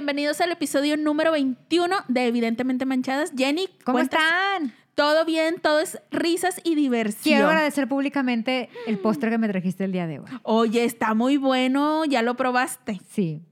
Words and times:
Bienvenidos 0.00 0.40
al 0.40 0.50
episodio 0.50 0.96
número 0.96 1.30
21 1.32 1.94
de 2.08 2.26
Evidentemente 2.26 2.86
Manchadas. 2.86 3.32
Jenny, 3.36 3.68
¿Cómo 3.84 3.96
¿cuentas? 3.98 4.18
están? 4.22 4.74
Todo 4.94 5.26
bien, 5.26 5.56
todo 5.60 5.80
es 5.80 5.98
risas 6.10 6.58
y 6.64 6.74
diversión. 6.74 7.34
Quiero 7.34 7.48
agradecer 7.48 7.86
públicamente 7.86 8.70
el 8.86 8.98
postre 8.98 9.28
que 9.28 9.36
me 9.36 9.46
trajiste 9.46 9.84
el 9.84 9.92
día 9.92 10.06
de 10.06 10.20
hoy. 10.20 10.24
Oye, 10.42 10.84
está 10.84 11.12
muy 11.12 11.36
bueno, 11.36 12.06
ya 12.06 12.22
lo 12.22 12.34
probaste. 12.34 12.98
Sí. 13.10 13.42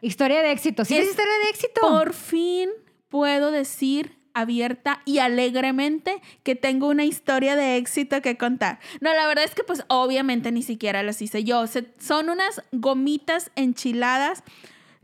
Historia 0.00 0.42
de 0.42 0.50
éxito. 0.50 0.84
¿Sí 0.84 0.96
Es- 0.96 1.04
es 1.04 1.10
historia 1.10 1.32
de 1.44 1.50
éxito? 1.50 1.80
Por 1.80 2.12
fin 2.12 2.70
puedo 3.08 3.52
decir 3.52 4.18
abierta 4.34 5.00
y 5.04 5.18
alegremente 5.18 6.20
que 6.42 6.56
tengo 6.56 6.88
una 6.88 7.04
historia 7.04 7.54
de 7.54 7.76
éxito 7.76 8.20
que 8.20 8.36
contar. 8.36 8.80
No, 9.00 9.14
la 9.14 9.28
verdad 9.28 9.44
es 9.44 9.54
que 9.54 9.62
pues 9.62 9.84
obviamente 9.86 10.50
ni 10.50 10.64
siquiera 10.64 11.04
las 11.04 11.22
hice 11.22 11.44
yo. 11.44 11.68
Se- 11.68 11.86
son 12.00 12.30
unas 12.30 12.64
gomitas 12.72 13.52
enchiladas. 13.54 14.42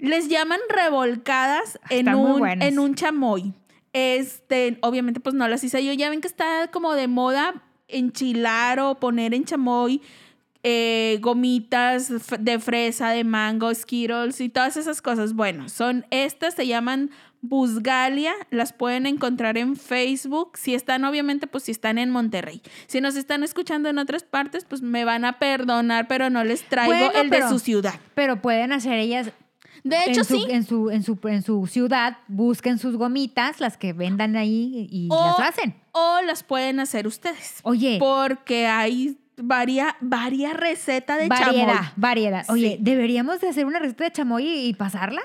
Les 0.00 0.28
llaman 0.28 0.60
revolcadas 0.68 1.78
en 1.88 2.08
Están 2.08 2.16
muy 2.16 2.40
un, 2.40 2.62
en 2.62 2.78
un 2.78 2.94
chamoy. 2.94 3.52
Este, 3.92 4.78
obviamente 4.82 5.20
pues 5.20 5.34
no 5.34 5.46
las 5.48 5.62
hice 5.64 5.84
yo. 5.84 5.92
Ya 5.92 6.10
ven 6.10 6.20
que 6.20 6.28
está 6.28 6.68
como 6.70 6.94
de 6.94 7.08
moda 7.08 7.62
enchilar 7.88 8.80
o 8.80 8.96
poner 8.96 9.34
en 9.34 9.44
chamoy 9.44 10.00
eh, 10.62 11.18
gomitas 11.20 12.12
de 12.38 12.58
fresa, 12.58 13.10
de 13.10 13.24
mango, 13.24 13.74
Skittles 13.74 14.40
y 14.40 14.48
todas 14.48 14.76
esas 14.76 15.00
cosas. 15.00 15.32
Bueno, 15.32 15.68
son 15.68 16.04
estas, 16.10 16.54
se 16.54 16.66
llaman 16.66 17.10
Busgalia, 17.40 18.34
las 18.50 18.74
pueden 18.74 19.06
encontrar 19.06 19.56
en 19.56 19.74
Facebook. 19.74 20.58
Si 20.58 20.74
están, 20.74 21.04
obviamente, 21.04 21.46
pues 21.46 21.64
si 21.64 21.72
están 21.72 21.96
en 21.96 22.10
Monterrey. 22.10 22.60
Si 22.86 23.00
nos 23.00 23.16
están 23.16 23.42
escuchando 23.42 23.88
en 23.88 23.98
otras 23.98 24.22
partes, 24.22 24.66
pues 24.66 24.82
me 24.82 25.06
van 25.06 25.24
a 25.24 25.38
perdonar, 25.38 26.06
pero 26.08 26.28
no 26.28 26.44
les 26.44 26.62
traigo 26.68 26.92
Bueno, 26.92 27.18
el 27.18 27.30
de 27.30 27.48
su 27.48 27.58
ciudad. 27.58 27.94
Pero 28.14 28.42
pueden 28.42 28.72
hacer 28.72 28.98
ellas. 28.98 29.32
De 29.84 29.96
hecho, 30.06 30.20
en 30.20 30.24
su, 30.26 30.34
sí. 30.36 30.46
En 30.50 30.64
su, 30.64 30.90
en, 30.90 31.02
su, 31.02 31.18
en 31.28 31.42
su 31.42 31.66
ciudad, 31.66 32.18
busquen 32.28 32.78
sus 32.78 32.96
gomitas, 32.96 33.60
las 33.60 33.76
que 33.76 33.92
vendan 33.92 34.36
ahí 34.36 34.88
y 34.90 35.08
O- 35.10 35.36
las 35.38 35.48
hacen. 35.48 35.74
O 35.92 36.20
las 36.26 36.42
pueden 36.42 36.80
hacer 36.80 37.06
ustedes. 37.06 37.60
Oye, 37.62 37.96
Porque 37.98 38.66
hay 38.66 39.18
varia, 39.36 39.96
varia 40.00 40.52
receta 40.52 41.16
de 41.16 41.28
variedad, 41.28 41.66
chamoy. 41.74 41.88
variedad. 41.96 42.44
Oye, 42.50 42.76
Sí. 42.76 42.78
¿deberíamos 42.80 43.40
de 43.40 43.48
hacer 43.48 43.64
una 43.66 43.78
receta 43.78 44.04
de 44.04 44.12
chamoy 44.12 44.46
y, 44.46 44.66
y 44.68 44.74
pasarla? 44.74 45.22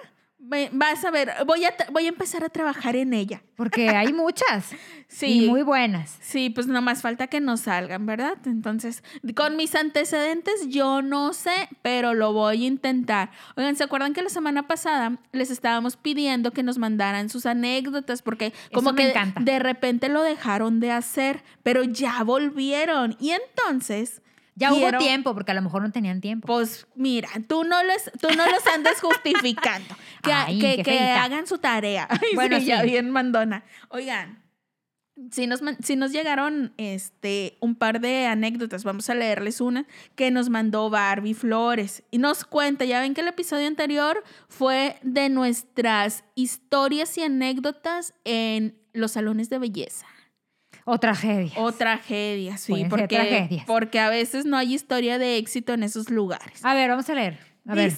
Vas 0.71 1.03
a 1.03 1.11
ver, 1.11 1.31
voy 1.45 1.63
a, 1.65 1.73
voy 1.91 2.05
a 2.05 2.09
empezar 2.09 2.43
a 2.43 2.49
trabajar 2.49 2.95
en 2.95 3.13
ella. 3.13 3.41
Porque 3.55 3.89
hay 3.89 4.11
muchas. 4.13 4.71
Sí. 5.07 5.45
Y 5.45 5.49
muy 5.49 5.63
buenas. 5.63 6.17
Sí, 6.21 6.49
pues 6.49 6.67
no 6.67 6.81
más 6.81 7.01
falta 7.01 7.27
que 7.27 7.39
nos 7.39 7.61
salgan, 7.61 8.05
¿verdad? 8.05 8.37
Entonces, 8.45 9.01
con 9.35 9.55
mis 9.55 9.73
antecedentes 9.75 10.67
yo 10.67 11.01
no 11.01 11.31
sé, 11.33 11.69
pero 11.81 12.13
lo 12.13 12.33
voy 12.33 12.63
a 12.63 12.67
intentar. 12.67 13.31
Oigan, 13.55 13.75
¿se 13.75 13.83
acuerdan 13.85 14.13
que 14.13 14.21
la 14.21 14.29
semana 14.29 14.67
pasada 14.67 15.17
les 15.31 15.51
estábamos 15.51 15.95
pidiendo 15.95 16.51
que 16.51 16.63
nos 16.63 16.77
mandaran 16.77 17.29
sus 17.29 17.45
anécdotas? 17.45 18.21
Porque 18.21 18.51
como 18.73 18.91
me 18.91 19.03
que 19.03 19.09
encanta. 19.11 19.39
de 19.41 19.59
repente 19.59 20.09
lo 20.09 20.21
dejaron 20.21 20.79
de 20.79 20.91
hacer, 20.91 21.43
pero 21.63 21.83
ya 21.83 22.23
volvieron. 22.23 23.15
Y 23.19 23.31
entonces... 23.31 24.21
Ya 24.57 24.69
quiero- 24.69 24.97
hubo 24.99 25.05
tiempo, 25.05 25.33
porque 25.33 25.51
a 25.51 25.53
lo 25.55 25.61
mejor 25.61 25.81
no 25.81 25.91
tenían 25.91 26.21
tiempo. 26.21 26.47
Pues 26.47 26.87
mira, 26.95 27.27
tú 27.45 27.65
no 27.65 27.83
les, 27.83 28.09
tú 28.21 28.29
no 28.37 28.49
los 28.49 28.65
andes 28.73 29.01
justificando. 29.01 29.93
Que, 30.25 30.33
Ay, 30.33 30.59
que, 30.59 30.75
qué 30.77 30.83
que 30.83 30.91
feíta. 30.91 31.23
hagan 31.23 31.47
su 31.47 31.57
tarea. 31.57 32.07
Bueno, 32.35 32.59
sí, 32.59 32.65
ya 32.65 32.81
bien 32.83 33.09
mandona. 33.11 33.63
Oigan, 33.89 34.43
si 35.31 35.47
nos, 35.47 35.61
si 35.81 35.95
nos 35.95 36.11
llegaron 36.11 36.73
este, 36.77 37.57
un 37.61 37.75
par 37.75 38.01
de 38.01 38.25
anécdotas, 38.25 38.83
vamos 38.83 39.09
a 39.09 39.15
leerles 39.15 39.61
una 39.61 39.85
que 40.15 40.29
nos 40.31 40.49
mandó 40.49 40.89
Barbie 40.89 41.33
Flores. 41.33 42.03
Y 42.11 42.17
nos 42.17 42.43
cuenta, 42.43 42.83
ya 42.85 42.99
ven 42.99 43.13
que 43.13 43.21
el 43.21 43.27
episodio 43.29 43.67
anterior 43.67 44.23
fue 44.49 44.97
de 45.03 45.29
nuestras 45.29 46.25
historias 46.35 47.17
y 47.17 47.21
anécdotas 47.23 48.13
en 48.25 48.77
los 48.93 49.13
salones 49.13 49.49
de 49.49 49.59
belleza. 49.59 50.05
O 50.83 50.99
tragedia. 50.99 51.53
O 51.57 51.71
tragedias, 51.71 52.61
sí, 52.61 52.73
Pueden 52.73 52.89
porque, 52.89 53.15
tragedias. 53.15 53.65
porque 53.65 53.99
a 53.99 54.09
veces 54.09 54.45
no 54.45 54.57
hay 54.57 54.73
historia 54.73 55.17
de 55.17 55.37
éxito 55.37 55.73
en 55.73 55.83
esos 55.83 56.09
lugares. 56.09 56.63
A 56.63 56.73
ver, 56.73 56.89
vamos 56.89 57.09
a 57.09 57.15
leer. 57.15 57.39
A 57.67 57.73
ver. 57.73 57.91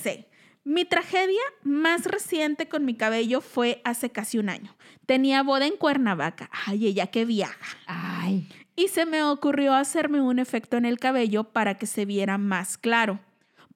Mi 0.67 0.83
tragedia 0.83 1.39
más 1.63 2.03
reciente 2.03 2.67
con 2.67 2.83
mi 2.83 2.93
cabello 2.93 3.39
fue 3.39 3.79
hace 3.85 4.09
casi 4.09 4.37
un 4.37 4.49
año. 4.49 4.75
Tenía 5.05 5.41
boda 5.41 5.65
en 5.65 5.77
Cuernavaca. 5.77 6.49
Ay, 6.65 6.87
ella 6.87 7.07
que 7.07 7.23
viaja. 7.23 7.77
Ay. 7.85 8.49
Y 8.75 8.89
se 8.89 9.05
me 9.05 9.23
ocurrió 9.23 9.75
hacerme 9.75 10.19
un 10.19 10.39
efecto 10.39 10.75
en 10.75 10.83
el 10.83 10.99
cabello 10.99 11.45
para 11.45 11.77
que 11.77 11.85
se 11.85 12.03
viera 12.03 12.37
más 12.37 12.77
claro. 12.77 13.21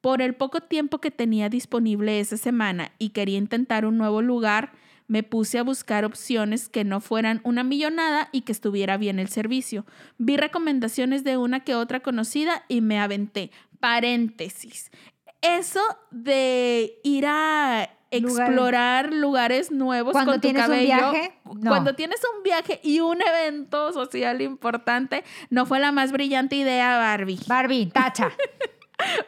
Por 0.01 0.21
el 0.21 0.35
poco 0.35 0.59
tiempo 0.59 0.99
que 0.99 1.11
tenía 1.11 1.47
disponible 1.47 2.19
esa 2.19 2.35
semana 2.35 2.91
y 2.99 3.11
quería 3.11 3.37
intentar 3.37 3.85
un 3.85 3.97
nuevo 3.97 4.21
lugar, 4.21 4.73
me 5.07 5.23
puse 5.23 5.59
a 5.59 5.63
buscar 5.63 6.03
opciones 6.03 6.67
que 6.67 6.83
no 6.83 6.99
fueran 6.99 7.39
una 7.45 7.63
millonada 7.63 8.27
y 8.33 8.41
que 8.41 8.51
estuviera 8.51 8.97
bien 8.97 9.17
el 9.17 9.29
servicio. 9.29 9.85
Vi 10.17 10.35
recomendaciones 10.35 11.23
de 11.23 11.37
una 11.37 11.61
que 11.61 11.73
otra 11.73 12.01
conocida 12.01 12.65
y 12.67 12.81
me 12.81 12.99
aventé. 12.99 13.49
Paréntesis. 13.79 14.91
Eso 15.41 15.81
de 16.11 16.99
ir 17.03 17.25
a 17.27 17.89
explorar 18.11 19.13
lugares 19.13 19.71
nuevos 19.71 20.11
Cuando 20.11 20.33
con 20.33 20.41
tu 20.41 20.47
tienes 20.47 20.63
un 20.63 20.69
cabello, 20.69 21.11
viaje, 21.11 21.33
no. 21.45 21.69
cuando 21.71 21.95
tienes 21.95 22.19
un 22.35 22.43
viaje 22.43 22.79
y 22.83 22.99
un 22.99 23.21
evento 23.21 23.93
social 23.93 24.41
importante, 24.41 25.23
no 25.49 25.65
fue 25.65 25.79
la 25.79 25.91
más 25.91 26.11
brillante 26.11 26.57
idea, 26.57 26.97
Barbie. 26.97 27.39
Barbie, 27.47 27.85
tacha. 27.87 28.31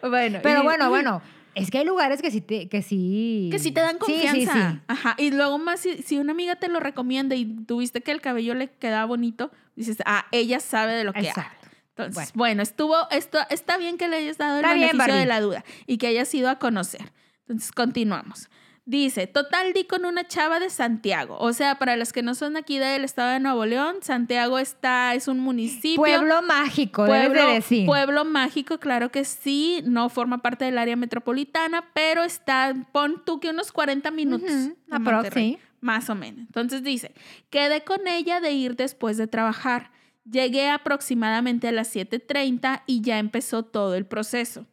Bueno, 0.07 0.39
Pero 0.43 0.59
y- 0.59 0.63
bueno, 0.63 0.89
bueno. 0.89 1.21
Es 1.55 1.69
que 1.71 1.79
hay 1.79 1.85
lugares 1.85 2.21
que 2.21 2.29
sí 2.31 2.41
te, 2.41 2.67
que 2.69 2.81
sí. 2.83 3.47
Que 3.51 3.57
sí 3.59 3.71
te 3.71 3.81
dan 3.81 3.93
Sí, 3.95 3.99
confianza. 3.99 4.53
Sí, 4.53 4.59
sí, 4.75 4.79
Ajá. 4.87 5.15
Y 5.17 5.31
luego 5.31 5.57
más, 5.59 5.79
si, 5.79 6.01
si 6.03 6.17
una 6.17 6.31
amiga 6.31 6.55
te 6.57 6.67
lo 6.67 6.79
recomienda 6.79 7.35
y 7.35 7.45
tuviste 7.45 8.01
que 8.01 8.11
el 8.11 8.21
cabello 8.21 8.53
le 8.55 8.69
quedaba 8.71 9.05
bonito, 9.05 9.51
dices, 9.75 9.97
ah, 10.05 10.25
ella 10.31 10.59
sabe 10.59 10.93
de 10.93 11.03
lo 11.03 11.13
que 11.13 11.29
habla. 11.29 11.51
Entonces, 11.95 12.15
Bueno. 12.15 12.31
bueno, 12.35 12.63
estuvo, 12.63 12.95
esto, 13.11 13.37
está 13.49 13.77
bien 13.77 13.97
que 13.97 14.07
le 14.07 14.17
hayas 14.17 14.37
dado 14.37 14.59
el 14.59 14.65
Está 14.65 14.73
bien, 14.73 14.89
beneficio 14.89 15.15
de 15.15 15.25
la 15.25 15.41
duda 15.41 15.63
y 15.85 15.97
que 15.97 16.07
hayas 16.07 16.33
ido 16.33 16.49
a 16.49 16.57
conocer. 16.57 17.11
Entonces, 17.41 17.71
continuamos. 17.71 18.49
Dice, 18.85 19.27
total 19.27 19.71
di 19.71 19.85
con 19.85 20.03
una 20.03 20.27
chava 20.27 20.59
de 20.59 20.69
Santiago. 20.69 21.37
O 21.39 21.53
sea, 21.53 21.79
para 21.79 21.95
los 21.95 22.11
que 22.11 22.21
no 22.21 22.35
son 22.35 22.57
aquí 22.57 22.79
del 22.79 23.05
estado 23.05 23.31
de 23.31 23.39
Nuevo 23.39 23.65
León, 23.65 23.97
Santiago 24.01 24.59
está, 24.59 25.13
es 25.13 25.29
un 25.29 25.39
municipio. 25.39 26.01
Pueblo 26.01 26.41
mágico, 26.41 27.05
debes 27.05 27.27
Pueblo, 27.27 27.47
de 27.47 27.53
decir. 27.53 27.85
pueblo 27.85 28.25
mágico, 28.25 28.79
claro 28.79 29.09
que 29.09 29.23
sí, 29.23 29.81
no 29.85 30.09
forma 30.09 30.41
parte 30.41 30.65
del 30.65 30.77
área 30.77 30.97
metropolitana, 30.97 31.85
pero 31.93 32.23
está, 32.25 32.73
pon 32.91 33.23
tú 33.25 33.39
que 33.39 33.51
unos 33.51 33.71
40 33.71 34.11
minutos. 34.11 34.51
Aprox, 34.91 35.13
Monterrey, 35.13 35.53
sí. 35.53 35.59
Más 35.79 36.09
o 36.09 36.15
menos. 36.15 36.39
Entonces 36.39 36.83
dice, 36.83 37.13
quedé 37.49 37.85
con 37.85 38.05
ella 38.07 38.41
de 38.41 38.51
ir 38.51 38.75
después 38.75 39.15
de 39.15 39.27
trabajar. 39.27 39.91
Llegué 40.29 40.69
aproximadamente 40.69 41.67
a 41.67 41.71
las 41.71 41.93
7.30 41.95 42.83
y 42.85 43.01
ya 43.01 43.19
empezó 43.19 43.63
todo 43.63 43.95
el 43.95 44.05
proceso. 44.05 44.65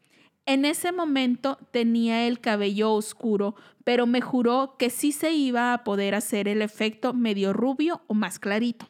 En 0.46 0.64
ese 0.64 0.92
momento 0.92 1.58
tenía 1.70 2.26
el 2.26 2.40
cabello 2.40 2.92
oscuro, 2.92 3.54
pero 3.84 4.06
me 4.06 4.20
juró 4.20 4.76
que 4.78 4.90
sí 4.90 5.12
se 5.12 5.32
iba 5.32 5.72
a 5.72 5.84
poder 5.84 6.14
hacer 6.14 6.48
el 6.48 6.62
efecto 6.62 7.12
medio 7.14 7.52
rubio 7.52 8.02
o 8.06 8.14
más 8.14 8.38
clarito. 8.38 8.88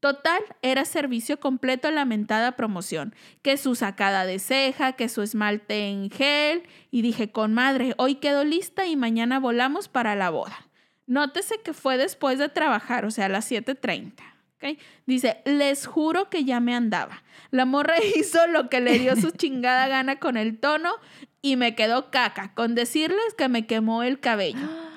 Total, 0.00 0.40
era 0.62 0.86
servicio 0.86 1.38
completo 1.40 1.88
a 1.88 1.90
la 1.90 2.06
mentada 2.06 2.56
promoción, 2.56 3.14
que 3.42 3.58
su 3.58 3.74
sacada 3.74 4.24
de 4.24 4.38
ceja, 4.38 4.94
que 4.94 5.10
su 5.10 5.20
esmalte 5.20 5.88
en 5.88 6.10
gel, 6.10 6.62
y 6.90 7.02
dije, 7.02 7.30
con 7.30 7.52
madre, 7.52 7.94
hoy 7.98 8.14
quedo 8.14 8.44
lista 8.44 8.86
y 8.86 8.96
mañana 8.96 9.38
volamos 9.38 9.88
para 9.88 10.14
la 10.14 10.30
boda. 10.30 10.68
Nótese 11.06 11.60
que 11.62 11.74
fue 11.74 11.98
después 11.98 12.38
de 12.38 12.48
trabajar, 12.48 13.04
o 13.04 13.10
sea, 13.10 13.26
a 13.26 13.28
las 13.28 13.50
7.30. 13.50 14.29
Dice, 15.06 15.40
les 15.44 15.86
juro 15.86 16.28
que 16.28 16.44
ya 16.44 16.60
me 16.60 16.74
andaba. 16.74 17.22
La 17.50 17.64
morra 17.64 17.94
hizo 18.16 18.46
lo 18.46 18.68
que 18.68 18.80
le 18.80 18.98
dio 18.98 19.16
su 19.16 19.30
chingada 19.36 19.88
gana 19.88 20.18
con 20.18 20.36
el 20.36 20.58
tono 20.58 20.90
y 21.42 21.56
me 21.56 21.74
quedó 21.74 22.10
caca, 22.10 22.52
con 22.54 22.74
decirles 22.74 23.34
que 23.36 23.48
me 23.48 23.66
quemó 23.66 24.02
el 24.02 24.20
cabello. 24.20 24.58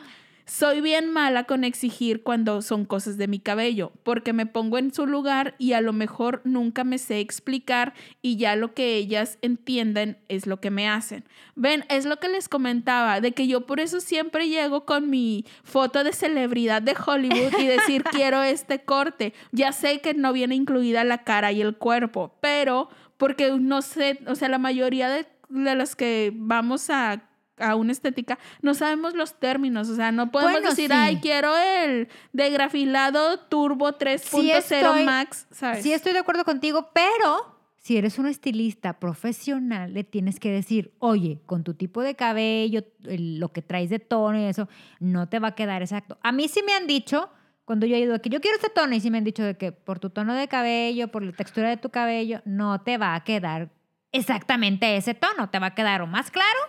Soy 0.54 0.82
bien 0.82 1.10
mala 1.10 1.46
con 1.46 1.64
exigir 1.64 2.22
cuando 2.22 2.62
son 2.62 2.86
cosas 2.86 3.18
de 3.18 3.28
mi 3.28 3.40
cabello, 3.40 3.92
porque 4.04 4.34
me 4.34 4.46
pongo 4.46 4.78
en 4.78 4.94
su 4.94 5.08
lugar 5.08 5.56
y 5.58 5.74
a 5.74 5.82
lo 5.82 5.94
mejor 5.94 6.42
nunca 6.44 6.84
me 6.84 7.00
sé 7.00 7.22
explicar 7.22 7.96
y 8.22 8.36
ya 8.38 8.56
lo 8.56 8.76
que 8.76 8.96
ellas 8.98 9.40
entienden 9.42 10.20
es 10.30 10.46
lo 10.46 10.62
que 10.62 10.70
me 10.70 10.88
hacen. 10.88 11.24
Ven, 11.56 11.86
es 11.90 12.06
lo 12.06 12.18
que 12.18 12.30
les 12.30 12.50
comentaba, 12.50 13.20
de 13.20 13.32
que 13.32 13.48
yo 13.48 13.66
por 13.66 13.80
eso 13.80 14.00
siempre 14.00 14.48
llego 14.48 14.86
con 14.86 15.10
mi 15.10 15.44
foto 15.64 16.04
de 16.04 16.14
celebridad 16.14 16.84
de 16.84 16.96
Hollywood 17.04 17.60
y 17.60 17.66
decir 17.66 18.04
quiero 18.12 18.44
este 18.44 18.84
corte. 18.84 19.34
Ya 19.54 19.72
sé 19.72 20.02
que 20.02 20.14
no 20.14 20.34
viene 20.34 20.54
incluida 20.54 21.04
la 21.04 21.24
cara 21.24 21.52
y 21.52 21.62
el 21.62 21.78
cuerpo, 21.78 22.36
pero 22.42 22.90
porque 23.18 23.58
no 23.60 23.82
sé, 23.82 24.20
o 24.28 24.36
sea, 24.36 24.50
la 24.50 24.60
mayoría 24.60 25.10
de, 25.10 25.26
de 25.50 25.74
los 25.74 25.96
que 25.96 26.32
vamos 26.32 26.92
a 26.92 27.24
a 27.64 27.76
una 27.76 27.92
estética, 27.92 28.38
no 28.62 28.74
sabemos 28.74 29.14
los 29.14 29.40
términos, 29.40 29.90
o 29.90 29.96
sea, 29.96 30.12
no 30.12 30.32
podemos 30.32 30.54
Bueno, 30.54 30.70
decir, 30.70 30.90
sí. 30.90 30.96
ay, 30.96 31.18
quiero 31.22 31.56
el 31.58 32.08
degrafilado 32.32 33.40
turbo 33.40 33.94
3.0 33.94 34.42
Sí 34.42 34.52
estoy- 34.52 35.06
max, 35.06 35.48
¿sabes? 35.52 35.84
Sí, 35.84 35.94
estoy 35.94 36.14
de 36.14 36.20
acuerdo 36.20 36.44
contigo, 36.46 36.90
pero 36.94 37.54
si 37.78 37.98
eres 37.98 38.18
un 38.20 38.28
estilista 38.28 39.00
profesional, 39.00 39.94
le 39.94 40.04
tienes 40.04 40.40
que 40.40 40.50
decir, 40.52 40.94
oye, 41.00 41.42
con 41.46 41.64
tu 41.64 41.74
tipo 41.74 42.02
de 42.02 42.16
cabello, 42.16 42.84
el- 43.06 43.40
lo 43.40 43.52
que 43.52 43.62
traes 43.62 43.90
de 43.90 44.00
tono 44.00 44.40
y 44.40 44.44
eso, 44.46 44.70
no 45.00 45.28
te 45.28 45.40
va 45.40 45.50
a 45.50 45.56
quedar 45.56 45.82
exacto. 45.82 46.18
A 46.24 46.32
mí 46.32 46.48
sí 46.48 46.62
me 46.66 46.74
han 46.74 46.88
dicho, 46.88 47.30
cuando 47.66 47.86
yo 47.86 47.96
he 47.96 48.00
ido, 48.00 48.22
que 48.22 48.30
yo 48.30 48.40
quiero 48.42 48.56
este 48.58 48.70
tono, 48.70 48.94
y 48.96 49.00
sí 49.02 49.10
me 49.12 49.18
han 49.18 49.24
dicho 49.24 49.44
de 49.44 49.58
que 49.58 49.72
por 49.72 50.00
tu 50.00 50.10
tono 50.10 50.34
de 50.34 50.48
cabello, 50.48 51.10
por 51.10 51.24
la 51.24 51.32
textura 51.34 51.70
de 51.70 51.78
tu 51.78 51.90
cabello, 51.90 52.42
no 52.46 52.80
te 52.82 52.98
va 52.98 53.16
a 53.16 53.24
quedar 53.24 53.70
exactamente 54.12 54.96
ese 54.96 55.14
tono. 55.14 55.50
Te 55.50 55.60
va 55.60 55.68
a 55.68 55.76
quedar 55.76 56.02
o 56.02 56.08
más 56.08 56.30
claro 56.32 56.60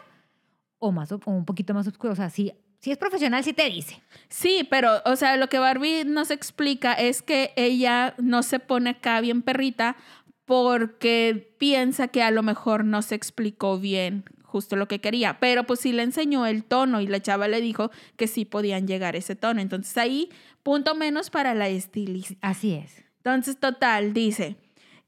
o, 0.84 0.92
más, 0.92 1.12
o 1.12 1.20
un 1.26 1.44
poquito 1.44 1.74
más 1.74 1.86
oscuro. 1.86 2.12
O 2.12 2.16
sea, 2.16 2.30
si, 2.30 2.52
si 2.80 2.90
es 2.90 2.98
profesional, 2.98 3.42
sí 3.42 3.52
te 3.52 3.68
dice. 3.68 4.00
Sí, 4.28 4.66
pero, 4.70 5.02
o 5.04 5.16
sea, 5.16 5.36
lo 5.36 5.48
que 5.48 5.58
Barbie 5.58 6.04
nos 6.04 6.30
explica 6.30 6.92
es 6.92 7.22
que 7.22 7.52
ella 7.56 8.14
no 8.18 8.42
se 8.42 8.58
pone 8.58 8.90
acá 8.90 9.20
bien 9.20 9.42
perrita 9.42 9.96
porque 10.44 11.54
piensa 11.58 12.08
que 12.08 12.22
a 12.22 12.30
lo 12.30 12.42
mejor 12.42 12.84
no 12.84 13.00
se 13.02 13.14
explicó 13.14 13.78
bien 13.78 14.24
justo 14.42 14.76
lo 14.76 14.86
que 14.86 15.00
quería, 15.00 15.40
pero 15.40 15.64
pues 15.64 15.80
sí 15.80 15.92
le 15.92 16.04
enseñó 16.04 16.46
el 16.46 16.62
tono 16.62 17.00
y 17.00 17.08
la 17.08 17.20
chava 17.20 17.48
le 17.48 17.60
dijo 17.60 17.90
que 18.16 18.28
sí 18.28 18.44
podían 18.44 18.86
llegar 18.86 19.14
a 19.14 19.18
ese 19.18 19.34
tono. 19.34 19.60
Entonces 19.60 19.96
ahí, 19.96 20.28
punto 20.62 20.94
menos 20.94 21.30
para 21.30 21.54
la 21.54 21.68
estilista. 21.68 22.36
Así 22.40 22.74
es. 22.74 23.04
Entonces, 23.16 23.58
total, 23.58 24.12
dice 24.12 24.56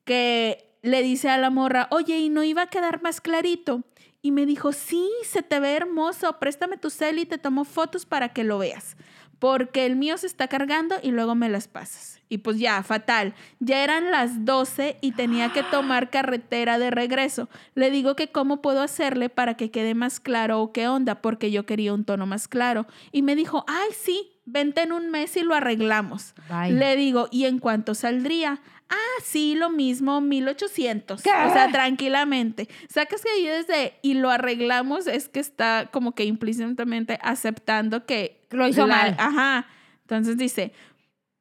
que 0.04 0.66
le 0.82 1.02
dice 1.02 1.28
a 1.28 1.36
la 1.36 1.50
morra, 1.50 1.88
oye, 1.90 2.18
¿y 2.18 2.28
no 2.30 2.42
iba 2.44 2.62
a 2.62 2.66
quedar 2.68 3.02
más 3.02 3.20
clarito? 3.20 3.84
Y 4.26 4.32
me 4.32 4.44
dijo, 4.44 4.72
sí, 4.72 5.08
se 5.22 5.42
te 5.42 5.60
ve 5.60 5.76
hermoso, 5.76 6.40
préstame 6.40 6.78
tu 6.78 6.90
cel 6.90 7.20
y 7.20 7.26
te 7.26 7.38
tomo 7.38 7.64
fotos 7.64 8.06
para 8.06 8.30
que 8.30 8.42
lo 8.42 8.58
veas. 8.58 8.96
Porque 9.38 9.86
el 9.86 9.94
mío 9.94 10.18
se 10.18 10.26
está 10.26 10.48
cargando 10.48 10.96
y 11.00 11.12
luego 11.12 11.36
me 11.36 11.48
las 11.48 11.68
pasas. 11.68 12.20
Y 12.28 12.38
pues 12.38 12.58
ya, 12.58 12.82
fatal. 12.82 13.34
Ya 13.60 13.84
eran 13.84 14.10
las 14.10 14.44
12 14.44 14.96
y 15.00 15.12
tenía 15.12 15.52
que 15.52 15.62
tomar 15.62 16.10
carretera 16.10 16.76
de 16.80 16.90
regreso. 16.90 17.48
Le 17.76 17.92
digo 17.92 18.16
que 18.16 18.32
cómo 18.32 18.62
puedo 18.62 18.82
hacerle 18.82 19.28
para 19.28 19.56
que 19.56 19.70
quede 19.70 19.94
más 19.94 20.18
claro 20.18 20.60
o 20.60 20.72
qué 20.72 20.88
onda, 20.88 21.22
porque 21.22 21.52
yo 21.52 21.64
quería 21.64 21.94
un 21.94 22.04
tono 22.04 22.26
más 22.26 22.48
claro. 22.48 22.88
Y 23.12 23.22
me 23.22 23.36
dijo, 23.36 23.64
ay, 23.68 23.90
sí, 23.96 24.32
vente 24.44 24.82
en 24.82 24.90
un 24.90 25.08
mes 25.08 25.36
y 25.36 25.42
lo 25.42 25.54
arreglamos. 25.54 26.34
Bye. 26.48 26.72
Le 26.72 26.96
digo, 26.96 27.28
¿y 27.30 27.44
en 27.44 27.60
cuánto 27.60 27.94
saldría? 27.94 28.60
Ah, 28.88 29.22
sí, 29.22 29.54
lo 29.54 29.70
mismo, 29.70 30.20
1800. 30.20 31.22
¿Qué? 31.22 31.30
O 31.30 31.52
sea, 31.52 31.70
tranquilamente. 31.72 32.68
Sacas 32.88 33.22
que 33.22 33.30
ahí 33.30 33.46
desde 33.46 33.94
y 34.02 34.14
lo 34.14 34.30
arreglamos 34.30 35.06
es 35.06 35.28
que 35.28 35.40
está 35.40 35.88
como 35.92 36.14
que 36.14 36.24
implícitamente 36.24 37.18
aceptando 37.22 38.06
que 38.06 38.46
Lo 38.50 38.68
hizo 38.68 38.86
mal. 38.86 39.16
Ajá. 39.18 39.66
Entonces 40.02 40.36
dice, 40.36 40.72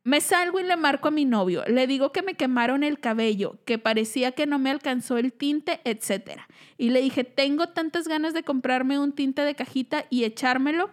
me 0.03 0.21
salgo 0.21 0.59
y 0.59 0.63
le 0.63 0.75
marco 0.75 1.07
a 1.07 1.11
mi 1.11 1.25
novio. 1.25 1.63
Le 1.67 1.87
digo 1.87 2.11
que 2.11 2.21
me 2.21 2.35
quemaron 2.35 2.83
el 2.83 2.99
cabello, 2.99 3.57
que 3.65 3.77
parecía 3.77 4.31
que 4.31 4.45
no 4.45 4.59
me 4.59 4.71
alcanzó 4.71 5.17
el 5.17 5.33
tinte, 5.33 5.81
etc. 5.83 6.41
Y 6.77 6.89
le 6.89 7.01
dije, 7.01 7.23
tengo 7.23 7.69
tantas 7.69 8.07
ganas 8.07 8.33
de 8.33 8.43
comprarme 8.43 8.99
un 8.99 9.13
tinte 9.13 9.41
de 9.41 9.55
cajita 9.55 10.05
y 10.09 10.23
echármelo 10.23 10.89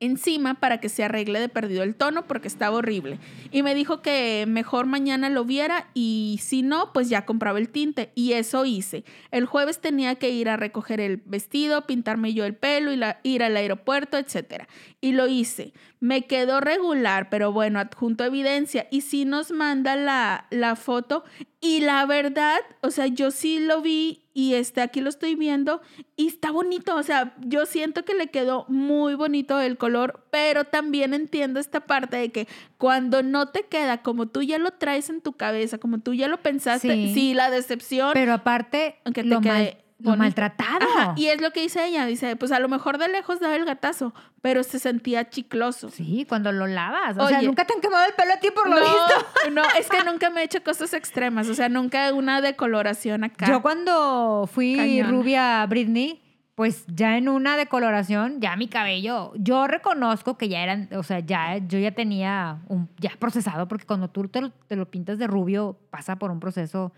encima 0.00 0.54
para 0.54 0.78
que 0.80 0.88
se 0.88 1.04
arregle 1.04 1.40
de 1.40 1.48
perdido 1.48 1.82
el 1.82 1.94
tono 1.94 2.26
porque 2.26 2.48
estaba 2.48 2.76
horrible. 2.76 3.18
Y 3.50 3.62
me 3.62 3.74
dijo 3.74 4.00
que 4.02 4.44
mejor 4.46 4.86
mañana 4.86 5.28
lo 5.30 5.44
viera 5.44 5.88
y 5.94 6.38
si 6.42 6.62
no, 6.62 6.92
pues 6.92 7.08
ya 7.08 7.24
compraba 7.24 7.58
el 7.58 7.68
tinte. 7.68 8.10
Y 8.14 8.32
eso 8.32 8.64
hice. 8.64 9.04
El 9.30 9.46
jueves 9.46 9.80
tenía 9.80 10.14
que 10.16 10.30
ir 10.30 10.48
a 10.48 10.56
recoger 10.56 11.00
el 11.00 11.16
vestido, 11.24 11.86
pintarme 11.86 12.34
yo 12.34 12.44
el 12.44 12.54
pelo 12.54 12.92
y 12.92 13.00
ir 13.22 13.42
al 13.42 13.56
aeropuerto, 13.56 14.18
etc. 14.18 14.64
Y 15.00 15.12
lo 15.12 15.26
hice. 15.26 15.72
Me 16.00 16.26
quedó 16.26 16.60
regular, 16.60 17.28
pero 17.28 17.52
bueno, 17.52 17.80
adjunto 17.80 18.24
evidencia. 18.24 18.86
Y 18.90 19.00
sí 19.00 19.24
nos 19.24 19.50
manda 19.50 19.96
la, 19.96 20.46
la 20.50 20.76
foto. 20.76 21.24
Y 21.60 21.80
la 21.80 22.06
verdad, 22.06 22.60
o 22.82 22.90
sea, 22.90 23.08
yo 23.08 23.32
sí 23.32 23.58
lo 23.58 23.82
vi 23.82 24.27
y 24.38 24.54
este, 24.54 24.82
aquí 24.82 25.00
lo 25.00 25.08
estoy 25.08 25.34
viendo 25.34 25.80
y 26.14 26.28
está 26.28 26.52
bonito. 26.52 26.94
O 26.94 27.02
sea, 27.02 27.34
yo 27.44 27.66
siento 27.66 28.04
que 28.04 28.14
le 28.14 28.28
quedó 28.28 28.66
muy 28.68 29.16
bonito 29.16 29.58
el 29.58 29.76
color, 29.76 30.24
pero 30.30 30.62
también 30.62 31.12
entiendo 31.12 31.58
esta 31.58 31.80
parte 31.80 32.18
de 32.18 32.28
que 32.30 32.46
cuando 32.76 33.24
no 33.24 33.46
te 33.48 33.64
queda 33.64 34.00
como 34.02 34.26
tú 34.28 34.42
ya 34.42 34.58
lo 34.58 34.70
traes 34.70 35.10
en 35.10 35.22
tu 35.22 35.32
cabeza, 35.32 35.78
como 35.78 35.98
tú 35.98 36.14
ya 36.14 36.28
lo 36.28 36.40
pensaste, 36.40 36.94
Sí. 36.94 37.14
sí, 37.14 37.34
la 37.34 37.50
decepción. 37.50 38.12
Pero 38.14 38.32
aparte, 38.32 38.94
Aunque 39.04 39.22
te 39.24 39.28
lo, 39.28 39.40
quede 39.40 39.52
mal- 39.52 39.78
lo 39.98 40.16
maltratado. 40.16 40.86
Ajá, 40.96 41.14
y 41.16 41.26
es 41.26 41.40
lo 41.40 41.50
que 41.50 41.60
dice 41.60 41.86
ella, 41.86 42.06
dice, 42.06 42.36
pues 42.36 42.52
a 42.52 42.60
lo 42.60 42.68
mejor 42.68 42.98
de 42.98 43.08
lejos 43.08 43.40
daba 43.40 43.56
el 43.56 43.64
gatazo, 43.64 44.14
pero 44.40 44.62
se 44.62 44.78
sentía 44.78 45.28
chicloso. 45.28 45.90
Sí, 45.90 46.24
cuando 46.28 46.52
lo 46.52 46.66
lavas. 46.66 47.16
O 47.18 47.28
sea, 47.28 47.42
nunca 47.42 47.64
te 47.64 47.74
han 47.74 47.80
quemado 47.80 48.06
el 48.06 48.14
pelo 48.14 48.34
a 48.34 48.40
ti 48.40 48.50
por 48.50 48.68
lo 48.68 48.76
no, 48.76 48.82
visto. 48.82 49.26
no, 49.52 49.62
es 49.78 49.88
que 49.88 50.04
nunca 50.04 50.30
me 50.30 50.42
he 50.42 50.44
hecho 50.44 50.62
cosas 50.62 50.92
extremas, 50.94 51.48
o 51.48 51.54
sea, 51.54 51.68
nunca 51.68 52.12
una 52.12 52.40
decoloración 52.40 53.24
acá. 53.24 53.46
Yo 53.46 53.60
cuando 53.62 54.48
fui 54.52 54.76
Cañón. 54.76 55.10
rubia 55.10 55.66
Britney, 55.66 56.22
pues 56.54 56.84
ya 56.88 57.16
en 57.16 57.28
una 57.28 57.56
decoloración, 57.56 58.40
ya 58.40 58.56
mi 58.56 58.68
cabello, 58.68 59.32
yo 59.36 59.68
reconozco 59.68 60.36
que 60.36 60.48
ya 60.48 60.62
eran, 60.62 60.88
o 60.92 61.02
sea, 61.04 61.20
ya 61.20 61.58
yo 61.58 61.78
ya 61.78 61.92
tenía 61.92 62.62
un, 62.66 62.88
ya 62.98 63.12
procesado, 63.18 63.68
porque 63.68 63.86
cuando 63.86 64.10
tú 64.10 64.28
te 64.28 64.40
lo, 64.40 64.50
te 64.50 64.74
lo 64.74 64.90
pintas 64.90 65.18
de 65.18 65.28
rubio, 65.28 65.78
pasa 65.90 66.16
por 66.16 66.32
un 66.32 66.40
proceso 66.40 66.92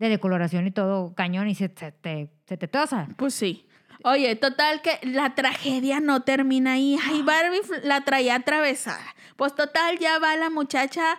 de 0.00 0.08
decoloración 0.08 0.66
y 0.66 0.72
todo 0.72 1.14
cañón 1.14 1.46
y 1.48 1.54
se, 1.54 1.68
se 1.76 1.92
te, 1.92 2.30
se 2.48 2.56
te 2.56 2.66
tosa. 2.66 3.06
Pues 3.16 3.34
sí. 3.34 3.66
Oye, 4.02 4.34
total 4.34 4.80
que 4.80 4.98
la 5.06 5.34
tragedia 5.34 6.00
no 6.00 6.22
termina 6.22 6.72
ahí. 6.72 6.98
Ay, 7.06 7.22
Barbie 7.22 7.60
fl- 7.60 7.82
la 7.82 8.00
traía 8.00 8.36
atravesada. 8.36 9.04
Pues 9.36 9.54
total, 9.54 9.98
ya 9.98 10.18
va 10.18 10.36
la 10.36 10.48
muchacha, 10.48 11.18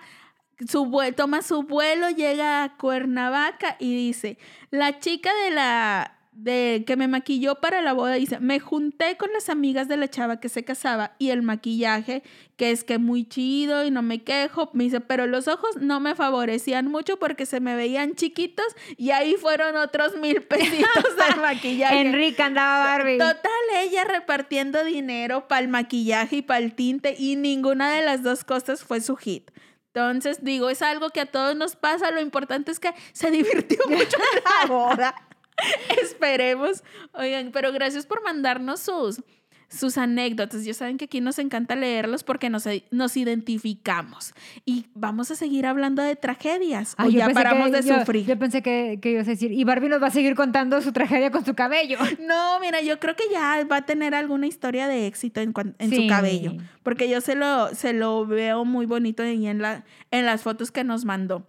su 0.67 0.91
toma 1.15 1.43
su 1.43 1.61
vuelo, 1.63 2.09
llega 2.09 2.63
a 2.63 2.75
Cuernavaca 2.77 3.75
y 3.79 3.95
dice, 3.95 4.39
la 4.71 4.99
chica 4.99 5.29
de 5.45 5.51
la 5.51 6.17
de 6.31 6.85
que 6.87 6.95
me 6.95 7.09
maquilló 7.09 7.55
para 7.55 7.81
la 7.81 7.91
boda 7.91 8.13
dice, 8.13 8.39
me 8.39 8.59
junté 8.59 9.17
con 9.17 9.31
las 9.33 9.49
amigas 9.49 9.87
de 9.89 9.97
la 9.97 10.09
chava 10.09 10.39
que 10.39 10.47
se 10.47 10.63
casaba 10.63 11.15
y 11.19 11.29
el 11.29 11.41
maquillaje, 11.41 12.23
que 12.55 12.71
es 12.71 12.85
que 12.85 12.99
muy 12.99 13.25
chido 13.25 13.83
y 13.83 13.91
no 13.91 14.01
me 14.01 14.23
quejo, 14.23 14.69
me 14.73 14.85
dice, 14.85 15.01
pero 15.01 15.27
los 15.27 15.49
ojos 15.49 15.75
no 15.81 15.99
me 15.99 16.15
favorecían 16.15 16.87
mucho 16.87 17.19
porque 17.19 17.45
se 17.45 17.59
me 17.59 17.75
veían 17.75 18.15
chiquitos 18.15 18.65
y 18.95 19.11
ahí 19.11 19.35
fueron 19.35 19.75
otros 19.75 20.15
mil 20.17 20.41
pesitos 20.47 21.17
del 21.17 21.41
maquillaje. 21.41 21.99
Enrique 21.99 22.41
andaba 22.41 22.85
Barbie. 22.85 23.17
Total, 23.17 23.51
ella 23.81 24.05
repartiendo 24.05 24.83
dinero 24.85 25.47
para 25.49 25.61
el 25.61 25.67
maquillaje 25.67 26.37
y 26.37 26.41
para 26.41 26.59
el 26.59 26.73
tinte 26.73 27.15
y 27.17 27.35
ninguna 27.35 27.91
de 27.91 28.03
las 28.03 28.23
dos 28.23 28.45
cosas 28.45 28.83
fue 28.83 29.01
su 29.01 29.17
hit. 29.17 29.51
Entonces, 29.93 30.41
digo, 30.41 30.69
es 30.69 30.81
algo 30.81 31.09
que 31.09 31.19
a 31.19 31.25
todos 31.25 31.57
nos 31.57 31.75
pasa. 31.75 32.11
Lo 32.11 32.21
importante 32.21 32.71
es 32.71 32.79
que 32.79 32.93
se 33.11 33.29
divirtió 33.29 33.79
mucho 33.89 34.17
en 34.17 34.43
la 34.43 34.73
boda. 34.73 35.15
Esperemos. 36.01 36.83
Oigan, 37.13 37.51
pero 37.51 37.71
gracias 37.71 38.05
por 38.05 38.23
mandarnos 38.23 38.79
sus, 38.79 39.21
sus 39.69 39.97
anécdotas. 39.97 40.63
Ya 40.65 40.73
saben 40.73 40.97
que 40.97 41.05
aquí 41.05 41.21
nos 41.21 41.39
encanta 41.39 41.75
leerlos 41.75 42.23
porque 42.23 42.49
nos, 42.49 42.65
nos 42.91 43.15
identificamos. 43.17 44.33
Y 44.65 44.87
vamos 44.93 45.31
a 45.31 45.35
seguir 45.35 45.65
hablando 45.65 46.01
de 46.01 46.15
tragedias. 46.15 46.95
O 46.99 47.09
ya 47.09 47.29
paramos 47.29 47.71
que- 47.71 47.81
de 47.81 47.87
yo- 47.87 47.99
sufrir. 47.99 48.25
Yo 48.25 48.37
pensé 48.37 48.61
que, 48.61 48.99
que 49.01 49.11
ibas 49.11 49.27
a 49.27 49.31
decir, 49.31 49.51
y 49.51 49.63
Barbie 49.63 49.89
nos 49.89 50.01
va 50.01 50.07
a 50.07 50.11
seguir 50.11 50.35
contando 50.35 50.81
su 50.81 50.91
tragedia 50.91 51.31
con 51.31 51.45
su 51.45 51.53
cabello. 51.55 51.97
No, 52.21 52.59
mira, 52.59 52.81
yo 52.81 52.99
creo 52.99 53.15
que 53.15 53.23
ya 53.31 53.63
va 53.69 53.77
a 53.77 53.85
tener 53.85 54.13
alguna 54.15 54.47
historia 54.47 54.87
de 54.87 55.07
éxito 55.07 55.41
en, 55.41 55.53
en 55.79 55.89
Sí. 55.89 55.95
su 55.95 56.07
cabello, 56.07 56.53
porque 56.83 57.09
yo 57.09 57.19
se 57.21 57.35
lo, 57.35 57.73
se 57.75 57.93
lo 57.93 58.25
veo 58.25 58.63
muy 58.65 58.85
bonito 58.85 59.23
ahí 59.23 59.47
en, 59.47 59.61
la, 59.61 59.83
en 60.11 60.25
las 60.25 60.43
fotos 60.43 60.71
que 60.71 60.83
nos 60.83 61.03
mandó. 61.05 61.45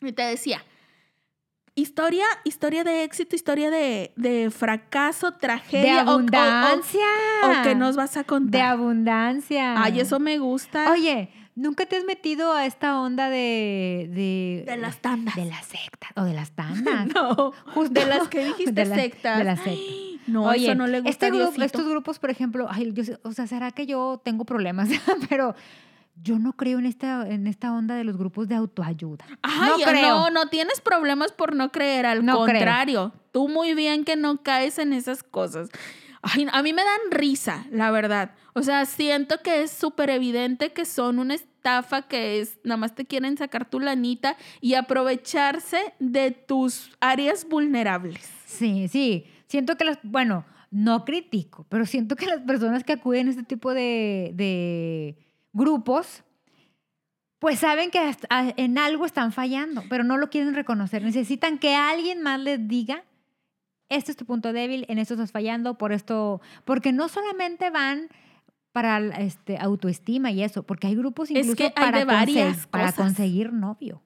Y 0.00 0.12
te 0.12 0.22
decía, 0.22 0.62
historia, 1.74 2.24
historia 2.44 2.84
de 2.84 3.04
éxito, 3.04 3.34
historia 3.36 3.70
de, 3.70 4.12
de 4.16 4.50
fracaso, 4.50 5.32
De 5.32 5.38
tragedia. 5.38 6.02
o- 6.04 6.06
o- 6.06 6.06
o- 6.06 6.10
abundancia. 6.12 7.06
O, 7.42 7.62
que 7.62 7.74
nos 7.74 7.96
vas 7.96 8.16
a 8.16 8.20
De 8.20 8.26
contar. 8.26 8.62
abundancia. 8.62 9.82
Ay, 9.82 10.00
eso 10.00 10.20
me 10.20 10.38
gusta. 10.38 10.90
Oye, 10.92 11.30
¿nunca 11.54 11.86
te 11.86 11.96
has 11.96 12.04
metido 12.04 12.52
a 12.52 12.66
esta 12.66 13.00
onda 13.00 13.28
de... 13.30 14.08
De, 14.12 14.64
de 14.70 14.76
las 14.76 14.98
tandas. 14.98 15.34
De 15.36 15.44
las 15.46 15.64
sectas. 15.66 16.10
O 16.16 16.22
de 16.24 16.34
las 16.34 16.50
tandas. 16.54 17.06
No, 17.14 17.52
Justo. 17.74 17.92
de 18.00 18.06
las 18.06 18.28
que 18.28 18.44
dijiste 18.44 18.72
De 18.72 18.84
la- 18.86 18.96
sectas. 18.96 19.38
de 19.38 19.44
las 19.44 19.60
sectas. 19.60 19.84
No, 20.26 20.44
Oye, 20.44 20.64
eso 20.68 20.74
no 20.74 20.86
le 20.86 21.00
gusta 21.02 21.10
este 21.26 21.30
grupo- 21.36 21.62
estos 21.62 21.84
grupos, 21.86 22.18
por 22.18 22.30
ejemplo, 22.30 22.66
ay, 22.70 22.90
yo 22.94 23.02
o 23.24 23.32
sea, 23.32 23.46
¿será 23.46 23.72
que 23.72 23.84
yo 23.84 24.22
tengo 24.24 24.46
problemas? 24.46 24.88
Pero 25.28 25.54
yo 26.16 26.38
no 26.38 26.54
creo 26.54 26.78
en 26.78 26.86
esta, 26.86 27.28
en 27.28 27.46
esta 27.46 27.72
onda 27.72 27.94
de 27.96 28.04
los 28.04 28.16
grupos 28.16 28.48
de 28.48 28.54
autoayuda. 28.54 29.24
Ay, 29.42 29.70
no 29.70 29.78
no, 29.78 29.84
creo. 29.84 30.30
no, 30.30 30.46
tienes 30.48 30.80
problemas 30.80 31.32
por 31.32 31.54
no 31.54 31.70
creer, 31.72 32.06
al 32.06 32.24
No 32.24 32.44
creo. 32.44 32.54
contrario. 32.56 33.12
Tú 33.32 33.48
muy 33.48 33.74
bien 33.74 34.04
que 34.04 34.16
no 34.16 34.42
caes 34.42 34.78
en 34.78 34.92
esas 34.92 35.22
cosas. 35.22 35.68
Ay, 36.22 36.46
a 36.50 36.62
mí 36.62 36.72
me 36.72 36.82
dan 36.82 37.10
risa, 37.10 37.66
la 37.70 37.90
verdad. 37.90 38.30
O 38.54 38.62
sea, 38.62 38.86
siento 38.86 39.42
que 39.42 39.62
es 39.62 39.70
súper 39.70 40.08
evidente 40.10 40.72
que 40.72 40.84
son 40.84 41.18
una 41.18 41.34
estafa, 41.34 42.02
que 42.02 42.40
es, 42.40 42.58
nada 42.64 42.76
más 42.78 42.94
te 42.94 43.04
quieren 43.04 43.36
sacar 43.36 43.68
tu 43.68 43.80
lanita 43.80 44.36
y 44.60 44.74
aprovecharse 44.74 45.92
de 45.98 46.30
tus 46.30 46.92
áreas 47.00 47.46
vulnerables. 47.48 48.30
Sí, 48.46 48.88
sí. 48.88 49.26
Siento 49.48 49.76
que 49.76 49.84
las, 49.84 49.98
bueno, 50.02 50.44
no 50.70 51.04
critico, 51.04 51.66
pero 51.68 51.84
siento 51.86 52.16
que 52.16 52.26
las 52.26 52.40
personas 52.40 52.84
que 52.84 52.92
acuden 52.94 53.26
a 53.26 53.30
este 53.30 53.42
tipo 53.42 53.74
de, 53.74 54.30
de 54.34 55.18
grupos, 55.54 56.22
pues 57.38 57.60
saben 57.60 57.90
que 57.90 58.14
en 58.56 58.78
algo 58.78 59.06
están 59.06 59.32
fallando, 59.32 59.82
pero 59.88 60.04
no 60.04 60.18
lo 60.18 60.28
quieren 60.28 60.54
reconocer. 60.54 61.02
Necesitan 61.02 61.58
que 61.58 61.74
alguien 61.74 62.22
más 62.22 62.40
les 62.40 62.68
diga, 62.68 63.04
este 63.88 64.10
es 64.10 64.16
tu 64.16 64.24
punto 64.24 64.52
débil, 64.52 64.84
en 64.88 64.98
esto 64.98 65.14
estás 65.14 65.32
fallando, 65.32 65.78
por 65.78 65.92
esto, 65.92 66.40
porque 66.64 66.92
no 66.92 67.08
solamente 67.08 67.70
van 67.70 68.08
para 68.72 68.98
este, 69.20 69.56
autoestima 69.58 70.32
y 70.32 70.42
eso, 70.42 70.64
porque 70.64 70.88
hay 70.88 70.96
grupos 70.96 71.30
Es 71.30 71.36
incluso 71.36 71.56
que 71.56 71.64
hay 71.64 71.70
para, 71.72 71.98
de 71.98 72.04
varias 72.04 72.66
para 72.66 72.92
conseguir 72.92 73.52
novio. 73.52 74.02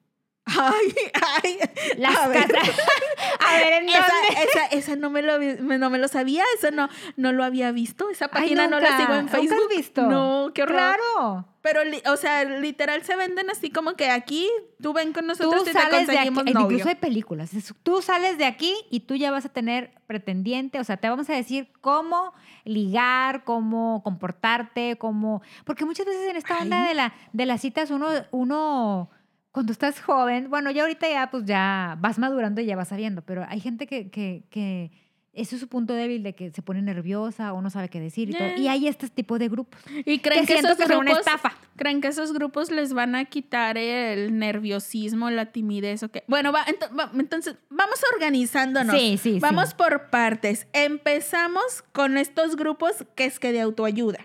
Ay, 0.57 0.95
ay. 1.43 1.59
Las 1.97 2.17
a 2.17 2.27
ver. 2.27 2.47
casas- 2.51 2.79
A 3.47 3.53
ver, 3.57 3.73
¿en 3.83 3.89
Esa, 3.89 3.99
dónde? 3.99 4.43
esa, 4.43 4.65
esa 4.67 4.95
no 4.95 5.09
me 5.09 5.21
lo 5.21 5.39
no 5.39 5.89
me 5.89 5.97
lo 5.97 6.07
sabía, 6.07 6.43
eso 6.57 6.71
no, 6.71 6.89
no 7.15 7.31
lo 7.31 7.43
había 7.43 7.71
visto. 7.71 8.09
Esa 8.09 8.25
Ay, 8.25 8.31
página 8.31 8.67
no 8.67 8.79
la 8.79 8.97
sigo 8.97 9.13
en 9.13 9.25
¿nunca 9.25 9.37
has 9.37 9.41
Facebook. 9.47 9.69
visto? 9.75 10.01
No, 10.07 10.51
qué 10.53 10.63
horror. 10.63 10.75
Claro. 10.77 11.45
Pero, 11.61 11.81
o 12.11 12.15
sea, 12.17 12.43
literal 12.45 13.03
se 13.03 13.15
venden 13.17 13.49
así 13.49 13.69
como 13.69 13.93
que 13.95 14.09
aquí 14.09 14.49
tú 14.81 14.93
ven 14.93 15.11
con 15.11 15.27
nosotros 15.27 15.63
Tú 15.63 15.69
y 15.69 15.73
te 15.73 15.79
sales 15.79 16.07
de 16.07 16.17
aquí, 16.17 16.29
novio. 16.31 16.61
incluso 16.61 16.87
hay 16.87 16.95
películas. 16.95 17.51
Tú 17.83 18.01
sales 18.01 18.37
de 18.37 18.45
aquí 18.45 18.73
y 18.89 19.01
tú 19.01 19.15
ya 19.15 19.29
vas 19.29 19.45
a 19.45 19.49
tener 19.49 19.91
pretendiente, 20.07 20.79
o 20.79 20.83
sea, 20.85 20.95
te 20.97 21.09
vamos 21.09 21.29
a 21.29 21.33
decir 21.33 21.69
cómo 21.81 22.33
ligar, 22.63 23.43
cómo 23.43 24.01
comportarte, 24.03 24.97
cómo... 24.97 25.41
Porque 25.65 25.83
muchas 25.85 26.05
veces 26.05 26.29
en 26.29 26.37
esta 26.37 26.59
onda 26.59 26.83
Ay. 26.83 26.87
de, 26.89 26.93
la, 26.93 27.13
de 27.33 27.45
las 27.45 27.59
citas 27.61 27.91
uno, 27.91 28.07
uno, 28.31 29.09
cuando 29.51 29.71
estás 29.71 29.99
joven, 30.01 30.49
bueno, 30.49 30.71
ya 30.71 30.83
ahorita 30.83 31.09
ya 31.09 31.29
pues 31.31 31.45
ya 31.45 31.97
vas 31.99 32.19
madurando 32.19 32.61
y 32.61 32.65
ya 32.65 32.75
vas 32.75 32.89
sabiendo, 32.89 33.21
pero 33.23 33.45
hay 33.49 33.59
gente 33.59 33.87
que, 33.87 34.09
que, 34.09 34.43
que 34.49 34.91
ese 35.33 35.55
es 35.55 35.61
su 35.61 35.67
punto 35.67 35.93
débil 35.93 36.21
de 36.23 36.33
que 36.35 36.51
se 36.51 36.61
pone 36.61 36.81
nerviosa 36.81 37.53
o 37.53 37.61
no 37.61 37.69
sabe 37.69 37.87
qué 37.89 37.99
decir 37.99 38.29
y 38.29 38.33
todo. 38.33 38.47
Yeah. 38.47 38.57
Y 38.57 38.67
hay 38.67 38.87
este 38.87 39.07
tipo 39.09 39.37
de 39.39 39.47
grupos. 39.47 39.79
Y 40.05 40.19
creen 40.19 40.45
que 40.45 40.53
que, 40.53 40.59
esos 40.59 40.75
que 40.77 40.87
son 40.87 40.97
una 40.97 41.11
grupos, 41.11 41.19
estafa. 41.19 41.53
creen 41.75 42.01
que 42.01 42.07
esos 42.09 42.33
grupos 42.33 42.71
les 42.71 42.93
van 42.93 43.15
a 43.15 43.25
quitar 43.25 43.77
el 43.77 44.37
nerviosismo, 44.37 45.29
la 45.29 45.45
timidez 45.51 46.03
o 46.03 46.09
qué. 46.09 46.23
Bueno, 46.27 46.51
va, 46.51 46.65
ento- 46.65 46.89
va- 46.97 47.11
entonces 47.17 47.55
vamos 47.69 48.01
organizándonos. 48.13 48.95
Sí, 48.95 49.17
sí, 49.17 49.33
sí. 49.35 49.39
Vamos 49.39 49.73
por 49.75 50.09
partes. 50.09 50.67
Empezamos 50.73 51.83
con 51.93 52.17
estos 52.17 52.55
grupos 52.55 53.05
que 53.15 53.25
es 53.25 53.39
que 53.39 53.51
de 53.51 53.61
autoayuda. 53.61 54.19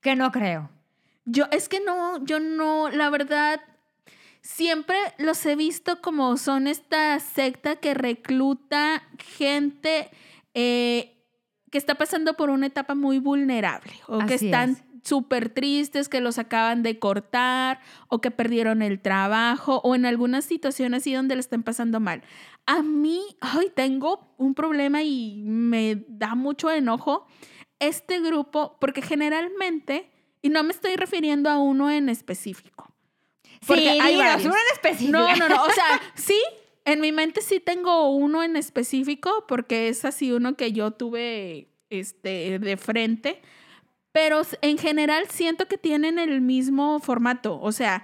Que 0.00 0.16
no 0.16 0.30
creo. 0.32 0.70
Yo, 1.26 1.44
es 1.50 1.68
que 1.68 1.80
no, 1.80 2.24
yo 2.24 2.40
no, 2.40 2.88
la 2.90 3.10
verdad, 3.10 3.60
siempre 4.48 4.96
los 5.18 5.44
he 5.44 5.56
visto 5.56 6.00
como 6.00 6.38
son 6.38 6.68
esta 6.68 7.20
secta 7.20 7.76
que 7.76 7.92
recluta 7.92 9.02
gente 9.18 10.10
eh, 10.54 11.22
que 11.70 11.76
está 11.76 11.96
pasando 11.96 12.34
por 12.34 12.48
una 12.48 12.66
etapa 12.66 12.94
muy 12.94 13.18
vulnerable 13.18 13.92
o 14.06 14.24
que 14.24 14.34
están 14.34 14.70
es. 14.70 14.82
súper 15.02 15.50
tristes, 15.50 16.08
que 16.08 16.22
los 16.22 16.38
acaban 16.38 16.82
de 16.82 16.98
cortar 16.98 17.80
o 18.08 18.22
que 18.22 18.30
perdieron 18.30 18.80
el 18.80 19.00
trabajo 19.00 19.82
o 19.84 19.94
en 19.94 20.06
algunas 20.06 20.46
situaciones 20.46 21.02
así 21.02 21.12
donde 21.12 21.34
le 21.34 21.40
están 21.40 21.62
pasando 21.62 22.00
mal. 22.00 22.22
A 22.64 22.82
mí, 22.82 23.20
ay, 23.42 23.70
tengo 23.74 24.34
un 24.38 24.54
problema 24.54 25.02
y 25.02 25.42
me 25.44 26.06
da 26.08 26.34
mucho 26.34 26.70
enojo 26.70 27.26
este 27.80 28.20
grupo 28.20 28.78
porque 28.80 29.02
generalmente, 29.02 30.10
y 30.40 30.48
no 30.48 30.62
me 30.62 30.72
estoy 30.72 30.96
refiriendo 30.96 31.50
a 31.50 31.58
uno 31.58 31.90
en 31.90 32.08
específico. 32.08 32.88
Porque 33.66 33.82
sí, 33.82 33.98
hay 34.00 34.14
uno 34.16 34.54
en 34.54 34.72
específico. 34.72 35.18
No, 35.18 35.36
no, 35.36 35.48
no. 35.48 35.64
O 35.64 35.70
sea, 35.70 36.00
sí, 36.14 36.40
en 36.84 37.00
mi 37.00 37.12
mente 37.12 37.42
sí 37.42 37.60
tengo 37.60 38.10
uno 38.10 38.42
en 38.42 38.56
específico 38.56 39.44
porque 39.46 39.88
es 39.88 40.04
así 40.04 40.32
uno 40.32 40.56
que 40.56 40.72
yo 40.72 40.90
tuve 40.92 41.68
este, 41.90 42.58
de 42.58 42.76
frente. 42.76 43.42
Pero 44.12 44.42
en 44.62 44.78
general 44.78 45.28
siento 45.28 45.66
que 45.68 45.78
tienen 45.78 46.18
el 46.18 46.40
mismo 46.40 46.98
formato. 47.00 47.60
O 47.60 47.72
sea, 47.72 48.02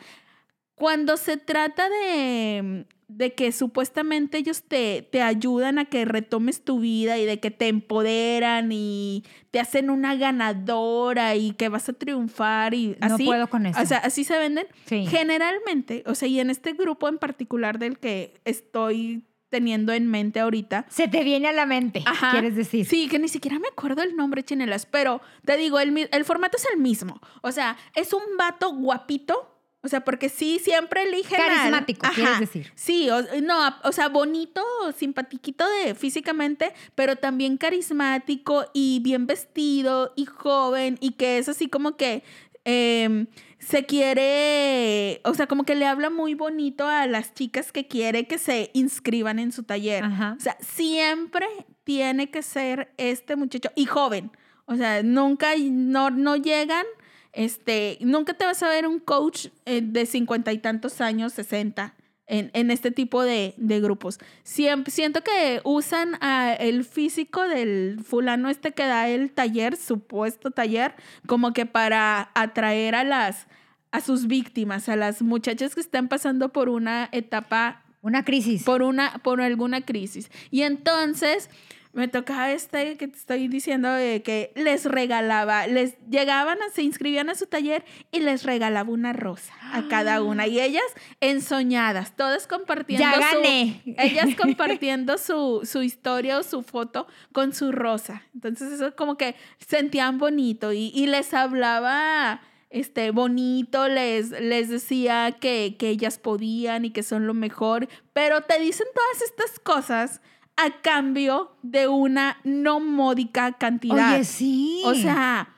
cuando 0.74 1.16
se 1.16 1.36
trata 1.36 1.88
de, 1.88 2.86
de 3.08 3.34
que 3.34 3.52
supuestamente 3.52 4.38
ellos 4.38 4.62
te, 4.62 5.02
te 5.02 5.20
ayudan 5.22 5.78
a 5.78 5.84
que 5.84 6.04
retomes 6.04 6.64
tu 6.64 6.80
vida 6.80 7.18
y 7.18 7.26
de 7.26 7.38
que 7.38 7.50
te 7.50 7.68
empoderan 7.68 8.70
y 8.72 9.24
te 9.50 9.60
hacen 9.60 9.90
una 9.90 10.14
ganadora 10.16 11.34
y 11.36 11.52
que 11.52 11.68
vas 11.68 11.88
a 11.88 11.92
triunfar 11.92 12.74
y 12.74 12.96
No 13.00 13.14
así. 13.14 13.24
puedo 13.26 13.48
con 13.48 13.66
eso. 13.66 13.80
O 13.80 13.86
sea, 13.86 13.98
así 13.98 14.24
se 14.24 14.38
venden. 14.38 14.66
Sí. 14.86 15.06
Generalmente, 15.06 16.02
o 16.06 16.14
sea, 16.14 16.28
y 16.28 16.40
en 16.40 16.50
este 16.50 16.72
grupo 16.72 17.08
en 17.08 17.18
particular 17.18 17.78
del 17.78 17.98
que 17.98 18.34
estoy 18.44 19.24
teniendo 19.50 19.92
en 19.92 20.08
mente 20.08 20.40
ahorita. 20.40 20.84
Se 20.88 21.06
te 21.06 21.22
viene 21.22 21.46
a 21.46 21.52
la 21.52 21.64
mente, 21.64 22.02
Ajá. 22.06 22.32
quieres 22.32 22.56
decir. 22.56 22.86
Sí, 22.86 23.06
que 23.08 23.20
ni 23.20 23.28
siquiera 23.28 23.60
me 23.60 23.68
acuerdo 23.68 24.02
el 24.02 24.16
nombre, 24.16 24.42
chinelas, 24.42 24.84
pero 24.84 25.20
te 25.44 25.56
digo, 25.56 25.78
el, 25.78 25.92
mi- 25.92 26.06
el 26.10 26.24
formato 26.24 26.56
es 26.56 26.66
el 26.74 26.80
mismo. 26.80 27.20
O 27.40 27.52
sea, 27.52 27.76
es 27.94 28.12
un 28.12 28.22
vato 28.36 28.74
guapito. 28.74 29.53
O 29.84 29.88
sea, 29.88 30.02
porque 30.02 30.28
sí, 30.30 30.58
siempre 30.58 31.02
eligen 31.02 31.40
al- 31.40 31.46
Carismático, 31.48 32.06
Ajá. 32.06 32.14
quieres 32.14 32.40
decir. 32.40 32.72
Sí, 32.74 33.10
o, 33.10 33.20
no, 33.42 33.76
o 33.84 33.92
sea, 33.92 34.08
bonito, 34.08 34.62
simpatiquito 34.96 35.64
de 35.84 35.94
físicamente, 35.94 36.72
pero 36.94 37.16
también 37.16 37.58
carismático 37.58 38.64
y 38.72 39.00
bien 39.02 39.26
vestido 39.26 40.12
y 40.16 40.24
joven 40.24 40.96
y 41.00 41.12
que 41.12 41.36
es 41.38 41.48
así 41.48 41.68
como 41.68 41.96
que 41.96 42.22
em, 42.64 43.26
se 43.58 43.84
quiere, 43.84 45.20
o 45.24 45.34
sea, 45.34 45.46
como 45.46 45.64
que 45.64 45.74
le 45.74 45.86
habla 45.86 46.10
muy 46.10 46.34
bonito 46.34 46.86
a 46.88 47.06
las 47.06 47.34
chicas 47.34 47.72
que 47.72 47.86
quiere 47.86 48.26
que 48.26 48.38
se 48.38 48.70
inscriban 48.74 49.38
en 49.38 49.52
su 49.52 49.62
taller. 49.64 50.04
Ajá. 50.04 50.34
O 50.38 50.40
sea, 50.40 50.56
siempre 50.60 51.46
tiene 51.84 52.30
que 52.30 52.42
ser 52.42 52.92
este 52.96 53.36
muchacho 53.36 53.70
y 53.74 53.84
joven. 53.86 54.30
O 54.66 54.76
sea, 54.76 55.02
nunca, 55.02 55.50
no, 55.58 56.08
no 56.10 56.36
llegan, 56.36 56.86
este, 57.34 57.98
nunca 58.00 58.34
te 58.34 58.44
vas 58.44 58.62
a 58.62 58.68
ver 58.68 58.86
un 58.86 58.98
coach 59.00 59.48
eh, 59.64 59.80
de 59.82 60.06
cincuenta 60.06 60.52
y 60.52 60.58
tantos 60.58 61.00
años, 61.00 61.32
sesenta, 61.32 61.94
en, 62.26 62.50
en 62.54 62.70
este 62.70 62.90
tipo 62.90 63.22
de, 63.22 63.52
de 63.58 63.80
grupos. 63.80 64.18
Siempre, 64.44 64.90
siento 64.90 65.22
que 65.22 65.60
usan 65.62 66.16
a 66.22 66.54
el 66.54 66.84
físico 66.84 67.46
del 67.46 68.00
fulano 68.02 68.48
este 68.48 68.72
que 68.72 68.86
da 68.86 69.08
el 69.08 69.30
taller, 69.30 69.76
supuesto 69.76 70.50
taller, 70.50 70.94
como 71.26 71.52
que 71.52 71.66
para 71.66 72.30
atraer 72.34 72.94
a 72.94 73.04
las 73.04 73.46
a 73.90 74.00
sus 74.00 74.26
víctimas, 74.26 74.88
a 74.88 74.96
las 74.96 75.22
muchachas 75.22 75.74
que 75.74 75.80
están 75.80 76.08
pasando 76.08 76.48
por 76.48 76.68
una 76.68 77.08
etapa 77.12 77.84
Una 78.02 78.24
crisis. 78.24 78.64
por 78.64 78.82
una 78.82 79.18
por 79.22 79.40
alguna 79.40 79.82
crisis. 79.82 80.30
Y 80.50 80.62
entonces 80.62 81.50
me 81.94 82.08
tocaba 82.08 82.50
este 82.52 82.96
que 82.96 83.08
te 83.08 83.16
estoy 83.16 83.48
diciendo 83.48 83.90
de 83.90 84.22
que 84.22 84.52
les 84.56 84.84
regalaba, 84.84 85.66
les 85.66 85.94
llegaban, 86.10 86.58
a- 86.60 86.70
se 86.74 86.82
inscribían 86.82 87.30
a 87.30 87.34
su 87.34 87.46
taller 87.46 87.84
y 88.12 88.20
les 88.20 88.42
regalaba 88.42 88.90
una 88.90 89.12
rosa 89.12 89.54
a 89.72 89.86
cada 89.88 90.20
una. 90.22 90.46
Y 90.46 90.60
ellas 90.60 90.82
ensoñadas, 91.20 92.16
todas 92.16 92.46
compartiendo 92.46 93.04
Ya 93.04 93.30
su- 93.30 93.36
gané. 93.36 93.82
ellas 93.98 94.28
compartiendo 94.40 95.18
su, 95.18 95.60
su 95.64 95.82
historia 95.82 96.38
o 96.38 96.42
su 96.42 96.62
foto 96.62 97.06
con 97.32 97.54
su 97.54 97.72
rosa. 97.72 98.22
Entonces 98.34 98.72
eso 98.72 98.94
como 98.96 99.16
que 99.16 99.34
sentían 99.66 100.18
bonito 100.18 100.72
y, 100.72 100.90
y 100.94 101.06
les 101.06 101.32
hablaba 101.34 102.40
este, 102.70 103.10
bonito, 103.12 103.88
les, 103.88 104.30
les 104.30 104.68
decía 104.68 105.36
que, 105.40 105.76
que 105.78 105.90
ellas 105.90 106.18
podían 106.18 106.84
y 106.84 106.90
que 106.90 107.02
son 107.04 107.26
lo 107.26 107.32
mejor, 107.34 107.88
pero 108.12 108.42
te 108.42 108.58
dicen 108.58 108.86
todas 108.94 109.22
estas 109.30 109.58
cosas 109.60 110.20
a 110.56 110.80
cambio 110.82 111.56
de 111.62 111.88
una 111.88 112.38
no 112.44 112.80
módica 112.80 113.52
cantidad. 113.52 114.14
Oye, 114.14 114.24
sí. 114.24 114.82
O 114.84 114.94
sea, 114.94 115.48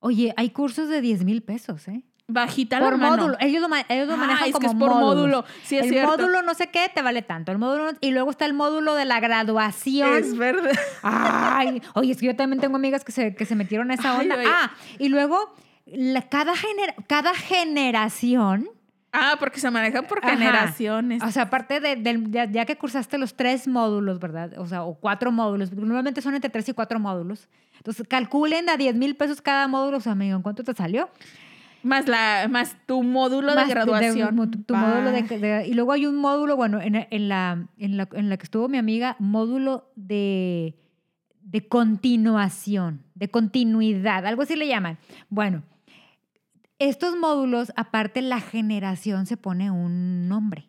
Oye, 0.00 0.32
hay 0.36 0.50
cursos 0.50 0.88
de 0.88 1.00
10 1.00 1.24
mil 1.24 1.42
pesos, 1.42 1.88
¿eh? 1.88 2.02
bajita 2.28 2.80
Por 2.80 2.92
la 2.92 2.96
mano. 2.98 3.16
módulo. 3.16 3.36
Ellos 3.40 3.60
lo, 3.60 3.68
ellos 3.88 4.08
lo 4.08 4.14
Ah, 4.14 4.16
manejan 4.16 4.46
es 4.48 4.52
como 4.52 4.60
que 4.60 4.66
es 4.66 4.78
por 4.78 4.90
módulos. 4.90 5.16
módulo. 5.16 5.44
Sí, 5.64 5.76
es 5.78 5.84
el 5.84 5.90
cierto. 5.90 6.10
módulo 6.10 6.42
no 6.42 6.54
sé 6.54 6.68
qué 6.70 6.90
te 6.92 7.00
vale 7.02 7.22
tanto. 7.22 7.52
El 7.52 7.58
módulo 7.58 7.92
y 8.00 8.10
luego 8.10 8.30
está 8.30 8.46
el 8.46 8.52
módulo 8.52 8.94
de 8.94 9.04
la 9.04 9.20
graduación. 9.20 10.16
Es 10.16 10.36
verdad. 10.36 10.72
Ay, 11.02 11.80
oye, 11.94 12.12
es 12.12 12.18
que 12.20 12.26
yo 12.26 12.34
también 12.36 12.60
tengo 12.60 12.76
amigas 12.76 13.04
que 13.04 13.12
se, 13.12 13.34
que 13.36 13.46
se 13.46 13.54
metieron 13.54 13.90
a 13.92 13.94
esa 13.94 14.18
onda. 14.18 14.36
Ah, 14.46 14.72
y 14.98 15.08
luego 15.08 15.54
la- 15.86 16.22
cada, 16.28 16.52
gener- 16.54 16.94
cada 17.06 17.32
generación, 17.34 18.68
Ah, 19.18 19.36
porque 19.40 19.58
se 19.60 19.70
manejan 19.70 20.06
por 20.06 20.18
Ajá. 20.18 20.30
generaciones. 20.36 21.22
o 21.22 21.30
sea, 21.30 21.44
aparte 21.44 21.80
de, 21.80 22.22
ya, 22.30 22.44
ya 22.44 22.64
que 22.66 22.76
cursaste 22.76 23.16
los 23.18 23.34
tres 23.34 23.66
módulos, 23.66 24.18
¿verdad? 24.20 24.52
O 24.58 24.66
sea, 24.66 24.84
o 24.84 24.94
cuatro 24.94 25.32
módulos, 25.32 25.72
normalmente 25.72 26.20
son 26.20 26.34
entre 26.34 26.50
tres 26.50 26.68
y 26.68 26.72
cuatro 26.74 26.98
módulos. 27.00 27.48
Entonces, 27.78 28.06
calculen 28.08 28.68
a 28.68 28.76
10 28.76 28.94
mil 28.96 29.16
pesos 29.16 29.40
cada 29.40 29.68
módulo. 29.68 29.98
O 29.98 30.00
sea, 30.00 30.12
amigo, 30.12 30.36
¿en 30.36 30.42
cuánto 30.42 30.64
te 30.64 30.74
salió? 30.74 31.08
Más, 31.82 32.08
la, 32.08 32.48
más 32.50 32.76
tu 32.86 33.02
módulo 33.04 33.54
Más 33.54 33.68
de 33.68 33.74
graduación. 33.74 34.50
tu, 34.50 34.62
tu 34.64 34.74
módulo 34.74 35.12
de, 35.12 35.22
de- 35.22 35.66
Y 35.68 35.74
luego 35.74 35.92
hay 35.92 36.06
un 36.06 36.16
módulo, 36.16 36.56
bueno, 36.56 36.80
en, 36.80 37.06
en 37.10 37.28
la, 37.28 37.68
en, 37.78 37.96
la, 37.96 38.08
en 38.12 38.28
la 38.28 38.36
que 38.38 38.42
estuvo 38.44 38.68
mi 38.68 38.76
amiga, 38.78 39.14
módulo 39.20 39.92
de, 39.94 40.74
de 41.42 41.68
continuación, 41.68 43.02
de 43.14 43.28
continuidad, 43.30 44.26
algo 44.26 44.42
así 44.42 44.56
le 44.56 44.66
llaman. 44.66 44.98
Bueno, 45.28 45.62
estos 46.78 47.16
módulos, 47.16 47.72
aparte 47.76 48.20
la 48.22 48.40
generación 48.40 49.26
se 49.26 49.36
pone 49.36 49.70
un 49.70 50.28
nombre. 50.28 50.68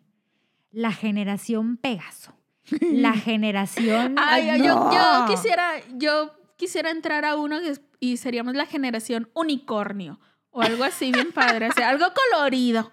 La 0.70 0.92
generación 0.92 1.76
Pegaso. 1.76 2.34
La 2.80 3.12
generación... 3.14 4.14
Ay, 4.18 4.48
¡Ay, 4.50 4.58
yo, 4.62 4.90
yo 4.92 5.24
quisiera, 5.28 5.72
yo 5.96 6.32
quisiera 6.56 6.90
entrar 6.90 7.24
a 7.24 7.36
uno 7.36 7.58
y 8.00 8.16
seríamos 8.16 8.54
la 8.54 8.66
generación 8.66 9.30
unicornio 9.34 10.20
o 10.50 10.62
algo 10.62 10.84
así 10.84 11.12
bien 11.12 11.32
padre, 11.32 11.68
o 11.68 11.72
sea, 11.72 11.88
algo 11.90 12.06
colorido. 12.32 12.90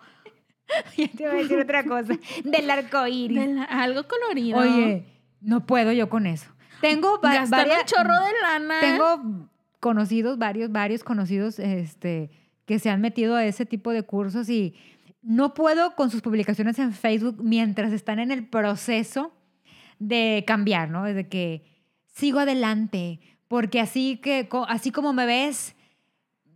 ya 0.98 1.08
te 1.08 1.24
iba 1.24 1.32
a 1.32 1.36
decir 1.36 1.60
otra 1.60 1.84
cosa. 1.84 2.14
Del 2.44 2.70
arco 2.70 3.06
iris. 3.08 3.38
De 3.40 3.48
la- 3.54 3.64
algo 3.64 4.08
colorido. 4.08 4.60
Oye, 4.60 5.06
no 5.42 5.66
puedo 5.66 5.92
yo 5.92 6.10
con 6.10 6.26
eso. 6.26 6.48
Tengo 6.82 7.20
va- 7.22 7.34
gastan 7.34 7.68
varias. 7.68 7.80
un 7.82 7.86
chorro 7.86 8.14
de 8.20 8.32
lana. 8.42 8.80
Tengo 8.82 9.50
conocidos, 9.80 10.38
varios, 10.38 10.72
varios 10.72 11.04
conocidos 11.04 11.60
este, 11.60 12.30
que 12.66 12.80
se 12.80 12.90
han 12.90 13.02
metido 13.02 13.36
a 13.36 13.46
ese 13.46 13.66
tipo 13.66 13.92
de 13.92 14.04
cursos 14.04 14.50
y 14.50 14.76
no 15.22 15.54
puedo 15.54 15.96
con 15.96 16.12
sus 16.12 16.22
publicaciones 16.22 16.78
en 16.80 16.94
Facebook 16.94 17.38
mientras 17.42 17.92
están 17.92 18.20
en 18.20 18.32
el 18.32 18.48
proceso 18.48 19.34
de 20.00 20.44
cambiar, 20.46 20.90
¿no? 20.90 21.04
De 21.04 21.28
que 21.28 21.64
sigo 22.14 22.40
adelante, 22.40 23.20
porque 23.48 23.80
así, 23.80 24.18
que, 24.18 24.48
así 24.68 24.92
como 24.92 25.14
me 25.14 25.26
ves, 25.26 25.76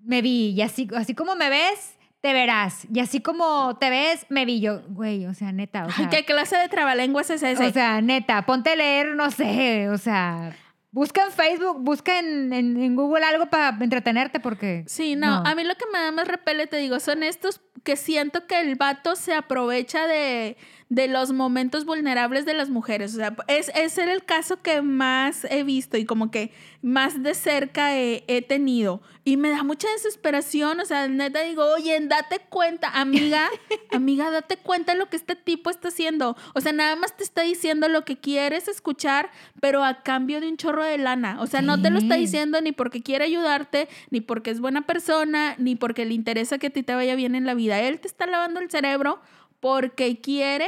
me 0.02 0.22
vi, 0.22 0.52
y 0.52 0.62
así, 0.62 0.88
así 0.96 1.16
como 1.16 1.36
me 1.36 1.50
ves, 1.50 1.98
te 2.22 2.34
verás, 2.34 2.88
y 2.94 3.00
así 3.00 3.22
como 3.22 3.78
te 3.78 3.90
ves, 3.90 4.26
me 4.30 4.46
vi 4.46 4.60
yo, 4.60 4.82
güey, 4.90 5.26
o 5.26 5.34
sea, 5.34 5.52
neta, 5.52 5.86
o 5.86 5.90
Ay, 5.96 6.08
¿qué 6.10 6.26
clase 6.26 6.58
de 6.58 6.68
trabalenguas 6.68 7.30
es 7.30 7.42
ese? 7.44 7.68
o 7.68 7.72
sea, 7.72 8.02
neta, 8.02 8.46
ponte 8.46 8.72
a 8.72 8.76
leer, 8.76 9.16
no 9.16 9.32
sé, 9.32 9.90
o 9.90 9.98
sea, 9.98 10.56
busca 10.92 11.24
en 11.24 11.32
Facebook, 11.32 11.78
busca 11.82 12.20
en, 12.20 12.52
en- 12.54 12.82
en 12.82 12.96
Google 12.96 13.24
algo 13.26 13.46
para 13.48 13.78
entretenerte 13.82 14.40
porque... 14.40 14.84
Sí, 14.88 15.16
no, 15.16 15.44
a 15.46 15.56
mí 15.56 15.64
lo 15.64 15.76
que 15.76 15.86
me 15.94 16.00
da 16.00 16.12
más 16.12 16.28
repele, 16.28 16.68
te 16.68 16.78
digo, 16.78 17.00
son 17.00 17.24
estos 17.24 17.62
que 17.84 17.96
siento 17.96 18.48
que 18.48 18.60
el 18.60 18.76
vato 18.76 19.16
se 19.16 19.34
aprovecha 19.34 20.08
de, 20.08 20.58
de 20.90 21.08
los 21.08 21.32
momentos 21.32 21.86
vulnerables 21.86 22.46
de 22.46 22.54
las 22.54 22.70
mujeres. 22.70 23.14
O 23.14 23.18
sea, 23.18 23.36
es, 23.48 23.72
es 23.76 23.98
el 23.98 24.24
caso 24.26 24.62
que 24.62 24.82
más 24.82 25.46
he 25.50 25.64
visto 25.64 25.98
y 25.98 26.06
como 26.06 26.32
que 26.32 26.52
más 26.82 27.22
de 27.22 27.34
cerca 27.36 27.96
he, 27.98 28.24
he 28.28 28.42
tenido. 28.42 29.02
Y 29.26 29.38
me 29.38 29.50
da 29.50 29.64
mucha 29.64 29.88
desesperación. 29.92 30.80
O 30.80 30.86
sea, 30.86 31.08
neta 31.08 31.42
digo, 31.42 31.64
oye, 31.74 32.00
date 32.02 32.40
cuenta, 32.50 32.90
amiga, 33.00 33.48
amiga, 33.92 34.32
date 34.32 34.58
cuenta 34.58 34.94
de 34.94 34.98
lo 35.00 35.10
que 35.10 35.18
este 35.18 35.36
tipo 35.36 35.70
está 35.70 35.90
haciendo. 35.90 36.36
O 36.56 36.62
sea, 36.62 36.72
nada 36.72 36.96
más 36.96 37.16
te 37.16 37.24
está 37.24 37.44
diciendo 37.44 37.88
lo 37.90 38.06
que 38.06 38.18
quieres 38.18 38.68
escuchar, 38.68 39.30
pero 39.62 39.84
a 39.84 40.02
cambio 40.04 40.42
de 40.42 40.48
un 40.48 40.58
chorro 40.58 40.84
de 40.84 40.98
lana. 40.98 41.38
O 41.42 41.48
sea, 41.48 41.62
no 41.62 41.80
te 41.82 41.90
lo 41.92 42.00
está 42.00 42.16
Sí. 42.16 42.22
diciendo 42.22 42.60
ni 42.62 42.72
porque 42.72 43.04
quiere 43.04 43.26
ayudarte, 43.26 43.88
ni 44.10 44.22
porque 44.22 44.50
es 44.52 44.60
buena 44.60 44.82
persona, 44.88 45.54
ni 45.60 45.76
porque 45.76 46.06
le 46.06 46.14
interesa 46.16 46.58
que 46.58 46.68
a 46.68 46.70
ti 46.72 46.82
te 46.82 46.96
vaya 46.96 47.14
bien 47.16 47.36
en 47.36 47.46
la 47.46 47.54
vida. 47.54 47.69
Él 47.78 48.00
te 48.00 48.08
está 48.08 48.26
lavando 48.26 48.60
el 48.60 48.72
cerebro 48.72 49.22
porque 49.60 50.20
quiere 50.22 50.68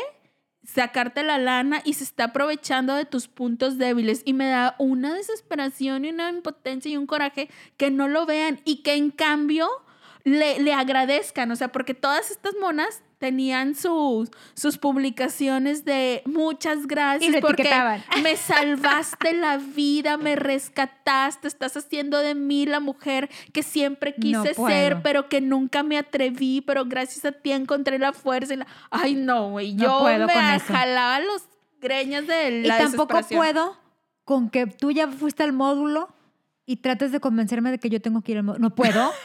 sacarte 0.64 1.24
la 1.24 1.38
lana 1.38 1.82
y 1.84 1.94
se 1.94 2.04
está 2.04 2.26
aprovechando 2.26 2.94
de 2.94 3.06
tus 3.06 3.28
puntos 3.28 3.78
débiles. 3.78 4.22
Y 4.26 4.34
me 4.34 4.48
da 4.50 4.76
una 4.78 5.14
desesperación 5.14 6.06
y 6.06 6.10
una 6.10 6.30
impotencia 6.30 6.92
y 6.92 6.98
un 6.98 7.08
coraje 7.08 7.50
que 7.78 7.92
no 7.92 8.08
lo 8.08 8.26
vean 8.26 8.62
y 8.66 8.84
que 8.84 8.96
en 8.96 9.12
cambio 9.12 9.68
le, 10.24 10.60
le 10.60 10.74
agradezcan. 10.74 11.52
O 11.52 11.56
sea, 11.56 11.70
porque 11.72 11.94
todas 11.94 12.32
estas 12.32 12.54
monas 12.62 13.02
tenían 13.18 13.76
sus, 13.76 14.30
sus 14.56 14.80
publicaciones 14.80 15.86
de 15.86 16.24
muchas 16.26 16.88
gracias 16.88 17.36
Y 17.36 17.40
porque 17.40 17.70
me 18.24 18.36
salvaste 18.36 19.34
la 19.34 19.58
vida, 19.58 20.18
me 20.18 20.36
rescataste, 20.36 21.48
estás 21.48 21.78
haciendo 21.78 22.18
de 22.20 22.34
mí 22.34 22.66
la 22.66 22.80
mujer 22.80 23.30
que 23.54 23.62
siempre 23.62 24.16
No 24.18 24.44
quise 24.44 24.54
ser, 24.56 25.02
pero 25.04 25.30
que 25.30 25.40
nunca 25.40 25.84
me 25.84 26.00
atreví, 26.00 26.62
pero 26.62 26.86
gracias 26.86 27.24
a 27.26 27.32
ti 27.32 27.52
encontré 27.52 28.00
la 28.00 28.12
fuerza. 28.14 28.56
y 28.56 28.58
la- 28.58 28.68
Ay, 28.90 29.14
no, 29.14 29.52
güey, 29.52 29.76
No 29.76 29.84
yo 29.84 30.00
puedo 30.00 30.26
me 30.26 30.60
jalaba 30.60 31.20
los 31.20 31.44
greñas 31.80 32.26
de 32.26 32.50
Y 32.62 32.64
la 32.66 32.78
tampoco 32.80 33.18
desesperación. 33.18 33.40
puedo 33.40 33.78
con 34.26 34.50
que 34.50 34.66
tú 34.66 34.90
ya 34.92 35.08
fuiste 35.08 35.44
al 35.44 35.54
módulo 35.54 36.10
y 36.72 36.78
trates 36.78 37.12
de 37.12 37.20
convencerme 37.20 37.72
de 37.72 37.78
que 37.80 37.90
yo 37.90 38.02
tengo 38.02 38.22
que 38.22 38.32
ir 38.34 38.38
al. 38.40 38.46
No 38.46 38.76
puedo. 38.76 39.12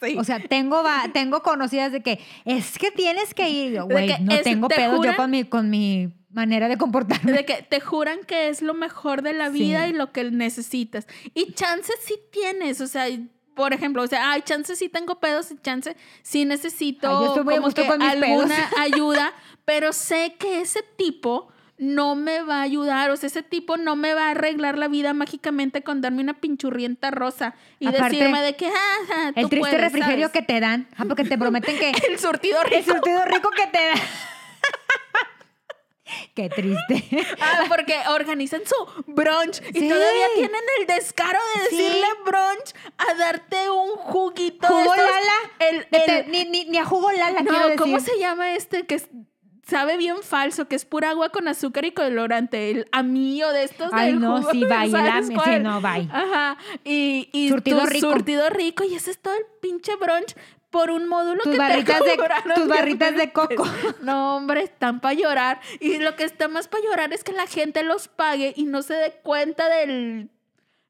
Sí. 0.00 0.16
O 0.16 0.24
sea, 0.24 0.38
tengo, 0.40 0.82
va- 0.82 1.10
tengo 1.12 1.42
conocidas 1.42 1.90
de 1.92 2.02
que 2.02 2.20
es 2.44 2.78
que 2.78 2.90
tienes 2.90 3.34
que 3.34 3.50
ir. 3.50 3.72
Yo, 3.74 3.86
Güey, 3.86 4.08
no 4.22 4.34
es- 4.34 4.42
tengo 4.42 4.68
te 4.68 4.76
pedos 4.76 4.96
juran- 4.98 5.12
yo 5.12 5.16
con 5.16 5.30
mi, 5.30 5.44
con 5.44 5.70
mi 5.70 6.12
manera 6.30 6.68
de 6.68 6.76
comportarme. 6.78 7.32
de 7.32 7.44
que 7.44 7.62
te 7.62 7.80
juran 7.80 8.20
que 8.26 8.48
es 8.48 8.62
lo 8.62 8.72
mejor 8.74 9.22
de 9.22 9.32
la 9.32 9.48
vida 9.48 9.84
Sí. 9.86 9.90
y 9.90 9.96
lo 9.96 10.12
que 10.12 10.30
necesitas. 10.30 11.06
Y 11.34 11.52
chance 11.54 11.92
sí 12.02 12.14
tienes, 12.30 12.80
o 12.80 12.86
sea, 12.86 13.06
por 13.54 13.72
ejemplo, 13.74 14.02
o 14.02 14.06
sea, 14.06 14.30
ay, 14.32 14.42
chance 14.42 14.76
sí 14.76 14.88
tengo 14.88 15.18
pedos 15.20 15.50
y 15.50 15.56
chance 15.58 15.96
sí 16.22 16.44
necesito 16.44 17.08
Ay, 17.08 17.24
yo 17.24 17.26
estoy 17.30 17.44
muy 17.44 17.54
a 17.54 17.56
como 17.58 17.72
que 17.72 17.82
alguna 18.04 18.56
ayuda, 18.78 19.32
pero 19.64 19.92
sé 19.92 20.36
que 20.38 20.60
ese 20.60 20.80
tipo 20.96 21.48
no 21.82 22.14
me 22.14 22.42
va 22.42 22.58
a 22.58 22.62
ayudar, 22.62 23.10
o 23.10 23.16
sea, 23.16 23.26
ese 23.28 23.42
tipo 23.42 23.78
no 23.78 23.96
me 23.96 24.12
va 24.12 24.26
a 24.28 24.30
arreglar 24.32 24.76
la 24.76 24.86
vida 24.86 25.14
mágicamente 25.14 25.82
con 25.82 26.02
darme 26.02 26.20
una 26.22 26.34
pinchurrienta 26.34 27.10
rosa 27.10 27.54
y 27.78 27.86
Aparte, 27.88 28.16
decirme 28.18 28.42
de 28.42 28.54
que, 28.54 28.66
ah, 28.68 29.32
El 29.34 29.44
tú 29.44 29.48
triste 29.48 29.58
puedes", 29.60 29.80
refrigerio 29.80 30.28
¿sabes? 30.28 30.32
que 30.32 30.42
te 30.52 30.60
dan. 30.60 30.86
Ah, 30.98 31.04
porque 31.08 31.24
te 31.24 31.38
prometen 31.38 31.78
que... 31.78 31.90
El 32.08 32.18
surtido 32.18 32.60
el 32.62 32.70
rico. 32.70 32.92
surtido 32.92 33.24
rico 33.24 33.50
que 33.50 33.66
te 33.68 33.78
dan. 33.78 33.98
Qué 36.34 36.48
triste. 36.50 37.26
Ah, 37.40 37.64
porque 37.68 37.96
organizan 38.08 38.62
su 38.66 38.74
brunch 39.06 39.62
y 39.72 39.78
Sí. 39.80 39.88
todavía 39.88 40.26
tienen 40.34 40.60
el 40.80 40.86
descaro 40.86 41.38
de 41.54 41.70
Sí. 41.70 41.76
decirle 41.76 42.06
brunch 42.24 42.74
a 42.98 43.14
darte 43.14 43.70
un 43.70 43.90
juguito 43.96 44.66
de 44.66 44.74
¿Jugo 44.82 44.94
estos- 44.94 45.08
Lala? 45.10 45.32
El, 45.60 45.86
el- 45.92 46.30
ni, 46.30 46.44
ni, 46.46 46.64
ni 46.64 46.78
a 46.78 46.84
jugo 46.84 47.10
Lala, 47.12 47.40
no, 47.42 47.48
quiero 47.50 47.64
decir. 47.68 47.78
¿cómo 47.80 48.00
se 48.00 48.18
llama 48.18 48.54
este 48.54 48.84
que 48.86 48.96
es- 48.96 49.08
sabe 49.70 49.96
bien 49.96 50.16
falso, 50.22 50.68
que 50.68 50.76
es 50.76 50.84
pura 50.84 51.10
agua 51.10 51.30
con 51.30 51.48
azúcar 51.48 51.84
y 51.86 51.92
colorante? 51.92 52.70
El 52.70 52.86
amillo 52.92 53.50
de 53.52 53.64
estos 53.64 53.90
Ay, 53.92 54.12
del 54.12 54.20
no, 54.20 54.36
jugo, 54.38 54.50
sí, 54.50 54.60
no, 55.62 55.80
bye. 55.80 56.08
Ajá, 56.12 56.56
y, 56.84 57.28
y 57.32 57.48
Surtido 57.48 57.86
rico. 57.86 58.10
surtido 58.10 58.50
rico 58.50 58.84
y 58.84 58.94
ese 58.94 59.12
es 59.12 59.18
todo 59.18 59.34
el 59.34 59.44
pinche 59.62 59.96
brunch 59.96 60.34
por 60.70 60.90
un 60.90 61.08
módulo 61.08 61.42
Tus 61.42 61.52
que 61.52 61.58
barritas 61.58 61.98
te 62.02 62.10
de- 62.10 62.16
tus 62.54 62.66
10 62.66 62.68
barritas 62.68 63.16
de 63.16 63.32
coco. 63.32 63.64
No, 64.02 64.36
hombre, 64.36 64.62
están 64.62 65.00
para 65.00 65.14
llorar. 65.14 65.60
Y 65.80 65.98
lo 65.98 66.14
que 66.14 66.24
está 66.24 66.46
más 66.48 66.68
para 66.68 66.84
llorar 66.84 67.12
es 67.12 67.24
que 67.24 67.32
la 67.32 67.46
gente 67.46 67.82
los 67.82 68.06
pague 68.08 68.52
y 68.56 68.64
no 68.66 68.82
se 68.82 68.94
dé 68.94 69.12
cuenta 69.22 69.68
de 69.68 70.28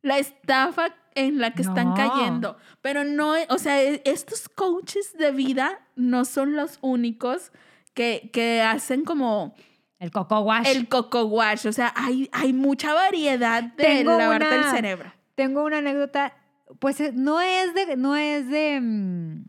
la 0.02 0.18
estafa 0.18 0.94
en 1.14 1.38
la 1.40 1.52
que 1.54 1.62
están 1.62 1.94
cayendo. 1.94 2.56
Pero 2.82 3.04
no, 3.04 3.34
o 3.48 3.58
sea, 3.58 3.82
e- 3.82 4.02
estos 4.04 4.48
coaches 4.50 5.16
de 5.16 5.30
vida 5.32 5.80
no 5.96 6.24
son 6.26 6.56
los 6.56 6.78
únicos 6.82 7.50
que, 7.94 8.30
que 8.32 8.62
hacen 8.62 9.04
como 9.04 9.54
El 9.98 10.10
coco 10.10 10.40
wash. 10.40 10.66
el 10.68 10.88
coco 10.88 11.24
wash. 11.24 11.66
O 11.66 11.72
sea, 11.72 11.92
hay, 11.96 12.28
hay 12.32 12.52
mucha 12.52 12.94
variedad 12.94 13.62
de 13.62 13.82
Tengo 13.84 14.16
lavarte 14.18 14.48
el 14.54 14.60
una- 14.60 14.70
cerebro. 14.70 15.12
Tengo 15.34 15.64
una 15.64 15.78
anécdota, 15.78 16.34
pues 16.78 17.00
eh, 17.00 17.12
no 17.14 17.40
es 17.40 17.74
de, 17.74 17.96
no 17.96 18.14
es 18.16 18.48
de, 18.48 18.78
mm, 18.80 19.44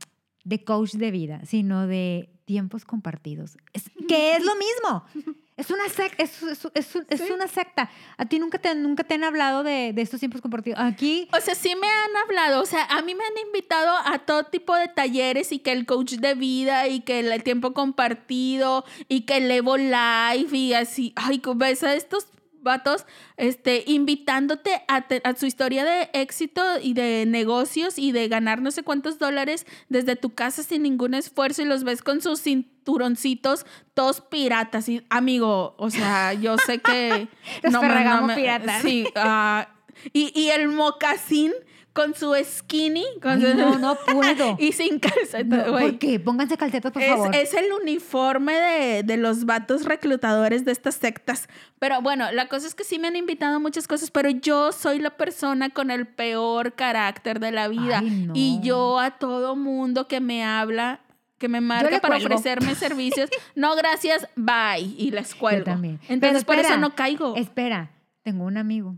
de 0.45 0.63
coach 0.63 0.93
de 0.93 1.11
vida, 1.11 1.41
sino 1.45 1.85
de 1.87 2.29
tiempos 2.45 2.85
compartidos. 2.85 3.57
Es, 3.73 3.89
que 4.07 4.35
es 4.35 4.43
lo 4.45 4.53
mismo. 4.55 5.35
Es 5.61 5.69
una 5.69 5.87
secta, 5.89 6.23
es, 6.23 6.41
es- 6.41 6.65
es- 6.73 6.95
es 7.07 7.19
Sí. 7.21 7.31
una 7.31 7.47
secta. 7.47 7.89
A 8.17 8.25
ti 8.25 8.39
nunca 8.39 8.57
te, 8.57 8.73
nunca 8.73 9.03
te 9.03 9.13
han 9.13 9.23
hablado 9.23 9.61
de, 9.63 9.93
de 9.93 10.01
estos 10.01 10.19
tiempos 10.19 10.41
compartidos. 10.41 10.79
Aquí, 10.81 11.27
O 11.31 11.39
sea, 11.39 11.53
sí 11.53 11.75
me 11.75 11.87
han 11.87 12.17
hablado, 12.23 12.61
o 12.61 12.65
sea, 12.65 12.83
a 12.85 13.01
mí 13.03 13.13
me 13.13 13.23
han 13.23 13.45
invitado 13.45 13.95
a 14.05 14.17
todo 14.19 14.45
tipo 14.45 14.75
de 14.75 14.87
talleres 14.87 15.51
y 15.51 15.59
que 15.59 15.71
el 15.71 15.85
coach 15.85 16.13
de 16.13 16.33
vida 16.33 16.87
y 16.87 17.01
que 17.01 17.19
el, 17.19 17.43
tiempo 17.43 17.73
compartido 17.73 18.83
y 19.07 19.21
que 19.21 19.37
el 19.37 19.51
Evo 19.51 19.77
Life 19.77 20.55
y 20.57 20.73
así, 20.73 21.13
ay, 21.15 21.39
¿cómo 21.39 21.59
ves 21.59 21.83
a 21.83 21.93
estos 21.93 22.25
vatos 22.61 23.05
este, 23.37 23.83
invitándote 23.87 24.81
a, 24.87 25.07
te- 25.07 25.21
a 25.23 25.35
su 25.35 25.45
historia 25.45 25.83
de 25.83 26.09
éxito 26.13 26.61
y 26.81 26.93
de 26.93 27.25
negocios 27.27 27.97
y 27.97 28.11
de 28.11 28.27
ganar 28.27 28.61
no 28.61 28.71
sé 28.71 28.83
cuántos 28.83 29.19
dólares 29.19 29.65
desde 29.89 30.15
tu 30.15 30.31
casa 30.35 30.63
sin 30.63 30.83
ningún 30.83 31.13
esfuerzo 31.13 31.61
y 31.61 31.65
los 31.65 31.83
ves 31.83 32.01
con 32.01 32.21
sus 32.21 32.41
cinturoncitos 32.41 33.65
todos 33.93 34.21
piratas 34.21 34.87
y 34.89 35.03
amigo, 35.09 35.75
o 35.77 35.89
sea, 35.89 36.33
yo 36.33 36.57
sé 36.57 36.79
que 36.79 37.27
Los 37.63 37.73
me- 37.73 37.79
Ferragamo 37.79 38.27
me- 38.27 38.35
piratas. 38.35 38.81
Sí, 38.81 39.05
ah, 39.15 39.67
y, 40.13 40.31
y 40.39 40.49
el 40.49 40.67
mocasín 40.69 41.51
con 41.93 42.13
su 42.15 42.33
skinny. 42.43 43.03
Con 43.21 43.33
Ay, 43.43 43.51
su- 43.51 43.57
no, 43.57 43.77
no 43.79 43.97
puedo. 44.11 44.55
y 44.59 44.71
sin 44.71 44.99
calcetas, 44.99 45.45
no, 45.45 45.71
güey. 45.71 45.89
¿por 45.91 45.99
qué? 45.99 46.19
Pónganse 46.19 46.57
calcetas, 46.57 46.91
por 46.91 47.01
Es, 47.01 47.09
favor. 47.09 47.35
es 47.35 47.53
el 47.53 47.65
uniforme 47.81 48.53
de, 48.53 49.03
de 49.03 49.17
los 49.17 49.45
vatos 49.45 49.85
reclutadores 49.85 50.63
de 50.65 50.71
estas 50.71 50.95
sectas. 50.95 51.49
Pero 51.79 52.01
bueno, 52.01 52.31
la 52.31 52.47
cosa 52.47 52.67
es 52.67 52.75
que 52.75 52.83
sí 52.83 52.97
me 52.99 53.07
han 53.09 53.15
invitado 53.15 53.55
a 53.55 53.59
muchas 53.59 53.87
cosas, 53.87 54.09
pero 54.11 54.29
yo 54.29 54.71
soy 54.71 54.99
la 54.99 55.11
persona 55.17 55.69
con 55.69 55.91
el 55.91 56.07
peor 56.07 56.73
carácter 56.73 57.39
de 57.39 57.51
la 57.51 57.67
vida. 57.67 57.99
Ay, 57.99 58.09
no. 58.27 58.33
Y 58.35 58.59
yo 58.61 58.99
a 58.99 59.11
todo 59.17 59.55
mundo 59.55 60.07
que 60.07 60.21
me 60.21 60.43
habla, 60.45 61.01
que 61.37 61.49
me 61.49 61.59
marca 61.59 61.99
para 61.99 62.15
cuelgo. 62.17 62.35
ofrecerme 62.35 62.75
servicios, 62.75 63.29
no 63.55 63.75
gracias, 63.75 64.27
bye. 64.35 64.79
Y 64.97 65.11
les 65.11 65.35
cuelgo. 65.35 65.65
también. 65.65 65.99
Entonces 66.07 66.43
Pero 66.43 66.45
por 66.45 66.55
eso 66.55 66.61
espera, 66.69 66.77
no 66.79 66.95
caigo. 66.95 67.35
Espera, 67.35 67.91
tengo 68.23 68.45
un 68.45 68.57
amigo. 68.57 68.95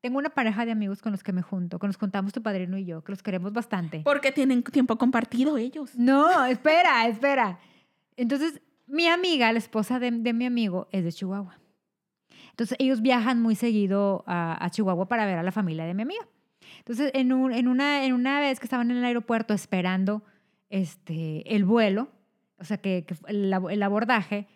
Tengo 0.00 0.18
una 0.18 0.30
pareja 0.30 0.64
de 0.64 0.72
amigos 0.72 1.02
con 1.02 1.12
los 1.12 1.22
que 1.22 1.32
me 1.32 1.42
junto, 1.42 1.78
con 1.78 1.88
los 1.88 1.96
que 1.96 2.00
juntamos 2.00 2.32
tu 2.32 2.42
padrino 2.42 2.78
y 2.78 2.84
yo, 2.86 3.02
que 3.04 3.12
los 3.12 3.22
queremos 3.22 3.52
bastante. 3.52 4.00
Porque 4.04 4.32
tienen 4.32 4.62
tiempo 4.62 4.96
compartido 4.96 5.56
ellos. 5.58 5.94
No, 5.96 6.44
espera, 6.46 7.06
espera. 7.06 7.58
Entonces, 8.16 8.60
mi 8.86 9.06
amiga, 9.06 9.52
la 9.52 9.58
esposa 9.58 9.98
de, 9.98 10.10
de 10.10 10.32
mi 10.32 10.46
amigo, 10.46 10.88
es 10.90 11.04
de 11.04 11.12
Chihuahua. 11.12 11.58
Entonces, 12.50 12.76
ellos 12.80 13.02
viajan 13.02 13.40
muy 13.42 13.54
seguido 13.54 14.24
a, 14.26 14.62
a 14.64 14.70
Chihuahua 14.70 15.06
para 15.06 15.26
ver 15.26 15.38
a 15.38 15.42
la 15.42 15.52
familia 15.52 15.84
de 15.84 15.94
mi 15.94 16.02
amiga. 16.02 16.26
Entonces, 16.78 17.10
en, 17.14 17.32
un- 17.32 17.52
en, 17.52 17.68
una, 17.68 18.04
en 18.04 18.12
una 18.14 18.40
vez 18.40 18.58
que 18.58 18.64
estaban 18.66 18.90
en 18.90 18.96
el 18.98 19.04
aeropuerto 19.04 19.52
esperando 19.54 20.22
este, 20.70 21.54
el 21.54 21.64
vuelo, 21.64 22.08
o 22.58 22.64
sea, 22.64 22.78
que, 22.78 23.04
que 23.06 23.14
el, 23.28 23.52
el 23.70 23.82
abordaje, 23.82 24.46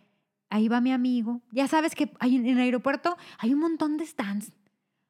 ahí 0.50 0.68
va 0.68 0.80
mi 0.80 0.92
amigo. 0.92 1.42
Ya 1.50 1.66
sabes 1.68 1.94
que 1.94 2.10
hay, 2.18 2.36
en 2.36 2.46
el 2.46 2.58
aeropuerto 2.58 3.16
hay 3.38 3.52
un 3.52 3.60
montón 3.60 3.96
de 3.96 4.06
stands, 4.06 4.52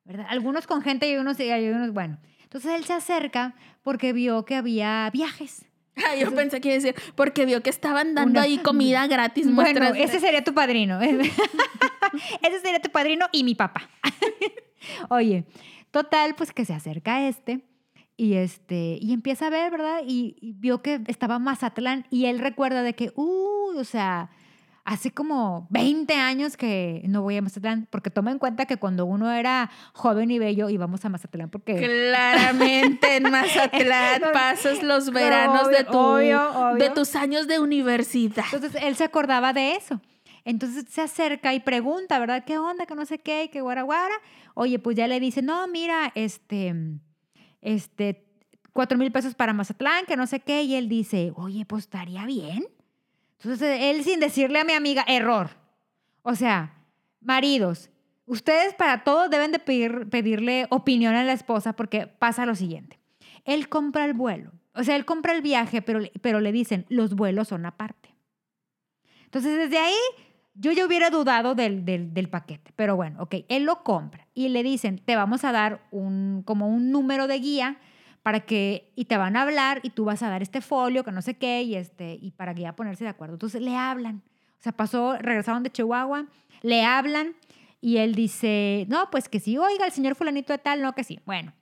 ¿verdad? 0.05 0.27
Algunos 0.29 0.67
con 0.67 0.83
gente 0.83 1.11
y 1.11 1.17
unos, 1.17 1.38
y 1.40 1.51
hay 1.51 1.69
unos, 1.69 1.93
bueno. 1.93 2.19
Entonces 2.43 2.73
él 2.75 2.85
se 2.85 2.93
acerca 2.93 3.55
porque 3.83 4.12
vio 4.12 4.45
que 4.45 4.55
había 4.55 5.11
viajes. 5.12 5.67
Ah, 5.97 6.17
yo 6.17 6.35
pensé 6.35 6.61
que 6.61 6.69
iba 6.69 6.75
a 6.75 6.81
decir, 6.81 6.95
porque 7.14 7.47
vio 7.47 7.62
que 7.62 7.71
estaban 7.71 8.14
dando 8.14 8.33
Una- 8.33 8.43
ahí 8.43 8.59
comida 8.59 9.07
gratis. 9.09 9.45
Bueno, 9.53 9.81
muestras 9.81 9.97
ese 9.97 10.21
sería 10.21 10.43
tu 10.45 10.53
padrino. 10.55 11.01
ese 12.43 12.61
sería 12.61 12.81
tu 12.81 12.90
padrino 12.90 13.27
y 13.33 13.45
mi 13.45 13.55
papá. 13.55 13.88
Oye, 15.09 15.45
total, 15.90 16.35
pues 16.35 16.53
que 16.53 16.64
se 16.64 16.75
acerca 16.75 17.17
a 17.17 17.29
este 17.29 17.61
y 18.17 18.35
este 18.35 18.99
y 19.01 19.12
empieza 19.12 19.47
a 19.47 19.51
ver, 19.51 19.71
¿verdad? 19.73 20.01
Y, 20.07 20.37
y 20.40 20.53
vio 20.53 20.83
que 20.83 21.01
estaba 21.07 21.38
Mazatlán 21.38 22.07
y 22.11 22.27
él 22.27 22.38
recuerda 22.38 22.83
de 22.83 22.95
que, 22.95 23.12
uy, 23.17 23.77
o 23.77 23.85
sea, 23.85 24.31
hace 24.85 25.11
como 25.11 25.66
20 25.70 26.14
años 26.14 26.57
que 26.57 27.03
no 27.09 27.23
voy 27.23 27.37
a 27.37 27.42
Mazatlán, 27.42 27.88
porque 27.90 28.11
toma 28.11 28.31
en 28.31 28.38
cuenta 28.38 28.66
que 28.66 28.77
cuando 28.77 29.07
uno 29.07 29.33
era 29.33 29.70
joven 29.94 30.31
y 30.31 30.38
bello 30.38 30.68
íbamos 30.68 31.05
a 31.05 31.09
Mazatlán 31.09 31.49
porque 31.49 31.77
Claramente 31.77 33.16
en 33.16 33.23
Mazatlán 33.31 34.23
pasas 34.33 34.83
los 34.83 35.11
veranos 35.11 35.68
de, 35.68 35.85
tu, 35.85 35.97
obvio, 35.97 36.51
obvio. 36.51 36.85
de 36.85 36.90
tus 36.90 37.16
años 37.16 37.49
de 37.49 37.59
universidad. 37.59 38.44
Entonces 38.53 38.83
él 38.83 38.94
se 38.97 39.05
acordaba 39.05 39.53
de 39.53 39.77
eso. 39.77 40.01
Entonces 40.44 40.85
se 40.90 41.01
acerca 41.01 41.55
y 41.55 41.61
pregunta, 41.61 42.18
¿verdad? 42.18 42.44
¿Qué 42.44 42.59
onda? 42.59 42.85
Que 42.85 42.94
no 42.94 43.07
sé 43.07 43.18
qué, 43.18 43.49
que 43.51 43.62
guara 43.62 43.83
guara. 43.83 44.14
Oye, 44.53 44.79
pues 44.79 44.97
ya 44.97 45.09
le 45.09 45.18
dice, 45.18 45.40
no, 45.40 45.66
mira, 45.68 46.12
este, 46.14 46.75
este, 47.62 48.27
cuatro 48.75 48.99
mil 48.99 49.11
pesos 49.11 49.35
para 49.35 49.55
Mazatlán, 49.55 50.05
que 50.05 50.16
no 50.16 50.27
sé 50.27 50.40
qué. 50.40 50.62
Y 50.62 50.75
él 50.75 50.90
dice, 50.90 51.33
oye, 51.37 51.64
pues 51.64 51.85
estaría 51.85 52.27
bien. 52.27 52.66
Entonces 53.44 53.78
él 53.83 54.02
sin 54.04 54.20
decirle 54.20 54.59
a 54.61 54.64
mi 54.64 54.72
amiga, 54.72 55.04
error. 55.07 55.50
O 56.22 56.35
sea, 56.35 56.74
maridos, 57.20 57.90
ustedes 58.26 58.74
para 58.74 59.04
todo 59.04 59.28
deben 59.28 59.52
de 59.52 59.59
pedir- 59.59 60.09
pedirle 60.09 60.66
opinión 60.70 61.14
a 61.14 61.24
la 61.24 61.33
esposa 61.33 61.74
porque 61.74 62.07
pasa 62.07 62.46
lo 62.46 62.54
siguiente. 62.54 62.98
Él 63.44 63.68
compra 63.68 64.04
el 64.07 64.14
vuelo. 64.14 64.52
O 64.74 64.83
sea, 64.83 64.96
él 64.96 65.04
compra 65.04 65.33
el 65.35 65.42
viaje, 65.42 65.83
pero, 65.83 66.00
pero 66.22 66.40
le 66.40 66.50
dicen, 66.50 66.87
los 66.88 67.14
vuelos 67.14 67.48
son 67.48 67.66
aparte. 67.66 68.14
Entonces, 69.26 69.57
desde 69.59 69.78
ahí, 69.78 69.94
yo 70.54 70.72
ya 70.72 70.87
hubiera 70.87 71.11
dudado 71.11 71.54
del, 71.54 71.85
del, 71.85 72.14
del 72.14 72.28
paquete. 72.28 72.72
Pero 72.76 72.96
bueno, 72.96 73.22
ok, 73.22 73.37
él 73.48 73.64
lo 73.64 73.83
compra 73.85 74.26
y 74.35 74.48
le 74.48 74.62
dicen, 74.62 74.98
te 75.04 75.16
vamos 75.16 75.44
a 75.44 75.52
dar 75.52 75.87
un, 75.90 76.42
como 76.44 76.68
un 76.68 76.90
número 76.90 77.26
de 77.26 77.38
guía 77.38 77.76
para 78.24 78.40
que, 78.40 78.90
y 78.96 79.04
te 79.04 79.18
van 79.18 79.37
a 79.37 79.42
hablar 79.42 79.80
y 79.82 79.90
tú 79.90 80.06
vas 80.06 80.22
a 80.22 80.30
dar 80.30 80.40
este 80.40 80.62
folio, 80.62 81.04
que 81.04 81.12
no 81.12 81.20
sé 81.20 81.34
qué, 81.34 81.62
y, 81.62 81.74
este, 81.74 82.18
y 82.22 82.30
para 82.30 82.54
que 82.54 82.62
ya 82.62 82.74
ponerse 82.74 83.04
de 83.04 83.10
acuerdo. 83.10 83.34
Entonces, 83.34 83.60
le 83.60 83.76
hablan. 83.76 84.22
O 84.58 84.62
sea, 84.62 84.72
pasó, 84.72 85.18
regresaron 85.18 85.62
de 85.62 85.70
Chihuahua, 85.70 86.26
le 86.62 86.82
hablan 86.87 87.37
y 87.82 87.98
él 87.98 88.14
dice, 88.14 88.87
no, 88.88 89.10
pues 89.10 89.28
que 89.28 89.40
sí, 89.40 89.58
oiga, 89.58 89.84
el 89.84 89.92
señor 89.92 90.14
fulanito 90.14 90.54
de 90.54 90.58
tal, 90.58 90.80
no, 90.80 90.94
que 90.94 91.04
sí. 91.04 91.20
Bueno, 91.26 91.52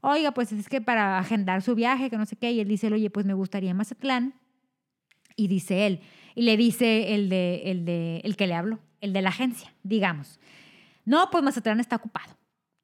oiga, 0.00 0.32
pues 0.32 0.52
es 0.52 0.70
que 0.70 0.80
para 0.80 1.18
agendar 1.18 1.60
su 1.60 1.74
viaje, 1.74 2.08
que 2.08 2.16
no 2.16 2.24
sé 2.24 2.36
qué, 2.36 2.50
y 2.50 2.60
él 2.60 2.68
dice, 2.68 2.90
oye, 2.90 3.10
pues 3.10 3.26
me 3.26 3.34
gustaría 3.34 3.74
Mazatlán. 3.74 4.32
Y 5.36 5.48
dice 5.48 5.86
él, 5.86 6.00
y 6.34 6.44
le 6.44 6.56
dice 6.56 7.14
el, 7.14 7.28
de, 7.28 7.60
el, 7.66 7.84
de, 7.84 8.22
el 8.24 8.36
que 8.36 8.46
le 8.46 8.54
habló, 8.54 8.78
el 9.02 9.12
de 9.12 9.20
la 9.20 9.28
agencia, 9.28 9.74
digamos, 9.82 10.40
no, 11.04 11.28
pues 11.30 11.44
Mazatlán 11.44 11.78
está 11.78 11.96
ocupado. 11.96 12.32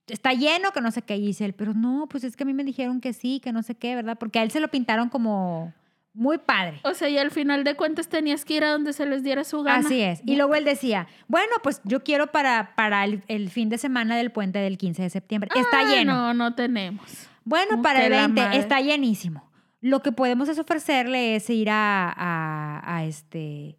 Está 0.08 0.32
lleno, 0.32 0.72
que 0.72 0.80
no 0.80 0.90
sé 0.90 1.02
qué. 1.02 1.16
Y 1.16 1.26
dice 1.26 1.44
él, 1.44 1.52
pero 1.54 1.74
no, 1.74 2.06
pues 2.08 2.24
es 2.24 2.36
que 2.36 2.42
a 2.42 2.46
mí 2.46 2.52
me 2.54 2.64
dijeron 2.64 3.00
que 3.00 3.12
sí, 3.12 3.40
que 3.40 3.52
no 3.52 3.62
sé 3.62 3.74
qué, 3.76 3.94
¿verdad? 3.94 4.16
Porque 4.18 4.38
a 4.38 4.42
él 4.42 4.50
se 4.50 4.60
lo 4.60 4.68
pintaron 4.68 5.08
como 5.08 5.72
muy 6.14 6.38
padre. 6.38 6.80
O 6.84 6.92
sea, 6.92 7.08
y 7.08 7.16
al 7.18 7.30
final 7.30 7.64
de 7.64 7.74
cuentas 7.76 8.08
tenías 8.08 8.44
que 8.44 8.54
ir 8.56 8.64
a 8.64 8.70
donde 8.72 8.92
se 8.92 9.06
les 9.06 9.22
diera 9.22 9.44
su 9.44 9.62
gana. 9.62 9.78
Así 9.86 10.00
es. 10.02 10.20
Y 10.26 10.36
luego 10.36 10.54
él 10.54 10.64
decía, 10.64 11.06
bueno, 11.28 11.52
pues 11.62 11.80
yo 11.84 12.02
quiero 12.04 12.26
para, 12.32 12.74
para 12.76 13.04
el, 13.04 13.22
el 13.28 13.48
fin 13.48 13.68
de 13.70 13.78
semana 13.78 14.16
del 14.16 14.30
puente 14.32 14.58
del 14.58 14.76
15 14.76 15.02
de 15.02 15.10
septiembre. 15.10 15.48
Está 15.54 15.80
Ah, 15.80 15.84
lleno. 15.84 16.14
No, 16.14 16.34
no 16.34 16.54
tenemos. 16.54 17.28
Bueno, 17.44 17.80
para 17.80 18.04
el 18.04 18.12
la 18.12 18.26
20 18.26 18.40
madre. 18.42 18.58
está 18.58 18.80
llenísimo. 18.80 19.50
Lo 19.80 20.00
que 20.02 20.12
podemos 20.12 20.48
es 20.48 20.58
ofrecerle 20.58 21.34
es 21.36 21.48
ir 21.50 21.70
a, 21.70 22.12
a, 22.14 22.96
a 22.96 23.04
este, 23.04 23.78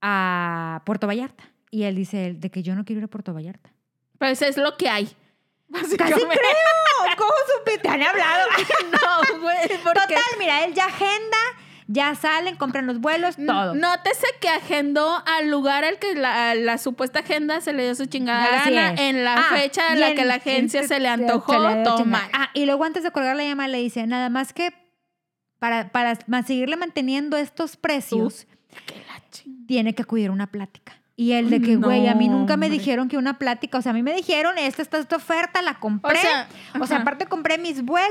a 0.00 0.82
Puerto 0.86 1.06
Vallarta. 1.06 1.44
Y 1.70 1.82
él 1.82 1.94
dice 1.96 2.34
de 2.34 2.50
que 2.50 2.62
yo 2.62 2.74
no 2.74 2.84
quiero 2.84 3.00
ir 3.00 3.04
a 3.04 3.08
Puerto 3.08 3.34
Vallarta. 3.34 3.70
Pues 4.18 4.40
es 4.42 4.56
lo 4.56 4.76
que 4.76 4.88
hay. 4.88 5.08
Casi 5.72 5.96
creo. 5.96 6.16
¿Cómo 7.16 7.32
supiste? 7.58 7.80
¿Te 7.82 7.88
han 7.88 8.02
hablado? 8.02 8.48
No, 8.92 9.40
güey, 9.40 9.68
Total, 9.84 10.22
mira, 10.38 10.64
él 10.64 10.74
ya 10.74 10.86
agenda, 10.86 11.36
ya 11.86 12.14
salen, 12.14 12.56
compran 12.56 12.86
los 12.86 13.00
vuelos, 13.00 13.36
todo. 13.36 13.74
Nótese 13.74 14.26
que 14.40 14.48
agendó 14.48 15.22
al 15.26 15.50
lugar 15.50 15.84
al 15.84 15.98
que 15.98 16.14
la, 16.14 16.54
la 16.54 16.78
supuesta 16.78 17.20
agenda 17.20 17.60
se 17.60 17.72
le 17.72 17.84
dio 17.84 17.94
su 17.94 18.06
chingada 18.06 18.64
gana 18.64 18.94
en 19.00 19.24
la 19.24 19.34
Ah, 19.34 19.56
fecha 19.56 19.92
en 19.92 20.00
la 20.00 20.14
que 20.14 20.24
la 20.24 20.34
agencia 20.34 20.80
en- 20.80 20.88
se 20.88 21.00
le 21.00 21.08
antojó 21.08 21.68
le 21.68 21.82
tomar. 21.84 22.28
Ah, 22.32 22.50
y 22.54 22.66
luego 22.66 22.84
antes 22.84 23.02
de 23.02 23.10
colgar 23.10 23.36
la 23.36 23.44
llamada 23.44 23.68
le 23.68 23.78
dice, 23.78 24.06
nada 24.06 24.28
más 24.30 24.52
que 24.52 24.70
para, 25.58 25.90
para 25.90 26.16
seguirle 26.46 26.76
manteniendo 26.76 27.36
estos 27.36 27.76
precios, 27.76 28.46
Que 28.86 28.94
tiene 29.66 29.94
que 29.94 30.02
acudir 30.02 30.28
a 30.28 30.32
una 30.32 30.46
plática. 30.50 31.00
Y 31.18 31.32
él 31.32 31.48
de 31.48 31.62
que, 31.62 31.76
güey, 31.76 32.08
a 32.08 32.14
mí 32.14 32.28
nunca 32.28 32.58
me 32.58 32.66
hombre. 32.66 32.78
dijeron 32.78 33.08
que 33.08 33.16
una 33.16 33.38
plática, 33.38 33.78
o 33.78 33.82
sea, 33.82 33.92
a 33.92 33.94
mí 33.94 34.02
me 34.02 34.12
dijeron, 34.12 34.58
esta, 34.58 34.82
esta, 34.82 34.98
esta 34.98 35.16
oferta, 35.16 35.62
la 35.62 35.78
compré. 35.80 36.18
O 36.18 36.20
sea, 36.20 36.48
O 36.78 36.86
sea, 36.86 36.96
ajá. 36.98 37.02
aparte 37.04 37.24
compré 37.24 37.56
mis 37.56 37.80
vuelos, 37.82 38.10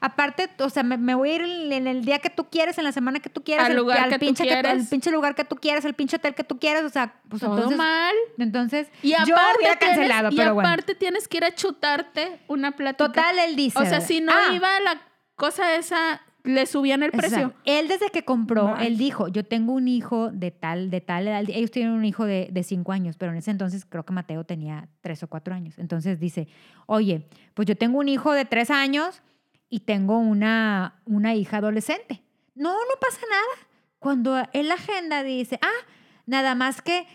aparte, 0.00 0.50
o 0.58 0.68
sea, 0.68 0.82
me, 0.82 0.96
me 0.98 1.14
voy 1.14 1.30
a 1.30 1.34
ir 1.36 1.42
en, 1.42 1.72
en 1.72 1.86
el 1.86 2.04
día 2.04 2.18
que 2.18 2.28
tú 2.28 2.48
quieres, 2.50 2.76
en 2.78 2.82
la 2.82 2.90
semana 2.90 3.20
que 3.20 3.30
tú 3.30 3.44
quieras, 3.44 3.66
Al 3.66 3.70
el- 3.72 3.78
lugar 3.78 4.08
que 4.08 4.14
tú 4.18 4.26
pinche 4.26 4.42
quieres. 4.42 4.64
al 4.68 4.84
pinche 4.88 5.12
lugar 5.12 5.36
que 5.36 5.44
tú 5.44 5.54
quieras, 5.54 5.84
el 5.84 5.94
pinche 5.94 6.16
hotel 6.16 6.34
que 6.34 6.42
tú 6.42 6.58
quieras, 6.58 6.82
o 6.82 6.88
sea, 6.88 7.14
pues 7.28 7.40
todo 7.40 7.54
entonces, 7.54 7.78
mal. 7.78 8.14
entonces 8.38 8.88
Y 9.00 9.10
yo 9.10 9.16
aparte, 9.36 9.58
hubiera 9.58 9.78
tienes, 9.78 9.96
cancelado, 9.98 10.28
y 10.32 10.36
pero 10.36 10.54
bueno. 10.54 10.68
aparte 10.70 10.96
tienes 10.96 11.28
que 11.28 11.36
ir 11.36 11.44
a 11.44 11.54
chutarte 11.54 12.40
una 12.48 12.72
plática. 12.72 13.06
Total, 13.06 13.38
él 13.38 13.54
dice. 13.54 13.78
O 13.78 13.84
sea, 13.86 14.00
si 14.00 14.20
no 14.20 14.32
ah, 14.34 14.52
iba 14.52 14.68
la 14.80 15.00
cosa 15.36 15.76
esa, 15.76 16.20
le 16.44 16.66
subían 16.66 17.02
el 17.02 17.10
precio. 17.10 17.38
Exacto. 17.38 17.60
Él 17.64 17.88
desde 17.88 18.10
que 18.10 18.24
compró, 18.24 18.74
Bye. 18.74 18.86
él 18.86 18.98
dijo, 18.98 19.28
yo 19.28 19.44
tengo 19.44 19.72
un 19.72 19.88
hijo 19.88 20.30
de 20.30 20.50
tal, 20.50 20.90
de 20.90 21.00
tal 21.00 21.28
edad. 21.28 21.44
Ellos 21.48 21.70
tienen 21.70 21.92
un 21.92 22.04
hijo 22.04 22.24
de, 22.24 22.48
de 22.50 22.62
cinco 22.62 22.92
años, 22.92 23.16
pero 23.16 23.32
en 23.32 23.38
ese 23.38 23.50
entonces 23.50 23.84
creo 23.84 24.04
que 24.04 24.12
Mateo 24.12 24.44
tenía 24.44 24.88
tres 25.00 25.22
o 25.22 25.28
cuatro 25.28 25.54
años. 25.54 25.78
Entonces 25.78 26.18
dice, 26.18 26.48
oye, 26.86 27.26
pues 27.54 27.66
yo 27.66 27.76
tengo 27.76 27.98
un 27.98 28.08
hijo 28.08 28.32
de 28.32 28.44
tres 28.44 28.70
años 28.70 29.22
y 29.68 29.80
tengo 29.80 30.18
una, 30.18 31.00
una 31.06 31.34
hija 31.34 31.58
adolescente. 31.58 32.22
No, 32.54 32.72
no 32.72 33.00
pasa 33.00 33.20
nada. 33.30 33.68
Cuando 33.98 34.42
en 34.52 34.68
la 34.68 34.74
agenda 34.74 35.22
dice, 35.22 35.58
ah, 35.62 35.86
nada 36.26 36.54
más 36.54 36.82
que 36.82 37.06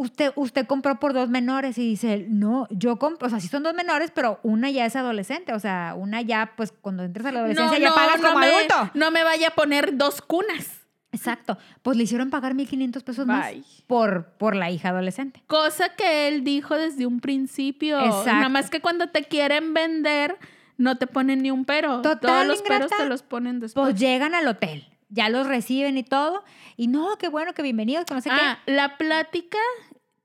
usted, 0.00 0.32
usted 0.34 0.66
compró 0.66 0.98
por 0.98 1.12
dos 1.12 1.28
menores 1.28 1.76
y 1.76 1.86
dice, 1.86 2.26
no, 2.28 2.66
yo 2.70 2.98
compro, 2.98 3.26
o 3.26 3.30
sea, 3.30 3.38
sí 3.38 3.48
son 3.48 3.62
dos 3.62 3.74
menores, 3.74 4.10
pero 4.14 4.40
una 4.42 4.70
ya 4.70 4.86
es 4.86 4.96
adolescente, 4.96 5.52
o 5.52 5.60
sea, 5.60 5.94
una 5.96 6.22
ya, 6.22 6.54
pues 6.56 6.72
cuando 6.72 7.02
entres 7.02 7.26
a 7.26 7.32
la 7.32 7.40
adolescencia 7.40 7.78
ya 7.78 7.92
pagas 7.92 8.20
como 8.20 8.38
me, 8.38 8.46
adulto. 8.46 8.90
No 8.94 9.10
me 9.10 9.22
vaya 9.22 9.48
a 9.48 9.50
poner 9.50 9.96
dos 9.96 10.22
cunas. 10.22 10.80
Exacto. 11.12 11.58
Pues 11.82 11.96
le 11.96 12.04
hicieron 12.04 12.30
pagar 12.30 12.54
1.500 12.54 13.02
pesos 13.02 13.26
más 13.26 13.52
por, 13.86 14.26
por 14.38 14.54
la 14.54 14.70
hija 14.70 14.90
adolescente. 14.90 15.42
Cosa 15.48 15.90
que 15.96 16.28
él 16.28 16.44
dijo 16.44 16.76
desde 16.76 17.04
un 17.04 17.20
principio. 17.20 17.98
Exacto. 17.98 18.32
Nada 18.32 18.48
más 18.48 18.70
que 18.70 18.80
cuando 18.80 19.08
te 19.08 19.24
quieren 19.24 19.74
vender, 19.74 20.38
no 20.78 20.96
te 20.96 21.08
ponen 21.08 21.42
ni 21.42 21.50
un 21.50 21.64
pero. 21.64 22.00
Total, 22.00 22.20
Todos 22.20 22.46
los 22.46 22.60
ingrata. 22.60 22.86
peros 22.86 23.02
te 23.02 23.08
los 23.08 23.22
ponen 23.22 23.58
después. 23.58 23.88
Pues 23.90 24.00
llegan 24.00 24.36
al 24.36 24.46
hotel, 24.46 24.86
ya 25.08 25.28
los 25.28 25.48
reciben 25.48 25.98
y 25.98 26.04
todo. 26.04 26.44
Y 26.76 26.86
no, 26.86 27.18
qué 27.18 27.28
bueno, 27.28 27.54
que 27.54 27.62
bienvenidos, 27.62 28.04
que 28.04 28.14
no 28.14 28.20
sé 28.20 28.30
ah, 28.30 28.60
la 28.66 28.96
plática 28.96 29.58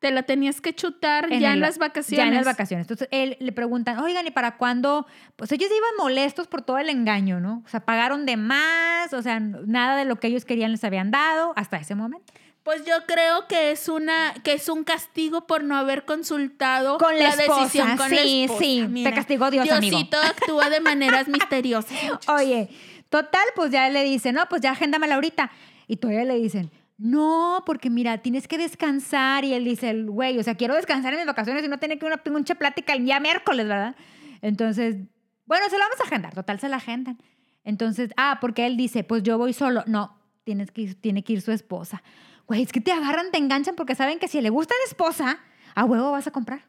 te 0.05 0.11
la 0.11 0.21
tenías 0.21 0.61
que 0.61 0.71
chutar 0.75 1.27
ya 1.31 1.53
en 1.53 1.61
las 1.61 1.79
vacaciones. 1.79 2.23
Ya 2.23 2.27
en 2.27 2.35
las 2.35 2.45
vacaciones. 2.45 2.83
Entonces 2.83 3.07
él 3.09 3.37
le 3.39 3.51
preguntan, 3.51 3.97
oigan, 3.97 4.27
¿y 4.27 4.29
para 4.29 4.55
cuándo? 4.55 5.07
Pues 5.35 5.51
ellos 5.51 5.67
iban 5.75 5.89
molestos 5.97 6.45
por 6.45 6.61
todo 6.61 6.77
el 6.77 6.89
engaño, 6.89 7.39
¿no? 7.39 7.63
O 7.65 7.67
sea, 7.67 7.79
pagaron 7.79 8.27
de 8.27 8.37
más, 8.37 9.13
o 9.13 9.23
sea, 9.23 9.39
nada 9.39 9.97
de 9.97 10.05
lo 10.05 10.17
que 10.17 10.27
ellos 10.27 10.45
querían 10.45 10.71
les 10.71 10.83
habían 10.83 11.09
dado 11.09 11.53
hasta 11.55 11.77
ese 11.77 11.95
momento. 11.95 12.31
Pues 12.61 12.85
yo 12.85 12.93
creo 13.07 13.47
que 13.47 13.71
es 13.71 13.89
una 13.89 14.35
que 14.43 14.53
es 14.53 14.69
un 14.69 14.83
castigo 14.83 15.47
por 15.47 15.63
no 15.63 15.75
haber 15.75 16.05
consultado 16.05 16.99
Con 16.99 17.17
la 17.17 17.29
esposa, 17.29 17.61
decisión 17.61 17.97
con 17.97 18.11
la 18.11 18.17
sí, 18.17 18.43
esposa. 18.43 18.63
sí, 18.63 19.03
te 19.03 19.11
castigó 19.11 19.49
Dios, 19.49 19.71
amigo. 19.71 19.97
Diosito 19.97 20.17
actúa 20.17 20.69
de 20.69 20.81
maneras 20.81 21.27
misteriosas. 21.37 21.97
Oye, 22.27 22.69
total, 23.09 23.45
pues 23.55 23.71
ya 23.71 23.89
le 23.89 24.03
dicen, 24.03 24.35
no, 24.35 24.47
pues 24.49 24.61
ya 24.61 24.69
agéndamela 24.69 25.15
ahorita. 25.15 25.49
Y 25.87 25.95
todavía 25.95 26.25
le 26.25 26.35
dicen, 26.35 26.69
no, 26.97 27.63
porque 27.65 27.89
mira, 27.89 28.19
tienes 28.19 28.47
que 28.47 28.57
descansar. 28.57 29.43
Y 29.45 29.53
él 29.53 29.65
dice, 29.65 29.93
güey, 30.03 30.37
o 30.39 30.43
sea, 30.43 30.55
quiero 30.55 30.75
descansar 30.75 31.13
en 31.13 31.19
mis 31.19 31.27
vacaciones 31.27 31.63
y 31.63 31.67
no 31.67 31.77
tener 31.79 31.99
que 31.99 32.05
una 32.05 32.17
pinche 32.17 32.55
plática 32.55 32.93
el 32.93 33.05
día 33.05 33.19
miércoles, 33.19 33.67
¿verdad? 33.67 33.95
Entonces, 34.41 34.97
bueno, 35.45 35.65
se 35.69 35.77
la 35.77 35.85
vamos 35.85 35.99
a 35.99 36.03
agendar, 36.03 36.33
total, 36.33 36.59
se 36.59 36.69
la 36.69 36.77
agendan. 36.77 37.17
Entonces, 37.63 38.11
ah, 38.17 38.37
porque 38.39 38.65
él 38.65 38.77
dice, 38.77 39.03
pues 39.03 39.23
yo 39.23 39.37
voy 39.37 39.51
solo. 39.53 39.83
No, 39.87 40.17
tienes 40.43 40.71
que 40.71 40.83
ir- 40.83 40.95
tiene 41.01 41.23
que 41.23 41.33
ir 41.33 41.41
su 41.41 41.51
esposa. 41.51 42.01
Güey, 42.47 42.61
es 42.61 42.71
que 42.71 42.79
te 42.81 42.91
agarran, 42.91 43.31
te 43.31 43.39
enganchan 43.39 43.75
porque 43.75 43.95
saben 43.95 44.19
que 44.19 44.27
si 44.27 44.39
le 44.41 44.49
gusta 44.49 44.73
la 44.83 44.87
esposa, 44.87 45.39
a 45.73 45.83
huevo 45.83 46.11
vas 46.11 46.27
a 46.27 46.31
comprar. 46.31 46.67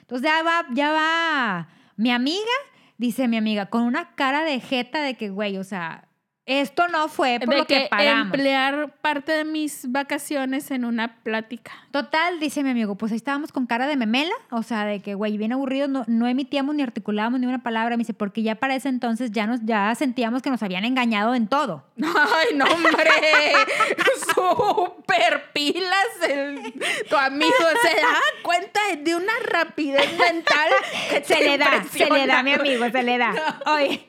Entonces 0.00 0.28
ya 0.30 0.42
va, 0.42 0.66
ya 0.72 0.92
va 0.92 1.68
mi 1.96 2.10
amiga, 2.10 2.52
dice 2.98 3.26
mi 3.26 3.36
amiga, 3.38 3.66
con 3.66 3.82
una 3.82 4.14
cara 4.14 4.44
de 4.44 4.60
jeta 4.60 5.00
de 5.02 5.14
que, 5.16 5.30
güey, 5.30 5.56
o 5.56 5.64
sea, 5.64 6.05
Esto 6.46 6.86
no 6.86 7.08
fue 7.08 7.40
por 7.40 7.48
de 7.48 7.56
lo 7.58 7.66
que, 7.66 7.82
que 7.82 7.88
pagamos. 7.90 8.26
emplear 8.26 8.88
parte 9.00 9.32
de 9.32 9.44
mis 9.44 9.90
vacaciones 9.90 10.70
en 10.70 10.84
una 10.84 11.16
plática. 11.24 11.72
Total, 11.90 12.38
dice 12.38 12.62
mi 12.62 12.70
amigo, 12.70 12.94
pues 12.94 13.10
ahí 13.10 13.16
estábamos 13.16 13.50
con 13.50 13.66
cara 13.66 13.88
de 13.88 13.96
memela, 13.96 14.34
o 14.50 14.62
sea, 14.62 14.84
de 14.84 15.00
que, 15.00 15.14
güey, 15.14 15.36
bien 15.38 15.52
aburridos, 15.52 15.88
no, 15.90 16.04
no 16.06 16.28
emitíamos 16.28 16.76
ni 16.76 16.84
articulábamos 16.84 17.40
ni 17.40 17.46
una 17.46 17.64
palabra. 17.64 17.96
Me 17.96 18.02
dice, 18.02 18.14
porque 18.14 18.44
ya 18.44 18.54
para 18.54 18.76
ese 18.76 18.88
entonces 18.88 19.32
ya, 19.32 19.48
nos, 19.48 19.58
ya 19.64 19.92
sentíamos 19.96 20.40
que 20.40 20.50
nos 20.50 20.62
habían 20.62 20.84
engañado 20.84 21.34
en 21.34 21.48
todo. 21.48 21.84
Ay, 22.00 22.54
no, 22.54 22.64
hombre. 22.66 23.10
Super 24.34 25.50
pilas 25.52 26.06
el- 26.28 26.72
tu 27.08 27.16
amigo. 27.16 27.52
Se 27.82 27.88
da 28.00 28.18
cuenta 28.42 28.80
de 28.98 29.14
una 29.16 29.32
rapidez 29.44 30.16
mental 30.18 30.68
que 31.10 31.24
Se 31.24 31.40
le 31.42 31.58
da, 31.58 31.84
se 31.90 32.08
le 32.08 32.26
da, 32.26 32.42
mi 32.42 32.52
amigo, 32.52 32.88
se 32.90 33.02
le 33.02 33.18
da. 33.18 33.60
Oye, 33.66 34.06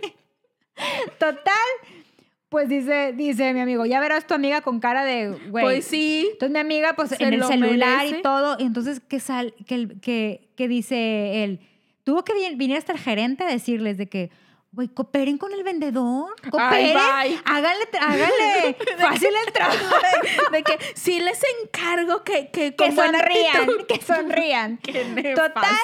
total, 1.17 1.56
pues 2.50 2.70
dice, 2.70 3.14
dice 3.14 3.54
mi 3.54 3.60
amigo, 3.60 3.86
ya 3.86 4.00
verás 4.00 4.26
tu 4.26 4.34
amiga 4.34 4.62
con 4.62 4.80
cara 4.80 5.04
de, 5.04 5.30
güey. 5.50 5.66
Pues 5.66 5.86
sí. 5.86 6.30
Entonces 6.34 6.54
mi 6.54 6.60
amiga, 6.60 6.94
pues 6.96 7.12
en 7.20 7.34
el 7.34 7.44
celular 7.44 7.98
merece. 8.00 8.20
y 8.20 8.22
todo, 8.22 8.56
y 8.60 8.64
entonces 8.64 9.02
que 9.02 9.20
sal, 9.20 9.54
que, 9.66 9.90
que, 10.02 10.50
que 10.56 10.68
dice 10.68 11.44
él, 11.44 11.60
tuvo 12.04 12.24
que 12.24 12.34
venir 12.56 12.78
hasta 12.78 12.94
el 12.94 13.00
gerente 13.00 13.44
a 13.44 13.48
decirles 13.48 13.98
de 13.98 14.08
que, 14.08 14.32
güey, 14.72 14.88
cooperen 14.88 15.38
con 15.38 15.52
el 15.52 15.64
vendedor, 15.64 16.34
cooperen, 16.50 16.94
bye. 16.94 17.38
háganle, 17.44 17.84
háganle 18.00 18.78
fácil 18.98 19.30
el 19.46 19.52
trabajo, 19.52 19.96
De 20.54 20.64
que 20.64 20.78
sí 20.96 21.20
les 21.20 21.42
encargo 21.64 22.24
que, 22.24 22.50
que 22.50 22.76
que 22.76 22.92
sonrían, 22.94 23.58
actitud. 23.58 23.86
que 23.88 24.02
sonrían. 24.02 24.78
Total, 25.36 25.76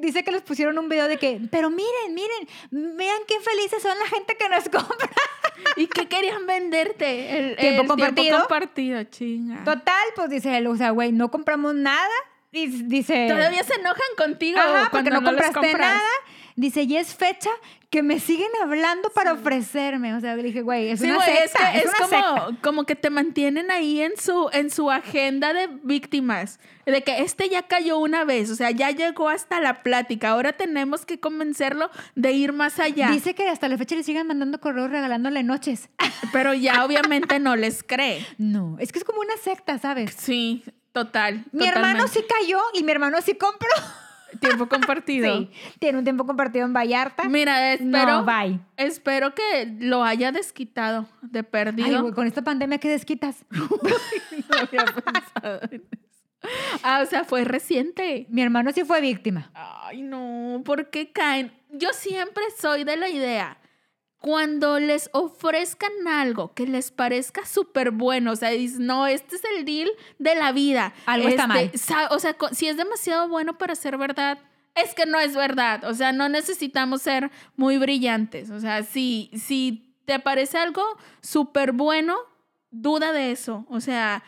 dice 0.00 0.24
que 0.24 0.30
les 0.30 0.42
pusieron 0.42 0.78
un 0.78 0.88
video 0.88 1.08
de 1.08 1.16
que, 1.16 1.40
pero 1.50 1.70
miren, 1.70 2.14
miren, 2.14 2.48
vean 2.96 3.18
qué 3.26 3.40
felices 3.40 3.82
son 3.82 3.98
la 3.98 4.06
gente 4.06 4.36
que 4.36 4.48
nos 4.48 4.64
compra. 4.68 5.10
¿Y 5.76 5.86
qué 5.86 6.06
querían 6.08 6.46
venderte? 6.46 7.38
El, 7.38 7.56
¿Tiempo 7.56 7.82
el 7.82 7.88
compartido? 7.88 8.22
Tiempo 8.22 8.38
compartido, 8.40 9.04
chinga. 9.04 9.64
Total, 9.64 10.04
pues 10.14 10.30
dice 10.30 10.56
él, 10.56 10.66
o 10.66 10.76
sea, 10.76 10.90
güey, 10.90 11.12
no 11.12 11.30
compramos 11.30 11.74
nada. 11.74 12.14
Dice... 12.52 13.26
Todavía 13.28 13.64
se 13.64 13.74
enojan 13.74 14.14
contigo 14.16 14.60
Ajá, 14.60 14.88
porque 14.92 15.10
no 15.10 15.22
compraste 15.22 15.54
compras. 15.54 15.96
nada. 15.96 16.10
Dice, 16.56 16.82
y 16.84 16.96
es 16.96 17.14
fecha 17.14 17.50
que 17.90 18.02
me 18.04 18.20
siguen 18.20 18.48
hablando 18.62 19.10
para 19.10 19.32
ofrecerme. 19.32 20.14
O 20.14 20.20
sea, 20.20 20.36
le 20.36 20.42
dije, 20.44 20.62
güey, 20.62 20.88
es 20.90 21.00
Sí, 21.00 21.06
una 21.06 21.16
güey, 21.16 21.28
es, 21.38 21.50
secta. 21.50 21.72
que 21.72 21.78
Es, 21.78 21.84
es 21.84 21.90
una 21.98 22.06
secta. 22.08 22.44
como, 22.46 22.60
como 22.60 22.84
que 22.84 22.94
te 22.94 23.10
mantienen 23.10 23.70
ahí 23.72 24.00
en 24.00 24.12
su, 24.16 24.48
en 24.52 24.70
su 24.70 24.90
agenda 24.90 25.52
de 25.52 25.66
víctimas. 25.82 26.60
De 26.86 27.02
que 27.02 27.22
este 27.22 27.48
ya 27.48 27.62
cayó 27.62 27.98
una 27.98 28.24
vez, 28.24 28.50
o 28.50 28.54
sea, 28.56 28.70
ya 28.70 28.90
llegó 28.90 29.28
hasta 29.28 29.60
la 29.60 29.82
plática. 29.82 30.30
Ahora 30.30 30.52
tenemos 30.52 31.04
que 31.06 31.18
convencerlo 31.18 31.90
de 32.14 32.32
ir 32.32 32.52
más 32.52 32.78
allá. 32.78 33.08
Dice 33.10 33.34
que 33.34 33.48
hasta 33.48 33.68
la 33.68 33.76
fecha 33.78 33.96
le 33.96 34.02
siguen 34.04 34.26
mandando 34.26 34.60
correos 34.60 34.90
regalándole 34.90 35.42
noches. 35.42 35.88
Pero 36.32 36.54
ya 36.54 36.84
obviamente 36.84 37.40
no 37.40 37.56
les 37.56 37.82
cree. 37.82 38.24
No, 38.38 38.76
es 38.78 38.92
que 38.92 38.98
es 39.00 39.04
como 39.04 39.20
una 39.20 39.36
secta, 39.42 39.78
¿sabes? 39.78 40.14
Sí, 40.16 40.62
total. 40.92 41.44
Mi 41.52 41.66
hermano 41.66 42.06
sí 42.06 42.20
cayó 42.28 42.60
y 42.74 42.84
mi 42.84 42.92
hermano 42.92 43.20
sí 43.22 43.34
compró. 43.34 43.68
Tiempo 44.40 44.68
compartido. 44.68 45.36
Sí, 45.38 45.50
tiene 45.78 45.98
un 45.98 46.04
tiempo 46.04 46.26
compartido 46.26 46.64
en 46.64 46.72
Vallarta. 46.72 47.24
Mira, 47.28 47.72
espero, 47.72 48.22
No, 48.22 48.24
bye. 48.24 48.60
espero 48.76 49.34
que 49.34 49.74
lo 49.80 50.04
haya 50.04 50.32
desquitado 50.32 51.06
de 51.22 51.40
Ay, 51.40 51.44
perdido. 51.50 52.02
güey, 52.02 52.14
con 52.14 52.26
esta 52.26 52.42
pandemia, 52.42 52.78
¿qué 52.78 52.88
desquitas? 52.88 53.44
no 53.50 54.58
había 54.58 54.84
pensado 54.84 55.60
en 55.70 55.82
eso. 55.90 56.04
Ah, 56.82 57.00
o 57.02 57.06
sea, 57.06 57.24
fue 57.24 57.42
reciente. 57.44 58.26
Mi 58.28 58.42
hermano 58.42 58.70
sí 58.72 58.84
fue 58.84 59.00
víctima. 59.00 59.50
Ay, 59.54 60.02
no, 60.02 60.60
¿por 60.64 60.90
qué 60.90 61.10
caen? 61.10 61.52
Yo 61.70 61.88
siempre 61.94 62.44
soy 62.58 62.84
de 62.84 62.96
la 62.98 63.08
idea, 63.08 63.56
cuando 64.24 64.78
les 64.80 65.10
ofrezcan 65.12 65.92
algo 66.08 66.54
que 66.54 66.66
les 66.66 66.90
parezca 66.90 67.44
súper 67.44 67.90
bueno, 67.90 68.32
o 68.32 68.36
sea, 68.36 68.48
dices, 68.52 68.78
no, 68.78 69.06
este 69.06 69.36
es 69.36 69.42
el 69.54 69.66
deal 69.66 69.90
de 70.18 70.34
la 70.34 70.50
vida. 70.52 70.94
Algo 71.04 71.28
está 71.28 71.46
mal. 71.46 71.70
sa- 71.74 72.08
O 72.10 72.18
sea, 72.18 72.34
si 72.52 72.66
es 72.68 72.78
demasiado 72.78 73.28
bueno 73.28 73.58
para 73.58 73.74
ser 73.74 73.98
verdad, 73.98 74.38
es 74.74 74.94
que 74.94 75.04
no 75.04 75.20
es 75.20 75.36
verdad. 75.36 75.84
O 75.84 75.92
sea, 75.92 76.12
no 76.12 76.30
necesitamos 76.30 77.02
ser 77.02 77.30
muy 77.56 77.76
brillantes. 77.76 78.48
O 78.48 78.60
sea, 78.60 78.82
si, 78.82 79.30
si 79.34 79.94
te 80.06 80.18
parece 80.18 80.56
algo 80.56 80.82
súper 81.20 81.72
bueno, 81.72 82.16
duda 82.80 83.12
de 83.12 83.30
eso. 83.30 83.66
O 83.68 83.80
sea, 83.80 84.22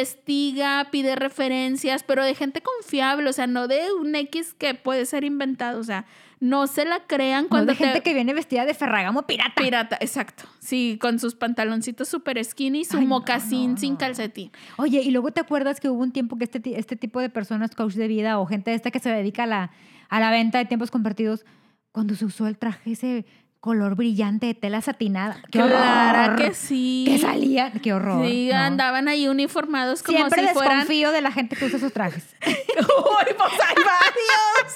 investiga, 0.00 0.88
pide 0.90 1.16
referencias, 1.16 2.02
pero 2.04 2.24
de 2.24 2.34
gente 2.34 2.62
confiable, 2.62 3.28
o 3.28 3.32
sea, 3.32 3.46
no 3.46 3.68
de 3.68 3.92
un 3.92 4.14
X 4.14 4.54
que 4.54 4.74
puede 4.74 5.04
ser 5.06 5.24
inventado. 5.24 5.78
O 5.80 5.84
sea, 5.84 6.06
no 6.40 6.66
se 6.66 6.84
la 6.86 7.00
crean 7.06 7.44
No 7.44 7.48
cuando 7.50 7.72
de 7.72 7.76
gente 7.76 7.98
te- 7.98 8.02
que 8.02 8.14
viene 8.14 8.32
vestida 8.32 8.64
de 8.64 8.72
Ferragamo 8.72 9.26
pirata. 9.26 9.52
Pirata, 9.56 9.98
exacto. 10.00 10.44
Sí, 10.58 10.96
con 11.00 11.18
sus 11.18 11.34
pantaloncitos 11.34 12.08
súper 12.08 12.42
skinny 12.42 12.80
y 12.80 12.84
su 12.84 12.96
Ay, 12.98 13.06
mocasín 13.06 13.72
no, 13.72 13.76
sin 13.78 13.96
calcetín. 13.96 14.50
Oye, 14.78 15.02
y 15.02 15.10
luego 15.10 15.32
te 15.32 15.40
acuerdas 15.40 15.80
que 15.80 15.88
hubo 15.90 16.00
un 16.02 16.12
tiempo 16.12 16.36
que 16.38 16.44
este, 16.44 16.78
este 16.78 16.96
tipo 16.96 17.20
de 17.20 17.28
personas, 17.28 17.74
coach 17.74 17.94
de 17.94 18.08
vida 18.08 18.38
o 18.38 18.46
gente 18.46 18.72
esta 18.72 18.90
que 18.90 19.00
se 19.00 19.10
dedica 19.10 19.42
a 19.42 19.46
la, 19.46 19.70
a 20.08 20.20
la 20.20 20.30
venta 20.30 20.58
de 20.58 20.64
tiempos 20.64 20.90
compartidos, 20.90 21.44
cuando 21.92 22.14
se 22.14 22.24
usó 22.24 22.46
el 22.46 22.56
traje 22.56 22.92
ese 22.92 23.26
color 23.60 23.94
brillante 23.94 24.46
de 24.46 24.54
tela 24.54 24.80
satinada. 24.80 25.42
¡Qué 25.50 25.58
Claro 25.60 26.32
horror! 26.32 26.42
que 26.48 26.54
sí. 26.54 27.04
Que 27.06 27.18
salía, 27.18 27.70
qué 27.82 27.92
horror. 27.92 28.26
Sí, 28.26 28.48
no. 28.50 28.58
andaban 28.58 29.06
ahí 29.06 29.28
uniformados 29.28 30.02
como 30.02 30.16
Siempre 30.16 30.48
si 30.48 30.54
fueran. 30.54 30.78
desconfío 30.78 31.12
de 31.12 31.20
la 31.20 31.30
gente 31.30 31.56
que 31.56 31.66
usa 31.66 31.76
esos 31.76 31.92
trajes. 31.92 32.24
Uy, 32.46 33.34
pues 33.36 33.52
hay 33.52 33.74
varios. 33.76 34.74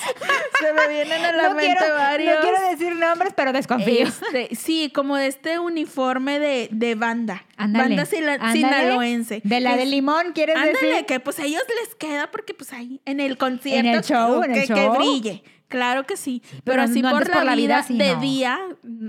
Se 0.60 0.72
me 0.74 0.88
vienen 0.94 1.24
a 1.24 1.32
la 1.32 1.48
no, 1.48 1.54
mente 1.54 1.76
quiero, 1.78 1.94
varios. 1.94 2.34
no 2.36 2.40
quiero 2.42 2.70
decir 2.70 2.96
nombres, 2.96 3.32
pero 3.34 3.52
desconfío. 3.54 4.06
Este, 4.06 4.54
sí, 4.54 4.90
como 4.94 5.16
de 5.16 5.28
este 5.28 5.58
uniforme 5.58 6.38
de, 6.38 6.68
de 6.70 6.94
banda. 6.94 7.42
Ándale, 7.56 7.88
Banda 7.96 8.04
sila- 8.04 8.32
ándale. 8.34 8.52
sinaloense. 8.58 9.40
De 9.44 9.60
la 9.60 9.76
de 9.76 9.86
limón, 9.86 10.32
¿quieres 10.34 10.56
Ándale, 10.56 10.86
decir? 10.88 11.06
que 11.06 11.20
pues 11.20 11.38
a 11.38 11.44
ellos 11.44 11.62
les 11.82 11.94
queda 11.94 12.30
porque 12.30 12.52
pues 12.52 12.72
ahí 12.74 13.00
en 13.06 13.20
el 13.20 13.38
concierto. 13.38 13.88
En 13.88 13.94
el 13.94 14.02
show, 14.02 14.42
en 14.42 14.54
el 14.54 14.66
que, 14.66 14.88
brille. 14.90 15.42
Claro 15.68 16.04
que 16.04 16.16
sí. 16.16 16.42
Pero, 16.44 16.62
pero 16.64 16.82
así 16.82 17.02
no 17.02 17.10
por, 17.10 17.28
la 17.28 17.34
por 17.34 17.44
la 17.44 17.54
vida 17.54 17.84
de 17.88 18.14
no. 18.14 18.20
día, 18.20 18.60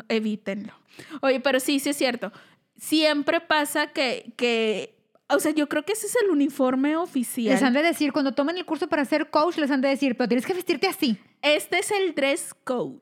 evítenlo. 0.09 0.73
Oye, 1.21 1.39
pero 1.39 1.59
sí, 1.59 1.79
sí 1.79 1.89
es 1.89 1.97
cierto. 1.97 2.31
Siempre 2.77 3.41
pasa 3.41 3.87
que, 3.87 4.33
que, 4.35 4.97
o 5.29 5.39
sea, 5.39 5.51
yo 5.51 5.67
creo 5.69 5.83
que 5.83 5.93
ese 5.93 6.07
es 6.07 6.15
el 6.23 6.29
uniforme 6.29 6.97
oficial. 6.97 7.53
Les 7.53 7.63
han 7.63 7.73
de 7.73 7.83
decir, 7.83 8.11
cuando 8.13 8.33
tomen 8.33 8.57
el 8.57 8.65
curso 8.65 8.87
para 8.87 9.05
ser 9.05 9.29
coach, 9.29 9.57
les 9.57 9.71
han 9.71 9.81
de 9.81 9.89
decir, 9.89 10.15
pero 10.17 10.27
tienes 10.27 10.45
que 10.45 10.53
vestirte 10.53 10.87
así. 10.87 11.17
Este 11.41 11.79
es 11.79 11.91
el 11.91 12.15
dress 12.15 12.53
code. 12.63 12.99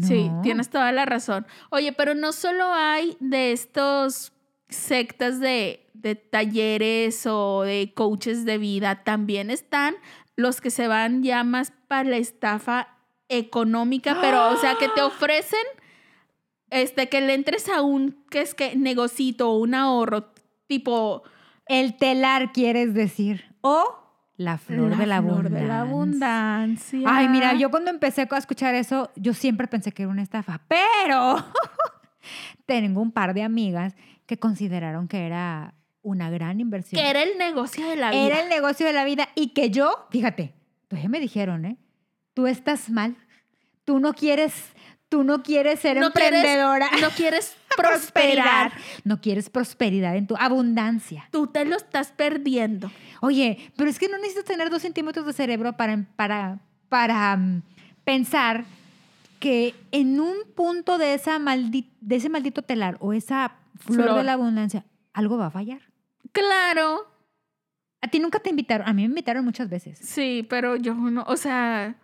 Sí, 0.00 0.30
tienes 0.42 0.70
toda 0.70 0.90
la 0.90 1.04
razón. 1.04 1.46
Oye, 1.68 1.92
pero 1.92 2.14
no 2.14 2.32
solo 2.32 2.72
hay 2.72 3.14
de 3.20 3.52
estos 3.52 4.32
sectas 4.70 5.38
de, 5.38 5.86
de 5.92 6.14
talleres 6.14 7.26
o 7.26 7.60
de 7.62 7.92
coaches 7.94 8.46
de 8.46 8.56
vida, 8.56 9.04
también 9.04 9.50
están 9.50 9.94
los 10.36 10.60
que 10.60 10.70
se 10.70 10.88
van 10.88 11.22
ya 11.22 11.44
más 11.44 11.72
para 11.88 12.08
la 12.10 12.16
estafa 12.16 12.88
económica, 13.28 14.18
pero 14.20 14.50
o 14.50 14.56
sea, 14.56 14.74
que 14.76 14.88
te 14.88 15.02
ofrecen 15.02 15.64
este 16.70 17.08
que 17.08 17.20
le 17.20 17.34
entres 17.34 17.68
a 17.68 17.82
un 17.82 18.24
que 18.30 18.40
es 18.40 18.54
que 18.54 18.76
negocito 18.76 19.52
un 19.52 19.74
ahorro 19.74 20.32
tipo 20.66 21.22
El 21.66 21.96
telar, 21.96 22.52
quieres 22.52 22.94
decir. 22.94 23.44
O 23.60 23.98
la 24.36 24.58
flor, 24.58 24.96
de, 24.96 25.06
la 25.06 25.22
flor 25.22 25.50
de 25.50 25.66
la 25.66 25.82
abundancia. 25.82 27.06
Ay, 27.06 27.28
mira, 27.28 27.54
yo 27.54 27.70
cuando 27.70 27.90
empecé 27.90 28.26
a 28.28 28.38
escuchar 28.38 28.74
eso, 28.74 29.10
yo 29.14 29.34
siempre 29.34 29.68
pensé 29.68 29.92
que 29.92 30.02
era 30.02 30.10
una 30.10 30.22
estafa, 30.22 30.62
pero 30.66 31.36
tengo 32.66 33.00
un 33.00 33.12
par 33.12 33.34
de 33.34 33.42
amigas 33.42 33.94
que 34.26 34.38
consideraron 34.38 35.06
que 35.06 35.26
era 35.26 35.74
una 36.02 36.30
gran 36.30 36.60
inversión. 36.60 37.00
que 37.00 37.08
era 37.08 37.22
el 37.22 37.38
negocio 37.38 37.88
de 37.88 37.96
la 37.96 38.10
vida. 38.10 38.20
Era 38.26 38.42
el 38.42 38.48
negocio 38.48 38.86
de 38.86 38.92
la 38.92 39.04
vida 39.04 39.28
y 39.34 39.48
que 39.48 39.70
yo, 39.70 40.06
fíjate, 40.10 40.52
todavía 40.88 41.08
me 41.08 41.20
dijeron, 41.20 41.64
¿eh? 41.64 41.76
Tú 42.34 42.46
estás 42.46 42.90
mal. 42.90 43.16
Tú 43.84 43.98
no 44.00 44.12
quieres, 44.14 44.52
tú 45.08 45.22
no 45.24 45.42
quieres 45.42 45.80
ser 45.80 45.98
No 45.98 46.12
quieres- 46.12 46.34
emprendedora. 46.38 46.88
no 47.00 47.10
quieres 47.10 47.56
prosperar. 47.76 48.72
No 49.04 49.20
quieres 49.20 49.50
prosperidad 49.50 50.16
en 50.16 50.26
tu 50.26 50.36
abundancia. 50.38 51.28
Tú 51.30 51.46
te 51.48 51.64
lo 51.64 51.76
estás 51.76 52.12
perdiendo. 52.12 52.90
Oye, 53.20 53.72
pero 53.76 53.90
es 53.90 53.98
que 53.98 54.08
no 54.08 54.16
necesitas 54.18 54.44
tener 54.44 54.70
dos 54.70 54.82
centímetros 54.82 55.26
de 55.26 55.32
cerebro 55.32 55.74
para, 55.76 56.04
para, 56.16 56.58
para 56.88 57.36
mm, 57.36 57.62
pensar 58.04 58.64
que 59.40 59.74
en 59.90 60.20
un 60.20 60.36
punto 60.54 60.98
de, 60.98 61.14
esa 61.14 61.38
maldi- 61.38 61.90
de 62.00 62.16
ese 62.16 62.28
maldito 62.28 62.62
telar 62.62 62.96
o 63.00 63.12
esa 63.12 63.56
flor, 63.80 64.04
Flor. 64.04 64.18
de 64.18 64.24
la 64.24 64.32
abundancia, 64.34 64.84
algo 65.12 65.36
va 65.36 65.46
a 65.46 65.50
fallar. 65.50 65.80
Claro, 66.32 67.06
A 68.04 68.08
ti 68.08 68.18
nunca 68.18 68.40
te 68.40 68.50
invitaron, 68.50 68.88
a 68.88 68.92
mí 68.92 69.02
me 69.02 69.08
invitaron 69.08 69.44
muchas 69.44 69.68
veces. 69.68 69.98
sí, 69.98 70.44
pero 70.48 70.74
yo 70.76 70.94
no, 70.94 71.22
o 71.28 71.36
sea, 71.36 71.94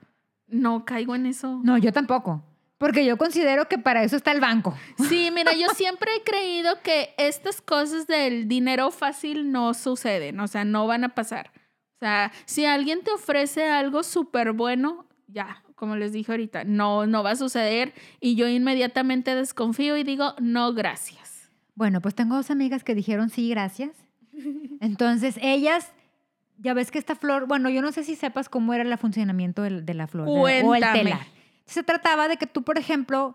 no 0.47 0.85
caigo 0.85 1.15
en 1.17 1.27
eso. 1.27 1.61
No, 1.65 1.77
yo 1.79 1.93
tampoco. 1.93 2.43
Porque 2.79 3.05
yo 3.05 3.17
considero 3.17 3.67
que 3.67 3.79
para 3.79 4.05
eso 4.05 4.15
está 4.15 4.31
el 4.31 4.41
banco. 4.41 4.77
Sí, 5.09 5.31
mira, 5.35 5.53
yo 5.55 5.67
siempre 5.75 6.11
he 6.15 6.23
creído 6.23 6.81
que 6.85 7.15
estas 7.19 7.61
cosas 7.61 8.07
del 8.07 8.47
dinero 8.47 8.93
fácil 8.93 9.51
no 9.51 9.75
suceden, 9.75 10.39
o 10.39 10.47
sea, 10.47 10.65
no 10.65 10.87
van 10.87 11.03
a 11.03 11.09
pasar. 11.15 11.51
O 11.97 11.99
sea, 11.99 12.31
si 12.45 12.65
alguien 12.65 13.03
te 13.03 13.11
ofrece 13.11 13.69
algo 13.69 14.05
súper 14.05 14.53
bueno, 14.53 15.09
ya, 15.27 15.65
como 15.75 15.97
les 15.97 16.13
dije 16.13 16.31
ahorita, 16.31 16.63
no, 16.63 17.07
no 17.09 17.25
va 17.25 17.33
a 17.33 17.37
suceder 17.37 17.93
y 18.21 18.37
yo 18.37 18.47
inmediatamente 18.47 19.35
desconfío 19.35 19.97
y 19.97 20.05
digo, 20.05 20.35
no, 20.41 20.73
gracias. 20.73 21.51
Bueno, 21.75 22.01
pues 22.01 22.15
tengo 22.15 22.37
dos 22.37 22.53
amigas 22.53 22.85
que 22.85 22.95
dijeron 22.95 23.31
sí, 23.31 23.49
gracias. 23.51 23.91
Entonces, 24.81 25.37
ellas, 25.43 25.93
ya 26.59 26.75
ves 26.75 26.91
que 26.91 26.99
esta 26.99 27.15
flor, 27.15 27.47
bueno, 27.47 27.71
yo 27.71 27.83
no 27.83 27.93
sé 27.93 28.05
si 28.05 28.17
sepas 28.17 28.49
cómo 28.49 28.75
era 28.75 28.83
el 28.85 28.99
funcionamiento 28.99 29.63
de, 29.63 29.95
la 29.95 30.07
flor 30.07 30.27
de- 30.27 30.33
o 30.33 30.49
el 30.75 30.83
telar. 30.93 31.21
Se 31.67 31.83
trataba 31.83 32.29
de 32.29 32.37
que 32.37 32.47
tú, 32.47 32.63
por 32.63 32.79
ejemplo, 32.79 33.35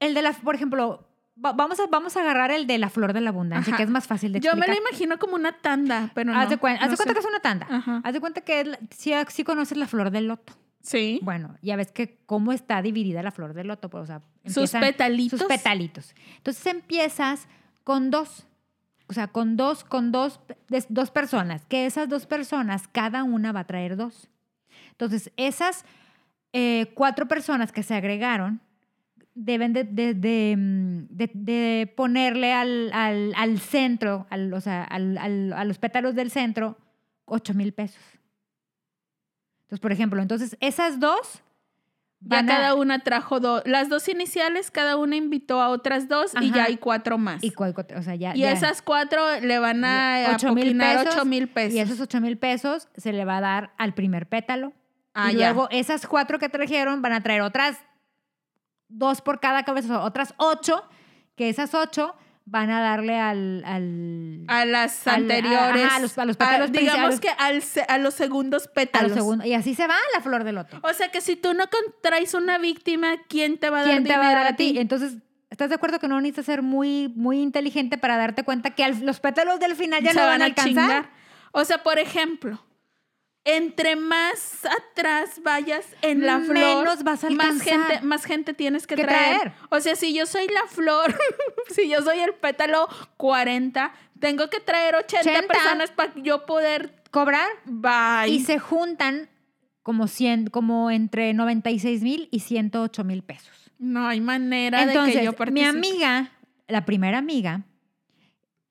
el 0.00 0.14
de 0.14 0.22
la, 0.22 0.32
por 0.32 0.54
ejemplo, 0.54 1.06
va- 1.42 1.52
vamos 1.52 1.78
a, 1.80 1.86
vamos 1.86 2.16
a 2.16 2.20
agarrar 2.20 2.50
el 2.50 2.66
de 2.66 2.78
la 2.78 2.90
flor 2.90 3.12
de 3.12 3.20
la 3.20 3.30
abundancia, 3.30 3.70
Ajá. 3.70 3.76
que 3.78 3.82
es 3.84 3.90
más 3.90 4.06
fácil 4.06 4.32
de 4.32 4.40
Yo 4.40 4.52
me 4.54 4.58
explicar. 4.66 4.76
lo 4.82 4.88
imagino 4.88 5.18
como 5.18 5.34
una 5.36 5.52
tanda, 5.52 6.10
pero 6.14 6.32
no. 6.32 6.38
haz 6.38 6.50
de 6.50 6.58
cuen- 6.58 6.76
haz 6.80 6.86
no 6.86 6.90
de 6.90 6.96
cuenta 6.96 7.14
que 7.14 7.20
es 7.20 7.26
una 7.26 7.40
tanda. 7.40 7.66
Ajá. 7.70 8.00
Haz 8.04 8.12
de 8.12 8.20
cuenta 8.20 8.40
que 8.40 8.60
es 8.60 8.68
sí, 8.96 9.12
sí 9.28 9.44
conoces 9.44 9.78
la 9.78 9.86
flor 9.86 10.10
del 10.10 10.28
loto. 10.28 10.52
Sí. 10.82 11.18
Bueno, 11.22 11.56
ya 11.62 11.74
ves 11.76 11.90
que 11.90 12.18
cómo 12.26 12.52
está 12.52 12.80
dividida 12.82 13.22
la 13.22 13.30
flor 13.32 13.54
del 13.54 13.66
loto. 13.68 13.88
Pues, 13.90 14.04
o 14.04 14.06
sea, 14.06 14.22
Sus 14.46 14.70
petalitos. 14.70 15.38
sus 15.40 15.48
petalitos. 15.48 16.14
Entonces 16.36 16.64
empiezas 16.66 17.48
con 17.82 18.10
dos, 18.10 18.46
o 19.08 19.12
sea, 19.12 19.28
con 19.28 19.56
dos, 19.56 19.84
con 19.84 20.12
dos, 20.12 20.40
dos 20.88 21.10
personas, 21.10 21.64
que 21.66 21.86
esas 21.86 22.08
dos 22.08 22.26
personas, 22.26 22.88
cada 22.88 23.24
una 23.24 23.52
va 23.52 23.60
a 23.60 23.66
traer 23.66 23.96
dos. 23.96 24.28
Entonces, 24.90 25.30
esas 25.36 25.84
eh, 26.52 26.92
cuatro 26.94 27.28
personas 27.28 27.72
que 27.72 27.82
se 27.82 27.94
agregaron 27.94 28.60
deben 29.34 29.72
de, 29.74 30.56
mm, 30.56 31.94
ponerle 31.94 32.52
al, 32.52 33.58
centro, 33.60 34.26
o 34.52 34.60
sea, 34.60 34.84
a 34.84 35.64
los 35.64 35.78
pétalos 35.78 36.14
del 36.14 36.30
centro, 36.30 36.78
8 37.26 37.54
mil 37.54 37.72
pesos. 37.72 38.02
Entonces, 39.62 39.80
por 39.80 39.92
ejemplo, 39.92 40.22
entonces 40.22 40.56
esas 40.60 41.00
dos 41.00 41.42
Ya 42.28 42.36
van 42.38 42.50
a- 42.50 42.52
cada 42.56 42.74
una 42.74 42.98
trajo 43.00 43.40
dos. 43.40 43.62
Las 43.66 43.88
dos 43.88 44.08
iniciales, 44.08 44.70
cada 44.70 44.96
una 44.96 45.16
invitó 45.16 45.60
a 45.62 45.68
otras 45.68 46.08
dos 46.08 46.32
y 46.40 46.50
ya 46.50 46.64
hay 46.64 46.76
cuatro 46.76 47.18
más. 47.18 47.42
y 47.44 47.50
Y, 47.52 47.94
o 47.96 48.02
sea, 48.02 48.14
ya, 48.16 48.34
ya- 48.34 48.52
esas 48.52 48.82
cuatro 48.82 49.22
le 49.40 49.58
van 49.58 49.84
a 49.84 50.32
Ocho 50.34 50.52
mil 50.54 50.76
pesos, 50.76 51.06
ocho 51.14 51.24
mil 51.24 51.48
pesos. 51.48 51.74
Y 51.74 51.78
esos 51.80 52.00
8 52.00 52.20
mil 52.20 52.36
pesos 52.38 52.88
se 52.96 53.12
le 53.12 53.24
va 53.24 53.38
a 53.38 53.40
dar 53.40 53.72
al 53.78 53.94
primer 53.94 54.28
pétalo. 54.28 54.72
Ah, 55.14 55.32
y 55.32 55.36
ya. 55.36 55.52
luego 55.52 55.68
esas 55.70 56.06
cuatro 56.06 56.38
que 56.38 56.48
trajeron 56.48 57.00
van 57.00 57.12
a 57.12 57.22
traer 57.22 57.40
otras 57.42 57.78
dos 58.88 59.20
por 59.20 59.40
cada 59.40 59.62
cabeza, 59.64 60.02
otras 60.02 60.34
ocho, 60.36 60.84
que 61.36 61.48
esas 61.48 61.74
ocho 61.74 62.14
van 62.48 62.70
a 62.70 62.80
darle 62.80 63.18
al... 63.18 63.62
al 63.64 64.44
a 64.48 64.64
las 64.64 65.06
al- 65.08 65.22
anteriores. 65.22 65.84
ajá, 65.84 65.96
a 65.96 66.00
los- 66.00 66.16
a 66.18 66.24
los 66.24 66.36
pétalos 66.36 66.72
digamos 66.72 67.20
que 67.20 67.28
al 67.28 67.62
a 67.88 67.98
los 67.98 68.14
segundos 68.14 68.68
a 68.68 68.72
pétalos. 68.72 69.10
los 69.10 69.18
segundos. 69.18 69.46
Y 69.46 69.54
así 69.54 69.74
se 69.74 69.86
va 69.86 69.96
la 70.14 70.20
flor 70.20 70.44
de 70.44 70.52
loto. 70.52 70.78
O 70.82 70.92
sea 70.94 71.10
que 71.10 71.20
si 71.20 71.36
tú 71.36 71.54
no 71.54 71.64
con- 71.68 71.94
traes 72.02 72.34
una 72.34 72.58
víctima, 72.58 73.16
¿quién 73.28 73.58
te 73.58 73.68
va 73.68 73.78
a 73.80 73.82
dar 73.82 73.90
¿Quién 73.90 74.04
te 74.04 74.16
va 74.16 74.28
a 74.28 74.32
dar 74.32 74.46
a 74.46 74.56
ti? 74.56 74.78
Entonces, 74.78 75.16
¿estás 75.50 75.68
de 75.70 75.74
acuerdo 75.74 75.98
que 75.98 76.06
no 76.08 76.20
necesitas 76.20 76.46
ser 76.46 76.62
muy, 76.62 77.12
muy 77.16 77.40
inteligente 77.40 77.98
para 77.98 78.16
darte 78.16 78.44
cuenta 78.44 78.70
que 78.70 78.86
los 79.02 79.18
pétalos 79.20 79.58
del 79.60 79.74
final 79.74 80.02
ya 80.02 80.12
Se 80.12 80.18
no 80.20 80.26
van 80.26 80.40
a 80.42 80.44
alcanzar? 80.46 80.68
chingar. 80.88 81.10
O 81.52 81.64
sea, 81.64 81.82
por 81.82 81.98
ejemplo, 81.98 82.62
entre 83.46 83.94
más 83.96 84.66
atrás 84.66 85.40
vayas 85.42 85.86
en 86.02 86.26
la 86.26 86.40
flor, 86.40 86.54
Menos 86.84 87.04
vas 87.04 87.22
a 87.24 87.30
más 87.30 87.62
gente, 87.62 88.00
más 88.02 88.24
gente 88.24 88.52
tienes 88.54 88.86
que 88.86 88.96
traer. 88.96 89.38
traer. 89.38 89.52
O 89.70 89.80
sea, 89.80 89.94
si 89.96 90.12
yo 90.12 90.26
soy 90.26 90.48
la 90.48 90.66
flor, 90.68 91.16
si 91.70 91.88
yo 91.88 92.02
soy 92.02 92.18
el 92.18 92.34
pétalo 92.34 92.88
40, 93.16 93.94
tengo 94.18 94.50
que 94.50 94.58
traer 94.60 94.96
80, 94.96 95.30
80. 95.30 95.46
personas 95.46 95.90
para 95.92 96.12
yo 96.16 96.44
poder. 96.44 97.02
Cobrar 97.12 97.48
Bye. 97.64 98.28
y 98.34 98.40
se 98.44 98.58
juntan 98.58 99.30
como, 99.82 100.08
100, 100.08 100.48
como 100.48 100.90
entre 100.90 101.32
96 101.32 102.02
mil 102.02 102.28
y 102.32 102.40
108 102.40 103.04
mil 103.04 103.22
pesos. 103.22 103.70
No 103.78 104.06
hay 104.08 104.20
manera 104.20 104.82
Entonces, 104.82 105.14
de 105.14 105.20
que 105.20 105.24
yo 105.24 105.30
mi 105.30 105.36
participe. 105.36 105.66
amiga, 105.68 106.32
la 106.66 106.84
primera 106.84 107.18
amiga, 107.18 107.62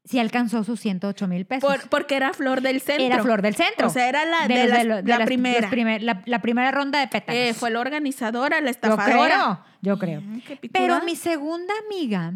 sí 0.05 0.19
alcanzó 0.19 0.63
sus 0.63 0.79
108 0.79 1.27
mil 1.27 1.45
pesos. 1.45 1.69
Por- 1.69 1.89
porque 1.89 2.15
era 2.15 2.31
flor 2.33 2.61
del 2.61 2.79
centro. 2.79 3.05
Era 3.05 3.21
Flor 3.21 3.41
del 3.41 3.55
Centro. 3.55 3.87
O 3.87 3.89
sea, 3.89 4.07
era 4.07 4.23
la, 4.23 4.47
de, 4.47 4.61
los- 4.67 4.69
las- 4.69 4.85
lo- 4.85 4.95
de 5.01 5.09
la 5.09 5.17
las- 5.19 5.25
primera. 5.27 5.69
primer- 5.69 6.03
la, 6.03 6.21
la 6.25 6.39
primera 6.41 6.71
ronda 6.71 6.99
de 6.99 7.07
pétalos. 7.07 7.41
Eh, 7.41 7.53
fue 7.53 7.71
la 7.71 7.79
organizadora, 7.79 8.59
la 8.61 8.67
yo 8.67 8.71
estafadora. 8.71 9.25
creo, 9.25 9.59
yo 9.81 9.99
creo. 9.99 10.21
Mm, 10.21 10.39
qué 10.41 10.55
picuda. 10.57 10.79
Pero 10.79 11.03
mi 11.03 11.15
segunda 11.15 11.73
amiga, 11.85 12.33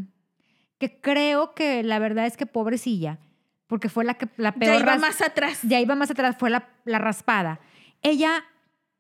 que 0.80 1.00
creo 1.00 1.54
que 1.54 1.84
la 1.84 2.00
verdad 2.00 2.26
es 2.26 2.38
que 2.38 2.46
pobrecilla, 2.46 3.20
porque 3.68 3.88
fue 3.90 4.04
la 4.04 4.16
que 4.16 4.28
la 4.38 4.54
peor 4.54 4.74
ya 4.76 4.80
iba 4.82 4.98
más 4.98 5.22
atrás. 5.22 5.60
ya 5.64 5.80
iba 5.80 5.94
más 5.96 6.10
atrás, 6.10 6.36
fue 6.40 6.50
la, 6.50 6.70
la 6.86 6.98
raspada. 6.98 7.60
Ella, 8.02 8.46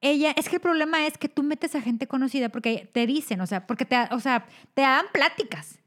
ella, 0.01 0.31
es 0.37 0.47
que 0.47 0.57
el 0.57 0.61
problema 0.61 1.07
es 1.07 1.17
que 1.17 1.27
tú 1.27 1.41
metes 1.41 1.73
a 1.75 1.81
gente 1.81 2.05
conocida 2.07 2.49
porque 2.49 2.87
te 2.93 3.07
dicen, 3.07 3.41
o 3.41 3.47
sea, 3.47 3.65
porque 3.65 3.85
te, 3.85 3.97
o 4.11 4.19
sea, 4.19 4.45
te 4.75 4.81
dan 4.83 5.05
pláticas. 5.11 5.79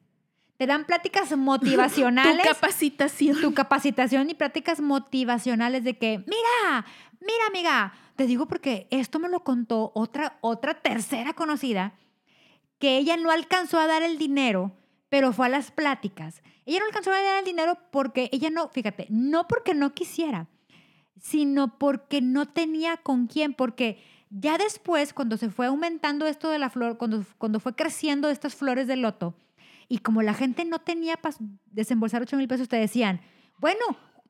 Te 0.62 0.68
dan 0.68 0.84
pláticas 0.84 1.36
motivacionales. 1.36 2.40
Tu 2.40 2.48
capacitación. 2.54 3.40
tu 3.40 3.52
capacitación 3.52 4.30
y 4.30 4.34
prácticas 4.34 4.80
motivacionales 4.80 5.82
de 5.82 5.98
que, 5.98 6.18
mira, 6.18 6.86
mira, 7.20 7.46
amiga, 7.48 7.94
te 8.14 8.28
digo 8.28 8.46
porque 8.46 8.86
esto 8.90 9.18
me 9.18 9.28
lo 9.28 9.42
contó 9.42 9.90
otra, 9.96 10.38
otra 10.40 10.74
tercera 10.74 11.32
conocida, 11.32 11.94
que 12.78 12.96
ella 12.96 13.16
no 13.16 13.32
alcanzó 13.32 13.80
a 13.80 13.88
dar 13.88 14.04
el 14.04 14.18
dinero, 14.18 14.70
pero 15.08 15.32
fue 15.32 15.46
a 15.46 15.48
las 15.48 15.72
pláticas. 15.72 16.44
Ella 16.64 16.78
no 16.78 16.86
alcanzó 16.86 17.10
a 17.10 17.20
dar 17.20 17.40
el 17.40 17.44
dinero 17.44 17.76
porque 17.90 18.28
ella 18.30 18.48
no, 18.48 18.68
fíjate, 18.68 19.08
no 19.10 19.48
porque 19.48 19.74
no 19.74 19.94
quisiera, 19.94 20.46
sino 21.20 21.76
porque 21.76 22.20
no 22.20 22.46
tenía 22.46 22.98
con 22.98 23.26
quién, 23.26 23.52
porque 23.52 24.00
ya 24.30 24.58
después, 24.58 25.12
cuando 25.12 25.36
se 25.36 25.50
fue 25.50 25.66
aumentando 25.66 26.24
esto 26.24 26.50
de 26.50 26.60
la 26.60 26.70
flor, 26.70 26.98
cuando, 26.98 27.24
cuando 27.38 27.58
fue 27.58 27.74
creciendo 27.74 28.30
estas 28.30 28.54
flores 28.54 28.86
de 28.86 28.94
loto, 28.94 29.34
y 29.88 29.98
como 29.98 30.22
la 30.22 30.34
gente 30.34 30.64
no 30.64 30.78
tenía 30.80 31.16
para 31.16 31.36
desembolsar 31.70 32.22
8 32.22 32.36
mil 32.36 32.48
pesos, 32.48 32.68
te 32.68 32.76
decían, 32.76 33.20
bueno, 33.58 33.80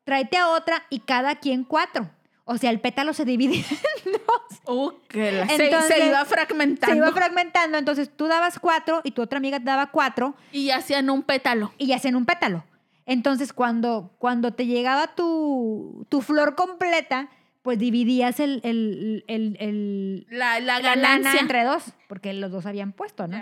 tráete 0.05 0.37
a 0.37 0.49
otra 0.49 0.83
y 0.91 1.01
cada 1.01 1.37
quien 1.37 1.65
cuatro. 1.65 2.11
O 2.45 2.59
sea, 2.59 2.71
el 2.71 2.81
pétalo 2.81 3.13
se 3.15 3.25
divide 3.25 3.57
en 4.05 4.13
dos. 4.13 4.59
Uh, 4.67 4.91
que 5.09 5.31
la- 5.33 5.47
se- 5.49 5.67
Entonces, 5.67 5.97
se, 5.97 6.07
iba 6.09 6.25
fragmentando. 6.25 6.93
Se 6.93 6.99
iba 6.99 7.13
fragmentando. 7.13 7.79
Entonces 7.79 8.11
tú 8.15 8.27
dabas 8.27 8.59
cuatro 8.59 9.01
y 9.05 9.13
tu 9.13 9.23
otra 9.23 9.39
amiga 9.39 9.59
daba 9.61 9.91
cuatro 9.93 10.35
y 10.51 10.71
hacían 10.71 11.09
un 11.09 11.23
pétalo. 11.23 11.73
y 11.79 11.87
ya 11.87 11.97
hacían 11.97 12.17
un 12.17 12.27
pétalo. 12.27 12.65
Entonces, 13.07 13.53
cuando, 13.53 14.15
cuando 14.19 14.53
te 14.55 14.67
llegaba 14.67 15.15
tu, 15.15 16.07
tu 16.09 16.21
flor 16.21 16.55
completa, 16.57 17.29
pues 17.63 17.79
dividías 17.79 18.41
el, 18.41 18.61
el, 18.65 19.25
el, 19.29 19.57
el- 19.61 20.27
La, 20.31 20.59
la 20.61 20.81
la 20.81 20.97
lana 20.97 21.09
ganancia. 21.19 21.41
entre 21.41 21.63
dos, 21.65 21.85
porque 22.09 22.33
los 22.33 22.51
dos 22.51 22.67
habían 22.67 22.93
puesto, 22.93 23.27
¿no? 23.29 23.41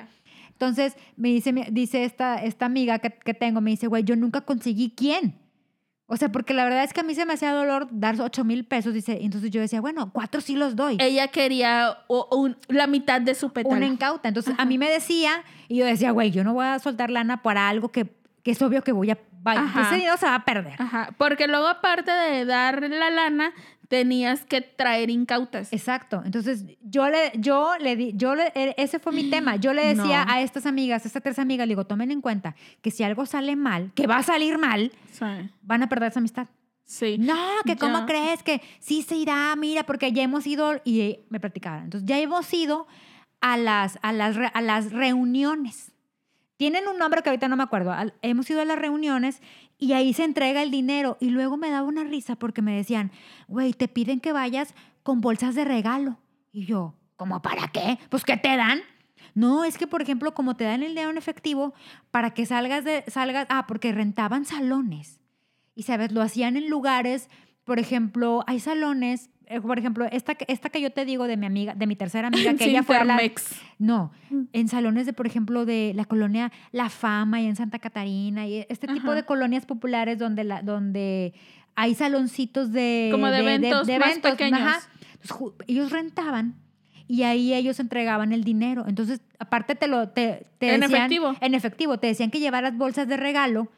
Entonces, 0.61 0.94
me 1.16 1.29
dice, 1.31 1.55
dice 1.73 2.05
esta, 2.05 2.37
esta 2.44 2.66
amiga 2.66 2.99
que, 2.99 3.11
que 3.11 3.33
tengo, 3.33 3.62
me 3.62 3.70
dice, 3.70 3.87
güey, 3.87 4.05
yo 4.05 4.14
nunca 4.14 4.42
conseguí 4.42 4.92
quién. 4.94 5.35
O 6.05 6.18
sea, 6.18 6.31
porque 6.31 6.53
la 6.53 6.64
verdad 6.64 6.85
es 6.85 6.92
que 6.92 7.01
a 7.01 7.03
mí 7.03 7.14
se 7.14 7.25
me 7.25 7.33
hacía 7.33 7.53
dolor 7.55 7.88
dar 7.90 8.20
8 8.20 8.44
mil 8.44 8.66
pesos, 8.66 8.92
dice. 8.92 9.20
Entonces 9.23 9.51
yo 9.51 9.62
decía, 9.62 9.81
bueno, 9.81 10.11
cuatro 10.12 10.42
sí 10.42 10.57
los 10.57 10.77
doy. 10.77 10.99
Ella 11.01 11.29
quería 11.29 11.96
o- 12.09 12.29
un- 12.37 12.59
la 12.68 12.87
mitad 12.87 13.23
de 13.23 13.35
su 13.35 13.55
pétalo. 13.55 13.75
una 13.75 13.87
incauta. 13.87 14.29
Entonces, 14.29 14.55
a 14.59 14.66
mí 14.66 14.77
me 14.77 14.90
decía, 14.90 15.44
y 15.68 15.77
yo 15.79 15.87
decía, 15.87 16.11
güey, 16.11 16.31
yo 16.31 16.44
no 16.44 16.53
voy 16.53 16.66
a 16.66 16.79
soltar 16.79 17.09
lana 17.11 17.40
para 17.40 17.68
algo 17.70 17.88
que, 17.88 18.07
que 18.42 18.51
es 18.51 18.61
obvio 18.61 18.83
que 18.83 18.92
voy 18.92 19.11
a... 19.12 19.18
Ajá. 19.46 19.83
ese 19.87 19.94
dinero 19.94 20.18
se 20.18 20.27
va 20.27 20.35
a 20.35 20.44
perder. 20.44 20.75
Ajá, 20.79 21.14
porque 21.16 21.46
luego 21.46 21.68
aparte 21.68 22.11
de 22.11 22.44
dar 22.44 22.83
la 22.83 23.09
lana, 23.11 23.53
tenías 23.90 24.44
que 24.44 24.61
traer 24.61 25.11
incautas. 25.11 25.72
Exacto. 25.72 26.22
Entonces, 26.24 26.64
yo 26.81 27.09
le, 27.11 27.33
yo 27.35 27.72
le 27.81 27.96
di, 27.96 28.12
yo 28.14 28.37
le, 28.37 28.53
e- 28.55 28.74
ese 28.79 29.00
fue 29.00 29.11
mi 29.12 29.29
tema. 29.31 29.57
Yo 29.57 29.72
le 29.74 29.85
decía 29.85 30.24
No. 30.24 30.33
a 30.33 30.40
estas 30.42 30.64
amigas, 30.64 31.05
a 31.05 31.09
estas 31.09 31.24
tres 31.24 31.40
amigas, 31.40 31.66
le 31.66 31.72
digo, 31.72 31.85
tomen 31.87 32.12
en 32.12 32.20
cuenta 32.20 32.55
que 32.83 32.92
si 32.92 33.03
algo 33.03 33.27
sale 33.27 33.56
mal, 33.56 33.90
que 33.96 34.06
va 34.06 34.19
a 34.19 34.23
salir 34.23 34.58
mal, 34.58 34.92
Sí. 35.10 35.25
van 35.62 35.83
a 35.83 35.88
perder 35.88 36.10
esa 36.12 36.21
amistad. 36.21 36.46
Sí. 36.85 37.17
No, 37.19 37.37
que 37.67 37.75
cómo 37.77 37.98
Ya. 37.98 38.06
crees 38.06 38.42
que 38.44 38.62
sí 38.79 39.02
se 39.02 39.17
irá, 39.17 39.54
mira, 39.56 39.83
porque 39.83 40.12
ya 40.12 40.23
hemos 40.23 40.46
ido, 40.46 40.81
y 40.85 41.19
me 41.29 41.40
platicaban. 41.40 41.83
Entonces, 41.85 42.08
ya 42.08 42.17
hemos 42.21 42.52
ido 42.54 42.87
a 43.40 43.56
las, 43.56 43.98
a 44.02 44.12
las, 44.12 44.37
a 44.54 44.60
las 44.60 44.92
reuniones. 44.92 45.90
Tienen 46.56 46.87
un 46.87 46.96
nombre 46.96 47.23
que 47.23 47.31
ahorita 47.31 47.48
no 47.48 47.56
me 47.56 47.64
acuerdo. 47.64 47.92
Hemos 48.23 48.48
ido 48.50 48.60
a 48.60 48.64
las 48.64 48.79
reuniones 48.79 49.40
y 49.81 49.94
ahí 49.94 50.12
se 50.12 50.24
entrega 50.24 50.62
el 50.62 50.70
dinero. 50.70 51.16
Y 51.20 51.31
luego 51.31 51.56
me 51.56 51.70
daba 51.70 51.88
una 51.88 52.04
risa 52.04 52.37
porque 52.37 52.62
me 52.62 52.76
decían, 52.76 53.10
güey, 53.48 53.72
te 53.72 53.88
piden 53.88 54.20
que 54.20 54.33
vayas 54.33 54.74
con 55.02 55.20
bolsas 55.20 55.54
de 55.54 55.64
regalo. 55.64 56.18
Y 56.52 56.66
yo, 56.66 56.94
¿cómo 57.16 57.40
para 57.42 57.68
qué? 57.68 57.98
Pues, 58.10 58.22
¿qué 58.24 58.37
te 58.37 58.56
dan? 58.56 58.83
No, 59.35 59.64
es 59.64 59.78
que, 59.78 59.87
por 59.87 60.02
ejemplo, 60.02 60.35
como 60.35 60.54
te 60.54 60.64
dan 60.64 60.83
el 60.83 60.90
dinero 60.90 61.10
en 61.10 61.16
efectivo, 61.16 61.72
para 62.10 62.35
que 62.35 62.46
salgas 62.46 62.85
de, 62.85 63.04
salgas, 63.08 63.46
ah, 63.48 63.66
porque 63.66 63.92
rentaban 63.92 64.44
salones. 64.44 65.20
Y, 65.74 65.85
¿sabes? 65.85 66.12
Lo 66.12 66.20
hacían 66.20 66.56
en 66.56 66.68
lugares, 66.68 67.31
por 67.64 67.78
ejemplo, 67.78 68.44
hay 68.46 68.60
salones, 68.60 69.31
por 69.63 69.79
ejemplo, 69.79 70.07
esta, 70.13 70.35
que- 70.35 70.44
esta 70.48 70.69
que 70.71 70.81
yo 70.81 70.90
te 70.90 71.05
digo 71.05 71.27
de 71.27 71.37
mi 71.37 71.46
amiga, 71.46 71.75
de 71.75 71.87
mi 71.87 71.96
tercera 71.96 72.29
amiga, 72.48 72.53
que 72.55 72.65
Sí, 72.65 72.71
ella 72.71 72.83
fue 72.83 72.96
a 72.96 73.05
la-. 73.05 73.21
No, 73.79 74.13
Mm. 74.31 74.42
en 74.53 74.69
salones 74.69 75.07
de, 75.07 75.13
por 75.13 75.27
ejemplo, 75.27 75.65
de 75.67 75.92
la 75.96 76.05
colonia 76.05 76.53
La 76.73 76.88
Fama 76.88 77.40
y 77.40 77.46
en 77.46 77.57
Santa 77.57 77.79
Catarina 77.79 78.46
y 78.46 78.65
este 78.69 78.87
tipo 78.87 79.13
de 79.13 79.25
colonias 79.25 79.67
populares 79.67 80.19
donde, 80.19 80.44
la, 80.44 80.63
donde 80.63 81.35
hay 81.75 81.94
saloncitos 81.94 82.71
de... 82.73 83.09
Como 83.11 83.27
de 83.29 83.38
eventos 83.38 83.88
más 83.98 84.19
pequeños. 84.19 84.61
Entonces, 85.23 85.53
ellos 85.67 85.90
rentaban 85.90 86.55
y 87.09 87.25
ahí 87.25 87.53
ellos 87.55 87.81
entregaban 87.81 88.33
el 88.33 88.44
dinero. 88.44 88.85
Entonces, 88.87 89.21
aparte 89.38 89.75
te 89.75 89.88
lo 89.88 90.09
te, 90.11 90.46
te 90.59 90.75
En 90.75 90.81
decían- 90.81 90.96
efectivo. 90.96 91.35
En 91.40 91.55
efectivo, 91.55 91.98
te 91.98 92.07
decían 92.07 92.31
que 92.31 92.38
llevaras 92.40 92.77
bolsas 92.77 93.09
de 93.09 93.17
regalo 93.17 93.69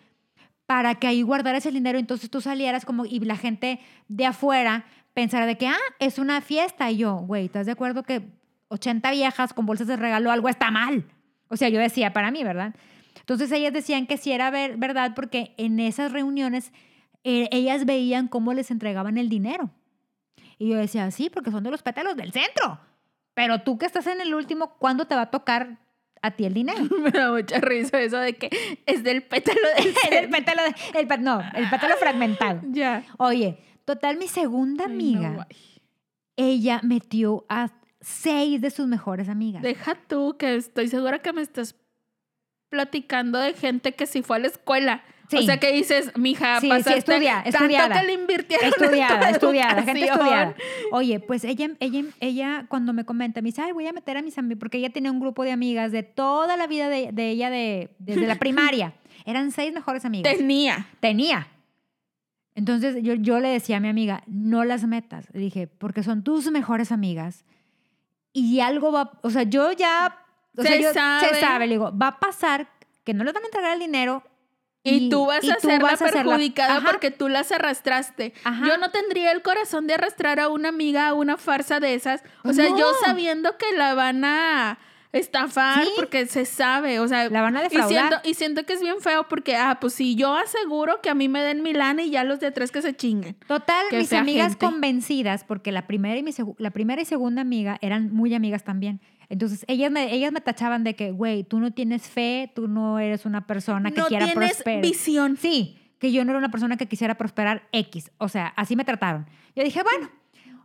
para 0.67 0.95
que 0.97 1.07
ahí 1.07 1.23
guardaras 1.23 1.67
el 1.67 1.75
dinero, 1.75 1.99
entonces 1.99 2.31
tú 2.31 2.41
salieras 2.41 2.85
como 2.85 3.05
y 3.05 3.19
la 3.21 3.37
gente 3.37 3.81
de 4.09 4.27
afuera 4.27 4.85
pensara 5.15 5.47
de 5.47 5.57
que, 5.59 5.67
ah, 5.69 5.77
es 5.99 6.19
una 6.19 6.41
fiesta. 6.41 6.91
Y 6.91 6.99
yo, 6.99 7.17
güey, 7.17 7.47
¿estás 7.47 7.67
de 7.67 7.73
acuerdo 7.73 8.03
que 8.03 8.23
80 8.69 9.11
viejas 9.11 9.53
con 9.53 9.67
bolsas 9.67 9.87
de 9.87 9.97
regalo 9.97 10.31
algo 10.31 10.49
está 10.49 10.71
mal? 10.71 11.05
O 11.49 11.57
sea, 11.57 11.69
yo 11.69 11.79
decía 11.81 12.13
para 12.13 12.31
mí, 12.31 12.45
¿verdad? 12.45 12.75
Entonces 13.21 13.53
ellas 13.53 13.73
decían 13.73 14.07
que 14.07 14.17
sí 14.17 14.33
era 14.33 14.51
ver- 14.51 14.77
verdad 14.79 15.13
porque 15.15 15.55
en 15.59 15.79
esas 15.81 16.13
reuniones 16.13 16.73
eh, 17.25 17.49
ellas 17.53 17.85
veían 17.85 18.27
cómo 18.29 18.53
les 18.55 18.71
entregaban 18.71 19.19
el 19.19 19.29
dinero. 19.29 19.71
Y 20.59 20.71
yo 20.71 20.77
decía, 20.77 21.11
sí, 21.11 21.29
porque 21.31 21.51
son 21.51 21.63
de 21.65 21.71
los 21.71 21.83
pétalos 21.83 22.17
del 22.17 22.33
centro. 22.33 22.81
Pero 23.35 23.61
tú 23.63 23.79
que 23.79 23.87
estás 23.87 24.07
en 24.07 24.21
el 24.21 24.35
último, 24.35 24.77
¿cuándo 24.79 25.07
te 25.07 25.15
va 25.15 25.23
a 25.23 25.31
tocar 25.31 25.79
a 26.23 26.31
ti 26.33 26.45
el 26.45 26.55
dinero? 26.55 26.83
Me 27.01 27.11
da 27.11 27.31
mucha 27.33 27.59
risa 27.61 28.01
eso 28.01 28.17
de 28.19 28.35
que 28.35 28.51
es 28.87 29.03
del 29.05 29.23
pétalo 29.23 29.59
del 29.79 29.93
pétalo, 30.31 30.63
de- 30.63 31.01
el, 31.01 31.23
no, 31.25 31.41
el 31.55 31.69
pétalo 31.71 31.97
fragmentado. 31.97 32.61
Ya. 32.71 33.05
Oye, 33.19 33.59
total, 33.85 34.17
mi 34.19 34.29
segunda 34.29 34.85
Ay, 34.85 34.91
no, 34.91 34.95
amiga, 34.95 35.49
ella 36.37 36.81
metió 36.83 37.45
a 37.49 37.71
seis 38.01 38.61
de 38.61 38.71
sus 38.71 38.87
mejores 38.87 39.29
amigas. 39.29 39.63
Deja 39.63 39.95
tú, 39.95 40.37
que 40.39 40.57
estoy 40.57 40.89
segura 40.89 41.21
que 41.21 41.33
me 41.33 41.43
estás 41.43 41.77
platicando 42.71 43.39
de 43.39 43.55
gente 43.55 43.93
que 43.93 44.07
sí 44.07 44.23
fue 44.23 44.37
a 44.37 44.41
la 44.41 44.47
escuela. 44.49 45.05
O 45.35 45.39
Sí. 45.39 45.47
sea, 45.47 45.59
que 45.59 45.73
dices, 45.73 46.11
mija, 46.17 46.57
Sí, 46.61 46.67
sí, 46.67 46.69
pasaste 46.69 46.99
estudia- 46.99 47.43
tanto 47.45 47.59
estudiada. 47.59 48.01
que 48.01 48.07
le 48.07 48.13
invirtieron 48.15 48.67
en 48.67 48.73
tu 48.73 48.85
Estudiada, 48.85 49.31
estudiada, 49.31 49.83
gente 49.83 50.05
estudiada. 50.05 50.55
Oye, 50.91 51.21
pues 51.21 51.45
ella, 51.45 51.71
ella, 51.81 52.05
ella 52.21 52.67
cuando 52.69 52.93
me 52.93 53.05
comenta, 53.07 53.41
me 53.41 53.47
dice, 53.47 53.63
ay, 53.63 53.73
voy 53.73 53.87
a 53.87 53.93
meter 53.95 54.17
a 54.19 54.23
mis 54.23 54.37
amigas, 54.37 54.59
porque 54.59 54.77
ella 54.79 54.91
tenía 54.91 55.11
un 55.11 55.21
grupo 55.21 55.43
de 55.45 55.53
amigas 55.53 55.91
de 55.91 56.03
toda 56.03 56.57
la 56.59 56.67
vida 56.67 56.91
de, 56.91 57.13
de 57.13 57.31
ella, 57.31 57.49
de, 57.49 57.95
desde 57.99 58.27
la 58.27 58.35
primaria. 58.39 58.95
Eran 59.25 59.53
seis 59.53 59.73
mejores 59.73 60.05
amigas. 60.05 60.35
Tenía. 60.37 60.87
Tenía. 61.01 61.47
Entonces 62.55 62.97
yo, 63.03 63.15
yo 63.15 63.41
le 63.41 63.49
decía 63.49 63.79
a 63.79 63.81
mi 63.81 63.89
amiga, 63.89 64.23
no 64.27 64.65
las 64.65 64.85
metas. 64.85 65.27
Le 65.33 65.41
dije, 65.41 65.67
porque 65.67 66.03
son 66.03 66.23
tus 66.23 66.51
mejores 66.51 66.93
amigas. 66.93 67.45
Y 68.33 68.61
algo 68.61 68.93
va, 68.93 69.13
o 69.23 69.31
sea, 69.31 69.43
yo 69.45 69.73
ya... 69.73 70.19
O 70.57 70.63
Se 70.63 70.69
sea, 70.69 70.81
yo- 70.81 70.93
sabe. 70.93 71.29
Se 71.29 71.41
sabe, 71.41 71.67
le 71.67 71.75
digo, 71.75 71.97
va 71.97 72.09
a 72.09 72.21
pasar 72.21 72.69
que 73.05 73.15
no 73.15 73.25
les 73.25 73.33
van 73.33 73.43
a 73.43 73.47
entregar 73.47 73.73
el 73.73 73.79
dinero. 73.81 74.23
Y, 74.85 75.09
tú 75.09 75.27
vas 75.27 75.43
y 75.45 75.51
a 75.51 75.55
ser 75.61 75.81
la 75.81 75.93
la- 75.93 75.97
perjudicada 75.97 76.77
Ajá, 76.79 76.89
porque 76.91 77.11
tú 77.13 77.29
las 77.29 77.53
arrastraste. 77.53 78.35
Ajá. 78.45 78.67
Yo 78.67 78.77
no 78.79 78.91
tendría 78.91 79.31
el 79.33 79.41
corazón 79.43 79.87
de 79.87 79.95
arrastrar 79.95 80.41
a 80.41 80.49
una 80.49 80.69
amiga 80.71 81.07
a 81.09 81.15
una 81.15 81.37
farsa 81.39 81.79
de 81.81 81.95
esas. 81.95 82.21
O 82.41 82.43
Pues 82.45 82.57
sea, 82.57 82.69
no. 82.69 82.79
yo 82.79 82.87
sabiendo 83.05 83.57
que 83.59 83.77
la 83.77 83.95
van 83.95 84.25
a 84.25 84.79
estafar 85.13 85.85
Sí. 85.85 85.91
porque 85.97 86.27
se 86.27 86.45
sabe. 86.45 86.99
O 87.01 87.09
sea, 87.09 87.29
La 87.29 87.43
van 87.43 87.57
a 87.57 87.61
y 87.61 87.63
defraudar. 87.65 87.89
siento, 88.09 88.17
y 88.29 88.35
siento 88.35 88.65
que 88.65 88.73
es 88.73 88.81
bien 88.81 89.01
feo 89.01 89.29
porque, 89.29 89.57
ah, 89.57 89.79
pues 89.81 89.95
si 89.95 90.15
yo 90.17 90.35
aseguro 90.35 91.01
que 91.03 91.11
a 91.11 91.15
mí 91.15 91.29
me 91.29 91.41
den 91.43 91.63
mi 91.63 91.73
lana 91.73 92.03
y 92.03 92.11
ya 92.11 92.25
los 92.25 92.41
de 92.41 92.51
tres 92.51 92.71
que 92.73 92.83
se 92.83 92.95
chinguen. 92.97 93.35
Total, 93.47 93.85
mis 93.93 94.13
amigas 94.13 94.53
gente. 94.53 94.67
convencidas, 94.67 95.45
porque 95.45 95.73
la 95.73 95.87
primera, 95.87 96.17
y 96.19 96.23
mi 96.23 96.33
la 96.59 96.71
primera 96.71 97.03
y 97.03 97.05
segunda 97.05 97.43
amiga 97.43 97.79
eran 97.83 98.13
muy 98.13 98.35
amigas 98.35 98.65
también. 98.65 99.01
Entonces, 99.29 99.65
ellas 99.69 99.91
me, 99.91 100.13
ellas 100.15 100.33
me 100.33 100.41
tachaban 100.41 100.85
de 100.85 100.95
que, 100.95 101.11
güey, 101.11 101.45
tú 101.45 101.59
no 101.59 101.73
tienes 101.73 102.03
fe, 102.09 102.51
tú 102.55 102.69
no 102.69 102.99
eres 102.99 103.25
una 103.25 103.47
persona 103.47 103.91
que 103.91 104.01
no 104.01 104.07
quiera 104.07 104.27
tienes 104.27 104.51
prosperar. 104.55 104.83
visión. 104.83 105.37
Sí, 105.39 105.79
que 105.99 106.13
yo 106.13 106.25
no 106.25 106.33
era 106.33 106.39
una 106.39 106.51
persona 106.51 106.77
que 106.77 106.87
quisiera 106.87 107.17
prosperar 107.17 107.69
X. 107.73 108.11
O 108.19 108.29
sea, 108.29 108.49
así 108.57 108.77
me 108.77 108.85
trataron. 108.85 109.27
Yo 109.57 109.63
dije, 109.65 109.83
bueno, 109.83 110.11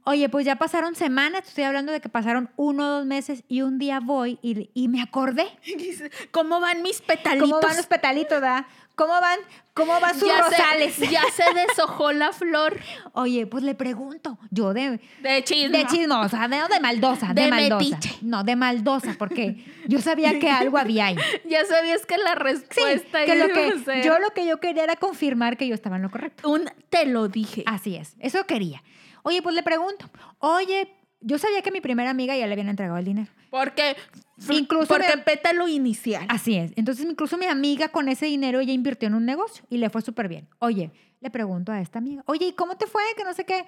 oye, 0.07 0.29
pues 0.29 0.45
ya 0.45 0.55
pasaron 0.55 0.95
semanas, 0.95 1.43
estoy 1.47 1.65
hablando 1.65 1.91
de 1.91 1.99
que 1.99 2.07
pasaron 2.09 2.49
uno 2.55 2.83
o 2.85 2.91
dos 2.99 3.05
meses 3.05 3.43
y 3.49 3.61
un 3.61 3.77
día 3.77 3.99
voy 3.99 4.39
y, 4.41 4.69
y 4.73 4.87
me 4.87 5.01
acordé. 5.01 5.45
¿Cómo 6.31 6.59
van 6.59 6.81
mis 6.81 7.01
petalitos? 7.01 7.49
¿Cómo 7.49 7.61
van 7.61 7.75
los 7.77 7.85
petalitos, 7.87 8.41
da? 8.41 8.65
¿Cómo 8.95 9.13
van? 9.13 9.37
¿Cómo 9.75 9.99
van 9.99 10.17
sus 10.17 10.27
ya 10.27 10.41
rosales? 10.41 10.95
Se, 10.95 11.07
ya 11.11 11.21
se 11.31 11.43
deshojó 11.53 12.11
la 12.13 12.31
flor 12.33 12.79
Oye, 13.13 13.45
pues 13.45 13.63
le 13.63 13.75
pregunto, 13.75 14.39
yo 14.49 14.73
de, 14.73 14.99
de 15.21 15.43
chisme. 15.43 15.77
de 15.77 15.85
chismosa, 15.85 16.47
de, 16.47 16.57
de 16.73 16.79
maldosa, 16.79 17.33
de, 17.33 17.43
De 17.43 17.49
maldosa. 17.49 17.83
metiche. 17.97 18.17
No, 18.23 18.43
de 18.43 18.55
maldosa, 18.55 19.15
porque 19.19 19.63
yo 19.87 20.01
sabía 20.01 20.39
que 20.39 20.49
algo 20.63 20.79
había 20.79 21.07
ahí. 21.07 21.17
Ya 21.47 21.63
sabías 21.65 22.05
que 22.07 22.17
la 22.17 22.31
Sí, 22.33 22.39
respuesta 22.39 23.25
que 23.25 23.35
lo 23.35 23.45
a 23.45 23.47
que, 23.49 23.79
ser 23.85 24.03
yo 24.03 24.17
lo 24.17 24.31
que 24.31 24.47
yo 24.47 24.59
quería 24.59 24.83
era 24.85 24.95
confirmar 24.95 25.57
que 25.57 25.67
yo 25.67 25.75
estaba 25.75 25.97
en 25.97 26.01
lo 26.01 26.09
correcto. 26.09 26.49
un 26.49 26.63
te 26.89 27.05
lo 27.05 27.27
dije. 27.27 27.63
Así 27.67 27.95
es, 27.97 28.15
eso 28.19 28.45
quería. 28.47 28.81
Oye, 29.23 29.41
pues 29.41 29.55
le 29.55 29.63
pregunto, 29.63 30.09
oye, 30.39 30.93
yo 31.21 31.37
sabía 31.37 31.61
que 31.61 31.71
mi 31.71 31.81
primera 31.81 32.09
amiga 32.09 32.35
ya 32.35 32.45
le 32.47 32.53
habían 32.53 32.69
entregado 32.69 32.97
el 32.97 33.05
dinero. 33.05 33.31
Porque 33.49 33.95
Incluso 34.49 34.87
porque 34.87 35.15
me- 35.15 35.23
pétalo 35.23 35.67
inicial. 35.67 36.25
Así 36.29 36.55
es. 36.57 36.71
Entonces, 36.75 37.05
incluso 37.05 37.37
mi 37.37 37.45
amiga 37.45 37.89
con 37.89 38.07
ese 38.09 38.25
dinero 38.27 38.59
ella 38.59 38.73
invirtió 38.73 39.07
en 39.07 39.15
un 39.15 39.25
negocio 39.25 39.65
y 39.69 39.77
le 39.77 39.89
fue 39.89 40.01
súper 40.01 40.27
bien. 40.27 40.47
Oye, 40.59 40.91
le 41.21 41.29
pregunto 41.31 41.71
a 41.71 41.81
esta 41.81 41.99
amiga, 41.99 42.23
oye, 42.27 42.47
¿y 42.47 42.53
cómo 42.53 42.77
te 42.77 42.85
fue? 42.87 43.01
Que 43.15 43.23
no 43.23 43.33
sé 43.33 43.45
qué. 43.45 43.65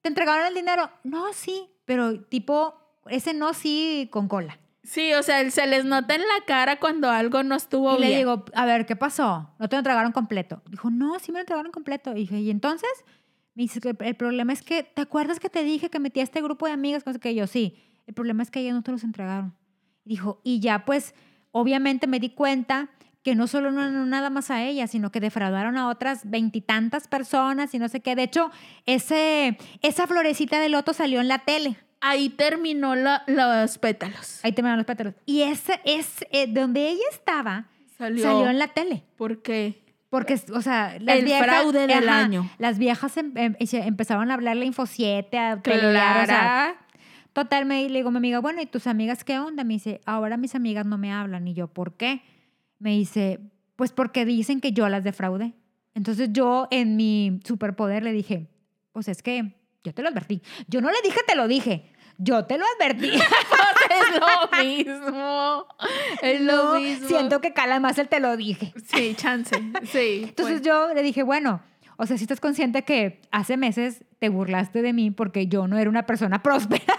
¿Te 0.00 0.08
entregaron 0.08 0.46
el 0.46 0.54
dinero? 0.54 0.88
No, 1.04 1.32
sí, 1.32 1.68
pero 1.84 2.20
tipo, 2.20 2.74
ese 3.08 3.34
no 3.34 3.52
sí 3.52 4.08
con 4.12 4.28
cola. 4.28 4.58
Sí, 4.84 5.12
o 5.14 5.22
sea, 5.24 5.50
se 5.50 5.66
les 5.66 5.84
nota 5.84 6.14
en 6.14 6.20
la 6.20 6.44
cara 6.46 6.78
cuando 6.78 7.10
algo 7.10 7.42
no 7.42 7.56
estuvo 7.56 7.94
y 7.96 7.98
bien. 7.98 8.10
le 8.12 8.16
digo, 8.18 8.44
a 8.54 8.64
ver, 8.66 8.86
¿qué 8.86 8.94
pasó? 8.94 9.50
¿No 9.58 9.68
te 9.68 9.74
lo 9.74 9.78
entregaron 9.80 10.12
completo? 10.12 10.62
Dijo, 10.70 10.90
no, 10.90 11.18
sí 11.18 11.32
me 11.32 11.38
lo 11.38 11.42
entregaron 11.42 11.72
completo. 11.72 12.12
Y 12.12 12.20
dije, 12.20 12.38
¿y 12.38 12.50
entonces? 12.50 12.88
Me 13.56 13.62
dice 13.64 13.80
que 13.80 13.96
el 13.98 14.14
problema 14.14 14.52
es 14.52 14.62
que, 14.62 14.84
¿te 14.84 15.02
acuerdas 15.02 15.40
que 15.40 15.48
te 15.50 15.64
dije 15.64 15.90
que 15.90 15.98
metí 15.98 16.20
a 16.20 16.22
este 16.22 16.40
grupo 16.42 16.66
de 16.66 16.72
amigas? 16.72 17.02
Cosa 17.02 17.18
que 17.18 17.34
yo, 17.34 17.48
sí. 17.48 17.76
El 18.06 18.14
problema 18.14 18.44
es 18.44 18.50
que 18.52 18.60
ellas 18.60 18.74
no 18.74 18.82
te 18.82 18.92
los 18.92 19.02
entregaron. 19.02 19.56
Dijo, 20.04 20.40
y 20.44 20.60
ya 20.60 20.84
pues, 20.84 21.14
obviamente 21.50 22.06
me 22.06 22.20
di 22.20 22.28
cuenta 22.30 22.90
que 23.24 23.34
no 23.34 23.48
solo 23.48 23.72
no, 23.72 23.90
no 23.90 24.06
nada 24.06 24.30
más 24.30 24.50
a 24.52 24.62
ella, 24.62 24.86
sino 24.86 25.10
que 25.10 25.18
defraudaron 25.18 25.76
a 25.78 25.88
otras 25.88 26.30
veintitantas 26.30 27.08
personas 27.08 27.74
y 27.74 27.80
no 27.80 27.88
sé 27.88 28.00
qué. 28.00 28.14
De 28.14 28.22
hecho, 28.22 28.52
ese, 28.84 29.58
esa 29.82 30.06
florecita 30.06 30.60
de 30.60 30.68
loto 30.68 30.92
salió 30.92 31.20
en 31.20 31.26
la 31.28 31.40
tele. 31.40 31.76
Ahí 32.00 32.28
terminó 32.28 32.94
la- 32.94 33.24
los 33.26 33.78
pétalos. 33.78 34.38
Ahí 34.44 34.52
terminaron 34.52 34.78
los 34.78 34.86
pétalos. 34.86 35.14
Y 35.24 35.42
ese 35.42 35.80
es 35.84 36.24
eh, 36.30 36.46
donde 36.46 36.88
ella 36.90 37.02
estaba, 37.10 37.68
Salió. 37.98 38.22
salió 38.22 38.48
en 38.50 38.58
la 38.60 38.68
tele. 38.68 39.02
Porque 39.16 39.82
Porque, 40.16 40.40
o 40.54 40.62
sea, 40.62 40.96
las 40.98 41.18
El 41.18 41.26
viejas, 41.26 41.46
fraude 41.46 41.86
del 41.86 42.08
año. 42.08 42.50
Las 42.56 42.78
viejas 42.78 43.14
em- 43.18 43.36
em- 43.36 43.54
empezaron 43.60 44.30
a 44.30 44.34
hablarle 44.34 44.64
Info 44.64 44.86
7, 44.86 45.38
a 45.38 45.60
pelear, 45.60 46.22
o 46.22 46.26
sea, 46.26 46.74
total, 47.34 47.66
me, 47.66 47.86
le 47.86 47.98
digo 47.98 48.08
a 48.08 48.12
mi 48.12 48.16
amiga, 48.16 48.38
bueno, 48.38 48.62
¿y 48.62 48.66
tus 48.66 48.86
amigas 48.86 49.24
qué 49.24 49.38
onda? 49.38 49.62
Me 49.62 49.74
dice, 49.74 50.00
ahora 50.06 50.38
mis 50.38 50.54
amigas 50.54 50.86
no 50.86 50.96
me 50.96 51.12
hablan. 51.12 51.46
Y 51.46 51.52
yo, 51.52 51.68
¿por 51.68 51.98
qué? 51.98 52.22
Me 52.78 52.92
dice, 52.92 53.40
pues 53.76 53.92
porque 53.92 54.24
dicen 54.24 54.62
que 54.62 54.72
yo 54.72 54.88
las 54.88 55.04
defraudé. 55.04 55.52
Entonces 55.92 56.30
yo, 56.32 56.66
en 56.70 56.96
mi 56.96 57.38
superpoder, 57.44 58.02
le 58.02 58.12
dije, 58.12 58.48
pues 58.92 59.08
es 59.08 59.22
que 59.22 59.54
yo 59.84 59.92
te 59.92 60.00
lo 60.00 60.08
advertí. 60.08 60.40
Yo 60.66 60.80
no 60.80 60.88
le 60.88 60.96
dije, 61.04 61.20
te 61.26 61.36
lo 61.36 61.46
dije. 61.46 61.92
Yo 62.18 62.44
te 62.44 62.58
lo 62.58 62.64
advertí. 62.76 63.10
es 63.10 64.20
lo 64.20 64.64
mismo. 64.64 65.66
Es 66.22 66.40
lo 66.40 66.80
mismo. 66.80 67.08
Siento 67.08 67.40
que 67.40 67.52
cala 67.52 67.80
más 67.80 67.98
el 67.98 68.08
te 68.08 68.20
lo 68.20 68.36
dije. 68.36 68.72
Sí, 68.86 69.14
chance. 69.14 69.54
Sí. 69.84 70.22
Entonces 70.24 70.60
pues. 70.60 70.62
yo 70.62 70.94
le 70.94 71.02
dije, 71.02 71.22
bueno, 71.22 71.60
o 71.96 72.06
sea, 72.06 72.18
si 72.18 72.24
estás 72.24 72.40
consciente 72.40 72.82
que 72.82 73.20
hace 73.30 73.56
meses 73.56 74.04
te 74.18 74.28
burlaste 74.28 74.82
de 74.82 74.92
mí 74.92 75.10
porque 75.10 75.46
yo 75.46 75.66
no 75.66 75.78
era 75.78 75.90
una 75.90 76.06
persona 76.06 76.42
próspera. 76.42 76.94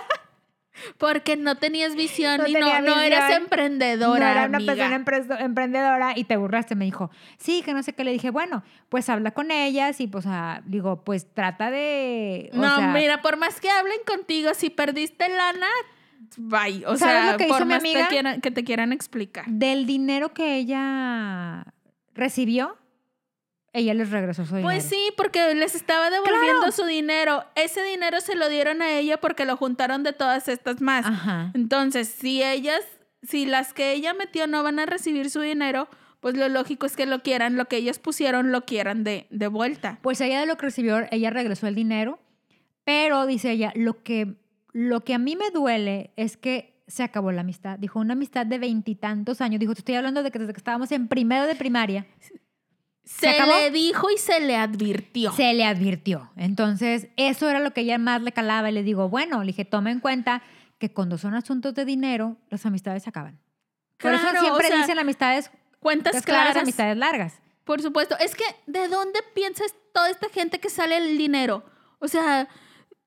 Porque 0.98 1.36
no 1.38 1.56
tenías 1.56 1.96
visión 1.96 2.38
No 2.42 2.48
y 2.48 2.54
no, 2.54 2.82
no 2.82 3.00
eras 3.00 3.32
emprendedora. 3.32 4.26
no 4.26 4.32
era 4.32 4.46
una 4.48 4.58
amiga. 4.58 4.74
persona 4.76 4.98
empre- 5.00 5.42
emprendedora 5.46 6.14
y 6.16 6.24
te 6.24 6.38
burlaste. 6.38 6.76
Me 6.76 6.86
dijo, 6.86 7.10
sí, 7.38 7.62
que 7.64 7.74
no 7.74 7.84
sé 7.84 7.94
qué. 7.94 8.04
Le 8.04 8.12
dije, 8.12 8.30
bueno, 8.30 8.64
pues 8.90 9.10
habla 9.10 9.32
con 9.32 9.52
ellas 9.52 10.00
y 10.02 10.08
pues, 10.08 10.26
ah, 10.28 10.62
digo, 10.66 11.04
pues 11.04 11.28
trata 11.34 11.72
de... 11.72 12.50
o 12.54 12.58
No, 12.58 12.76
sea, 12.78 12.88
mira, 12.90 13.22
por 13.22 13.38
más 13.38 13.60
que 13.60 13.70
hablen 13.70 14.00
contigo, 14.06 14.54
si 14.54 14.70
perdiste 14.70 15.28
lana, 15.30 15.68
bye. 16.38 16.86
O 16.86 16.96
¿Sabes 16.98 17.00
sea, 17.24 17.32
lo 17.32 17.38
que 17.38 17.46
hizo 17.46 17.54
por 17.58 17.66
mi 17.66 17.74
más 17.74 17.82
te 17.84 17.90
amiga? 17.90 18.08
quieran- 18.10 18.42
que 18.42 18.52
te 18.52 18.64
quieran 18.64 18.92
explicar. 18.94 19.46
Del 19.48 19.86
dinero 19.86 20.34
que 20.34 20.56
ella 20.58 21.66
recibió, 22.14 22.78
ella 23.78 23.94
les 23.94 24.10
regresó 24.10 24.46
su 24.46 24.56
dinero. 24.56 24.68
Pues 24.68 24.84
sí, 24.84 25.12
porque 25.16 25.54
les 25.56 25.76
estaba 25.76 26.10
devolviendo 26.10 26.72
su 26.72 26.86
dinero. 26.86 27.46
Ese 27.56 27.84
dinero 27.84 28.20
se 28.22 28.36
lo 28.36 28.50
dieron 28.50 28.82
a 28.82 28.92
ella 28.92 29.18
porque 29.18 29.46
lo 29.46 29.56
juntaron 29.56 30.04
de 30.04 30.14
todas 30.14 30.48
estas 30.48 30.82
más. 30.82 31.06
Ajá. 31.06 31.52
Entonces, 31.54 32.08
si 32.08 32.44
ellas, 32.44 32.82
si 33.22 33.46
las 33.46 33.74
que 33.74 33.94
ella 33.94 34.14
metió 34.14 34.48
no 34.48 34.64
van 34.64 34.80
a 34.80 34.86
recibir 34.86 35.30
su 35.30 35.42
dinero, 35.42 35.88
pues 36.20 36.36
lo 36.36 36.50
lógico 36.50 36.86
es 36.86 36.96
que 36.96 37.06
lo 37.06 37.22
quieran, 37.22 37.56
lo 37.56 37.66
que 37.66 37.78
ellas 37.78 38.00
pusieron 38.00 38.52
lo 38.52 38.66
quieran 38.66 39.04
de, 39.04 39.28
de 39.30 39.48
vuelta. 39.48 40.00
Pues 40.02 40.20
ella 40.22 40.40
de 40.40 40.48
lo 40.48 40.58
que 40.58 40.66
recibió, 40.66 41.06
ella 41.12 41.30
regresó 41.30 41.68
el 41.68 41.76
dinero, 41.76 42.20
pero 42.84 43.26
dice 43.28 43.52
ella, 43.52 43.72
lo 43.76 44.02
que, 44.02 44.36
lo 44.74 45.04
que 45.04 45.14
a 45.14 45.20
mí 45.20 45.36
me 45.36 45.52
duele 45.52 46.12
es 46.16 46.36
que 46.36 46.82
se 46.88 47.04
acabó 47.04 47.32
la 47.34 47.42
amistad. 47.42 47.78
Dijo, 47.78 48.00
una 48.00 48.14
amistad 48.14 48.46
de 48.46 48.60
veintitantos 48.60 49.42
años. 49.42 49.60
Dijo, 49.60 49.74
te 49.74 49.82
estoy 49.82 49.96
hablando 49.96 50.24
de 50.24 50.32
que 50.32 50.40
desde 50.40 50.54
que 50.54 50.60
estábamos 50.60 50.92
en 50.94 51.10
primero 51.10 51.46
de 51.46 51.54
primaria, 51.54 52.08
Se, 53.08 53.46
le 53.46 53.72
dijo 53.72 54.12
y 54.12 54.18
se 54.18 54.42
le 54.42 54.58
advirtió. 54.58 55.32
se 55.32 55.54
le 55.54 55.64
advirtió. 55.64 56.30
Entonces, 56.36 57.08
eso 57.16 57.50
era 57.50 57.60
lo 57.60 57.72
que 57.72 57.82
ella 57.82 57.98
más 57.98 58.22
le 58.22 58.34
calaba. 58.34 58.70
Y 58.70 58.74
le 58.74 58.84
digo, 58.84 59.08
bueno, 59.08 59.40
le 59.40 59.48
dije, 59.48 59.64
toma 59.64 59.92
en 59.92 60.02
cuenta 60.02 60.44
que 60.78 60.92
cuando 60.92 61.18
son 61.18 61.34
asuntos 61.34 61.74
de 61.74 61.86
dinero, 61.86 62.36
las 62.50 62.66
amistades 62.66 63.04
se 63.04 63.10
acaban. 63.10 63.40
Por 63.98 64.12
Claro, 64.12 64.18
eso 64.18 64.40
siempre 64.42 64.68
o 64.68 64.70
sea, 64.70 64.78
dicen 64.78 65.00
amistades 65.00 65.50
Cuentas 65.80 66.12
cuentas 66.12 66.26
claras, 66.26 66.46
claras. 66.52 66.64
amistades 66.64 66.98
largas. 66.98 67.40
Por 67.64 67.82
supuesto. 67.82 68.18
Es 68.20 68.36
que, 68.36 68.44
¿de 68.66 68.88
dónde 68.88 69.20
piensas 69.34 69.74
toda 69.94 70.10
esta 70.10 70.28
gente 70.30 70.60
que 70.60 70.70
sale 70.70 70.98
el 70.98 71.18
dinero? 71.18 71.64
O 72.00 72.08
sea, 72.08 72.48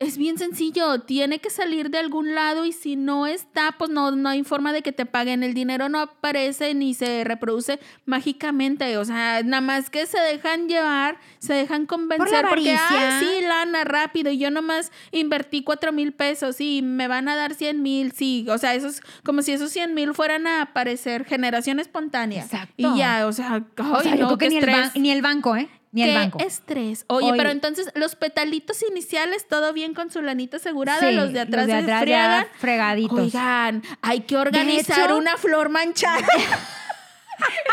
es 0.00 0.16
bien 0.16 0.38
sencillo. 0.38 1.00
Tiene 1.02 1.40
que 1.40 1.50
salir 1.50 1.90
de 1.90 1.98
algún 1.98 2.34
lado 2.34 2.64
y 2.64 2.72
si 2.72 2.96
no 2.96 3.26
está, 3.26 3.72
pues 3.78 3.90
no, 3.90 4.10
no 4.10 4.30
hay 4.30 4.42
forma 4.44 4.72
de 4.72 4.80
que 4.80 4.92
te 4.92 5.04
paguen. 5.04 5.42
El 5.42 5.52
dinero 5.52 5.90
no 5.90 6.00
aparece 6.00 6.74
ni 6.74 6.94
se 6.94 7.22
reproduce 7.22 7.78
mágicamente. 8.06 8.96
O 8.96 9.04
sea, 9.04 9.42
nada 9.42 9.60
más 9.60 9.90
que 9.90 10.06
se 10.06 10.18
dejan 10.18 10.68
llevar, 10.68 11.18
se 11.38 11.52
dejan 11.52 11.84
convencer. 11.84 12.46
porque, 12.48 12.74
avaricia. 12.74 13.18
ah, 13.18 13.20
sí, 13.20 13.42
lana, 13.46 13.84
rápido. 13.84 14.30
Y 14.30 14.38
yo 14.38 14.50
nomás 14.50 14.90
invertí 15.12 15.62
cuatro 15.62 15.92
mil 15.92 16.12
pesos 16.12 16.62
y 16.62 16.80
me 16.80 17.06
van 17.06 17.28
a 17.28 17.36
dar 17.36 17.54
100 17.54 17.82
mil. 17.82 18.12
Sí, 18.12 18.46
o 18.48 18.56
sea, 18.56 18.74
eso 18.74 18.88
es 18.88 19.02
como 19.22 19.42
si 19.42 19.52
esos 19.52 19.70
100 19.70 19.92
mil 19.94 20.14
fueran 20.14 20.46
a 20.46 20.62
aparecer. 20.62 21.26
Generación 21.26 21.78
espontánea. 21.78 22.42
Exacto. 22.42 22.72
Y 22.78 22.98
ya, 22.98 23.26
o 23.26 23.32
sea, 23.32 23.66
O 23.76 24.02
yo 24.02 24.16
no, 24.16 24.16
creo 24.16 24.38
que 24.38 24.48
qué 24.48 24.48
ni 24.48 24.56
el, 24.56 25.02
ni 25.02 25.10
el 25.10 25.20
banco, 25.20 25.56
¿eh? 25.56 25.68
Ni 25.92 26.02
el 26.04 26.14
banco. 26.14 26.38
estrés. 26.38 27.04
Oye, 27.08 27.30
Oye. 27.30 27.36
pero 27.38 27.50
entonces 27.50 27.90
los 27.94 28.14
petalitos 28.14 28.82
iniciales, 28.88 29.48
todo 29.48 29.72
bien 29.72 29.92
con 29.94 30.10
su 30.10 30.22
lanita 30.22 30.58
asegurada, 30.58 31.00
Sí, 31.00 31.12
los 31.14 31.32
de 31.32 31.40
atrás, 31.40 31.66
se 31.66 31.84
ya 31.84 32.00
friegan. 32.00 32.46
fregaditos. 32.58 33.18
Oigan, 33.18 33.82
hay 34.02 34.20
que 34.20 34.36
organizar 34.36 35.06
hecho- 35.06 35.16
una 35.16 35.36
flor 35.36 35.68
manchada. 35.68 36.18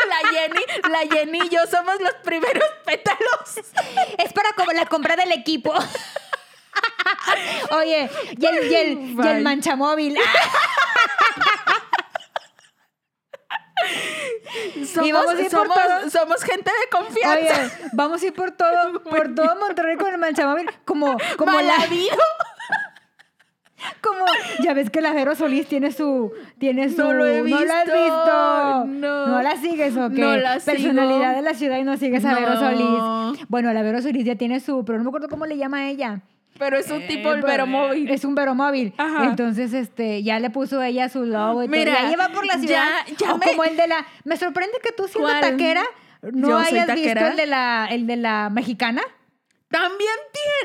la 0.08 0.28
Jenny, 0.30 0.60
la 0.90 1.14
Jenny 1.16 1.38
y 1.44 1.48
yo 1.48 1.60
somos 1.70 2.00
los 2.00 2.14
primeros 2.24 2.64
pétalos. 2.84 3.58
Es 4.18 4.32
para 4.32 4.52
como 4.56 4.72
la 4.72 4.86
compra 4.86 5.14
del 5.14 5.30
equipo. 5.32 5.72
Oye, 7.72 8.10
y 8.38 8.46
el, 8.46 8.70
y 8.70 8.74
el, 8.74 8.92
y 9.10 9.14
Bye. 9.14 9.30
el 9.36 9.42
manchamóvil. 9.42 10.16
Somos, 14.86 15.12
vamos 15.12 15.34
a 15.34 15.40
ir 15.42 15.50
por 15.50 15.60
somos, 15.60 15.76
todo. 15.76 16.10
somos 16.10 16.42
gente 16.42 16.70
de 16.70 16.88
confianza. 16.98 17.60
Oye, 17.64 17.90
vamos 17.92 18.22
a 18.22 18.26
ir 18.26 18.32
por 18.32 18.50
todo, 18.52 19.02
por 19.04 19.34
todo 19.34 19.56
Monterrey 19.56 19.96
con 19.96 20.12
el 20.12 20.18
manchamóvil. 20.18 20.70
Como, 20.84 21.16
como 21.36 21.60
la, 21.60 21.74
como, 24.00 24.24
ya 24.62 24.74
ves 24.74 24.90
que 24.90 25.00
la 25.00 25.12
Vero 25.12 25.34
Solís 25.34 25.66
tiene 25.68 25.92
su, 25.92 26.32
tiene 26.58 26.88
su, 26.88 26.96
No 27.02 27.12
lo 27.12 27.26
he 27.26 27.42
¿no 27.42 27.60
la 27.64 27.80
has 27.80 27.84
visto, 27.84 28.04
visto, 28.04 28.84
no. 28.86 29.42
la 29.42 29.56
sigues 29.56 29.96
o 29.96 30.10
qué? 30.10 30.20
No 30.20 30.36
la 30.36 30.60
sigo. 30.60 30.72
Personalidad 30.76 31.34
de 31.36 31.42
la 31.42 31.54
ciudad 31.54 31.78
y 31.78 31.84
no 31.84 31.96
sigues 31.96 32.24
a 32.24 32.34
Vero 32.34 32.54
No. 32.54 32.60
Solís. 33.34 33.46
Bueno, 33.48 33.72
la 33.72 33.82
Vero 33.82 34.00
Solís 34.02 34.24
ya 34.24 34.36
tiene 34.36 34.60
su, 34.60 34.84
pero 34.84 34.98
no 34.98 35.04
me 35.04 35.08
acuerdo 35.10 35.28
cómo 35.28 35.46
le 35.46 35.56
llama 35.56 35.78
a 35.78 35.88
ella. 35.90 36.22
Pero 36.58 36.76
es 36.78 36.90
un 36.90 37.06
tipo 37.06 37.32
el 37.32 37.38
Eh, 37.40 37.42
Vero 37.46 37.66
móvil. 37.66 38.10
Es 38.10 38.24
un 38.24 38.34
veromóvil. 38.34 38.92
Ajá. 38.98 39.24
Entonces, 39.24 39.72
este, 39.72 40.22
ya 40.22 40.38
le 40.40 40.50
puso 40.50 40.82
ella 40.82 41.08
su 41.08 41.24
logo 41.24 41.62
y 41.62 41.68
Mira, 41.68 41.92
todo. 41.92 42.02
Ya 42.02 42.08
lleva 42.10 42.28
por 42.30 42.44
la 42.46 42.54
ciudad. 42.58 42.84
ya- 43.06 43.14
ya 43.26 43.34
o 43.34 43.38
me- 43.38 43.46
como 43.46 43.64
el 43.64 43.76
de 43.76 43.86
la. 43.86 44.06
Me 44.24 44.36
sorprende 44.36 44.78
que 44.82 44.92
tú 44.92 45.06
siendo 45.08 45.28
¿Cuál? 45.30 45.40
taquera 45.40 45.84
no 46.32 46.48
Yo 46.48 46.58
hayas 46.58 46.92
visto 46.94 47.26
el 47.26 47.36
de 47.36 47.46
la, 47.46 47.86
el 47.90 48.06
de 48.06 48.16
la 48.16 48.50
mexicana. 48.50 49.02
También 49.70 50.10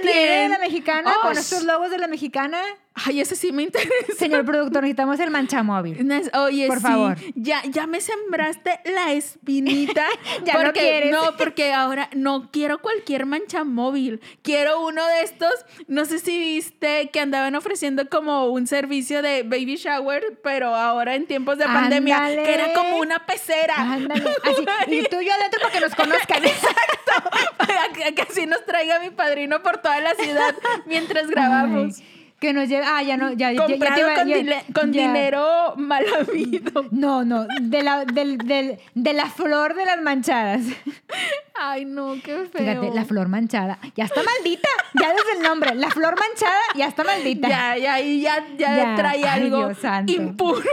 tiene. 0.01 0.13
¿Tiene 0.17 0.41
de 0.43 0.49
la 0.49 0.59
mexicana 0.59 1.13
Oh, 1.17 1.21
con 1.23 1.37
estos 1.37 1.63
logos 1.63 1.91
de 1.91 1.97
la 1.97 2.07
mexicana? 2.07 2.59
Ay, 2.95 3.21
ese 3.21 3.35
sí 3.35 3.51
me 3.51 3.63
interesa. 3.63 3.91
Señor 4.17 4.45
productor, 4.45 4.83
necesitamos 4.83 5.19
el 5.19 5.31
manchamóvil. 5.31 5.97
Oye, 6.35 6.67
Por 6.67 6.77
sí, 6.77 6.83
favor. 6.83 7.17
Ya, 7.35 7.63
ya 7.63 7.87
me 7.87 8.01
sembraste 8.01 8.79
la 8.85 9.13
espinita. 9.13 10.05
Ya 10.45 10.53
no 10.55 10.63
porque, 10.63 10.79
quieres. 10.79 11.11
No, 11.11 11.37
porque 11.37 11.73
ahora 11.73 12.09
no 12.13 12.49
quiero 12.51 12.79
cualquier 12.81 13.25
mancha 13.25 13.63
móvil. 13.63 14.19
Quiero 14.41 14.85
uno 14.85 15.05
de 15.05 15.21
estos. 15.21 15.53
No 15.87 16.05
sé 16.05 16.19
si 16.19 16.37
viste 16.37 17.09
que 17.11 17.19
andaban 17.19 17.55
ofreciendo 17.55 18.09
como 18.09 18.47
un 18.47 18.67
servicio 18.67 19.21
de 19.21 19.43
baby 19.43 19.75
shower, 19.77 20.39
pero 20.43 20.75
ahora 20.75 21.15
en 21.15 21.27
tiempos 21.27 21.57
de 21.57 21.65
pandemia, 21.65 22.17
Ándale. 22.17 22.43
que 22.43 22.53
era 22.53 22.73
como 22.73 22.97
una 22.97 23.25
pecera. 23.25 23.75
Ándale. 23.77 24.23
Así, 24.43 24.95
y 24.95 25.03
tú 25.03 25.21
y 25.21 25.25
yo 25.25 25.33
adentro 25.33 25.61
para 25.61 25.73
que 25.73 25.79
nos 25.79 25.95
conozcan. 25.95 26.41
Para 27.57 27.89
que, 27.93 28.15
que 28.15 28.21
así 28.23 28.45
nos 28.47 28.65
traiga 28.65 28.99
mi 28.99 29.11
padrino 29.11 29.61
por 29.61 29.77
toda 29.77 29.99
la 30.01 30.15
ciudad 30.15 30.55
mientras 30.85 31.27
grabamos. 31.27 31.99
Ay, 31.99 32.12
que 32.43 32.53
nos 32.53 32.67
lleve. 32.67 32.83
Ah, 32.85 33.01
ya 33.01 33.15
no, 33.15 33.31
ya, 33.31 33.51
ya, 33.51 33.59
ya 33.61 33.65
te 33.65 33.71
Comprado 33.73 33.99
iba- 34.01 34.15
con, 34.15 34.27
ya- 34.27 34.37
dile- 34.37 34.63
con 34.73 34.91
ya. 34.93 35.01
dinero 35.07 35.73
mal 35.77 36.05
habido. 36.19 36.83
No, 36.91 37.23
no, 37.23 37.47
de 37.61 37.81
la, 37.81 38.03
del, 38.05 38.37
del, 38.37 38.79
de 38.93 39.13
la 39.13 39.25
flor 39.27 39.73
de 39.75 39.85
las 39.85 40.01
manchadas. 40.01 40.61
Ay, 41.55 41.85
no, 41.85 42.13
qué 42.23 42.47
feo. 42.51 42.61
Fíjate, 42.65 42.91
la 42.93 43.05
flor 43.05 43.29
manchada. 43.29 43.79
Ya 43.95 44.05
está 44.05 44.21
maldita. 44.23 44.67
Ya 44.99 45.09
desde 45.13 45.37
el 45.37 45.43
nombre. 45.43 45.73
La 45.75 45.89
flor 45.89 46.15
manchada 46.19 46.59
ya 46.75 46.87
está 46.87 47.03
maldita. 47.03 47.47
Ya, 47.47 47.77
ya, 47.77 47.99
ya, 47.99 48.45
ya, 48.57 48.95
trae 48.95 49.23
Ay, 49.25 49.43
algo 49.43 49.71
impuro. 50.07 50.69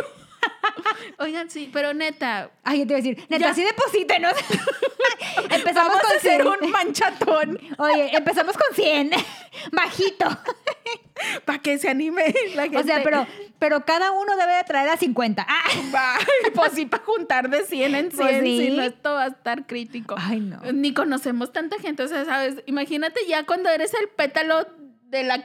Oigan, 1.18 1.50
sí, 1.50 1.68
pero 1.72 1.92
neta, 1.94 2.50
Ay, 2.64 2.80
yo 2.80 2.86
te 2.86 2.92
iba 2.92 2.98
a 2.98 3.02
decir, 3.02 3.26
neta, 3.28 3.44
Ya. 3.46 3.50
así 3.50 3.62
deposítenos. 3.64 4.32
empezamos 5.50 5.74
vamos 5.74 6.00
con 6.02 6.12
a 6.12 6.16
hacer 6.16 6.42
100. 6.42 6.46
un 6.64 6.70
manchatón 6.70 7.60
Oye, 7.78 8.16
empezamos 8.16 8.56
con 8.56 8.74
100. 8.74 9.10
Bajito. 9.72 10.26
para 11.44 11.58
que 11.58 11.76
se 11.78 11.88
anime 11.90 12.34
la 12.54 12.62
gente. 12.62 12.78
O 12.78 12.82
sea, 12.82 13.02
pero, 13.02 13.26
pero 13.58 13.84
cada 13.84 14.10
uno 14.12 14.36
debe 14.36 14.54
de 14.54 14.64
traer 14.64 14.88
a 14.88 14.96
50. 14.96 15.46
Ah. 15.46 15.62
Va, 15.94 16.14
pues 16.54 16.72
sí, 16.72 16.86
para 16.86 17.04
juntar 17.04 17.50
de 17.50 17.64
100 17.64 17.94
en 17.94 18.10
100, 18.10 18.16
Pues 18.26 18.42
si 18.42 18.58
sí. 18.58 18.70
no, 18.70 18.82
esto 18.82 19.12
va 19.12 19.24
a 19.24 19.28
estar 19.28 19.66
crítico. 19.66 20.14
Ay, 20.18 20.40
no. 20.40 20.60
Ni 20.72 20.94
conocemos 20.94 21.52
tanta 21.52 21.78
gente, 21.78 22.02
o 22.04 22.08
sea, 22.08 22.24
¿sabes? 22.24 22.62
Imagínate 22.66 23.20
ya 23.28 23.44
cuando 23.44 23.68
eres 23.68 23.92
el 23.94 24.08
pétalo 24.08 24.66
de 25.10 25.24
la 25.24 25.44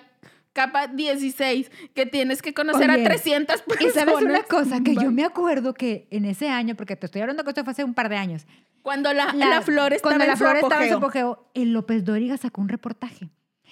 capa 0.56 0.88
16, 0.88 1.70
que 1.94 2.06
tienes 2.06 2.42
que 2.42 2.54
conocer 2.54 2.90
Oye, 2.90 3.02
a 3.02 3.04
300 3.04 3.62
personas. 3.62 3.96
Y 3.96 4.00
sabes 4.00 4.16
una 4.22 4.44
cosa, 4.44 4.82
que 4.82 4.96
yo 4.96 5.12
me 5.12 5.26
acuerdo 5.26 5.74
que 5.74 6.08
en 6.10 6.24
ese 6.24 6.48
año, 6.48 6.76
porque 6.76 6.96
te 6.96 7.06
estoy 7.06 7.22
hablando 7.22 7.44
que 7.44 7.50
esto 7.50 7.64
fue 7.64 7.72
hace 7.72 7.84
un 7.84 7.94
par 7.94 8.08
de 8.10 8.16
años. 8.16 8.48
Cuando 8.82 9.12
la, 9.14 9.34
la, 9.34 9.62
flor 9.62 9.94
estaba 9.94 10.16
cuando 10.16 10.24
en 10.24 10.30
la 10.30 10.38
su 10.38 10.44
flor 10.44 10.56
estaba 10.56 10.84
en 10.84 10.92
su 10.92 10.98
apogeo, 10.98 11.52
el 11.54 11.74
López 11.74 12.06
Dóriga 12.06 12.38
sacó 12.38 12.62
un 12.62 12.70
reportaje. 12.70 13.30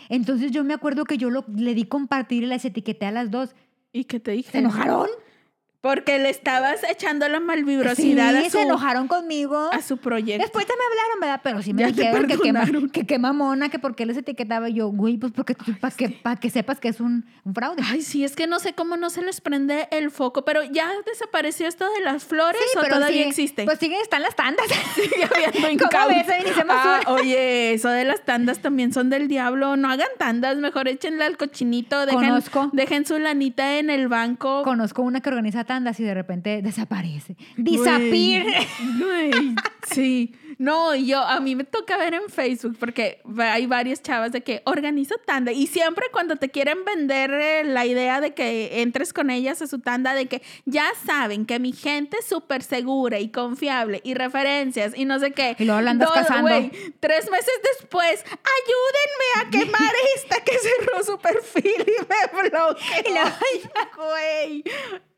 Entonces 0.09 0.51
yo 0.51 0.63
me 0.65 0.73
acuerdo 0.73 1.05
que 1.05 1.17
yo 1.17 1.29
lo, 1.29 1.45
le 1.55 1.73
di 1.73 1.85
compartir 1.85 2.43
y 2.43 2.47
las 2.47 2.65
etiqueté 2.65 3.05
a 3.05 3.11
las 3.11 3.31
dos. 3.31 3.55
¿Y 3.93 4.03
qué 4.03 4.19
te 4.19 4.31
dije? 4.31 4.51
¿Se 4.51 4.57
enojaron? 4.57 5.07
Porque 5.83 6.17
le 6.17 6.29
estabas 6.29 6.79
echando 6.89 7.27
la 7.27 7.41
malvibrosidad 7.41 8.31
sí, 8.31 8.37
a, 8.37 8.43
su, 8.45 8.49
se 8.51 8.61
enojaron 8.61 9.09
conmigo. 9.09 9.69
a 9.73 9.81
su 9.81 9.97
proyecto. 9.97 10.41
Después 10.41 10.65
ya 10.65 10.73
me 10.77 10.83
hablaron, 10.85 11.19
¿verdad? 11.19 11.41
Pero 11.43 11.61
sí 11.61 11.73
me 11.73 11.83
te 11.83 11.91
dijeron 11.91 12.25
que 12.25 12.37
qué, 12.37 12.53
ma- 12.53 12.59
perdonaron. 12.61 12.89
que 12.89 13.05
qué 13.05 13.19
mamona, 13.19 13.67
que 13.67 13.79
por 13.79 13.93
qué 13.93 14.05
les 14.05 14.15
etiquetaba 14.15 14.69
yo, 14.69 14.87
güey, 14.87 15.17
pues 15.17 15.33
porque 15.33 15.55
para 15.81 15.93
que, 15.93 16.07
pa' 16.07 16.37
que 16.37 16.49
sepas 16.49 16.79
que 16.79 16.87
es 16.87 17.01
un, 17.01 17.25
un 17.43 17.53
fraude. 17.53 17.83
Ay, 17.85 18.01
sí, 18.01 18.23
es 18.23 18.33
que 18.33 18.47
no 18.47 18.59
sé 18.59 18.71
cómo 18.71 18.95
no 18.95 19.09
se 19.09 19.23
les 19.23 19.41
prende 19.41 19.89
el 19.91 20.09
foco, 20.09 20.45
pero 20.45 20.63
ya 20.63 20.89
desapareció 21.05 21.67
esto 21.67 21.83
de 21.97 21.99
las 22.05 22.23
flores 22.23 22.61
Sí, 22.71 22.77
o 22.77 22.81
pero 22.81 22.95
todavía 22.95 23.23
sí, 23.23 23.27
existe. 23.27 23.65
Pues 23.65 23.77
siguen, 23.77 23.99
están 24.01 24.21
las 24.21 24.37
tandas. 24.37 24.65
Sigue 24.95 25.25
habiendo 25.25 25.83
Ah, 26.69 27.01
oye, 27.07 27.73
eso 27.73 27.89
de 27.89 28.05
las 28.05 28.23
tandas 28.23 28.59
también 28.59 28.93
son 28.93 29.09
del 29.09 29.27
diablo. 29.27 29.75
No 29.75 29.89
hagan 29.91 30.07
tandas, 30.17 30.55
mejor 30.55 30.87
échenle 30.87 31.25
al 31.25 31.35
cochinito. 31.35 32.05
Dejen, 32.05 32.21
Conozco. 32.29 32.69
dejen 32.71 33.05
su 33.05 33.19
lanita 33.19 33.79
en 33.79 33.89
el 33.89 34.07
banco. 34.07 34.63
Conozco 34.63 35.01
una 35.01 35.19
que 35.19 35.27
organiza 35.27 35.65
tandas 35.65 35.72
y 35.99 36.03
de 36.03 36.13
repente 36.13 36.61
desaparece. 36.61 37.35
Disappear. 37.57 38.45
Güey, 38.99 39.31
güey, 39.31 39.55
sí. 39.91 40.35
No, 40.59 40.95
yo, 40.95 41.19
a 41.19 41.39
mí 41.39 41.55
me 41.55 41.63
toca 41.63 41.97
ver 41.97 42.13
en 42.13 42.29
Facebook 42.29 42.77
porque 42.79 43.21
hay 43.39 43.65
varias 43.65 44.03
chavas 44.03 44.31
de 44.31 44.41
que 44.43 44.61
organizo 44.65 45.15
tanda 45.25 45.51
y 45.51 45.65
siempre 45.65 46.05
cuando 46.11 46.35
te 46.35 46.49
quieren 46.49 46.85
vender 46.85 47.31
eh, 47.33 47.63
la 47.63 47.85
idea 47.87 48.21
de 48.21 48.35
que 48.35 48.81
entres 48.81 49.13
con 49.13 49.31
ellas 49.31 49.63
a 49.63 49.67
su 49.67 49.79
tanda, 49.79 50.13
de 50.13 50.27
que 50.27 50.43
ya 50.65 50.85
saben 51.05 51.47
que 51.47 51.57
mi 51.59 51.73
gente 51.73 52.17
es 52.19 52.27
súper 52.27 52.61
segura 52.61 53.19
y 53.19 53.29
confiable 53.29 53.99
y 54.05 54.13
referencias 54.13 54.93
y 54.95 55.05
no 55.05 55.19
sé 55.19 55.31
qué. 55.31 55.55
Y 55.57 55.65
luego 55.65 55.81
la 55.81 55.91
andas 55.91 56.11
cazando. 56.11 56.47
güey, 56.47 56.69
tres 56.99 57.29
meses 57.31 57.53
después, 57.79 58.23
ayúdenme 58.23 59.41
a 59.41 59.49
quemar 59.49 59.91
esta 60.15 60.39
que 60.43 60.53
cerró 60.59 61.03
su 61.03 61.17
perfil 61.17 61.73
y 61.87 61.99
me 62.01 62.41
bloqueó. 62.49 62.77
Y 63.05 63.11
luego- 63.11 63.31
Ay, 63.41 64.61
güey. 64.61 64.63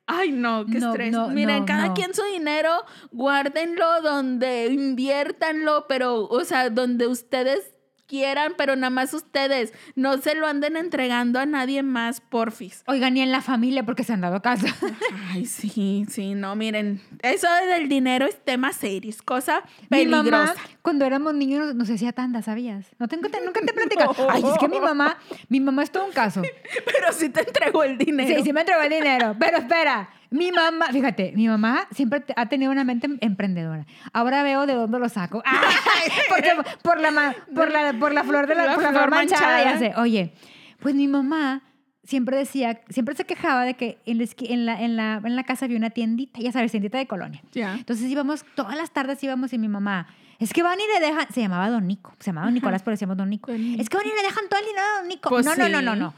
Ay, 0.08 0.32
no, 0.32 0.66
qué 0.66 0.80
No, 0.80 0.89
estrés. 0.91 1.12
no, 1.12 1.30
Miren, 1.30 1.60
no, 1.62 1.66
cada 1.66 1.93
quien 1.93 2.14
su 2.14 2.24
dinero, 2.26 2.70
guárdenlo 3.12 4.01
donde 4.01 4.68
inviértanlo, 4.68 5.86
pero, 5.88 6.26
o 6.28 6.43
sea, 6.45 6.70
donde 6.70 7.08
ustedes 7.08 7.74
quieran, 8.08 8.53
pero 8.58 8.76
nada 8.76 8.89
más 8.89 9.14
ustedes. 9.14 9.74
No 9.95 10.18
se 10.18 10.36
lo 10.36 10.47
anden 10.47 10.78
entregando 10.78 11.39
a 11.39 11.45
nadie 11.45 11.84
más, 11.84 12.22
porfis. 12.22 12.84
Oigan, 12.88 13.14
ni 13.16 13.22
en 13.22 13.32
la 13.32 13.41
familia 13.41 13.84
porque 13.84 14.03
se 14.03 14.14
han 14.14 14.22
dado 14.22 14.41
caso. 14.41 14.66
Ay, 15.34 15.45
sí, 15.45 16.06
sí, 16.10 16.34
no, 16.36 16.56
miren. 16.56 17.01
Eso 17.22 17.47
del 17.70 17.89
dinero 17.89 18.26
es 18.26 18.43
tema 18.43 18.72
serio, 18.74 19.10
es 19.10 19.22
cosa 19.22 19.64
Mi 19.89 19.99
peligrosa. 20.06 20.22
mamá, 20.32 20.53
cuando 20.82 21.06
éramos 21.06 21.34
niños, 21.34 21.66
nos, 21.68 21.76
nos 21.76 21.89
hacía 21.89 22.12
tanda, 22.14 22.41
¿sabías? 22.41 22.86
No 22.99 23.08
tengo, 23.08 23.30
te- 23.30 23.43
nunca 23.43 23.62
te 23.62 23.72
he 23.72 23.74
platicado. 23.74 24.16
Ay, 24.30 24.43
es 24.51 24.58
que 24.60 24.68
mi 24.68 24.80
mamá, 24.80 25.18
mi 25.49 25.60
mamá 25.60 25.84
es 25.84 25.91
todo 25.91 26.06
un 26.06 26.12
caso. 26.12 26.41
Pero 26.86 27.12
sí 27.14 27.30
te 27.30 27.41
entregó 27.41 27.84
el 27.84 27.97
dinero. 27.97 28.36
Sí, 28.38 28.43
sí 28.43 28.53
me 28.53 28.62
entregó 28.62 28.82
el 28.82 28.89
dinero. 28.89 29.36
Pero 29.39 29.58
espera, 29.58 30.10
mi 30.36 30.52
mamá, 30.52 30.88
fíjate, 30.92 31.32
mi 31.36 31.48
mamá 31.48 31.88
siempre 31.92 32.24
ha 32.36 32.46
tenido 32.48 32.72
una 32.72 32.84
mente 32.84 33.08
emprendedora. 33.22 33.86
Ahora 34.14 34.44
veo 34.44 34.66
de 34.66 34.74
dónde 34.74 35.00
lo 35.00 35.10
saco. 35.10 35.42
Porque 36.30 36.52
por 36.84 37.00
la, 37.00 37.36
por 37.54 37.72
la, 37.72 37.94
por 37.94 38.14
la 38.14 38.24
flor 38.24 38.48
de 38.48 38.56
la, 38.56 38.66
La 38.66 38.74
por 38.76 38.84
la 38.84 38.90
flor 38.92 39.10
manchada, 39.10 39.42
manchada. 39.64 39.72
ya 39.74 39.80
sé. 39.80 39.94
Oye, 40.00 40.34
pues 40.80 40.94
mi 40.96 41.08
mamá 41.08 41.62
siempre 42.04 42.38
decía, 42.38 42.82
siempre 42.90 43.16
se 43.16 43.26
quejaba 43.26 43.64
de 43.64 43.76
que 43.76 43.98
en 44.06 44.18
la, 44.20 44.26
en 44.40 44.66
la, 44.66 44.82
en 44.82 44.96
la, 44.98 45.22
en 45.24 45.36
la 45.36 45.44
casa 45.44 45.66
había 45.66 45.78
una 45.78 45.90
tiendita, 45.90 46.40
ya 46.40 46.52
sabes, 46.52 46.72
tiendita 46.72 46.98
de 46.98 47.08
colonia. 47.08 47.42
Ya. 47.54 47.74
Entonces 47.76 48.10
íbamos, 48.10 48.46
todas 48.56 48.76
las 48.76 48.92
tardes 48.92 49.24
íbamos 49.24 49.54
y 49.54 49.58
mi 49.58 49.68
mamá, 49.68 50.08
es 50.38 50.52
que 50.54 50.64
van 50.64 50.78
y 50.80 50.84
le 51.00 51.06
dejan, 51.08 51.28
se 51.34 51.42
llamaba 51.42 51.70
Don 51.70 51.88
Nico, 51.88 52.14
se 52.20 52.28
llamaba 52.28 52.48
Don 52.48 52.54
Nicolás, 52.54 52.84
pero 52.84 52.94
decíamos 52.94 53.18
Don 53.18 53.30
Nico. 53.30 53.52
Don 53.52 53.62
Nico. 53.62 53.82
Es 53.82 53.90
que 53.90 53.98
van 53.98 54.06
y 54.06 54.10
le 54.10 54.22
dejan 54.22 54.44
todo 54.50 54.60
el 54.60 54.66
dinero 54.66 54.86
a 54.94 55.00
Don 55.00 55.08
Nico. 55.08 55.30
Pues 55.30 55.46
no, 55.46 55.56
no, 55.56 55.70
no, 55.70 55.80
sí. 55.80 55.86
no, 55.86 55.96
no. 55.96 56.14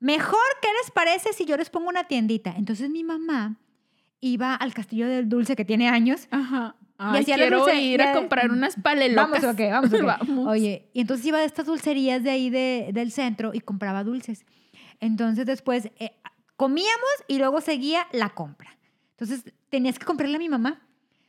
Mejor, 0.00 0.38
¿qué 0.62 0.68
les 0.82 0.90
parece 0.90 1.32
si 1.32 1.44
yo 1.44 1.56
les 1.56 1.70
pongo 1.70 1.88
una 1.88 2.04
tiendita? 2.04 2.54
Entonces 2.56 2.90
mi 2.90 3.02
mamá 3.04 3.56
iba 4.20 4.54
al 4.54 4.74
Castillo 4.74 5.06
del 5.08 5.28
Dulce, 5.28 5.56
que 5.56 5.64
tiene 5.64 5.88
años, 5.88 6.28
Ajá. 6.30 6.76
Y 6.98 7.02
Ay, 7.02 7.20
hacía 7.22 7.36
la 7.36 7.42
quiero 7.44 7.58
dulce- 7.66 7.82
ir 7.82 8.00
a 8.00 8.12
comprar 8.14 8.50
unas 8.50 8.74
palelocas. 8.76 9.42
Vamos, 9.42 9.54
ok, 9.54 9.60
vamos, 9.70 9.92
ok. 9.92 10.02
Vamos. 10.28 10.46
Oye, 10.48 10.88
y 10.94 11.00
entonces 11.02 11.26
iba 11.26 11.38
de 11.38 11.44
estas 11.44 11.66
dulcerías 11.66 12.22
de 12.22 12.30
ahí 12.30 12.48
de- 12.48 12.88
del 12.94 13.12
centro 13.12 13.50
y 13.52 13.60
compraba 13.60 14.02
dulces. 14.02 14.46
Entonces 15.00 15.44
después 15.44 15.90
eh, 15.98 16.12
comíamos 16.56 17.10
y 17.28 17.36
luego 17.36 17.60
seguía 17.60 18.06
la 18.12 18.30
compra. 18.30 18.78
Entonces 19.10 19.44
tenías 19.68 19.98
que 19.98 20.06
comprarle 20.06 20.36
a 20.36 20.38
mi 20.38 20.48
mamá. 20.48 20.85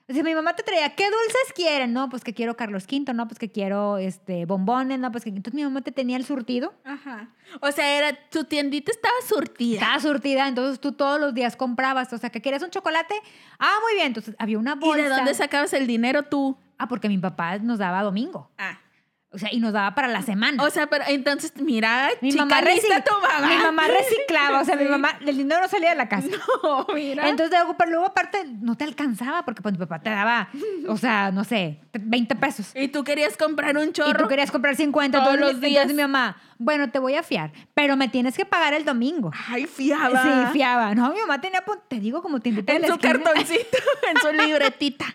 O 0.09 0.13
sea, 0.13 0.23
mi 0.23 0.33
mamá 0.33 0.55
te 0.55 0.63
traía, 0.63 0.95
¿qué 0.95 1.03
dulces 1.03 1.53
quieren? 1.53 1.91
No, 1.91 2.07
pues 2.07 2.23
que 2.23 2.33
quiero 2.33 2.55
Carlos 2.55 2.85
V, 2.89 3.13
no, 3.13 3.27
pues 3.27 3.37
que 3.39 3.51
quiero 3.51 3.97
este, 3.97 4.45
bombones, 4.45 4.99
no, 4.99 5.11
pues 5.11 5.25
que... 5.25 5.29
Entonces 5.29 5.53
mi 5.53 5.63
mamá 5.63 5.81
te 5.81 5.91
tenía 5.91 6.15
el 6.15 6.25
surtido. 6.25 6.73
Ajá. 6.85 7.27
O 7.59 7.69
sea, 7.73 7.97
era, 7.97 8.17
tu 8.29 8.45
tiendita 8.45 8.89
estaba 8.89 9.13
surtida. 9.27 9.79
Estaba 9.81 9.99
surtida, 9.99 10.47
entonces 10.47 10.79
tú 10.79 10.93
todos 10.93 11.19
los 11.19 11.33
días 11.33 11.57
comprabas. 11.57 12.13
O 12.13 12.17
sea, 12.17 12.29
que 12.29 12.41
querías 12.41 12.63
un 12.63 12.69
chocolate. 12.69 13.15
Ah, 13.59 13.75
muy 13.83 13.95
bien. 13.95 14.07
Entonces 14.07 14.33
había 14.39 14.57
una 14.57 14.77
¿Y 14.81 14.85
bolsa. 14.85 15.03
de 15.03 15.09
dónde 15.09 15.33
sacabas 15.33 15.73
el 15.73 15.87
dinero 15.87 16.23
tú? 16.23 16.57
Ah, 16.77 16.87
porque 16.87 17.09
mi 17.09 17.17
papá 17.17 17.57
nos 17.57 17.77
daba 17.79 18.01
domingo. 18.01 18.49
Ah. 18.57 18.79
O 19.29 19.37
sea, 19.37 19.49
y 19.53 19.59
nos 19.59 19.73
daba 19.73 19.93
para 19.93 20.07
la 20.07 20.21
semana. 20.21 20.63
O 20.63 20.69
sea, 20.69 20.87
pero 20.87 21.03
entonces, 21.09 21.51
mira, 21.57 22.09
Mi 22.21 22.31
chica 22.31 22.45
mamá, 22.45 22.61
lista 22.61 22.99
reci- 22.99 23.03
tu 23.03 23.13
mamá. 23.21 23.47
mi 23.47 23.57
mamá 23.61 23.83
reciclaba, 23.87 24.61
o 24.61 24.65
sea, 24.65 24.77
mi 24.77 24.85
mamá, 24.85 25.19
el 25.19 25.35
dinero 25.37 25.61
no 25.61 25.67
salía 25.67 25.89
de 25.89 25.95
la 25.97 26.07
casa. 26.07 26.27
No, 26.63 26.87
mira. 26.95 27.27
Entonces, 27.29 27.51
luego, 27.57 27.75
pero 27.77 27.91
luego 27.91 28.05
aparte 28.05 28.45
no 28.61 28.75
te 28.77 28.85
alcanzaba 28.85 29.43
porque 29.43 29.61
pues, 29.61 29.73
mi 29.73 29.79
papá 29.79 29.99
te 29.99 30.09
daba, 30.09 30.47
o 30.87 30.95
sea, 30.97 31.31
no 31.31 31.43
sé, 31.43 31.79
20 31.93 32.35
pesos. 32.35 32.71
y 32.73 32.87
tú 32.87 33.03
querías 33.03 33.35
comprar 33.35 33.77
un 33.77 33.89
Y 33.89 33.91
chorro. 33.91 34.23
tú 34.23 34.27
querías 34.29 34.49
comprar 34.49 34.75
50 34.77 35.21
Todos 35.23 35.37
los 35.39 35.59
días. 35.59 35.83
Entonces 35.83 35.95
mi 35.97 36.01
mamá, 36.03 36.37
bueno, 36.59 36.89
te 36.91 36.99
voy 36.99 37.15
a 37.15 37.23
fiar, 37.23 37.51
pero 37.73 37.95
me 37.95 38.07
tienes 38.07 38.35
que 38.35 38.45
pagar 38.45 38.73
el 38.73 38.83
domingo. 38.85 39.31
Ay, 39.49 39.65
fiaba. 39.65 40.21
Sí, 40.23 40.29
fiaba. 40.53 40.95
No, 40.95 41.11
mi 41.13 41.19
mamá 41.19 41.39
tenía, 41.41 41.61
pues, 41.63 41.79
te 41.87 41.99
digo, 41.99 42.21
como 42.21 42.39
tiendita 42.39 42.71
de 42.73 42.77
En 42.77 42.81
la 42.81 42.87
su 42.89 42.93
esquina. 42.95 43.13
cartoncito, 43.23 43.77
en 44.09 44.17
su 44.21 44.31
libretita. 44.47 45.05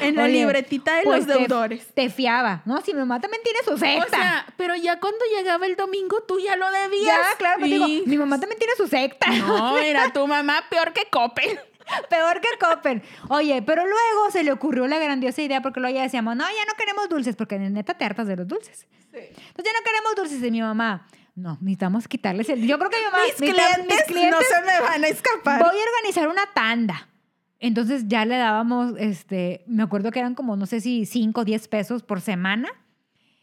En 0.00 0.16
la 0.16 0.24
Oye, 0.24 0.32
libretita 0.32 0.96
de 0.96 1.04
pues, 1.04 1.24
los 1.24 1.36
te- 1.36 1.42
deudores. 1.44 1.86
Te, 1.94 2.10
fiaba. 2.10 2.62
No, 2.64 2.80
si 2.80 2.92
mi 2.92 2.98
mamá 2.98 3.20
también 3.20 3.42
tiene 3.44 3.60
su 3.64 3.78
secta. 3.78 4.04
O 4.06 4.08
sea, 4.10 4.46
pero 4.56 4.74
ya 4.74 4.98
cuando 4.98 5.20
llegaba 5.36 5.66
el 5.66 5.76
domingo 5.76 6.20
tú 6.26 6.40
ya 6.40 6.56
lo 6.56 6.68
debías. 6.70 7.04
ya, 7.06 7.36
claro, 7.38 7.58
pero 7.62 7.66
Y- 7.68 7.78
digo, 8.00 8.06
mi 8.06 8.18
mamá 8.18 8.40
también 8.40 8.58
tiene 8.58 8.74
su 8.76 8.88
secta. 8.88 9.28
No, 9.30 9.78
era 9.78 10.12
tu 10.12 10.26
mamá 10.26 10.64
peor 10.68 10.92
que 10.92 11.04
Coppel. 11.10 11.60
Peor 12.10 12.40
que 12.40 12.48
Coppel. 12.60 13.02
Oye, 13.28 13.62
pero 13.62 13.82
luego 13.84 14.30
se 14.30 14.42
le 14.44 14.52
ocurrió 14.52 14.86
la 14.86 14.98
grandiosa 14.98 15.42
idea 15.42 15.60
porque 15.62 15.80
luego 15.80 15.96
ya 15.96 16.02
decíamos, 16.02 16.36
no, 16.36 16.44
ya 16.44 16.64
no 16.66 16.74
queremos 16.78 17.08
dulces, 17.08 17.36
porque 17.36 17.58
neta 17.58 17.94
te 17.94 18.04
hartas 18.04 18.26
de 18.26 18.36
los 18.36 18.46
dulces. 18.48 18.86
Entonces 19.12 19.34
ya 19.64 19.72
no 19.72 19.84
queremos 19.84 20.14
dulces. 20.16 20.42
Y 20.42 20.50
mi 20.50 20.60
mamá, 20.60 21.06
no, 21.34 21.56
necesitamos 21.60 22.08
quitarles 22.08 22.48
el... 22.48 22.66
Yo 22.66 22.78
creo 22.78 22.90
que 22.90 22.98
mi 22.98 23.04
mamá... 23.04 23.18
Mis 23.24 23.34
clientes, 23.34 23.86
mis 23.86 24.02
clientes, 24.04 24.40
no 24.50 24.56
se 24.56 24.64
me 24.64 24.80
van 24.80 25.04
a 25.04 25.08
escapar. 25.08 25.62
Voy 25.62 25.76
a 25.76 25.84
organizar 25.96 26.28
una 26.28 26.46
tanda. 26.54 27.08
Entonces 27.60 28.04
ya 28.06 28.24
le 28.24 28.36
dábamos, 28.36 28.94
este, 28.98 29.64
me 29.66 29.82
acuerdo 29.82 30.10
que 30.10 30.20
eran 30.20 30.34
como, 30.34 30.56
no 30.56 30.66
sé 30.66 30.80
si 30.80 31.06
5 31.06 31.40
o 31.40 31.44
10 31.44 31.68
pesos 31.68 32.02
por 32.02 32.20
semana. 32.20 32.68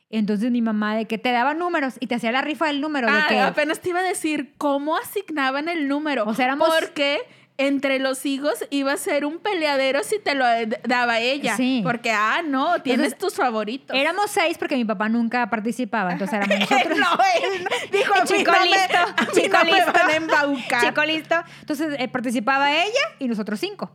Entonces 0.10 0.52
mi 0.52 0.62
mamá 0.62 0.96
de 0.96 1.06
que 1.06 1.18
te 1.18 1.32
daba 1.32 1.54
números 1.54 1.96
y 2.00 2.08
te 2.08 2.16
hacía 2.16 2.32
la 2.32 2.42
rifa 2.42 2.68
del 2.68 2.80
número. 2.80 3.12
de 3.12 3.18
Ah, 3.18 3.26
que, 3.28 3.40
apenas 3.40 3.82
te 3.82 3.90
iba 3.90 4.00
a 4.00 4.04
decir 4.04 4.54
cómo 4.58 4.96
asignaban 4.98 5.68
el 5.68 5.88
número. 5.88 6.24
O 6.26 6.34
sea, 6.34 6.46
éramos- 6.46 6.70
Porque 6.80 7.20
entre 7.58 8.00
los 8.00 8.26
hijos 8.26 8.66
iba 8.70 8.92
a 8.92 8.98
ser 8.98 9.24
un 9.26 9.40
peleadero 9.40 10.04
si 10.04 10.20
te 10.20 10.36
lo 10.36 10.44
daba 10.84 11.20
ella. 11.20 11.56
Sí. 11.56 11.80
Porque, 11.84 12.12
ah, 12.12 12.42
no, 12.46 12.82
tienes 12.82 13.14
Entonces, 13.14 13.18
tus 13.18 13.34
favoritos. 13.36 13.96
Éramos 13.96 14.30
seis 14.30 14.58
porque 14.58 14.76
mi 14.76 14.84
papá 14.84 15.08
nunca 15.08 15.50
participaba, 15.50 16.12
entonces 16.12 16.36
éramos 16.42 16.60
nosotros. 16.70 16.98
no, 16.98 17.08
él 17.42 17.68
dijo, 17.92 18.14
a 18.14 18.26
Chico 18.26 18.52
no 18.52 18.60
me- 18.60 18.66
listo, 18.66 18.98
a 18.98 19.26
chico 19.32 19.58
no 19.58 19.64
listo. 19.76 19.92
van 19.94 20.10
a 20.10 20.16
embaucar. 20.18 20.82
Chico 20.82 21.06
listo. 21.06 21.36
Entonces 21.62 21.96
eh, 21.98 22.08
participaba 22.10 22.74
ella 22.74 23.02
y 23.20 23.28
nosotros 23.30 23.60
cinco. 23.60 23.90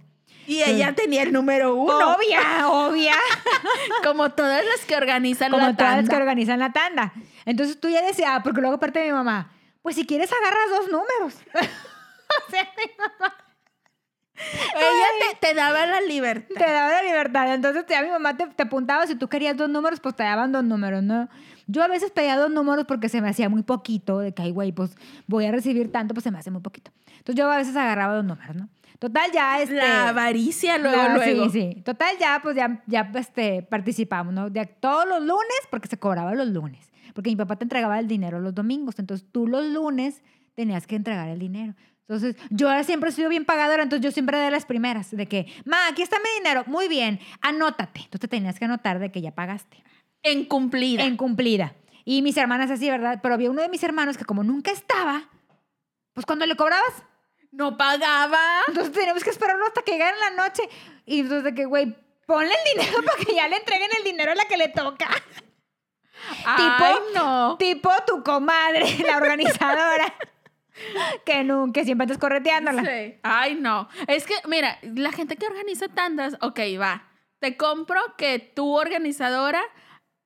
Y 0.46 0.62
ella 0.62 0.94
tenía 0.94 1.22
el 1.22 1.32
número 1.32 1.74
uno. 1.76 2.14
Obvia, 2.16 2.66
obvia. 2.68 3.14
Como 4.02 4.30
todas 4.30 4.64
las 4.64 4.84
que 4.86 4.96
organizan 4.96 5.50
Como 5.52 5.64
la 5.66 5.76
todas 5.76 5.92
las 5.92 6.00
tanda. 6.06 6.11
que 6.11 6.16
organizan 6.22 6.58
la 6.58 6.72
tanda. 6.72 7.12
Entonces 7.44 7.78
tú 7.78 7.88
ya 7.88 8.02
decías, 8.02 8.30
ah, 8.32 8.40
porque 8.42 8.61
luego 8.61 8.76
aparte 8.76 8.98
de 8.98 9.06
mi 9.06 9.12
mamá, 9.12 9.52
pues 9.82 9.94
si 9.94 10.06
quieres 10.06 10.30
agarras 10.32 10.70
dos 10.70 10.90
números. 10.90 11.34
o 12.48 12.50
sea, 12.50 12.68
mi 12.76 12.90
mamá 12.98 13.34
Ella 14.74 15.34
te, 15.41 15.49
te 15.49 15.55
daba 15.55 15.86
la 15.86 16.01
libertad. 16.01 16.55
te 16.57 16.70
daba 16.72 16.91
la 16.93 17.03
libertad. 17.03 17.55
Entonces 17.55 17.84
ya 17.88 18.03
mi 18.03 18.09
mamá 18.11 18.36
te, 18.36 18.47
te 18.47 18.62
apuntaba, 18.62 19.07
si 19.07 19.14
tú 19.16 19.28
querías 19.28 19.57
dos 19.57 19.68
números, 19.68 20.01
pues 20.01 20.14
te 20.16 20.22
daban 20.22 20.53
dos 20.53 20.64
números, 20.64 21.03
¿no? 21.03 21.28
Yo 21.66 21.82
a 21.82 21.88
veces 21.88 22.11
pedía 22.11 22.36
dos 22.36 22.51
números 22.51 22.84
porque 22.86 23.09
se 23.09 23.20
me 23.20 23.28
hacía 23.28 23.49
muy 23.49 23.62
poquito, 23.62 24.18
de 24.18 24.32
que, 24.34 24.43
ay, 24.43 24.51
güey, 24.51 24.72
pues 24.72 24.97
voy 25.26 25.47
a 25.47 25.53
recibir 25.53 25.93
tanto, 25.93 26.14
pues 26.14 26.24
se 26.24 26.30
me 26.30 26.38
hace 26.38 26.51
muy 26.51 26.62
poquito. 26.62 26.91
Entonces 27.18 27.36
yo 27.36 27.51
a 27.51 27.57
veces 27.57 27.76
agarraba 27.76 28.14
dos 28.14 28.24
números, 28.24 28.57
¿no? 28.57 28.68
Total, 28.99 29.30
ya 29.32 29.62
este... 29.62 29.76
La 29.76 30.09
avaricia 30.11 30.76
luego, 30.78 30.97
la- 30.97 31.14
luego. 31.14 31.49
Sí, 31.49 31.72
sí. 31.74 31.80
Total, 31.82 32.16
ya, 32.18 32.41
pues 32.43 32.55
ya, 32.57 32.82
ya 32.86 33.11
este, 33.14 33.62
participamos, 33.62 34.34
¿no? 34.34 34.49
Ya 34.49 34.66
todos 34.66 35.07
los 35.09 35.20
lunes, 35.20 35.61
porque 35.70 35.88
se 35.88 35.99
cobraba 35.99 36.34
los 36.34 36.49
lunes. 36.49 36.91
Porque 37.14 37.30
mi 37.30 37.36
papá 37.36 37.57
te 37.57 37.64
entregaba 37.64 37.99
el 37.99 38.09
dinero 38.09 38.41
los 38.41 38.55
domingos. 38.55 38.99
Entonces 38.99 39.26
tú 39.32 39.47
los 39.47 39.64
lunes 39.64 40.22
tenías 40.55 40.86
que 40.86 40.97
entregar 40.97 41.28
el 41.28 41.38
dinero. 41.38 41.74
Entonces, 42.11 42.34
yo 42.50 42.68
ahora 42.68 42.82
siempre 42.82 43.11
he 43.11 43.12
sido 43.12 43.28
bien 43.28 43.44
pagadora, 43.44 43.84
entonces 43.84 44.02
yo 44.02 44.11
siempre 44.11 44.36
de 44.36 44.50
las 44.50 44.66
primeras, 44.66 45.12
de 45.12 45.26
que, 45.26 45.46
ma, 45.64 45.86
aquí 45.86 46.02
está 46.02 46.18
mi 46.18 46.28
dinero, 46.40 46.64
muy 46.66 46.88
bien, 46.88 47.20
anótate. 47.40 48.00
Entonces 48.00 48.22
te 48.22 48.26
tenías 48.26 48.58
que 48.58 48.64
anotar 48.64 48.98
de 48.98 49.12
que 49.12 49.20
ya 49.20 49.30
pagaste. 49.32 49.84
En 50.24 50.44
cumplida. 50.44 51.04
En 51.04 51.16
cumplida. 51.16 51.72
Y 52.04 52.22
mis 52.22 52.36
hermanas 52.36 52.68
así, 52.68 52.90
¿verdad? 52.90 53.20
Pero 53.22 53.34
había 53.34 53.48
uno 53.48 53.62
de 53.62 53.68
mis 53.68 53.84
hermanos 53.84 54.18
que 54.18 54.24
como 54.24 54.42
nunca 54.42 54.72
estaba, 54.72 55.28
pues 56.12 56.26
cuando 56.26 56.46
le 56.46 56.56
cobrabas, 56.56 57.04
No 57.52 57.76
pagaba. 57.76 58.40
entonces 58.66 58.92
teníamos 58.92 59.22
que 59.22 59.30
esperarlo 59.30 59.64
hasta 59.66 59.82
que 59.82 59.92
llegara 59.92 60.16
la 60.16 60.30
noche. 60.30 60.64
Y 61.06 61.20
entonces 61.20 61.44
de 61.44 61.54
que, 61.54 61.64
güey, 61.66 61.96
ponle 62.26 62.52
el 62.52 62.76
dinero 62.76 63.02
para 63.06 63.24
que 63.24 63.36
ya 63.36 63.46
le 63.46 63.54
entreguen 63.54 63.90
el 63.96 64.02
dinero 64.02 64.32
a 64.32 64.34
la 64.34 64.46
que 64.46 64.56
le 64.56 64.66
toca. 64.66 65.08
Ay, 66.44 66.96
no. 67.14 67.56
Tipo 67.56 67.92
tu 68.04 68.24
comadre, 68.24 68.98
la 69.06 69.16
organizadora. 69.16 70.12
que 71.24 71.44
nunca, 71.44 71.84
siempre 71.84 72.04
estás 72.04 72.18
correteándola. 72.18 72.82
Sí. 72.84 73.14
Ay, 73.22 73.54
no. 73.54 73.88
Es 74.08 74.24
que, 74.26 74.34
mira, 74.46 74.78
la 74.82 75.12
gente 75.12 75.36
que 75.36 75.46
organiza 75.46 75.88
tandas, 75.88 76.36
ok, 76.40 76.60
va. 76.80 77.08
Te 77.40 77.56
compro 77.56 78.00
que 78.18 78.38
tú, 78.38 78.74
organizadora, 78.76 79.62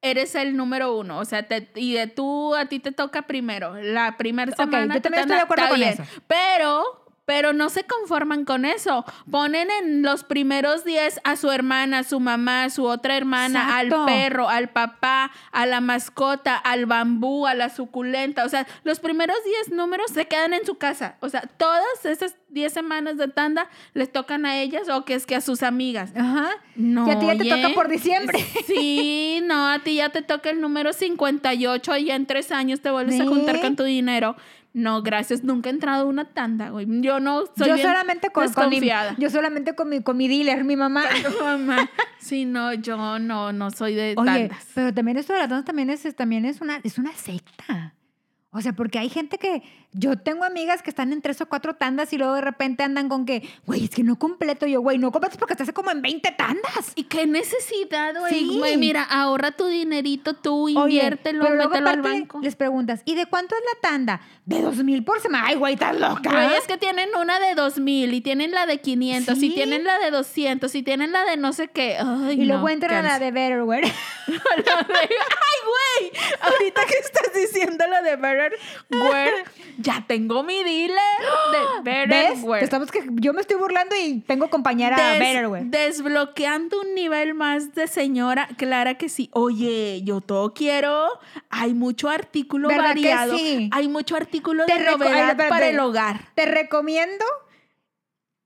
eres 0.03 0.35
el 0.35 0.57
número 0.57 0.97
uno. 0.97 1.19
O 1.19 1.25
sea, 1.25 1.45
te- 1.47 1.71
y 1.77 1.95
de 1.95 2.07
tú, 2.09 2.55
a 2.55 2.67
ti 2.67 2.79
te 2.81 2.93
toca 2.93 3.23
primero. 3.23 3.77
La 3.81 4.17
primera 4.17 4.51
Ok, 4.53 4.57
semana. 4.59 4.95
yo 4.95 5.01
te 5.01 5.09
también 5.11 5.23
estoy 5.23 5.37
de 5.37 5.43
acuerdo 5.43 5.69
con 5.69 5.79
bien. 5.79 5.91
eso. 5.93 6.03
Pero. 6.27 7.04
Pero 7.27 7.53
no 7.53 7.71
se 7.71 7.85
conforman 7.85 8.45
con 8.45 8.65
eso. 8.65 9.05
Ponen 9.31 9.69
en 9.71 10.03
los 10.03 10.25
primeros 10.25 10.85
días 10.85 11.21
a 11.25 11.37
su 11.37 11.51
hermana, 11.51 12.01
a 12.01 12.05
su 12.05 12.21
mamá, 12.21 12.65
a 12.65 12.71
su 12.71 12.85
otra 12.85 13.17
hermana, 13.17 13.63
Exacto. 13.65 14.01
al 14.01 14.07
perro, 14.07 14.49
al 14.49 14.69
papá, 14.69 15.31
a 15.51 15.67
la 15.67 15.81
mascota, 15.81 16.57
al 16.57 16.87
bambú, 16.87 17.47
a 17.47 17.55
la 17.55 17.71
suculenta. 17.71 18.45
O 18.45 18.49
sea, 18.49 18.67
los 18.83 19.01
primeros 19.01 19.37
10 19.67 19.77
números 19.77 20.11
se 20.13 20.27
quedan 20.27 20.53
en 20.53 20.67
su 20.67 20.77
casa. 20.77 21.17
O 21.21 21.29
sea, 21.29 21.43
todas 21.57 22.05
esas 22.05 22.37
10 22.51 22.73
semanas 22.73 23.17
de 23.17 23.29
tanda 23.29 23.69
les 23.95 24.13
tocan 24.13 24.47
a 24.47 24.61
ellas 24.61 24.89
o 24.89 25.05
que 25.05 25.15
es 25.15 25.25
que 25.27 25.35
a 25.35 25.41
sus 25.41 25.63
amigas. 25.63 26.13
Ajá. 26.15 26.51
No. 26.77 27.07
y 27.09 27.11
a 27.11 27.19
ti 27.19 27.27
ya 27.27 27.39
te 27.39 27.49
toca 27.49 27.75
por 27.75 27.89
diciembre. 27.89 28.39
Sí, 28.67 29.41
no, 29.45 29.69
a 29.69 29.79
ti 29.81 29.97
ya 29.97 30.09
te 30.11 30.23
toca 30.23 30.51
el 30.51 30.61
número 30.61 30.93
58 30.93 31.97
y 31.99 32.05
ya 32.07 32.15
en 32.15 32.27
tres 32.27 32.51
años 32.53 32.81
te 32.81 32.91
vuelves 32.91 33.21
a 33.21 33.27
juntar 33.27 33.61
con 33.61 33.77
tu 33.77 33.85
dinero. 33.85 34.37
No, 34.75 35.03
gracias, 35.03 35.45
nunca 35.45 35.71
he 35.71 35.73
entrado 35.73 36.03
a 36.03 36.07
una 36.07 36.25
tanda, 36.25 36.71
güey. 36.71 36.87
Yo 37.01 37.21
no 37.21 37.47
soy 37.57 37.69
yo 37.69 37.75
bien 37.75 37.87
solamente 37.87 38.31
con, 38.31 38.53
con 38.53 38.69
mi, 38.69 38.81
desconfiada. 38.81 39.15
yo 39.19 39.31
solamente 39.31 39.77
con 39.77 39.89
mi, 39.89 40.03
con 40.03 40.17
mi 40.17 40.27
dealer, 40.27 40.65
mi 40.65 40.75
mamá. 40.75 41.05
Mamá. 41.41 41.89
Sí, 42.19 42.45
no, 42.45 42.75
yo 42.75 43.19
no, 43.21 43.53
no 43.53 43.71
soy 43.71 43.95
de 43.95 44.15
Oye, 44.17 44.49
tandas. 44.49 44.67
pero 44.75 44.93
también 44.93 45.17
esto 45.17 45.33
de 45.33 45.39
las 45.39 45.49
tandas 45.49 45.65
también 45.65 45.91
es, 45.91 46.17
también 46.17 46.45
es 46.45 46.61
una, 46.61 46.81
es 46.83 46.99
una 46.99 47.13
secta. 47.13 47.95
O 48.57 48.61
sea, 48.61 48.73
porque 48.73 48.99
hay 48.99 49.09
gente 49.09 49.37
que. 49.37 49.63
Yo 49.97 50.17
tengo 50.17 50.45
amigas 50.45 50.83
que 50.83 50.91
están 50.91 51.13
en 51.13 51.23
tres 51.23 51.41
o 51.41 51.47
cuatro 51.47 51.75
tandas 51.75 52.13
y 52.13 52.19
luego 52.19 52.35
de 52.35 52.41
repente 52.41 52.83
andan 52.83 53.09
con 53.09 53.27
que, 53.27 53.49
güey, 53.65 53.85
es 53.85 53.91
que 53.91 54.03
no 54.03 54.19
completo. 54.19 54.67
Yo, 54.67 54.81
güey, 54.81 54.99
no 54.99 55.13
completo 55.13 55.37
porque 55.39 55.53
estás 55.53 55.71
como 55.73 55.93
en 55.93 56.03
20 56.03 56.33
tandas. 56.33 56.93
¿Y 56.97 57.05
qué 57.05 57.27
necesidad, 57.27 58.15
güey? 58.19 58.33
Sí. 58.33 58.57
Güey, 58.59 58.77
Mira, 58.77 59.05
ahorra 59.05 59.53
tu 59.53 59.67
dinerito 59.67 60.35
tú, 60.35 60.65
Oye, 60.65 60.73
inviértelo, 60.97 61.45
pero 61.45 61.55
luego 61.55 61.71
mételo 61.71 61.91
al 61.91 62.03
banco. 62.03 62.41
Les 62.43 62.57
preguntas, 62.57 63.03
¿y 63.05 63.15
de 63.15 63.27
cuánto 63.27 63.55
es 63.55 63.63
la 63.73 63.89
tanda? 63.89 64.21
De 64.47 64.63
dos 64.63 64.83
mil 64.83 65.05
por 65.05 65.21
semana. 65.21 65.47
Ay, 65.47 65.55
güey, 65.57 65.75
estás 65.75 65.99
loca. 65.99 66.31
Güey, 66.31 66.59
es 66.59 66.67
que 66.67 66.77
tienen 66.77 67.11
una 67.21 67.39
de 67.39 67.55
2000 67.55 68.15
y 68.15 68.21
tienen 68.21 68.51
la 68.51 68.67
de 68.67 68.79
500 68.81 69.39
Sí. 69.39 69.47
y 69.47 69.55
tienen 69.55 69.85
la 69.85 69.99
de 69.99 70.11
200 70.11 70.75
y 70.75 70.83
tienen 70.83 71.13
la 71.13 71.25
de 71.25 71.37
no 71.37 71.53
sé 71.53 71.69
qué. 71.69 71.99
Ay, 71.99 72.41
y 72.41 72.45
luego 72.45 72.63
no, 72.63 72.69
entran 72.69 73.05
a 73.05 73.09
la 73.09 73.19
de 73.19 73.31
Betterware. 73.31 73.85
La 74.27 74.35
¡Ay, 74.89 76.09
güey! 76.09 76.13
Ahorita 76.41 76.83
que 76.87 76.97
estás 76.99 77.35
diciendo 77.35 77.85
lo 77.87 78.03
de 78.03 78.17
Betterware, 78.17 78.44
Betterware. 78.51 79.45
ya 79.79 80.05
tengo 80.07 80.43
mi 80.43 80.63
dealer 80.63 80.99
de 81.53 81.83
¿Ves? 81.91 82.09
Betterware. 82.09 82.59
Te 82.61 82.65
estamos 82.65 82.91
que 82.91 83.03
yo 83.15 83.33
me 83.33 83.41
estoy 83.41 83.57
burlando 83.57 83.95
y 83.97 84.21
tengo 84.21 84.49
compañera 84.51 84.97
Des- 84.97 85.19
Betterware. 85.21 85.65
Desbloqueando 85.67 86.81
un 86.81 86.95
nivel 86.95 87.35
más 87.35 87.75
de 87.75 87.87
señora, 87.89 88.49
clara 88.57 88.95
que 88.99 89.09
sí. 89.09 89.31
Oye, 89.33 90.01
yo 90.05 90.21
todo 90.21 90.55
quiero. 90.55 91.09
Hay 91.51 91.75
mucho 91.75 92.09
artículo 92.09 92.69
¿Verdad 92.69 92.95
que 92.95 93.01
variado. 93.15 93.37
sí? 93.39 93.69
Hay 93.73 93.89
mucho 93.89 94.17
artículo 94.17 94.67
Te 94.67 94.75
de 94.79 94.87
ay, 94.89 94.95
novedad 94.97 95.49
para 95.49 95.69
el 95.69 95.79
hogar. 95.79 96.21
Te 96.35 96.47
recomiendo 96.47 97.25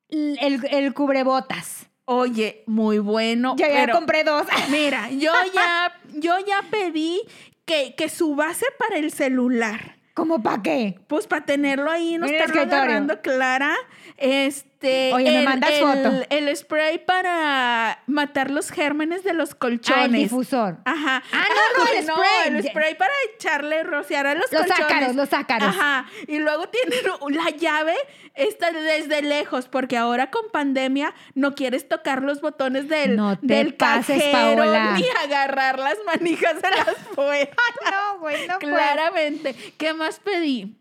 el, 0.09 0.39
el- 0.41 0.67
el 0.71 0.95
cubrebotas. 0.95 1.87
Oye, 2.11 2.63
muy 2.67 2.99
bueno. 3.01 3.55
Ya, 3.59 3.69
ya 3.69 3.75
pero- 3.81 3.93
compré 3.95 4.25
dos. 4.25 4.47
Mira, 4.71 5.11
yo 5.11 5.31
ya, 5.55 5.93
yo 6.15 6.39
ya 6.47 6.63
pedí 6.71 7.21
que, 7.69 7.95
que 7.95 8.09
su 8.09 8.35
base 8.35 8.67
para 8.79 8.97
el 8.97 9.13
celular. 9.13 9.95
¿Cómo 10.15 10.43
para 10.43 10.63
qué? 10.63 10.99
Pues 11.07 11.29
para 11.29 11.45
tenerlo 11.45 11.89
ahí, 11.93 12.19
no 12.19 12.27
estarlo 12.27 12.63
agarrando 12.63 13.21
clara. 13.21 13.77
Este. 14.17 15.13
Oye, 15.15 15.31
me 15.31 15.45
mandas 15.45 15.71
el- 15.71 15.81
foto. 15.85 16.27
El 16.31 16.57
spray 16.57 16.99
para 17.05 18.03
matar 18.09 18.51
los 18.51 18.71
gérmenes 18.71 19.23
de 19.23 19.33
los 19.33 19.51
Ah, 19.51 19.53
el 19.53 19.59
colchones. 19.59 20.21
difusor. 20.23 20.79
Ajá. 20.85 21.23
Ah, 21.33 21.45
no, 21.77 21.85
no, 21.85 21.91
el 21.93 22.03
spray. 22.05 22.49
el 22.57 22.65
spray 22.65 22.95
para 22.97 23.13
echarle, 23.39 23.83
rociar 23.85 24.27
a 24.27 24.35
los, 24.35 24.51
Los 24.53 24.63
colchones. 24.63 24.85
ácaros, 24.85 25.17
los 25.17 25.33
ácaros. 25.33 25.69
Ajá. 25.69 26.07
Y 26.27 26.39
luego 26.39 26.69
tienen 26.69 26.99
la 27.31 27.51
llave 27.51 27.95
esta 28.35 28.71
desde 28.73 29.23
lejos, 29.23 29.69
porque 29.69 29.97
ahora 29.97 30.31
con 30.31 30.51
pandemia 30.51 31.15
no 31.35 31.55
quieres 31.55 31.89
tocar 31.89 32.23
los 32.23 32.41
botones 32.41 32.89
del, 32.89 33.17
No 33.17 33.39
te 33.39 33.47
del 33.47 33.75
pases, 33.75 34.23
cajero 34.23 34.63
Paola. 34.65 34.93
ni 34.97 35.05
agarrar 35.25 35.79
las 35.79 35.97
manijas 36.07 36.61
de 36.61 36.71
las 36.71 36.97
fuerzas. 37.15 37.57
No, 37.91 38.19
güey, 38.21 38.47
no 38.47 38.59
Claramente. 38.59 39.55
¿Qué 39.79 39.93
más 39.95 40.19
pedí? 40.21 40.77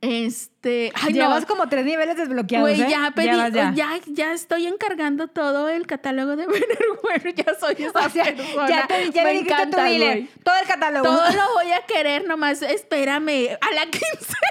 Este. 0.00 0.53
Ay, 0.94 1.12
no. 1.12 1.20
Llevas 1.20 1.46
como 1.46 1.68
tres 1.68 1.84
niveles 1.84 2.16
desbloqueados, 2.16 2.68
Güey, 2.70 2.82
¿eh? 2.82 2.86
ya 2.90 3.10
pedí, 3.14 3.26
ya. 3.26 3.72
ya. 3.74 4.00
ya 4.06 4.32
estoy 4.32 4.66
encargando 4.66 5.28
todo 5.28 5.68
el 5.68 5.86
catálogo 5.86 6.36
de 6.36 6.46
Betterware. 6.48 7.34
Ya 7.34 7.54
soy 7.58 7.74
esa 7.78 7.98
O 8.06 8.10
sea, 8.10 8.24
persona. 8.24 8.68
ya, 8.68 8.86
te, 8.86 9.10
ya 9.10 9.24
Me 9.24 9.34
tu 9.34 9.40
encanta, 9.40 9.84
dealer. 9.84 10.08
güey. 10.18 10.28
Todo 10.42 10.54
el 10.60 10.66
catálogo. 10.66 11.04
Todo 11.04 11.30
lo 11.30 11.54
voy 11.54 11.72
a 11.72 11.80
querer, 11.86 12.26
nomás 12.26 12.62
espérame. 12.62 13.56
A 13.60 13.74
la 13.74 13.82
15. 13.86 14.00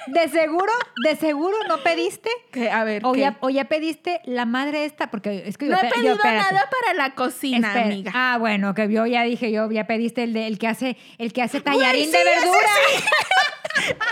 De 0.07 0.27
seguro, 0.29 0.71
de 1.03 1.15
seguro 1.15 1.57
no 1.67 1.77
pediste. 1.83 2.29
Que, 2.51 2.69
a 2.69 2.83
ver, 2.83 3.01
O 3.05 3.13
¿qué? 3.13 3.21
ya, 3.21 3.37
o 3.41 3.49
ya 3.49 3.65
pediste 3.65 4.21
la 4.25 4.45
madre 4.45 4.85
esta, 4.85 5.09
porque 5.09 5.43
es 5.47 5.57
que 5.57 5.67
yo, 5.67 5.71
no 5.73 5.79
he 5.81 5.89
pedido 5.89 6.15
nada 6.23 6.69
para 6.69 6.93
la 6.93 7.15
cocina, 7.15 7.69
Espera. 7.69 7.85
amiga. 7.85 8.11
Ah, 8.13 8.37
bueno, 8.39 8.73
que 8.73 8.91
yo 8.91 9.05
ya 9.05 9.23
dije, 9.23 9.51
yo 9.51 9.69
ya 9.71 9.87
pediste 9.87 10.23
el 10.23 10.33
de 10.33 10.47
el 10.47 10.59
que 10.59 10.67
hace, 10.67 10.97
el 11.17 11.31
que 11.33 11.41
hace 11.41 11.61
tallarín 11.61 12.05
sí, 12.05 12.11
de 12.11 12.17
ese 12.19 12.29
verdura. 12.39 12.69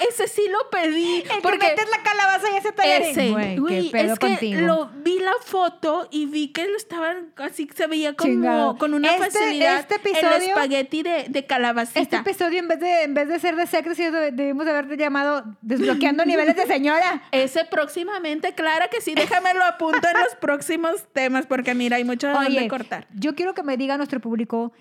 Ese 0.09 0.27
sí 0.27 0.41
lo 0.49 0.69
pedí. 0.69 1.17
El 1.21 1.29
que 1.29 1.41
porque 1.41 1.67
metes 1.67 1.89
la 1.91 2.01
calabaza 2.03 2.49
y 2.51 2.57
hace 2.57 2.71
tallarín. 2.71 3.09
ese, 3.09 3.29
Güey, 3.31 3.57
güey, 3.57 3.83
qué 3.85 3.91
pedo 3.91 4.13
es 4.13 4.19
que 4.19 4.27
contigo. 4.27 4.61
lo 4.61 4.87
vi 5.03 5.19
la 5.19 5.33
foto 5.45 6.07
y 6.11 6.25
vi 6.25 6.47
que 6.53 6.67
lo 6.67 6.75
estaban 6.77 7.31
así 7.37 7.69
se 7.75 7.87
veía 7.87 8.15
como 8.15 8.31
Chingado. 8.33 8.77
con 8.77 8.93
una 8.93 9.15
Este- 9.15 9.31
facilidad 9.31 9.79
este 9.79 9.95
el 9.95 10.01
episodio- 10.01 10.47
espagueti 10.49 11.03
de, 11.03 11.25
de 11.29 11.45
calabacita. 11.45 11.99
Este 11.99 12.15
episodio, 12.17 12.59
en 12.59 12.67
vez 12.67 12.79
de, 12.79 13.03
en 13.03 13.13
vez 13.13 13.27
de 13.27 13.39
ser 13.39 13.55
de 13.55 13.67
sexo, 13.67 13.93
sí 13.95 14.03
deb- 14.03 14.31
debimos 14.33 14.65
haberte 14.67 14.97
llamado 14.97 15.43
Desbloqueando 15.61 16.25
Niveles 16.25 16.55
de 16.55 16.65
Señora. 16.65 17.21
Ese 17.31 17.65
próximamente, 17.65 18.53
Clara, 18.55 18.87
que 18.87 19.01
sí, 19.01 19.13
déjamelo 19.13 19.63
apunto 19.65 20.07
en 20.07 20.21
los 20.23 20.35
próximos 20.41 21.05
temas, 21.13 21.45
porque 21.45 21.75
mira, 21.75 21.97
hay 21.97 22.03
mucho 22.05 22.27
de 22.27 22.33
dónde 22.33 22.57
Oye, 22.59 22.67
cortar. 22.67 23.07
yo 23.13 23.35
quiero 23.35 23.53
que 23.53 23.63
me 23.63 23.77
diga 23.77 23.97
nuestro 23.97 24.19
público 24.19 24.71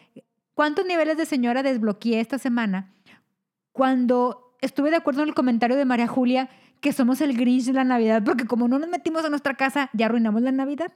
cuántos 0.55 0.85
niveles 0.87 1.17
de 1.17 1.27
señora 1.27 1.63
desbloqueé 1.63 2.21
esta 2.21 2.39
semana 2.39 2.93
cuando 3.73 4.57
estuve 4.61 4.91
de 4.91 4.97
acuerdo 4.97 5.23
en 5.23 5.29
el 5.29 5.35
comentario 5.35 5.77
de 5.77 5.85
María 5.85 6.07
Julia 6.07 6.49
que 6.81 6.93
somos 6.93 7.21
el 7.21 7.37
Grinch 7.37 7.65
de 7.65 7.73
la 7.73 7.85
Navidad, 7.85 8.23
porque 8.25 8.47
como 8.47 8.69
no 8.69 8.79
nos 8.79 8.89
metimos 8.89 9.25
a 9.25 9.29
nuestra 9.29 9.55
casa, 9.55 9.91
ya 9.93 10.07
arruinamos 10.07 10.43
la 10.43 10.53
Navidad. 10.53 10.93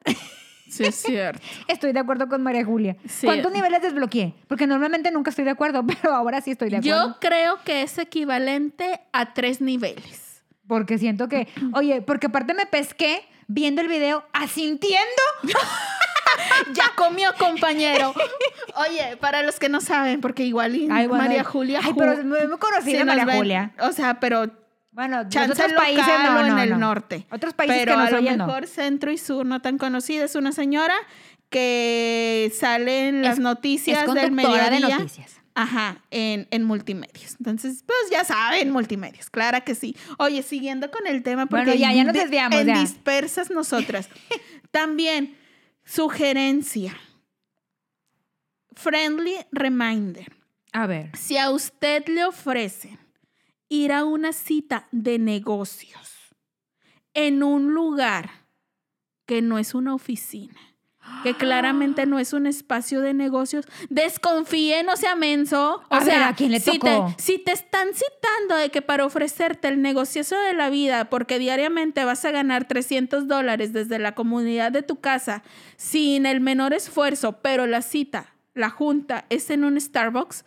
Sí, 0.68 0.84
es 0.84 0.94
cierto. 0.96 1.40
Estoy 1.68 1.92
de 1.92 2.00
acuerdo 2.00 2.28
con 2.28 2.42
María 2.42 2.64
Julia. 2.64 2.96
Sí. 3.06 3.26
¿Cuántos 3.26 3.52
niveles 3.52 3.82
desbloqueé? 3.82 4.34
Porque 4.48 4.66
normalmente 4.66 5.10
nunca 5.10 5.30
estoy 5.30 5.44
de 5.44 5.50
acuerdo, 5.50 5.84
pero 5.86 6.14
ahora 6.14 6.40
sí 6.40 6.52
estoy 6.52 6.70
de 6.70 6.78
acuerdo. 6.78 7.08
Yo 7.08 7.16
creo 7.20 7.58
que 7.64 7.82
es 7.82 7.98
equivalente 7.98 9.00
a 9.12 9.34
tres 9.34 9.60
niveles. 9.60 10.42
Porque 10.66 10.98
siento 10.98 11.28
que, 11.28 11.48
oye, 11.74 12.02
porque 12.02 12.26
aparte 12.26 12.54
me 12.54 12.66
pesqué 12.66 13.22
viendo 13.46 13.82
el 13.82 13.88
video 13.88 14.24
asintiendo. 14.32 15.22
Ya 16.72 16.90
comió, 16.96 17.30
compañero. 17.38 18.12
Oye, 18.76 19.16
para 19.18 19.42
los 19.42 19.60
que 19.60 19.68
no 19.68 19.80
saben, 19.80 20.20
porque 20.20 20.44
igual 20.44 20.74
y 20.74 20.88
Ay, 20.90 21.06
bueno, 21.06 21.24
María 21.24 21.44
Julia. 21.44 21.80
Ay, 21.82 21.92
pero 21.96 22.12
es 22.12 22.24
muy 22.24 22.58
conocida 22.58 23.04
María 23.04 23.24
ven. 23.24 23.36
Julia. 23.36 23.72
O 23.80 23.92
sea, 23.92 24.18
pero 24.18 24.50
Bueno, 24.94 25.28
chance 25.28 25.52
otros 25.52 25.72
países 25.74 26.06
no, 26.06 26.36
o 26.36 26.40
en 26.40 26.48
no, 26.54 26.62
el 26.62 26.70
no. 26.70 26.78
norte. 26.78 27.26
Otros 27.30 27.52
países 27.52 27.76
pero 27.78 27.92
que 27.92 27.98
nos 27.98 28.08
a 28.08 28.10
lo 28.12 28.18
oyen, 28.18 28.38
no. 28.38 28.46
mejor 28.46 28.66
centro 28.66 29.10
y 29.12 29.18
sur 29.18 29.44
no 29.44 29.60
tan 29.60 29.76
conocida. 29.76 30.24
Es 30.24 30.34
una 30.36 30.52
señora 30.52 30.94
que 31.50 32.52
sale 32.58 33.08
en 33.08 33.22
las 33.22 33.34
Es- 33.34 33.38
noticias 33.40 34.06
es 34.08 34.14
del 34.14 34.28
conductora 34.28 34.64
de 34.64 34.70
mediodía. 34.70 34.98
noticias. 34.98 35.40
Ajá, 35.56 35.98
en, 36.10 36.48
en 36.50 36.64
multimedios. 36.64 37.36
Entonces, 37.38 37.84
pues 37.86 37.98
ya 38.10 38.24
saben, 38.24 38.70
multimedios, 38.70 39.30
clara 39.30 39.60
que 39.60 39.74
sí. 39.76 39.96
Oye, 40.18 40.42
siguiendo 40.42 40.90
con 40.90 41.06
el 41.06 41.22
tema, 41.22 41.46
porque 41.46 41.66
Bueno, 41.66 41.80
ya, 41.80 41.92
ya 41.92 42.02
nos 42.04 42.12
desviamos, 42.14 42.60
en 42.60 42.66
ya. 42.68 42.80
dispersas 42.80 43.50
nosotras. 43.50 44.08
También, 44.72 45.36
sugerencia. 45.84 46.96
Friendly 48.74 49.36
reminder. 49.52 50.26
A 50.72 50.86
ver. 50.88 51.10
Si 51.16 51.36
a 51.38 51.50
usted 51.50 52.04
le 52.08 52.24
ofrecen 52.24 52.98
ir 53.74 53.92
a 53.92 54.04
una 54.04 54.32
cita 54.32 54.88
de 54.92 55.18
negocios 55.18 56.34
en 57.12 57.42
un 57.42 57.74
lugar 57.74 58.30
que 59.26 59.42
no 59.42 59.58
es 59.58 59.74
una 59.74 59.94
oficina, 59.94 60.60
que 61.22 61.34
claramente 61.38 62.06
no 62.06 62.18
es 62.18 62.32
un 62.32 62.46
espacio 62.46 63.00
de 63.00 63.14
negocios, 63.14 63.66
desconfíe, 63.90 64.82
no 64.84 64.96
sea 64.96 65.16
menso. 65.16 65.82
O 65.88 65.94
A 65.94 65.98
ver, 66.00 66.06
sea, 66.06 66.28
¿a 66.28 66.34
quién 66.34 66.52
le 66.52 66.60
si 66.60 66.78
tocó? 66.78 67.12
Te, 67.16 67.22
si 67.22 67.38
te 67.38 67.52
están 67.52 67.88
citando 67.94 68.56
de 68.56 68.70
que 68.70 68.82
para 68.82 69.06
ofrecerte 69.06 69.68
el 69.68 69.82
negocioso 69.82 70.36
de 70.38 70.54
la 70.54 70.70
vida, 70.70 71.10
porque 71.10 71.38
diariamente 71.38 72.04
vas 72.04 72.24
a 72.24 72.30
ganar 72.30 72.68
300 72.68 73.26
dólares 73.26 73.72
desde 73.72 73.98
la 73.98 74.14
comunidad 74.14 74.70
de 74.70 74.82
tu 74.82 75.00
casa, 75.00 75.42
sin 75.76 76.26
el 76.26 76.40
menor 76.40 76.72
esfuerzo, 76.74 77.40
pero 77.42 77.66
la 77.66 77.82
cita, 77.82 78.34
la 78.54 78.70
junta 78.70 79.24
es 79.30 79.50
en 79.50 79.64
un 79.64 79.80
Starbucks, 79.80 80.44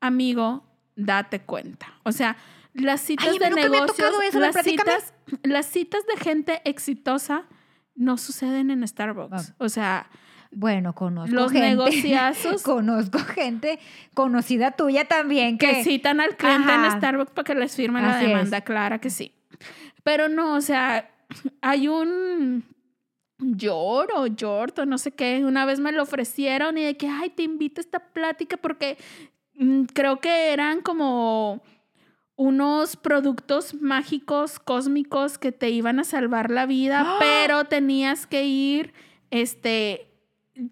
amigo, 0.00 0.64
date 0.96 1.40
cuenta. 1.40 1.86
O 2.04 2.12
sea, 2.12 2.36
las 2.74 3.00
citas 3.00 3.28
Ay, 3.30 3.38
de 3.38 3.50
negocios, 3.50 4.12
eso, 4.28 4.40
las, 4.40 4.56
citas, 4.62 5.14
las 5.42 5.66
citas 5.66 6.04
de 6.06 6.22
gente 6.22 6.60
exitosa 6.64 7.44
no 7.94 8.18
suceden 8.18 8.70
en 8.70 8.86
Starbucks. 8.86 9.50
Ah. 9.50 9.54
O 9.58 9.68
sea, 9.68 10.10
Bueno, 10.50 10.94
conozco 10.94 11.34
Los 11.34 11.52
gente. 11.52 11.68
negociazos. 11.70 12.62
conozco 12.62 13.18
gente 13.20 13.78
conocida 14.12 14.72
tuya 14.72 15.04
también 15.06 15.58
que, 15.58 15.68
que 15.68 15.84
citan 15.84 16.20
al 16.20 16.36
cliente 16.36 16.70
Ajá. 16.70 16.86
en 16.86 16.98
Starbucks 16.98 17.30
para 17.30 17.44
que 17.44 17.54
les 17.54 17.74
firmen 17.74 18.02
la 18.02 18.18
Así 18.18 18.26
demanda, 18.26 18.60
clara 18.60 19.00
que 19.00 19.10
sí. 19.10 19.32
Pero 20.02 20.28
no, 20.28 20.54
o 20.54 20.60
sea, 20.60 21.10
hay 21.60 21.88
un 21.88 22.64
Yor 23.38 24.10
o 24.14 24.26
o 24.26 24.86
no 24.86 24.98
sé 24.98 25.12
qué, 25.12 25.44
una 25.44 25.64
vez 25.64 25.80
me 25.80 25.92
lo 25.92 26.02
ofrecieron 26.02 26.78
y 26.78 26.84
de 26.84 26.96
que, 26.96 27.08
ay, 27.08 27.30
te 27.30 27.42
invito 27.42 27.80
a 27.80 27.82
esta 27.82 27.98
plática 27.98 28.56
porque 28.56 28.96
mm, 29.54 29.84
creo 29.92 30.18
que 30.20 30.52
eran 30.52 30.80
como 30.82 31.62
unos 32.36 32.96
productos 32.96 33.74
mágicos, 33.74 34.58
cósmicos 34.58 35.38
que 35.38 35.52
te 35.52 35.70
iban 35.70 36.00
a 36.00 36.04
salvar 36.04 36.50
la 36.50 36.66
vida, 36.66 37.02
¡Ah! 37.04 37.16
pero 37.20 37.64
tenías 37.64 38.26
que 38.26 38.44
ir, 38.44 38.92
este, 39.30 40.08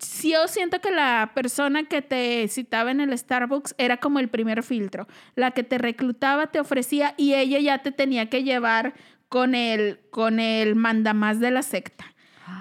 sí 0.00 0.32
yo 0.32 0.48
siento 0.48 0.80
que 0.80 0.90
la 0.90 1.32
persona 1.34 1.84
que 1.84 2.02
te 2.02 2.48
citaba 2.48 2.90
en 2.90 3.00
el 3.00 3.16
Starbucks 3.16 3.74
era 3.78 3.98
como 3.98 4.18
el 4.18 4.28
primer 4.28 4.62
filtro. 4.62 5.06
La 5.34 5.52
que 5.52 5.62
te 5.62 5.78
reclutaba 5.78 6.48
te 6.48 6.60
ofrecía 6.60 7.14
y 7.16 7.34
ella 7.34 7.58
ya 7.60 7.78
te 7.78 7.92
tenía 7.92 8.28
que 8.28 8.42
llevar 8.42 8.94
con 9.28 9.54
el, 9.54 10.00
con 10.10 10.40
el 10.40 10.74
mandamás 10.76 11.40
de 11.40 11.50
la 11.50 11.62
secta. 11.62 12.11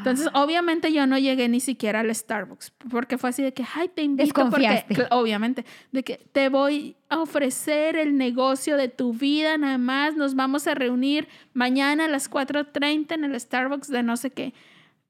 Entonces, 0.01 0.29
obviamente 0.33 0.91
yo 0.91 1.05
no 1.05 1.17
llegué 1.17 1.47
ni 1.47 1.59
siquiera 1.59 1.99
al 1.99 2.13
Starbucks, 2.13 2.71
porque 2.89 3.17
fue 3.17 3.29
así 3.29 3.43
de 3.43 3.53
que, 3.53 3.63
ay, 3.75 3.87
te 3.87 4.01
invito 4.01 4.49
porque, 4.49 4.85
obviamente, 5.11 5.65
de 5.91 6.03
que 6.03 6.19
te 6.31 6.49
voy 6.49 6.95
a 7.09 7.19
ofrecer 7.19 7.95
el 7.95 8.17
negocio 8.17 8.77
de 8.77 8.87
tu 8.87 9.13
vida, 9.13 9.57
nada 9.57 9.77
más, 9.77 10.15
nos 10.15 10.35
vamos 10.35 10.67
a 10.67 10.73
reunir 10.73 11.27
mañana 11.53 12.05
a 12.05 12.07
las 12.07 12.29
4.30 12.29 13.13
en 13.13 13.23
el 13.25 13.39
Starbucks 13.39 13.89
de 13.89 14.03
no 14.03 14.17
sé 14.17 14.31
qué. 14.31 14.53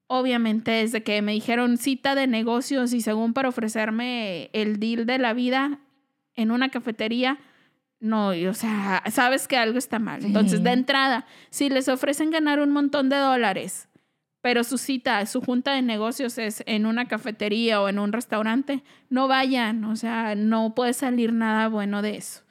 Obviamente, 0.08 0.72
desde 0.72 1.04
que 1.04 1.22
me 1.22 1.32
dijeron 1.32 1.78
cita 1.78 2.16
de 2.16 2.28
negocios 2.28 2.94
y 2.94 3.02
según 3.02 3.34
para 3.34 3.50
ofrecerme 3.50 4.50
el 4.52 4.80
deal 4.80 5.06
de 5.06 5.18
la 5.20 5.34
vida 5.34 5.80
en 6.36 6.52
una 6.52 6.70
cafetería, 6.70 7.40
no, 8.02 8.34
y, 8.34 8.48
o 8.48 8.54
sea, 8.56 9.04
sabes 9.12 9.48
que 9.48 9.58
algo 9.58 9.78
está 9.78 10.00
mal. 10.00 10.26
Entonces, 10.26 10.64
de 10.64 10.72
entrada, 10.72 11.28
si 11.52 11.70
les 11.70 11.88
ofrecen 11.88 12.32
ganar 12.32 12.60
un 12.60 12.72
montón 12.72 13.10
de 13.10 13.18
dólares, 13.18 13.88
pero 14.42 14.64
su 14.64 14.78
cita, 14.78 15.26
su 15.28 15.42
junta 15.42 15.74
de 15.74 15.82
negocios 15.82 16.38
es 16.38 16.64
en 16.66 16.86
una 16.86 17.08
cafetería 17.08 17.82
o 17.82 17.90
en 17.90 18.00
un 18.00 18.12
restaurante, 18.12 18.84
no 19.10 19.28
vayan, 19.28 19.84
o 19.86 19.96
sea, 19.96 20.36
no 20.36 20.74
puede 20.76 20.94
salir 20.94 21.32
nada 21.34 21.68
bueno 21.68 22.02
de 22.02 22.18
eso. 22.18 22.42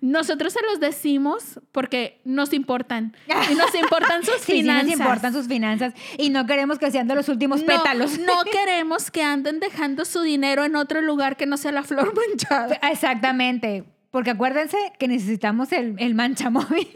Nosotros 0.00 0.52
se 0.52 0.60
los 0.62 0.80
decimos 0.80 1.60
porque 1.70 2.20
nos 2.24 2.52
importan. 2.52 3.14
Y 3.50 3.54
nos 3.54 3.72
importan 3.76 4.22
sus 4.24 4.36
Sí, 4.36 4.40
sí 4.46 4.52
finanzas. 4.54 4.86
nos 4.88 4.98
importan 4.98 5.32
sus 5.32 5.46
finanzas 5.46 5.94
y 6.18 6.30
no 6.30 6.46
queremos 6.46 6.78
que 6.78 6.90
sean 6.90 7.06
de 7.06 7.14
los 7.14 7.28
últimos 7.28 7.60
No, 7.60 7.66
pétalos. 7.66 8.18
No 8.18 8.42
queremos 8.50 9.12
que 9.12 9.22
anden 9.22 9.60
dejando 9.60 10.04
su 10.04 10.22
dinero 10.22 10.64
en 10.64 10.74
otro 10.74 11.00
lugar 11.00 11.36
que 11.36 11.46
no 11.46 11.56
sea 11.56 11.70
la 11.70 11.84
flor 11.84 12.12
manchada. 12.28 12.74
Exactamente. 12.90 13.84
Porque 14.10 14.30
acuérdense 14.30 14.76
que 14.98 15.06
necesitamos 15.06 15.70
el, 15.70 15.94
el 15.98 16.14
mancha 16.16 16.50
móvil. 16.50 16.88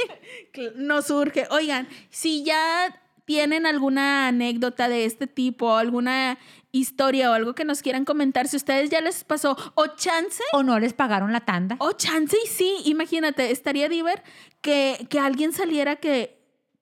Nos 0.76 1.06
surge. 1.06 1.46
Oigan, 1.50 1.86
si 2.10 2.42
ya 2.42 2.92
tienen 3.28 3.66
alguna 3.66 4.28
anécdota 4.28 4.88
de 4.88 5.04
este 5.04 5.26
tipo, 5.26 5.76
alguna 5.76 6.38
historia 6.72 7.30
o 7.30 7.34
algo 7.34 7.54
que 7.54 7.66
nos 7.66 7.82
quieran 7.82 8.06
comentar, 8.06 8.48
si 8.48 8.56
a 8.56 8.58
ustedes 8.58 8.88
ya 8.88 9.02
les 9.02 9.22
pasó, 9.22 9.54
o 9.74 9.86
chance, 9.88 10.42
o 10.54 10.62
no 10.62 10.78
les 10.78 10.94
pagaron 10.94 11.30
la 11.30 11.40
tanda. 11.40 11.76
o 11.78 11.92
chance 11.92 12.34
y 12.42 12.48
sí, 12.48 12.76
imagínate, 12.86 13.50
estaría 13.50 13.90
diver 13.90 14.22
que, 14.62 15.06
que 15.10 15.20
alguien 15.20 15.52
saliera 15.52 15.96
que 15.96 16.37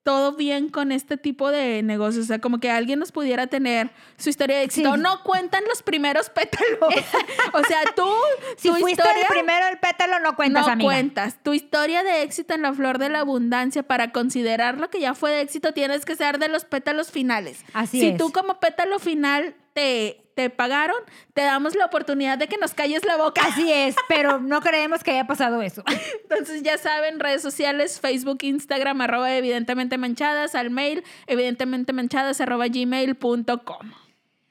todo 0.06 0.34
bien 0.34 0.68
con 0.68 0.92
este 0.92 1.16
tipo 1.16 1.50
de 1.50 1.82
negocios, 1.82 2.26
o 2.26 2.28
sea, 2.28 2.38
como 2.38 2.60
que 2.60 2.70
alguien 2.70 3.00
nos 3.00 3.10
pudiera 3.10 3.48
tener 3.48 3.90
su 4.16 4.30
historia 4.30 4.58
de 4.58 4.62
éxito. 4.62 4.94
Sí. 4.94 5.00
No 5.00 5.24
cuentan 5.24 5.64
los 5.68 5.82
primeros 5.82 6.30
pétalos. 6.30 6.78
o 7.52 7.64
sea, 7.64 7.80
tú, 7.96 8.08
si 8.56 8.68
tu 8.68 8.76
fuiste 8.76 9.02
historia 9.02 9.22
el 9.22 9.34
primero 9.34 9.66
el 9.66 9.80
pétalo, 9.80 10.20
no 10.20 10.36
cuentas, 10.36 10.64
no 10.64 10.72
amiga. 10.74 10.86
cuentas. 10.86 11.42
Tu 11.42 11.54
historia 11.54 12.04
de 12.04 12.22
éxito 12.22 12.54
en 12.54 12.62
la 12.62 12.72
flor 12.72 12.98
de 12.98 13.08
la 13.08 13.18
abundancia, 13.18 13.82
para 13.82 14.12
considerar 14.12 14.78
lo 14.78 14.90
que 14.90 15.00
ya 15.00 15.12
fue 15.14 15.32
de 15.32 15.40
éxito, 15.40 15.72
tienes 15.72 16.04
que 16.04 16.14
ser 16.14 16.38
de 16.38 16.46
los 16.46 16.64
pétalos 16.64 17.10
finales. 17.10 17.64
Así 17.72 17.98
si 17.98 18.08
es. 18.10 18.16
tú 18.16 18.30
como 18.30 18.60
pétalo 18.60 19.00
final 19.00 19.56
te, 19.72 20.25
te 20.36 20.50
pagaron, 20.50 20.98
te 21.32 21.40
damos 21.40 21.74
la 21.74 21.86
oportunidad 21.86 22.36
de 22.36 22.46
que 22.46 22.58
nos 22.58 22.74
calles 22.74 23.06
la 23.06 23.16
boca. 23.16 23.40
Así 23.42 23.72
es, 23.72 23.96
pero 24.06 24.38
no 24.38 24.60
creemos 24.60 25.02
que 25.02 25.12
haya 25.12 25.26
pasado 25.26 25.62
eso. 25.62 25.82
Entonces 26.22 26.62
ya 26.62 26.76
saben, 26.76 27.18
redes 27.20 27.40
sociales, 27.40 27.98
Facebook, 28.00 28.40
Instagram, 28.42 29.00
arroba 29.00 29.34
evidentemente 29.34 29.96
manchadas, 29.96 30.54
al 30.54 30.68
mail, 30.68 31.02
evidentemente 31.26 31.94
manchadas, 31.94 32.42
arroba 32.42 32.66
gmail.com. 32.68 33.92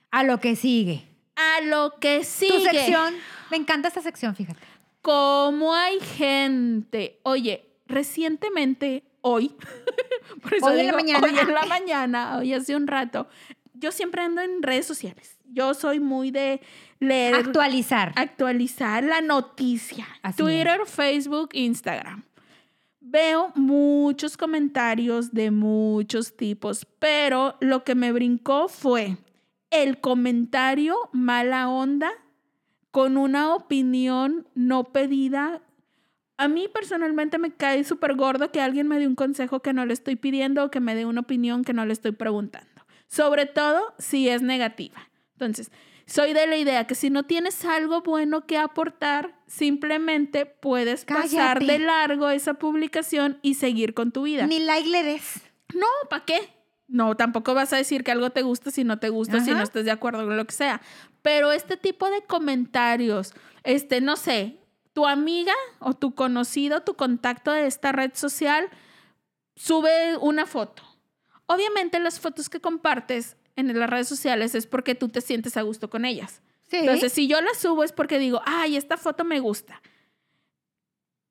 A 0.10 0.24
lo 0.24 0.40
que 0.40 0.56
sigue. 0.56 1.08
A 1.36 1.62
lo 1.62 1.94
que 2.00 2.24
sigue. 2.24 2.52
Tu 2.52 2.64
sección. 2.64 3.14
Me 3.52 3.58
encanta 3.58 3.90
esta 3.90 4.02
sección, 4.02 4.36
fíjate. 4.36 4.60
Como 5.04 5.76
hay 5.76 6.00
gente, 6.00 7.20
oye, 7.22 7.64
recientemente, 7.86 9.04
hoy, 9.22 9.56
por 10.42 10.56
eso 10.56 10.66
Hoy 10.66 10.80
en 10.80 10.88
la 10.88 10.94
mañana. 10.94 11.20
hoy 11.24 11.38
en 11.38 11.54
la 11.54 11.66
mañana, 11.68 12.38
hoy 12.38 12.54
hace 12.54 12.76
un 12.76 12.88
rato, 12.88 13.28
yo 13.76 13.92
siempre 13.92 14.24
ando 14.24 14.42
en 14.42 14.64
redes 14.64 14.88
sociales. 14.88 15.35
Yo 15.52 15.74
soy 15.74 16.00
muy 16.00 16.32
de 16.32 16.62
leer, 17.00 17.36
Actualizar. 17.36 18.14
actualizar 18.16 19.04
la 19.04 19.22
noticia. 19.22 20.08
Así 20.22 20.38
Twitter, 20.42 20.82
Facebook, 20.86 21.50
Instagram. 21.54 22.24
Veo 23.00 23.52
muchos 23.56 24.36
comentarios 24.36 25.32
de 25.34 25.52
muchos 25.52 26.36
tipos, 26.36 26.86
pero 27.00 27.56
lo 27.62 27.84
que 27.84 27.96
me 27.96 28.12
brincó 28.12 28.68
fue 28.68 29.18
el 29.70 30.00
comentario 30.00 30.96
mala 31.12 31.70
onda 31.70 32.12
con 32.92 33.18
una 33.18 33.54
opinión 33.54 34.48
no 34.56 34.86
pedida. 34.86 35.62
A 36.38 36.48
mí 36.48 36.68
personalmente 36.74 37.38
me 37.38 37.52
cae 37.54 37.84
súper 37.84 38.16
gordo 38.16 38.52
que 38.52 38.62
alguien 38.62 38.88
me 38.88 39.00
dé 39.00 39.08
un 39.08 39.16
consejo 39.16 39.62
que 39.62 39.74
no 39.74 39.86
le 39.86 39.94
estoy 39.94 40.16
pidiendo 40.16 40.64
o 40.64 40.72
que 40.72 40.80
me 40.80 40.96
dé 40.96 41.06
una 41.06 41.22
opinión 41.22 41.64
que 41.64 41.74
no 41.74 41.86
le 41.86 41.94
estoy 41.94 42.12
preguntando. 42.12 42.70
Sobre 43.08 43.46
todo 43.46 43.94
si 44.00 44.30
es 44.30 44.42
negativa. 44.42 45.10
Entonces, 45.36 45.72
soy 46.06 46.34
de 46.34 46.48
la 46.48 46.56
idea 46.56 46.88
que 46.88 46.96
si 46.96 47.10
no 47.10 47.24
tienes 47.24 47.66
algo 47.66 48.02
bueno 48.02 48.46
que 48.46 48.58
aportar, 48.58 49.36
simplemente 49.48 50.46
puedes 50.46 51.04
pasar 51.04 51.64
de 51.64 51.80
largo 51.80 52.30
esa 52.30 52.54
publicación 52.56 53.40
y 53.42 53.56
seguir 53.56 53.94
con 53.94 54.12
tu 54.12 54.24
vida. 54.24 54.48
Ni 54.48 54.60
like 54.60 54.90
le 54.90 55.04
des. 55.04 55.42
No, 55.74 55.88
¿para 56.10 56.24
qué? 56.24 56.50
No, 56.88 57.16
tampoco 57.16 57.54
vas 57.54 57.74
a 57.74 57.78
decir 57.78 58.04
que 58.04 58.12
algo 58.12 58.30
te 58.30 58.44
gusta 58.44 58.72
si 58.72 58.84
no 58.84 59.00
te 59.00 59.10
gusta, 59.10 59.42
si 59.42 59.50
Ajá. 59.50 59.60
no 59.60 59.64
estás 59.64 59.86
de 59.86 59.92
acuerdo 59.92 60.26
con 60.26 60.38
lo 60.38 60.46
que 60.46 60.54
sea. 60.54 60.82
Pero 61.22 61.52
este 61.52 61.76
tipo 61.76 62.10
de 62.10 62.22
comentarios, 62.22 63.34
este, 63.64 64.00
no 64.00 64.16
sé, 64.16 64.60
tu 64.94 65.08
amiga 65.08 65.54
o 65.80 65.96
tu 65.96 66.14
conocido, 66.16 66.84
tu 66.84 66.94
contacto 66.94 67.52
de 67.52 67.66
esta 67.66 67.92
red 67.92 68.12
social, 68.14 68.70
sube 69.56 70.16
una 70.18 70.46
foto. 70.46 70.84
Obviamente 71.48 72.00
las 72.00 72.20
fotos 72.20 72.50
que 72.50 72.62
compartes 72.62 73.36
en 73.56 73.78
las 73.78 73.90
redes 73.90 74.08
sociales 74.08 74.56
es 74.56 74.68
porque 74.68 74.96
tú 74.96 75.10
te 75.10 75.22
sientes 75.22 75.58
a 75.58 75.62
gusto 75.62 75.90
con 75.90 76.06
ellas. 76.06 76.42
Sí. 76.70 76.78
Entonces, 76.78 77.14
si 77.14 77.28
yo 77.28 77.42
la 77.42 77.54
subo 77.54 77.84
es 77.84 77.92
porque 77.92 78.20
digo, 78.20 78.42
ay, 78.46 78.76
esta 78.76 78.98
foto 78.98 79.24
me 79.24 79.40
gusta. 79.40 79.82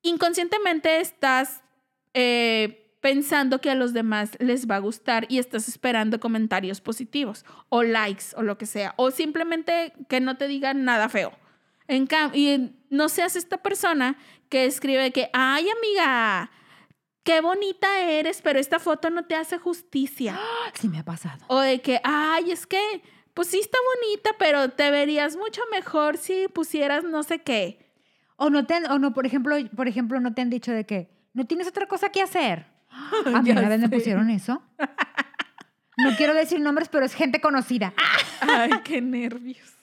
Inconscientemente 0.02 1.00
estás 1.00 1.62
eh, 2.12 2.84
pensando 3.00 3.60
que 3.60 3.70
a 3.70 3.74
los 3.74 3.92
demás 3.92 4.30
les 4.38 4.66
va 4.66 4.76
a 4.76 4.78
gustar 4.78 5.26
y 5.28 5.38
estás 5.38 5.68
esperando 5.68 6.20
comentarios 6.20 6.80
positivos 6.80 7.44
o 7.68 7.82
likes 7.82 8.24
o 8.36 8.42
lo 8.42 8.56
que 8.56 8.66
sea. 8.66 8.94
O 8.96 9.10
simplemente 9.10 9.92
que 10.08 10.20
no 10.20 10.36
te 10.36 10.48
digan 10.48 10.84
nada 10.84 11.08
feo. 11.08 11.32
En 11.86 12.08
y 12.32 12.72
no 12.88 13.10
seas 13.10 13.36
esta 13.36 13.58
persona 13.62 14.16
que 14.48 14.64
escribe 14.64 15.10
que, 15.10 15.28
ay, 15.34 15.66
amiga, 15.68 16.50
qué 17.24 17.40
bonita 17.40 18.00
eres, 18.00 18.40
pero 18.42 18.58
esta 18.58 18.78
foto 18.78 19.10
no 19.10 19.24
te 19.24 19.34
hace 19.34 19.58
justicia. 19.58 20.38
sí 20.74 20.88
me 20.88 20.98
ha 20.98 21.04
pasado. 21.04 21.44
O 21.48 21.58
de 21.60 21.80
que, 21.80 22.00
ay, 22.04 22.52
es 22.52 22.66
que, 22.66 23.02
pues 23.32 23.48
sí 23.48 23.58
está 23.58 23.78
bonita, 23.96 24.30
pero 24.38 24.70
te 24.70 24.90
verías 24.90 25.36
mucho 25.36 25.62
mejor 25.72 26.16
si 26.18 26.46
pusieras 26.48 27.02
no 27.02 27.22
sé 27.22 27.40
qué. 27.40 27.92
O 28.36 28.50
no 28.50 28.66
te 28.66 28.76
o 28.88 28.98
no, 28.98 29.12
por 29.12 29.26
ejemplo, 29.26 29.56
por 29.74 29.88
ejemplo, 29.88 30.20
no 30.20 30.34
te 30.34 30.42
han 30.42 30.50
dicho 30.50 30.72
de 30.72 30.84
que 30.84 31.08
no 31.32 31.46
tienes 31.46 31.66
otra 31.66 31.86
cosa 31.86 32.10
que 32.10 32.22
hacer. 32.22 32.66
A 33.34 33.42
mí 33.42 33.50
una 33.50 33.68
vez 33.68 33.80
me 33.80 33.88
pusieron 33.88 34.30
eso. 34.30 34.62
No 35.96 36.16
quiero 36.16 36.34
decir 36.34 36.60
nombres, 36.60 36.88
pero 36.88 37.04
es 37.04 37.14
gente 37.14 37.40
conocida. 37.40 37.94
Ay, 38.40 38.70
qué 38.82 39.00
nervios. 39.00 39.73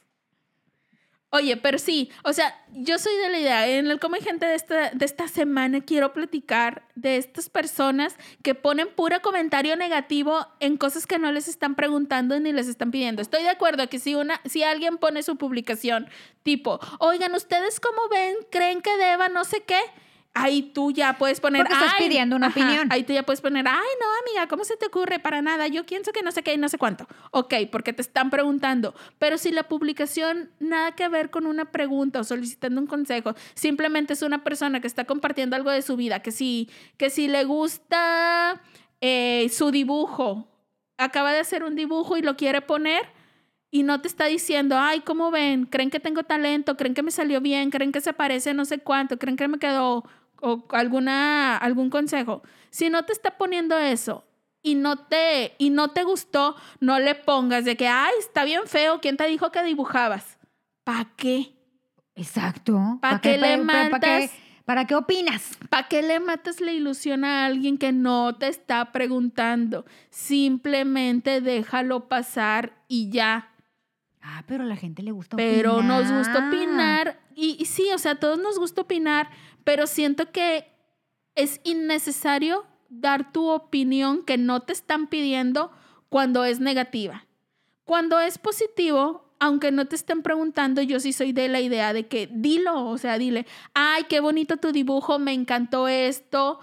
Oye, 1.33 1.55
pero 1.55 1.79
sí, 1.79 2.11
o 2.25 2.33
sea, 2.33 2.53
yo 2.73 2.99
soy 2.99 3.15
de 3.15 3.29
la 3.29 3.39
idea, 3.39 3.67
en 3.69 3.89
el 3.89 4.01
Come 4.01 4.19
Gente 4.19 4.45
de 4.45 4.55
esta, 4.55 4.89
de 4.89 5.05
esta 5.05 5.29
semana 5.29 5.79
quiero 5.79 6.11
platicar 6.11 6.83
de 6.95 7.15
estas 7.15 7.49
personas 7.49 8.17
que 8.43 8.53
ponen 8.53 8.89
puro 8.89 9.21
comentario 9.21 9.77
negativo 9.77 10.45
en 10.59 10.75
cosas 10.75 11.07
que 11.07 11.19
no 11.19 11.31
les 11.31 11.47
están 11.47 11.75
preguntando 11.75 12.37
ni 12.37 12.51
les 12.51 12.67
están 12.67 12.91
pidiendo. 12.91 13.21
Estoy 13.21 13.43
de 13.43 13.49
acuerdo 13.49 13.87
que 13.87 13.97
si, 13.97 14.13
una, 14.13 14.41
si 14.43 14.63
alguien 14.63 14.97
pone 14.97 15.23
su 15.23 15.37
publicación 15.37 16.09
tipo, 16.43 16.81
oigan, 16.99 17.33
¿ustedes 17.33 17.79
cómo 17.79 18.09
ven? 18.09 18.35
¿Creen 18.51 18.81
que 18.81 18.97
deba 18.97 19.29
no 19.29 19.45
sé 19.45 19.63
qué? 19.63 19.79
Ahí 20.33 20.71
tú 20.73 20.91
ya 20.91 21.17
puedes 21.17 21.41
poner. 21.41 21.59
Porque 21.61 21.73
estás 21.73 21.93
"Ay", 21.99 22.07
pidiendo 22.07 22.37
una 22.37 22.47
ajá, 22.47 22.59
opinión. 22.61 22.87
Ahí 22.89 23.03
tú 23.03 23.11
ya 23.11 23.23
puedes 23.23 23.41
poner, 23.41 23.67
ay, 23.67 23.73
no, 23.99 24.07
amiga, 24.29 24.47
¿cómo 24.47 24.63
se 24.63 24.77
te 24.77 24.85
ocurre? 24.85 25.19
Para 25.19 25.41
nada. 25.41 25.67
Yo 25.67 25.85
pienso 25.85 26.13
que 26.13 26.21
no 26.23 26.31
sé 26.31 26.41
qué 26.41 26.53
y 26.53 26.57
no 26.57 26.69
sé 26.69 26.77
cuánto. 26.77 27.05
Ok, 27.31 27.53
porque 27.69 27.91
te 27.91 28.01
están 28.01 28.29
preguntando. 28.29 28.95
Pero 29.19 29.37
si 29.37 29.51
la 29.51 29.63
publicación 29.63 30.49
nada 30.59 30.93
que 30.93 31.09
ver 31.09 31.31
con 31.31 31.45
una 31.45 31.65
pregunta 31.71 32.21
o 32.21 32.23
solicitando 32.23 32.79
un 32.79 32.87
consejo, 32.87 33.33
simplemente 33.55 34.13
es 34.13 34.21
una 34.21 34.41
persona 34.43 34.79
que 34.79 34.87
está 34.87 35.03
compartiendo 35.03 35.57
algo 35.57 35.69
de 35.69 35.81
su 35.81 35.97
vida, 35.97 36.21
que 36.21 36.31
si, 36.31 36.69
que 36.97 37.09
si 37.09 37.27
le 37.27 37.43
gusta 37.43 38.61
eh, 39.01 39.49
su 39.51 39.69
dibujo, 39.71 40.47
acaba 40.97 41.33
de 41.33 41.39
hacer 41.39 41.63
un 41.63 41.75
dibujo 41.75 42.15
y 42.15 42.21
lo 42.21 42.37
quiere 42.37 42.61
poner. 42.61 43.01
Y 43.73 43.83
no 43.83 44.01
te 44.01 44.09
está 44.09 44.25
diciendo, 44.25 44.77
ay, 44.77 44.99
¿cómo 44.99 45.31
ven? 45.31 45.65
¿Creen 45.65 45.89
que 45.89 46.01
tengo 46.01 46.23
talento? 46.23 46.75
¿Creen 46.75 46.93
que 46.93 47.03
me 47.03 47.11
salió 47.11 47.39
bien? 47.39 47.69
¿Creen 47.69 47.93
que 47.93 48.01
se 48.01 48.11
parece 48.11 48.53
no 48.53 48.65
sé 48.65 48.79
cuánto? 48.79 49.17
¿Creen 49.17 49.37
que 49.37 49.47
me 49.47 49.59
quedó 49.59 50.03
o 50.41 50.65
alguna, 50.71 51.57
algún 51.57 51.89
consejo. 51.89 52.41
Si 52.69 52.89
no 52.89 53.03
te 53.05 53.13
está 53.13 53.37
poniendo 53.37 53.77
eso 53.77 54.25
y 54.63 54.75
no 54.75 54.97
te, 54.97 55.55
y 55.57 55.69
no 55.69 55.89
te 55.89 56.03
gustó, 56.03 56.55
no 56.79 56.99
le 56.99 57.15
pongas 57.15 57.65
de 57.65 57.75
que, 57.77 57.87
ay, 57.87 58.13
está 58.19 58.43
bien 58.43 58.61
feo, 58.65 58.99
¿quién 59.01 59.17
te 59.17 59.27
dijo 59.27 59.51
que 59.51 59.63
dibujabas? 59.63 60.37
¿Para 60.83 61.05
qué? 61.15 61.53
Exacto. 62.15 62.99
¿Pa' 63.01 63.21
qué 63.21 63.37
le 63.37 63.57
¿Para 63.59 63.83
qué, 63.83 63.89
matas? 63.91 64.31
para 64.65 64.85
qué 64.85 64.95
opinas? 64.95 65.57
¿Para 65.69 65.87
qué 65.87 66.01
le 66.01 66.19
matas 66.19 66.59
la 66.61 66.71
ilusión 66.71 67.23
a 67.25 67.45
alguien 67.45 67.77
que 67.77 67.91
no 67.91 68.35
te 68.35 68.47
está 68.47 68.91
preguntando? 68.91 69.85
Simplemente 70.09 71.41
déjalo 71.41 72.07
pasar 72.07 72.73
y 72.87 73.09
ya. 73.09 73.49
Ah, 74.21 74.43
pero 74.47 74.63
a 74.63 74.67
la 74.67 74.75
gente 74.75 75.01
le 75.01 75.11
gusta 75.11 75.35
Pero 75.37 75.77
opinar. 75.77 76.01
nos 76.03 76.11
gusta 76.11 76.47
opinar. 76.47 77.19
Y, 77.35 77.57
y 77.59 77.65
sí, 77.65 77.89
o 77.93 77.97
sea, 77.97 78.11
a 78.11 78.19
todos 78.19 78.37
nos 78.39 78.59
gusta 78.59 78.81
opinar, 78.81 79.29
pero 79.63 79.87
siento 79.87 80.31
que 80.31 80.67
es 81.35 81.61
innecesario 81.63 82.65
dar 82.89 83.31
tu 83.31 83.49
opinión 83.49 84.23
que 84.23 84.37
no 84.37 84.61
te 84.61 84.73
están 84.73 85.07
pidiendo 85.07 85.71
cuando 86.09 86.43
es 86.43 86.59
negativa. 86.59 87.25
Cuando 87.85 88.19
es 88.19 88.37
positivo, 88.37 89.31
aunque 89.39 89.71
no 89.71 89.85
te 89.85 89.95
estén 89.95 90.21
preguntando, 90.21 90.81
yo 90.81 90.99
sí 90.99 91.13
soy 91.13 91.31
de 91.31 91.47
la 91.47 91.61
idea 91.61 91.93
de 91.93 92.07
que 92.07 92.29
dilo, 92.31 92.85
o 92.85 92.97
sea, 92.97 93.17
dile, 93.17 93.47
ay, 93.73 94.03
qué 94.09 94.19
bonito 94.19 94.57
tu 94.57 94.71
dibujo, 94.71 95.19
me 95.19 95.33
encantó 95.33 95.87
esto, 95.87 96.59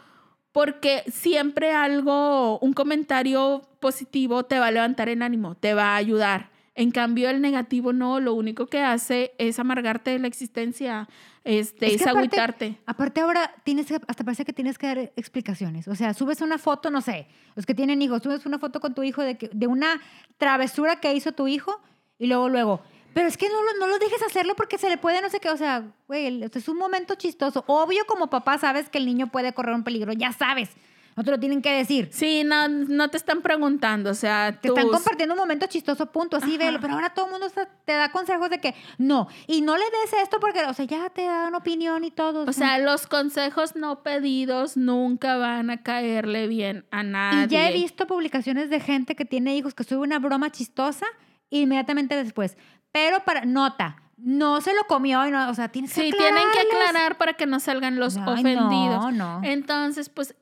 porque 0.52 1.02
siempre 1.10 1.72
algo, 1.72 2.58
un 2.60 2.72
comentario 2.72 3.62
positivo 3.80 4.44
te 4.44 4.58
va 4.58 4.66
a 4.66 4.70
levantar 4.70 5.08
el 5.08 5.22
ánimo, 5.22 5.54
te 5.54 5.74
va 5.74 5.94
a 5.94 5.96
ayudar. 5.96 6.50
En 6.80 6.92
cambio, 6.92 7.28
el 7.28 7.40
negativo 7.40 7.92
no, 7.92 8.20
lo 8.20 8.34
único 8.34 8.68
que 8.68 8.80
hace 8.80 9.32
es 9.38 9.58
amargarte 9.58 10.12
de 10.12 10.20
la 10.20 10.28
existencia, 10.28 11.08
este, 11.42 11.86
Es 11.86 11.94
es, 11.94 11.98
que 11.98 12.04
aparte- 12.04 12.18
agüitarte. 12.18 12.78
Aparte 12.86 13.20
ahora 13.20 13.52
tienes 13.64 13.86
que, 13.86 13.98
hasta 14.06 14.22
parece 14.22 14.44
que 14.44 14.52
tienes 14.52 14.78
que 14.78 14.86
dar 14.86 14.98
explicaciones. 15.16 15.88
O 15.88 15.96
sea, 15.96 16.14
subes 16.14 16.40
una 16.40 16.56
foto, 16.56 16.88
no 16.90 17.00
sé, 17.00 17.26
los 17.56 17.66
que 17.66 17.74
tienen 17.74 18.00
hijos, 18.00 18.22
subes 18.22 18.46
una 18.46 18.60
foto 18.60 18.78
con 18.80 18.94
tu 18.94 19.02
hijo 19.02 19.22
de, 19.22 19.36
que, 19.36 19.50
de 19.52 19.66
una 19.66 20.00
travesura 20.36 21.00
que 21.00 21.12
hizo 21.14 21.32
tu 21.32 21.48
hijo 21.48 21.80
y 22.16 22.26
luego, 22.28 22.48
luego, 22.48 22.80
pero 23.12 23.26
es 23.26 23.36
que 23.36 23.48
no 23.48 23.60
lo, 23.60 23.74
no 23.80 23.88
lo 23.88 23.98
dejes 23.98 24.22
hacerlo 24.22 24.54
porque 24.54 24.78
se 24.78 24.88
le 24.88 24.98
puede 24.98 25.20
no 25.20 25.30
sé 25.30 25.40
qué, 25.40 25.50
o 25.50 25.56
sea, 25.56 25.82
güey, 26.06 26.44
es 26.44 26.68
un 26.68 26.76
momento 26.76 27.16
chistoso. 27.16 27.64
Obvio 27.66 28.04
como 28.06 28.30
papá 28.30 28.56
sabes 28.58 28.88
que 28.88 28.98
el 28.98 29.06
niño 29.06 29.26
puede 29.32 29.52
correr 29.52 29.74
un 29.74 29.82
peligro, 29.82 30.12
ya 30.12 30.30
sabes, 30.32 30.70
no 31.18 31.24
te 31.24 31.32
lo 31.32 31.40
tienen 31.40 31.60
que 31.60 31.72
decir. 31.72 32.10
Sí, 32.12 32.44
no, 32.44 32.68
no 32.68 33.10
te 33.10 33.16
están 33.16 33.42
preguntando, 33.42 34.10
o 34.10 34.14
sea, 34.14 34.56
Te 34.60 34.68
están 34.68 34.88
compartiendo 34.88 35.34
un 35.34 35.40
momento 35.40 35.66
chistoso, 35.66 36.06
punto, 36.12 36.36
así 36.36 36.54
Ajá. 36.54 36.66
velo. 36.66 36.78
Pero 36.80 36.94
ahora 36.94 37.10
todo 37.10 37.26
el 37.26 37.32
mundo 37.32 37.48
te 37.84 37.92
da 37.92 38.12
consejos 38.12 38.48
de 38.50 38.60
que 38.60 38.76
no, 38.98 39.26
y 39.48 39.60
no 39.60 39.76
le 39.76 39.82
des 39.82 40.12
esto 40.22 40.38
porque, 40.38 40.64
o 40.64 40.72
sea, 40.72 40.84
ya 40.84 41.10
te 41.10 41.24
dan 41.24 41.56
opinión 41.56 42.04
y 42.04 42.12
todo. 42.12 42.44
O 42.48 42.52
sea, 42.52 42.78
los 42.78 43.08
consejos 43.08 43.74
no 43.74 44.04
pedidos 44.04 44.76
nunca 44.76 45.36
van 45.36 45.70
a 45.70 45.82
caerle 45.82 46.46
bien 46.46 46.86
a 46.92 47.02
nadie. 47.02 47.46
Y 47.46 47.48
ya 47.48 47.68
he 47.68 47.72
visto 47.72 48.06
publicaciones 48.06 48.70
de 48.70 48.78
gente 48.78 49.16
que 49.16 49.24
tiene 49.24 49.56
hijos 49.56 49.74
que 49.74 49.82
sube 49.82 49.98
una 49.98 50.20
broma 50.20 50.52
chistosa 50.52 51.06
inmediatamente 51.50 52.14
después. 52.14 52.56
Pero 52.92 53.24
para 53.24 53.44
nota, 53.44 53.96
no 54.18 54.60
se 54.60 54.72
lo 54.72 54.84
comió 54.86 55.26
y 55.26 55.32
no, 55.32 55.50
o 55.50 55.54
sea, 55.54 55.68
tienes 55.68 55.92
que 55.92 56.00
Sí, 56.02 56.12
tienen 56.12 56.44
que 56.52 56.60
aclarar 56.60 57.18
para 57.18 57.32
que 57.32 57.46
no 57.46 57.58
salgan 57.58 57.98
los 57.98 58.16
Ay, 58.18 58.22
ofendidos. 58.34 59.12
No, 59.12 59.40
no. 59.40 59.40
Entonces, 59.42 60.10
pues, 60.10 60.36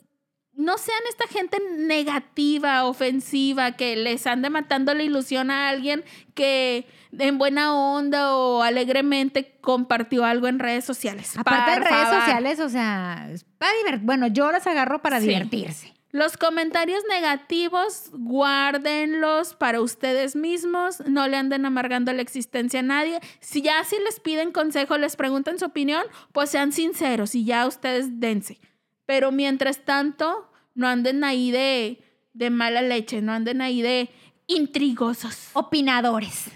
no 0.57 0.79
sean 0.79 0.99
esta 1.09 1.27
gente 1.29 1.59
negativa, 1.77 2.85
ofensiva, 2.85 3.73
que 3.73 3.97
les 3.97 4.27
ande 4.27 4.51
matando 4.51 4.95
la 4.95 5.03
ilusión 5.03 5.51
a 5.51 5.69
alguien 5.69 6.05
que 6.35 6.87
en 7.19 7.39
buena 7.39 7.75
onda 7.75 8.37
o 8.37 8.63
alegremente 8.63 9.57
compartió 9.61 10.25
algo 10.25 10.49
en 10.49 10.59
redes 10.59 10.85
sociales. 10.85 11.37
Aparte 11.37 11.71
de 11.73 11.77
redes 11.81 11.89
favor. 12.09 12.21
sociales, 12.21 12.61
o 12.61 12.69
sea, 12.69 13.29
es 13.33 13.45
para 13.59 13.73
Bueno, 14.03 14.27
yo 14.27 14.51
las 14.53 14.67
agarro 14.67 15.01
para 15.03 15.21
Sí. 15.21 15.29
divertirse. 15.29 15.93
Los 16.13 16.39
comentarios 16.39 17.03
negativos, 17.11 18.11
guárdenlos 18.13 19.55
para 19.55 19.81
ustedes 19.83 20.35
mismos, 20.35 21.01
no 21.07 21.29
le 21.29 21.37
anden 21.37 21.67
amargando 21.67 22.13
la 22.13 22.23
existencia 22.23 22.81
a 22.81 22.83
nadie. 22.83 23.21
Si 23.41 23.61
ya 23.61 23.85
si 23.85 23.97
les 23.99 24.21
piden 24.21 24.51
consejo, 24.53 24.97
les 24.97 25.17
preguntan 25.17 25.59
su 25.59 25.67
opinión, 25.67 26.03
pues 26.33 26.49
sean 26.51 26.73
sinceros 26.73 27.35
y 27.35 27.45
ya 27.45 27.67
ustedes 27.67 28.19
dense. 28.19 28.59
Pero 29.07 29.33
mientras 29.33 29.85
tanto, 29.85 30.51
no 30.75 30.87
anden 30.89 31.25
ahí 31.25 31.51
de, 31.51 32.03
de 32.35 32.51
mala 32.51 32.83
leche, 32.83 33.23
no 33.23 33.33
anden 33.33 33.63
ahí 33.63 33.83
de 33.83 34.11
intrigosos. 34.47 35.51
Opinadores. 35.55 36.47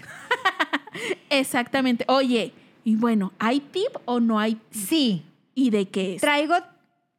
Exactamente. 1.29 2.05
Oye, 2.07 2.53
y 2.83 2.95
bueno, 2.95 3.33
¿hay 3.39 3.59
tip 3.59 3.89
o 4.05 4.19
no 4.19 4.39
hay 4.39 4.55
tip? 4.55 4.83
Sí. 4.87 5.25
¿Y 5.55 5.69
de 5.69 5.87
qué 5.89 6.15
es? 6.15 6.21
Traigo 6.21 6.55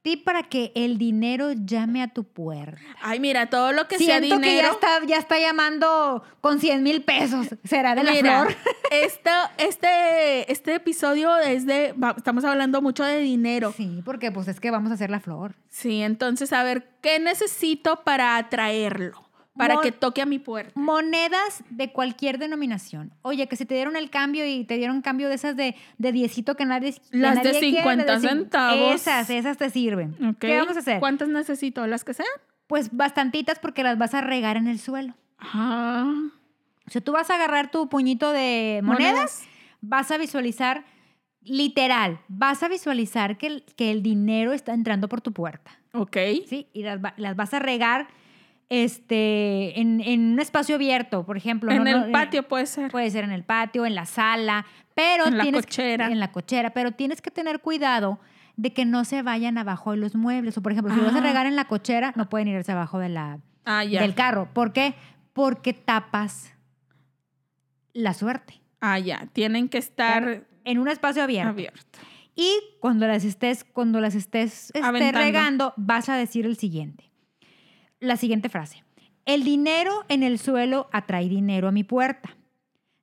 tip 0.02 0.24
para 0.24 0.42
que 0.42 0.72
el 0.74 0.98
dinero 0.98 1.52
llame 1.52 2.02
a 2.02 2.08
tu 2.08 2.24
puerta. 2.24 2.80
Ay, 3.00 3.20
mira, 3.20 3.48
todo 3.48 3.72
lo 3.72 3.88
que 3.88 3.98
sea 3.98 4.18
Siento 4.18 4.36
dinero. 4.36 4.42
que 4.42 4.56
ya 4.56 4.70
está, 4.70 5.06
ya 5.06 5.16
está 5.16 5.38
llamando 5.38 6.22
con 6.40 6.60
100 6.60 6.82
mil 6.82 7.02
pesos. 7.02 7.48
¿Será 7.64 7.94
de 7.94 8.02
la 8.04 8.12
Mira, 8.12 8.42
flor? 8.42 8.56
Este, 8.90 9.30
este, 9.56 10.52
este 10.52 10.74
episodio 10.74 11.38
es 11.38 11.64
de, 11.64 11.94
estamos 12.16 12.44
hablando 12.44 12.82
mucho 12.82 13.04
de 13.04 13.20
dinero. 13.20 13.72
Sí, 13.74 14.02
porque 14.04 14.30
pues 14.30 14.48
es 14.48 14.60
que 14.60 14.70
vamos 14.70 14.90
a 14.90 14.94
hacer 14.94 15.08
la 15.08 15.20
flor. 15.20 15.54
Sí, 15.70 16.02
entonces 16.02 16.52
a 16.52 16.62
ver, 16.62 16.88
¿qué 17.00 17.18
necesito 17.18 18.02
para 18.04 18.36
atraerlo? 18.36 19.31
Para 19.56 19.74
Mon- 19.74 19.82
que 19.82 19.92
toque 19.92 20.22
a 20.22 20.26
mi 20.26 20.38
puerta. 20.38 20.72
Monedas 20.74 21.62
de 21.68 21.92
cualquier 21.92 22.38
denominación. 22.38 23.12
Oye, 23.22 23.46
que 23.48 23.56
si 23.56 23.66
te 23.66 23.74
dieron 23.74 23.96
el 23.96 24.08
cambio 24.08 24.46
y 24.46 24.64
te 24.64 24.78
dieron 24.78 25.02
cambio 25.02 25.28
de 25.28 25.34
esas 25.34 25.56
de, 25.56 25.74
de 25.98 26.12
diecito 26.12 26.56
que 26.56 26.64
nadie 26.64 26.92
que 26.94 27.00
Las 27.18 27.34
de 27.42 27.44
nadie 27.44 27.60
quiere, 27.60 27.76
50 27.76 28.16
cin- 28.16 28.20
centavos. 28.28 28.94
Esas, 28.94 29.28
esas 29.28 29.58
te 29.58 29.68
sirven. 29.68 30.16
¿Qué 30.40 30.56
vamos 30.58 30.76
a 30.76 30.80
hacer? 30.80 31.00
¿Cuántas 31.00 31.28
necesito? 31.28 31.86
¿Las 31.86 32.02
que 32.04 32.14
sean? 32.14 32.28
Pues 32.66 32.96
bastantitas 32.96 33.58
porque 33.58 33.82
las 33.82 33.98
vas 33.98 34.14
a 34.14 34.22
regar 34.22 34.56
en 34.56 34.66
el 34.68 34.78
suelo. 34.78 35.14
Ah, 35.38 36.10
O 36.86 36.90
sea, 36.90 37.02
tú 37.02 37.12
vas 37.12 37.28
a 37.28 37.34
agarrar 37.34 37.70
tu 37.70 37.88
puñito 37.90 38.32
de 38.32 38.80
monedas, 38.82 39.42
vas 39.82 40.10
a 40.10 40.16
visualizar, 40.16 40.84
literal, 41.42 42.20
vas 42.28 42.62
a 42.62 42.68
visualizar 42.68 43.36
que 43.36 43.46
el, 43.48 43.64
que 43.76 43.90
el 43.90 44.02
dinero 44.02 44.52
está 44.52 44.72
entrando 44.72 45.08
por 45.08 45.20
tu 45.20 45.32
puerta. 45.32 45.72
Ok. 45.92 46.16
¿sí? 46.46 46.68
Y 46.72 46.84
las, 46.84 47.00
las 47.16 47.36
vas 47.36 47.52
a 47.52 47.58
regar 47.58 48.08
este, 48.72 49.78
en, 49.80 50.00
en 50.00 50.32
un 50.32 50.40
espacio 50.40 50.76
abierto, 50.76 51.24
por 51.26 51.36
ejemplo. 51.36 51.70
En 51.70 51.84
no- 51.84 51.90
el 51.90 52.00
no, 52.06 52.12
patio 52.12 52.42
puede 52.48 52.66
ser. 52.66 52.90
Puede 52.90 53.10
ser 53.10 53.24
en 53.24 53.30
el 53.32 53.44
patio, 53.44 53.84
en 53.84 53.94
la 53.94 54.06
sala, 54.06 54.64
pero 54.94 55.26
En 55.26 55.36
la 55.36 55.42
tienes 55.44 55.60
que- 55.66 55.70
cochera. 55.70 56.06
en 56.08 56.18
la 56.20 56.32
cochera, 56.32 56.70
pero 56.70 56.92
tienes 56.92 57.20
que 57.20 57.30
tener 57.30 57.60
cuidado 57.60 58.18
de 58.56 58.72
que 58.72 58.84
no 58.84 59.04
se 59.04 59.22
vayan 59.22 59.58
abajo 59.58 59.90
de 59.90 59.98
los 59.98 60.14
muebles. 60.14 60.56
O 60.56 60.62
por 60.62 60.72
ejemplo, 60.72 60.94
si 60.94 61.00
vas 61.00 61.14
a 61.14 61.18
Ah. 61.18 61.22
regar 61.22 61.46
en 61.46 61.54
la 61.56 61.66
cochera, 61.66 62.12
no 62.16 62.28
pueden 62.28 62.48
irse 62.48 62.72
abajo 62.72 62.98
de 62.98 63.08
la, 63.10 63.38
Ah, 63.64 63.84
del 63.84 64.14
carro. 64.14 64.48
¿Por 64.52 64.72
qué? 64.72 64.94
Porque 65.34 65.72
tapas 65.74 66.52
la 67.92 68.14
suerte. 68.14 68.60
Ah, 68.80 68.98
ya. 68.98 69.26
Tienen 69.32 69.68
que 69.68 69.78
estar 69.78 70.44
En 70.64 70.78
un 70.78 70.88
espacio 70.88 71.22
abierto. 71.22 71.50
abiertos. 71.50 71.84
Y 72.34 72.50
cuando 72.80 73.06
las 73.06 73.24
estés, 73.24 73.64
cuando 73.64 74.00
las 74.00 74.14
estés 74.14 74.70
este, 74.74 75.12
regando, 75.12 75.74
vas 75.76 76.08
a 76.08 76.16
decir 76.16 76.46
el 76.46 76.56
siguiente. 76.56 77.10
La 78.02 78.16
siguiente 78.16 78.48
frase. 78.48 78.82
El 79.26 79.44
dinero 79.44 80.04
en 80.08 80.24
el 80.24 80.40
suelo 80.40 80.88
atrae 80.92 81.28
dinero 81.28 81.68
a 81.68 81.70
mi 81.72 81.84
puerta. 81.84 82.36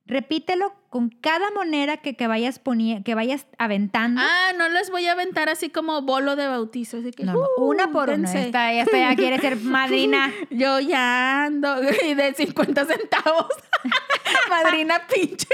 Repítelo 0.04 0.74
con 0.90 1.08
cada 1.08 1.50
moneda 1.52 1.96
que, 1.98 2.16
que 2.16 2.26
vayas 2.26 2.62
poni- 2.62 3.02
que 3.02 3.14
vayas 3.14 3.46
aventando. 3.58 4.20
Ah, 4.22 4.52
no 4.58 4.68
les 4.68 4.90
voy 4.90 5.06
a 5.06 5.12
aventar 5.12 5.48
así 5.48 5.70
como 5.70 6.02
bolo 6.02 6.36
de 6.36 6.48
bautizo. 6.48 6.98
Así 6.98 7.12
que, 7.12 7.24
No, 7.24 7.32
no, 7.32 7.40
uh, 7.56 7.64
una 7.64 7.90
por 7.92 8.10
una. 8.10 8.16
dense. 8.28 8.42
Esta, 8.46 8.72
esta 8.74 8.98
ya 8.98 9.16
quiere 9.16 9.38
ser 9.38 9.56
madrina. 9.62 10.30
Yo 10.50 10.80
ya 10.80 11.44
ando 11.44 11.76
y 12.06 12.12
de 12.14 12.34
50 12.34 12.84
centavos. 12.84 13.46
Madrina 14.50 15.00
pinche. 15.06 15.48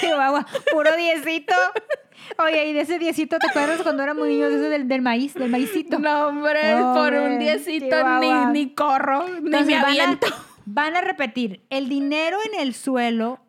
Chihuahua, 0.00 0.46
puro 0.70 0.96
diecito. 0.96 1.54
Oye, 2.38 2.68
y 2.68 2.72
de 2.72 2.80
ese 2.80 2.98
diecito, 2.98 3.38
¿te 3.38 3.48
acuerdas 3.48 3.82
cuando 3.82 4.02
era 4.02 4.14
muy 4.14 4.30
niño 4.30 4.48
de 4.48 4.56
ese 4.56 4.68
del, 4.68 4.88
del 4.88 5.02
maíz, 5.02 5.34
del 5.34 5.50
maicito? 5.50 5.98
No, 5.98 6.28
hombre, 6.28 6.60
por 6.94 7.12
un 7.12 7.38
diecito 7.38 7.96
ni, 8.20 8.30
ni 8.52 8.74
corro, 8.74 9.28
ni 9.28 9.46
Entonces, 9.46 9.66
me 9.66 9.74
van 9.74 9.84
a- 9.84 9.88
aviento. 9.88 10.26
Van 10.66 10.96
a 10.96 11.00
repetir, 11.00 11.64
el 11.70 11.88
dinero 11.88 12.38
en 12.52 12.60
el 12.60 12.74
suelo 12.74 13.40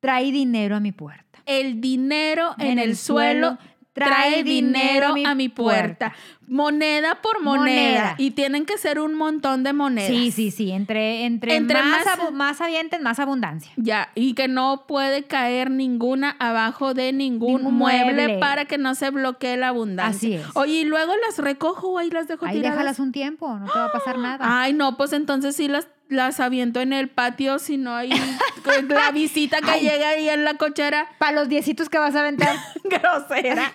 trae 0.00 0.32
dinero 0.32 0.76
a 0.76 0.80
mi 0.80 0.92
puerta. 0.92 1.38
El 1.46 1.80
dinero 1.80 2.54
en, 2.58 2.78
el, 2.78 2.96
suelo 2.96 3.58
trae 4.04 4.42
dinero 4.42 5.14
a 5.26 5.34
mi 5.34 5.48
puerta. 5.48 6.12
Moneda 6.48 7.14
por 7.22 7.40
moneda. 7.42 7.60
Moneda. 7.60 8.14
Y 8.18 8.32
tienen 8.32 8.66
que 8.66 8.76
ser 8.76 8.98
un 8.98 9.14
montón 9.14 9.62
de 9.62 9.72
monedas. 9.72 10.08
Sí, 10.10 10.32
sí, 10.32 10.50
sí, 10.50 10.72
entre, 10.72 11.24
entre, 11.24 11.54
Entre 11.54 11.80
más, 11.80 12.04
más- 12.04 12.32
más 12.32 12.60
avienten, 12.60 13.04
más 13.04 13.20
abundancia. 13.20 13.70
Ya, 13.76 14.10
y 14.16 14.34
que 14.34 14.48
no 14.48 14.84
puede 14.88 15.22
caer 15.22 15.70
ninguna 15.70 16.34
abajo 16.40 16.92
de 16.92 17.12
ningún, 17.12 17.58
Ningún 17.58 17.74
mueble, 17.74 18.14
mueble. 18.14 18.38
para 18.40 18.64
que 18.64 18.78
no 18.78 18.96
se 18.96 19.10
bloquee 19.10 19.56
la 19.56 19.68
abundancia. 19.68 20.18
Así 20.18 20.34
es. 20.34 20.56
Oye, 20.56 20.80
y 20.80 20.84
luego 20.84 21.12
las 21.24 21.38
recojo 21.38 21.96
ahí 21.98 22.10
las 22.10 22.26
dejo 22.26 22.44
Ahí 22.46 22.56
tiradas. 22.56 22.76
déjalas 22.78 22.98
un 22.98 23.12
tiempo, 23.12 23.56
no 23.56 23.66
te 23.70 23.78
va 23.78 23.84
a 23.86 23.92
pasar 23.92 24.18
nada. 24.18 24.38
Ay, 24.62 24.72
no, 24.72 24.96
pues 24.96 25.12
entonces 25.12 25.54
sí 25.54 25.68
las, 25.68 25.86
las 26.10 26.40
aviento 26.40 26.80
en 26.80 26.92
el 26.92 27.08
patio, 27.08 27.58
si 27.58 27.76
no 27.78 27.94
hay 27.94 28.10
la 28.88 29.10
visita 29.12 29.60
que 29.60 29.70
Ay. 29.70 29.80
llega 29.82 30.08
ahí 30.10 30.28
en 30.28 30.44
la 30.44 30.54
cochera. 30.54 31.06
Para 31.18 31.32
los 31.32 31.48
diecitos 31.48 31.88
que 31.88 31.98
vas 31.98 32.14
a 32.14 32.20
aventar. 32.20 32.54
Grosera. 32.84 33.72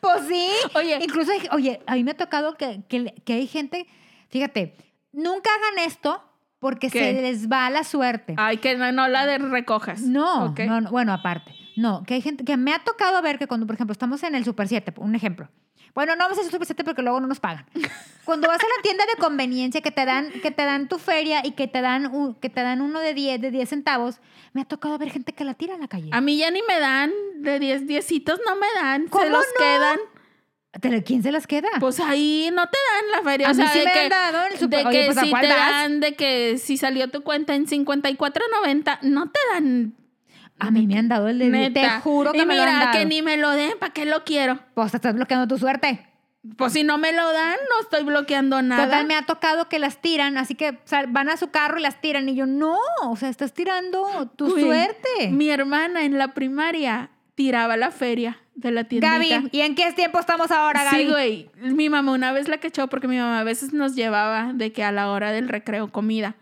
pues 0.00 0.22
sí. 0.28 0.48
Oye. 0.74 0.98
Incluso, 1.02 1.32
hay- 1.32 1.48
oye, 1.52 1.80
a 1.86 1.94
mí 1.94 2.04
me 2.04 2.10
ha 2.12 2.16
tocado 2.16 2.56
que, 2.56 2.82
que, 2.88 3.14
que 3.24 3.32
hay 3.34 3.46
gente, 3.46 3.86
fíjate, 4.30 4.74
nunca 5.12 5.50
hagan 5.50 5.86
esto 5.86 6.22
porque 6.58 6.90
¿Qué? 6.90 6.98
se 6.98 7.12
les 7.22 7.48
va 7.50 7.68
la 7.70 7.84
suerte. 7.84 8.34
Ay, 8.38 8.56
que 8.56 8.76
no, 8.76 8.90
no 8.92 9.08
la 9.08 9.26
de 9.26 9.38
recojas. 9.38 10.00
No, 10.00 10.54
no, 10.58 10.80
no, 10.80 10.90
bueno, 10.90 11.12
aparte. 11.12 11.54
No, 11.76 12.02
que 12.04 12.14
hay 12.14 12.22
gente 12.22 12.42
que 12.44 12.56
me 12.56 12.72
ha 12.72 12.78
tocado 12.82 13.20
ver 13.20 13.38
que 13.38 13.46
cuando, 13.46 13.66
por 13.66 13.74
ejemplo, 13.74 13.92
estamos 13.92 14.22
en 14.22 14.34
el 14.34 14.44
Super 14.44 14.66
7, 14.66 14.94
un 14.96 15.14
ejemplo. 15.14 15.48
Bueno, 15.96 16.14
no 16.14 16.24
vamos 16.28 16.38
a 16.38 16.44
Super 16.48 16.66
7 16.66 16.84
porque 16.84 17.02
luego 17.02 17.18
no 17.20 17.26
nos 17.26 17.40
pagan. 17.40 17.64
Cuando 18.24 18.46
vas 18.48 18.60
a 18.60 18.66
la 18.66 18.82
tienda 18.82 19.04
de 19.06 19.16
conveniencia 19.16 19.80
que 19.80 19.90
te 19.90 20.04
dan, 20.04 20.30
que 20.42 20.50
te 20.50 20.62
dan 20.64 20.88
tu 20.88 20.98
feria 20.98 21.40
y 21.44 21.52
que 21.52 21.66
te 21.68 21.80
dan, 21.80 22.06
un- 22.14 22.34
que 22.34 22.50
te 22.50 22.60
dan 22.62 22.82
uno 22.82 23.00
de 23.00 23.14
10, 23.14 23.40
de 23.40 23.50
10 23.50 23.68
centavos, 23.68 24.20
me 24.52 24.60
ha 24.60 24.64
tocado 24.66 24.98
ver 24.98 25.10
gente 25.10 25.32
que 25.32 25.42
la 25.44 25.54
tira 25.54 25.74
a 25.74 25.78
la 25.78 25.88
calle. 25.88 26.10
A 26.12 26.20
mí 26.20 26.36
ya 26.36 26.50
ni 26.50 26.60
me 26.68 26.78
dan, 26.78 27.10
de 27.38 27.58
10 27.58 27.86
diecitos 27.86 28.38
no 28.46 28.56
me 28.56 28.66
dan, 28.74 29.08
¿Cómo 29.08 29.24
se 29.24 29.30
los 29.30 29.40
no? 29.40 29.58
quedan. 29.58 29.98
¿Te- 30.80 31.02
¿Quién 31.02 31.22
se 31.22 31.32
las 31.32 31.46
queda? 31.46 31.68
Pues 31.80 31.98
ahí 32.00 32.50
no 32.52 32.66
te 32.68 32.76
dan 32.92 33.10
la 33.12 33.22
feria. 33.30 33.48
A 33.48 33.52
o 33.52 33.54
mí 33.54 33.62
sea, 33.62 33.72
sí 33.72 33.78
de 33.78 33.84
me 33.86 33.92
que, 33.92 34.00
han 34.00 34.08
dado 34.10 34.46
el 34.48 34.58
super- 34.58 34.80
de 34.80 34.86
Oye, 34.88 35.00
que 35.00 35.06
pues, 35.06 35.16
¿a 35.18 35.22
si 35.24 35.32
te 35.32 35.46
das? 35.46 35.70
dan, 35.70 36.00
de 36.00 36.14
que 36.14 36.58
si 36.58 36.76
salió 36.76 37.08
tu 37.10 37.22
cuenta 37.22 37.54
en 37.54 37.66
54.90, 37.66 38.98
no 39.00 39.30
te 39.30 39.40
dan. 39.54 39.94
A 40.58 40.70
mí 40.70 40.86
me 40.86 40.98
han 40.98 41.08
dado 41.08 41.28
el 41.28 41.38
de 41.38 41.50
10, 41.50 41.72
te 41.72 41.80
Neta. 41.82 42.00
juro 42.00 42.32
que 42.32 42.38
y 42.38 42.46
me 42.46 42.56
lo 42.56 42.62
han 42.62 42.80
dado. 42.80 42.92
que 42.98 43.04
ni 43.04 43.22
me 43.22 43.36
lo 43.36 43.50
den, 43.50 43.72
¿para 43.78 43.92
qué 43.92 44.06
lo 44.06 44.24
quiero? 44.24 44.58
Pues 44.74 44.94
estás 44.94 45.14
bloqueando 45.14 45.46
tu 45.46 45.58
suerte. 45.58 46.06
Pues 46.56 46.72
si 46.72 46.84
no 46.84 46.96
me 46.96 47.12
lo 47.12 47.32
dan, 47.32 47.56
no 47.68 47.82
estoy 47.82 48.04
bloqueando 48.04 48.62
nada. 48.62 48.84
Total, 48.84 49.06
me 49.06 49.16
ha 49.16 49.22
tocado 49.22 49.68
que 49.68 49.78
las 49.80 50.00
tiran, 50.00 50.38
así 50.38 50.54
que 50.54 50.70
o 50.70 50.76
sea, 50.84 51.04
van 51.08 51.28
a 51.28 51.36
su 51.36 51.50
carro 51.50 51.78
y 51.78 51.82
las 51.82 52.00
tiran. 52.00 52.28
Y 52.28 52.36
yo, 52.36 52.46
no, 52.46 52.76
o 53.02 53.16
sea, 53.16 53.28
estás 53.28 53.52
tirando 53.52 54.30
tu 54.36 54.54
Uy, 54.54 54.60
suerte. 54.60 55.30
Mi 55.30 55.50
hermana 55.50 56.04
en 56.04 56.18
la 56.18 56.34
primaria 56.34 57.10
tiraba 57.34 57.76
la 57.76 57.90
feria 57.90 58.38
de 58.54 58.70
la 58.70 58.84
tiendita. 58.84 59.12
Gaby, 59.18 59.48
¿y 59.50 59.60
en 59.62 59.74
qué 59.74 59.92
tiempo 59.92 60.20
estamos 60.20 60.52
ahora, 60.52 60.84
Gaby? 60.84 60.96
Sí, 61.02 61.08
güey. 61.10 61.50
Mi 61.56 61.88
mamá 61.90 62.12
una 62.12 62.30
vez 62.32 62.48
la 62.48 62.58
cachó 62.58 62.86
porque 62.86 63.08
mi 63.08 63.18
mamá 63.18 63.40
a 63.40 63.44
veces 63.44 63.72
nos 63.72 63.96
llevaba 63.96 64.52
de 64.54 64.70
que 64.72 64.84
a 64.84 64.92
la 64.92 65.10
hora 65.10 65.32
del 65.32 65.48
recreo 65.48 65.90
comida. 65.90 66.36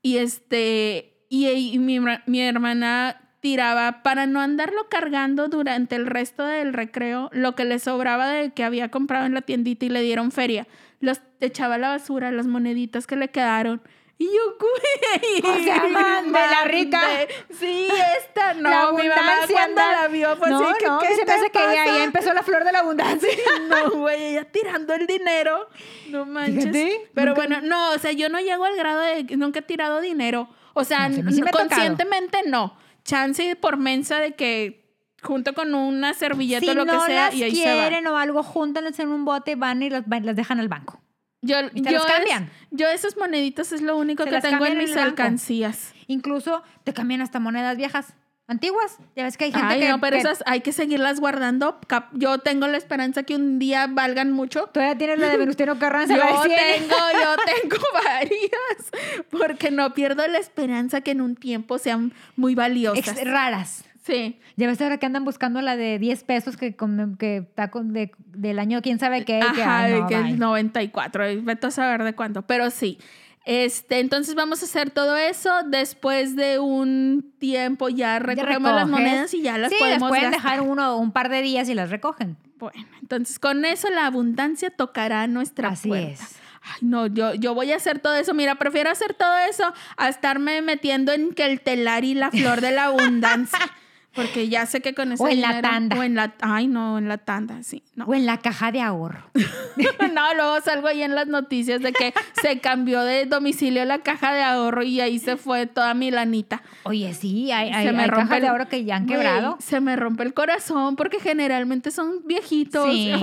Y 0.00 0.16
este, 0.16 1.26
y, 1.28 1.46
y 1.48 1.78
mi, 1.78 2.00
mi 2.00 2.40
hermana 2.40 3.20
tiraba 3.44 4.02
para 4.02 4.24
no 4.24 4.40
andarlo 4.40 4.88
cargando 4.88 5.48
durante 5.48 5.96
el 5.96 6.06
resto 6.06 6.46
del 6.46 6.72
recreo, 6.72 7.28
lo 7.34 7.54
que 7.54 7.66
le 7.66 7.78
sobraba 7.78 8.26
de 8.30 8.54
que 8.54 8.64
había 8.64 8.90
comprado 8.90 9.26
en 9.26 9.34
la 9.34 9.42
tiendita 9.42 9.84
y 9.84 9.90
le 9.90 10.00
dieron 10.00 10.32
feria. 10.32 10.66
Los 11.00 11.20
echaba 11.42 11.74
a 11.74 11.78
la 11.78 11.90
basura, 11.90 12.30
las 12.30 12.46
moneditas 12.46 13.06
que 13.06 13.16
le 13.16 13.28
quedaron. 13.28 13.82
Y 14.16 14.24
yo, 14.24 14.30
güey. 15.42 15.56
O 15.60 15.62
sea, 15.62 15.84
mande, 15.90 16.32
la 16.32 16.64
rica. 16.64 17.02
Sí, 17.50 17.86
esta 18.18 18.54
no. 18.62 18.70
La 18.70 18.92
mi 18.92 19.08
mamá 19.10 19.32
cuando 19.52 19.60
anda- 19.82 20.00
la 20.00 20.08
vio 20.08 20.34
fue 20.36 20.48
no, 20.48 20.60
que, 20.78 20.86
no, 20.86 20.98
¿qué 21.00 21.14
se 21.14 21.26
me 21.26 21.32
hace 21.32 21.50
que 21.50 21.58
ya 21.58 22.02
empezó 22.02 22.32
la 22.32 22.42
flor 22.42 22.64
de 22.64 22.72
la 22.72 22.78
abundancia. 22.78 23.28
No, 23.68 23.90
güey, 23.90 24.22
ella 24.22 24.44
tirando 24.46 24.94
el 24.94 25.06
dinero. 25.06 25.68
No 26.08 26.24
manches. 26.24 26.64
Fíjate, 26.64 27.10
Pero 27.12 27.32
nunca- 27.34 27.40
bueno, 27.42 27.60
no, 27.60 27.90
o 27.92 27.98
sea, 27.98 28.12
yo 28.12 28.30
no 28.30 28.40
llego 28.40 28.64
al 28.64 28.76
grado 28.76 29.00
de 29.00 29.24
nunca 29.36 29.58
he 29.58 29.62
tirado 29.62 30.00
dinero. 30.00 30.48
O 30.72 30.82
sea, 30.84 31.10
No, 31.10 31.16
sí, 31.30 31.36
sí 31.36 31.42
me 31.42 31.50
conscientemente 31.50 32.38
no. 32.46 32.82
Chance 33.04 33.56
por 33.56 33.76
mensa 33.76 34.18
de 34.18 34.34
que 34.34 34.84
junto 35.22 35.54
con 35.54 35.74
una 35.74 36.14
servilleta 36.14 36.64
si 36.64 36.70
o 36.70 36.74
lo 36.74 36.84
no 36.84 36.92
que 37.00 37.06
sea 37.06 37.26
las 37.26 37.34
y 37.34 37.42
ahí 37.44 37.54
se 37.56 37.66
va. 37.74 37.80
quieren 37.88 38.06
o 38.06 38.16
algo, 38.18 38.42
júntanlas 38.42 38.98
en 38.98 39.08
un 39.08 39.24
bote, 39.24 39.56
van 39.56 39.82
y 39.82 39.90
las, 39.90 40.04
las 40.06 40.36
dejan 40.36 40.60
al 40.60 40.68
banco. 40.68 41.00
Yo, 41.42 41.56
Y 41.74 41.82
te 41.82 41.90
yo, 41.92 41.98
las 41.98 42.06
es- 42.06 42.12
cambian. 42.12 42.50
yo 42.70 42.88
esas 42.88 43.16
moneditas 43.16 43.72
es 43.72 43.82
lo 43.82 43.96
único 43.96 44.24
Se 44.24 44.30
que 44.30 44.40
tengo 44.40 44.64
en 44.66 44.78
mis 44.78 44.96
alcancías. 44.96 45.92
Incluso 46.06 46.62
te 46.84 46.92
cambian 46.94 47.20
hasta 47.20 47.40
monedas 47.40 47.76
viejas, 47.76 48.14
antiguas. 48.46 48.98
Ya 49.16 49.24
ves 49.24 49.36
que 49.36 49.44
hay 49.46 49.52
gente 49.52 49.66
Ay, 49.66 49.80
que, 49.80 49.88
no, 49.88 50.00
pero 50.00 50.16
que 50.16 50.20
esas 50.22 50.42
hay 50.46 50.60
que 50.60 50.72
seguirlas 50.72 51.20
guardando. 51.20 51.78
Yo 52.12 52.38
tengo 52.38 52.66
la 52.66 52.76
esperanza 52.76 53.22
que 53.22 53.36
un 53.36 53.58
día 53.58 53.86
valgan 53.88 54.32
mucho. 54.32 54.66
todavía 54.72 54.96
tienes 54.98 55.18
la 55.18 55.28
de 55.28 55.38
Venustiano 55.38 55.78
Carranza. 55.78 56.14
Yo 56.14 56.20
la 56.24 56.42
de 56.42 56.48
cien. 56.48 56.82
tengo, 56.82 56.96
yo 57.12 57.36
tengo 57.62 57.76
varias, 58.04 58.90
porque 59.30 59.70
no 59.70 59.94
pierdo 59.94 60.26
la 60.28 60.38
esperanza 60.38 61.00
que 61.00 61.12
en 61.12 61.20
un 61.20 61.36
tiempo 61.36 61.78
sean 61.78 62.12
muy 62.36 62.54
valiosas. 62.54 63.08
Ex- 63.18 63.24
raras. 63.24 63.84
Sí. 64.04 64.38
Ya 64.56 64.66
ves 64.66 64.82
ahora 64.82 64.98
que 64.98 65.06
andan 65.06 65.24
buscando 65.24 65.62
la 65.62 65.76
de 65.78 65.98
10 65.98 66.24
pesos 66.24 66.58
que, 66.58 66.76
que 67.18 67.36
está 67.38 67.70
con 67.70 67.94
de- 67.94 68.12
del 68.18 68.58
año 68.58 68.82
quién 68.82 68.98
sabe 68.98 69.24
qué. 69.24 69.40
que, 69.54 69.62
Ajá, 69.62 69.88
no, 69.88 70.06
que 70.06 70.18
bye. 70.18 70.30
el 70.32 70.38
94, 70.38 71.30
y 71.30 71.36
vete 71.40 71.68
a 71.68 71.70
saber 71.70 72.04
de 72.04 72.14
cuánto, 72.14 72.42
pero 72.42 72.70
sí. 72.70 72.98
Este, 73.44 74.00
entonces 74.00 74.34
vamos 74.34 74.62
a 74.62 74.64
hacer 74.64 74.90
todo 74.90 75.16
eso 75.16 75.50
después 75.66 76.34
de 76.34 76.58
un 76.58 77.34
tiempo 77.38 77.90
ya 77.90 77.96
Ya 78.14 78.18
recogemos 78.18 78.72
las 78.72 78.88
monedias 78.88 79.34
y 79.34 79.42
ya 79.42 79.58
las 79.58 79.70
sí, 79.70 79.76
podemos 79.78 80.00
las 80.02 80.08
pueden 80.08 80.30
gastar. 80.32 80.52
dejar 80.52 80.60
uno 80.68 80.96
un 80.96 81.12
par 81.12 81.28
de 81.28 81.42
días 81.42 81.68
y 81.68 81.74
las 81.74 81.90
recogen. 81.90 82.38
Bueno, 82.58 82.86
entonces 83.02 83.38
con 83.38 83.64
eso 83.66 83.90
la 83.90 84.06
abundancia 84.06 84.70
tocará 84.70 85.26
nuestra 85.26 85.68
Así 85.68 85.88
puerta. 85.88 86.08
es. 86.12 86.20
Ay, 86.62 86.78
no, 86.80 87.06
yo, 87.06 87.34
yo 87.34 87.52
voy 87.54 87.72
a 87.72 87.76
hacer 87.76 87.98
todo 87.98 88.14
eso. 88.14 88.32
Mira, 88.32 88.54
prefiero 88.54 88.88
hacer 88.90 89.12
todo 89.12 89.36
eso 89.50 89.74
a 89.98 90.08
estarme 90.08 90.62
metiendo 90.62 91.12
en 91.12 91.34
que 91.34 91.44
el 91.44 91.60
telar 91.60 92.04
y 92.04 92.14
la 92.14 92.30
flor 92.30 92.62
de 92.62 92.70
la 92.72 92.84
abundancia. 92.86 93.58
Porque 94.14 94.48
ya 94.48 94.66
sé 94.66 94.80
que 94.80 94.94
con 94.94 95.12
ese 95.12 95.22
O 95.22 95.28
en 95.28 95.40
la 95.40 95.60
tanda. 95.60 95.96
O 95.98 96.02
en 96.02 96.14
la... 96.14 96.32
Ay, 96.40 96.66
no, 96.68 96.98
en 96.98 97.08
la 97.08 97.18
tanda, 97.18 97.62
sí. 97.62 97.82
No. 97.96 98.04
O 98.06 98.14
en 98.14 98.26
la 98.26 98.38
caja 98.38 98.70
de 98.72 98.80
ahorro. 98.80 99.24
no, 100.14 100.34
luego 100.34 100.60
salgo 100.60 100.86
ahí 100.88 101.02
en 101.02 101.14
las 101.14 101.26
noticias 101.26 101.80
de 101.80 101.92
que 101.92 102.14
se 102.40 102.60
cambió 102.60 103.02
de 103.02 103.26
domicilio 103.26 103.84
la 103.84 103.98
caja 104.00 104.32
de 104.32 104.42
ahorro 104.42 104.82
y 104.82 105.00
ahí 105.00 105.18
se 105.18 105.36
fue 105.36 105.66
toda 105.66 105.94
mi 105.94 106.10
lanita. 106.10 106.62
Oye, 106.84 107.12
sí, 107.14 107.50
hay, 107.52 107.70
Se 107.70 107.74
hay, 107.88 107.92
me 107.94 108.02
hay 108.04 108.08
rompe 108.08 108.22
cajas 108.24 108.36
el- 108.36 108.42
de 108.42 108.48
ahorro 108.48 108.68
que 108.68 108.84
ya 108.84 108.96
han 108.96 109.06
quebrado. 109.06 109.56
se 109.60 109.80
me 109.80 109.96
rompe 109.96 110.22
el 110.22 110.32
corazón 110.34 110.96
porque 110.96 111.18
generalmente 111.20 111.90
son 111.90 112.20
viejitos. 112.24 112.90
Sí, 112.92 113.10
Ay. 113.12 113.20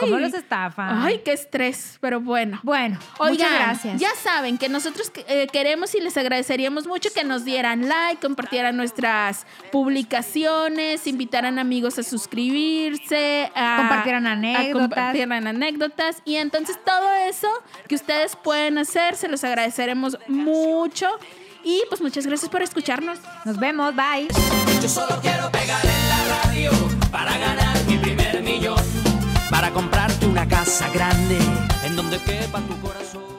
¿cómo 0.00 0.18
los 0.18 0.34
estafan? 0.34 0.98
Ay, 1.02 1.22
qué 1.24 1.32
estrés, 1.32 1.98
pero 2.00 2.20
bueno. 2.20 2.60
Bueno, 2.62 2.98
Oigan, 3.18 3.32
muchas 3.32 3.52
gracias. 3.52 4.00
ya 4.00 4.10
saben 4.22 4.58
que 4.58 4.68
nosotros 4.68 5.10
eh, 5.28 5.46
queremos 5.52 5.94
y 5.94 6.00
les 6.00 6.16
agradeceríamos 6.16 6.86
mucho 6.86 7.08
que 7.14 7.24
nos 7.24 7.44
dieran 7.44 7.88
like, 7.88 8.20
compartieran 8.20 8.76
nuestras 8.76 9.46
publicaciones, 9.72 10.33
invitaran 11.06 11.58
amigos 11.58 11.98
a 11.98 12.02
suscribirse, 12.02 13.50
a 13.54 13.76
Compartieran 13.78 14.26
a 14.26 14.32
anécdotas. 14.32 14.72
compartieran 14.72 15.46
anécdotas 15.46 16.22
y 16.24 16.36
entonces 16.36 16.78
todo 16.84 17.14
eso 17.28 17.48
que 17.88 17.94
ustedes 17.94 18.36
pueden 18.36 18.78
hacer, 18.78 19.16
se 19.16 19.28
los 19.28 19.44
agradeceremos 19.44 20.18
mucho 20.28 21.08
y 21.64 21.82
pues 21.88 22.00
muchas 22.00 22.26
gracias 22.26 22.50
por 22.50 22.62
escucharnos. 22.62 23.18
Nos 23.44 23.58
vemos, 23.58 23.94
bye. 23.94 24.28
Yo 24.82 24.88
solo 24.88 25.18
quiero 25.22 25.50
pegar 25.50 25.84
en 25.84 26.08
la 26.08 26.42
radio 26.42 26.70
para 27.10 27.36
ganar 27.38 27.76
mi 27.86 27.96
primer 27.96 28.42
millón. 28.42 28.78
Para 29.50 29.70
comprarte 29.70 30.26
una 30.26 30.46
casa 30.46 30.88
grande 30.92 31.38
en 31.84 31.96
donde 31.96 32.18
quepa 32.18 32.60
tu 32.60 32.78
corazón. 32.80 33.33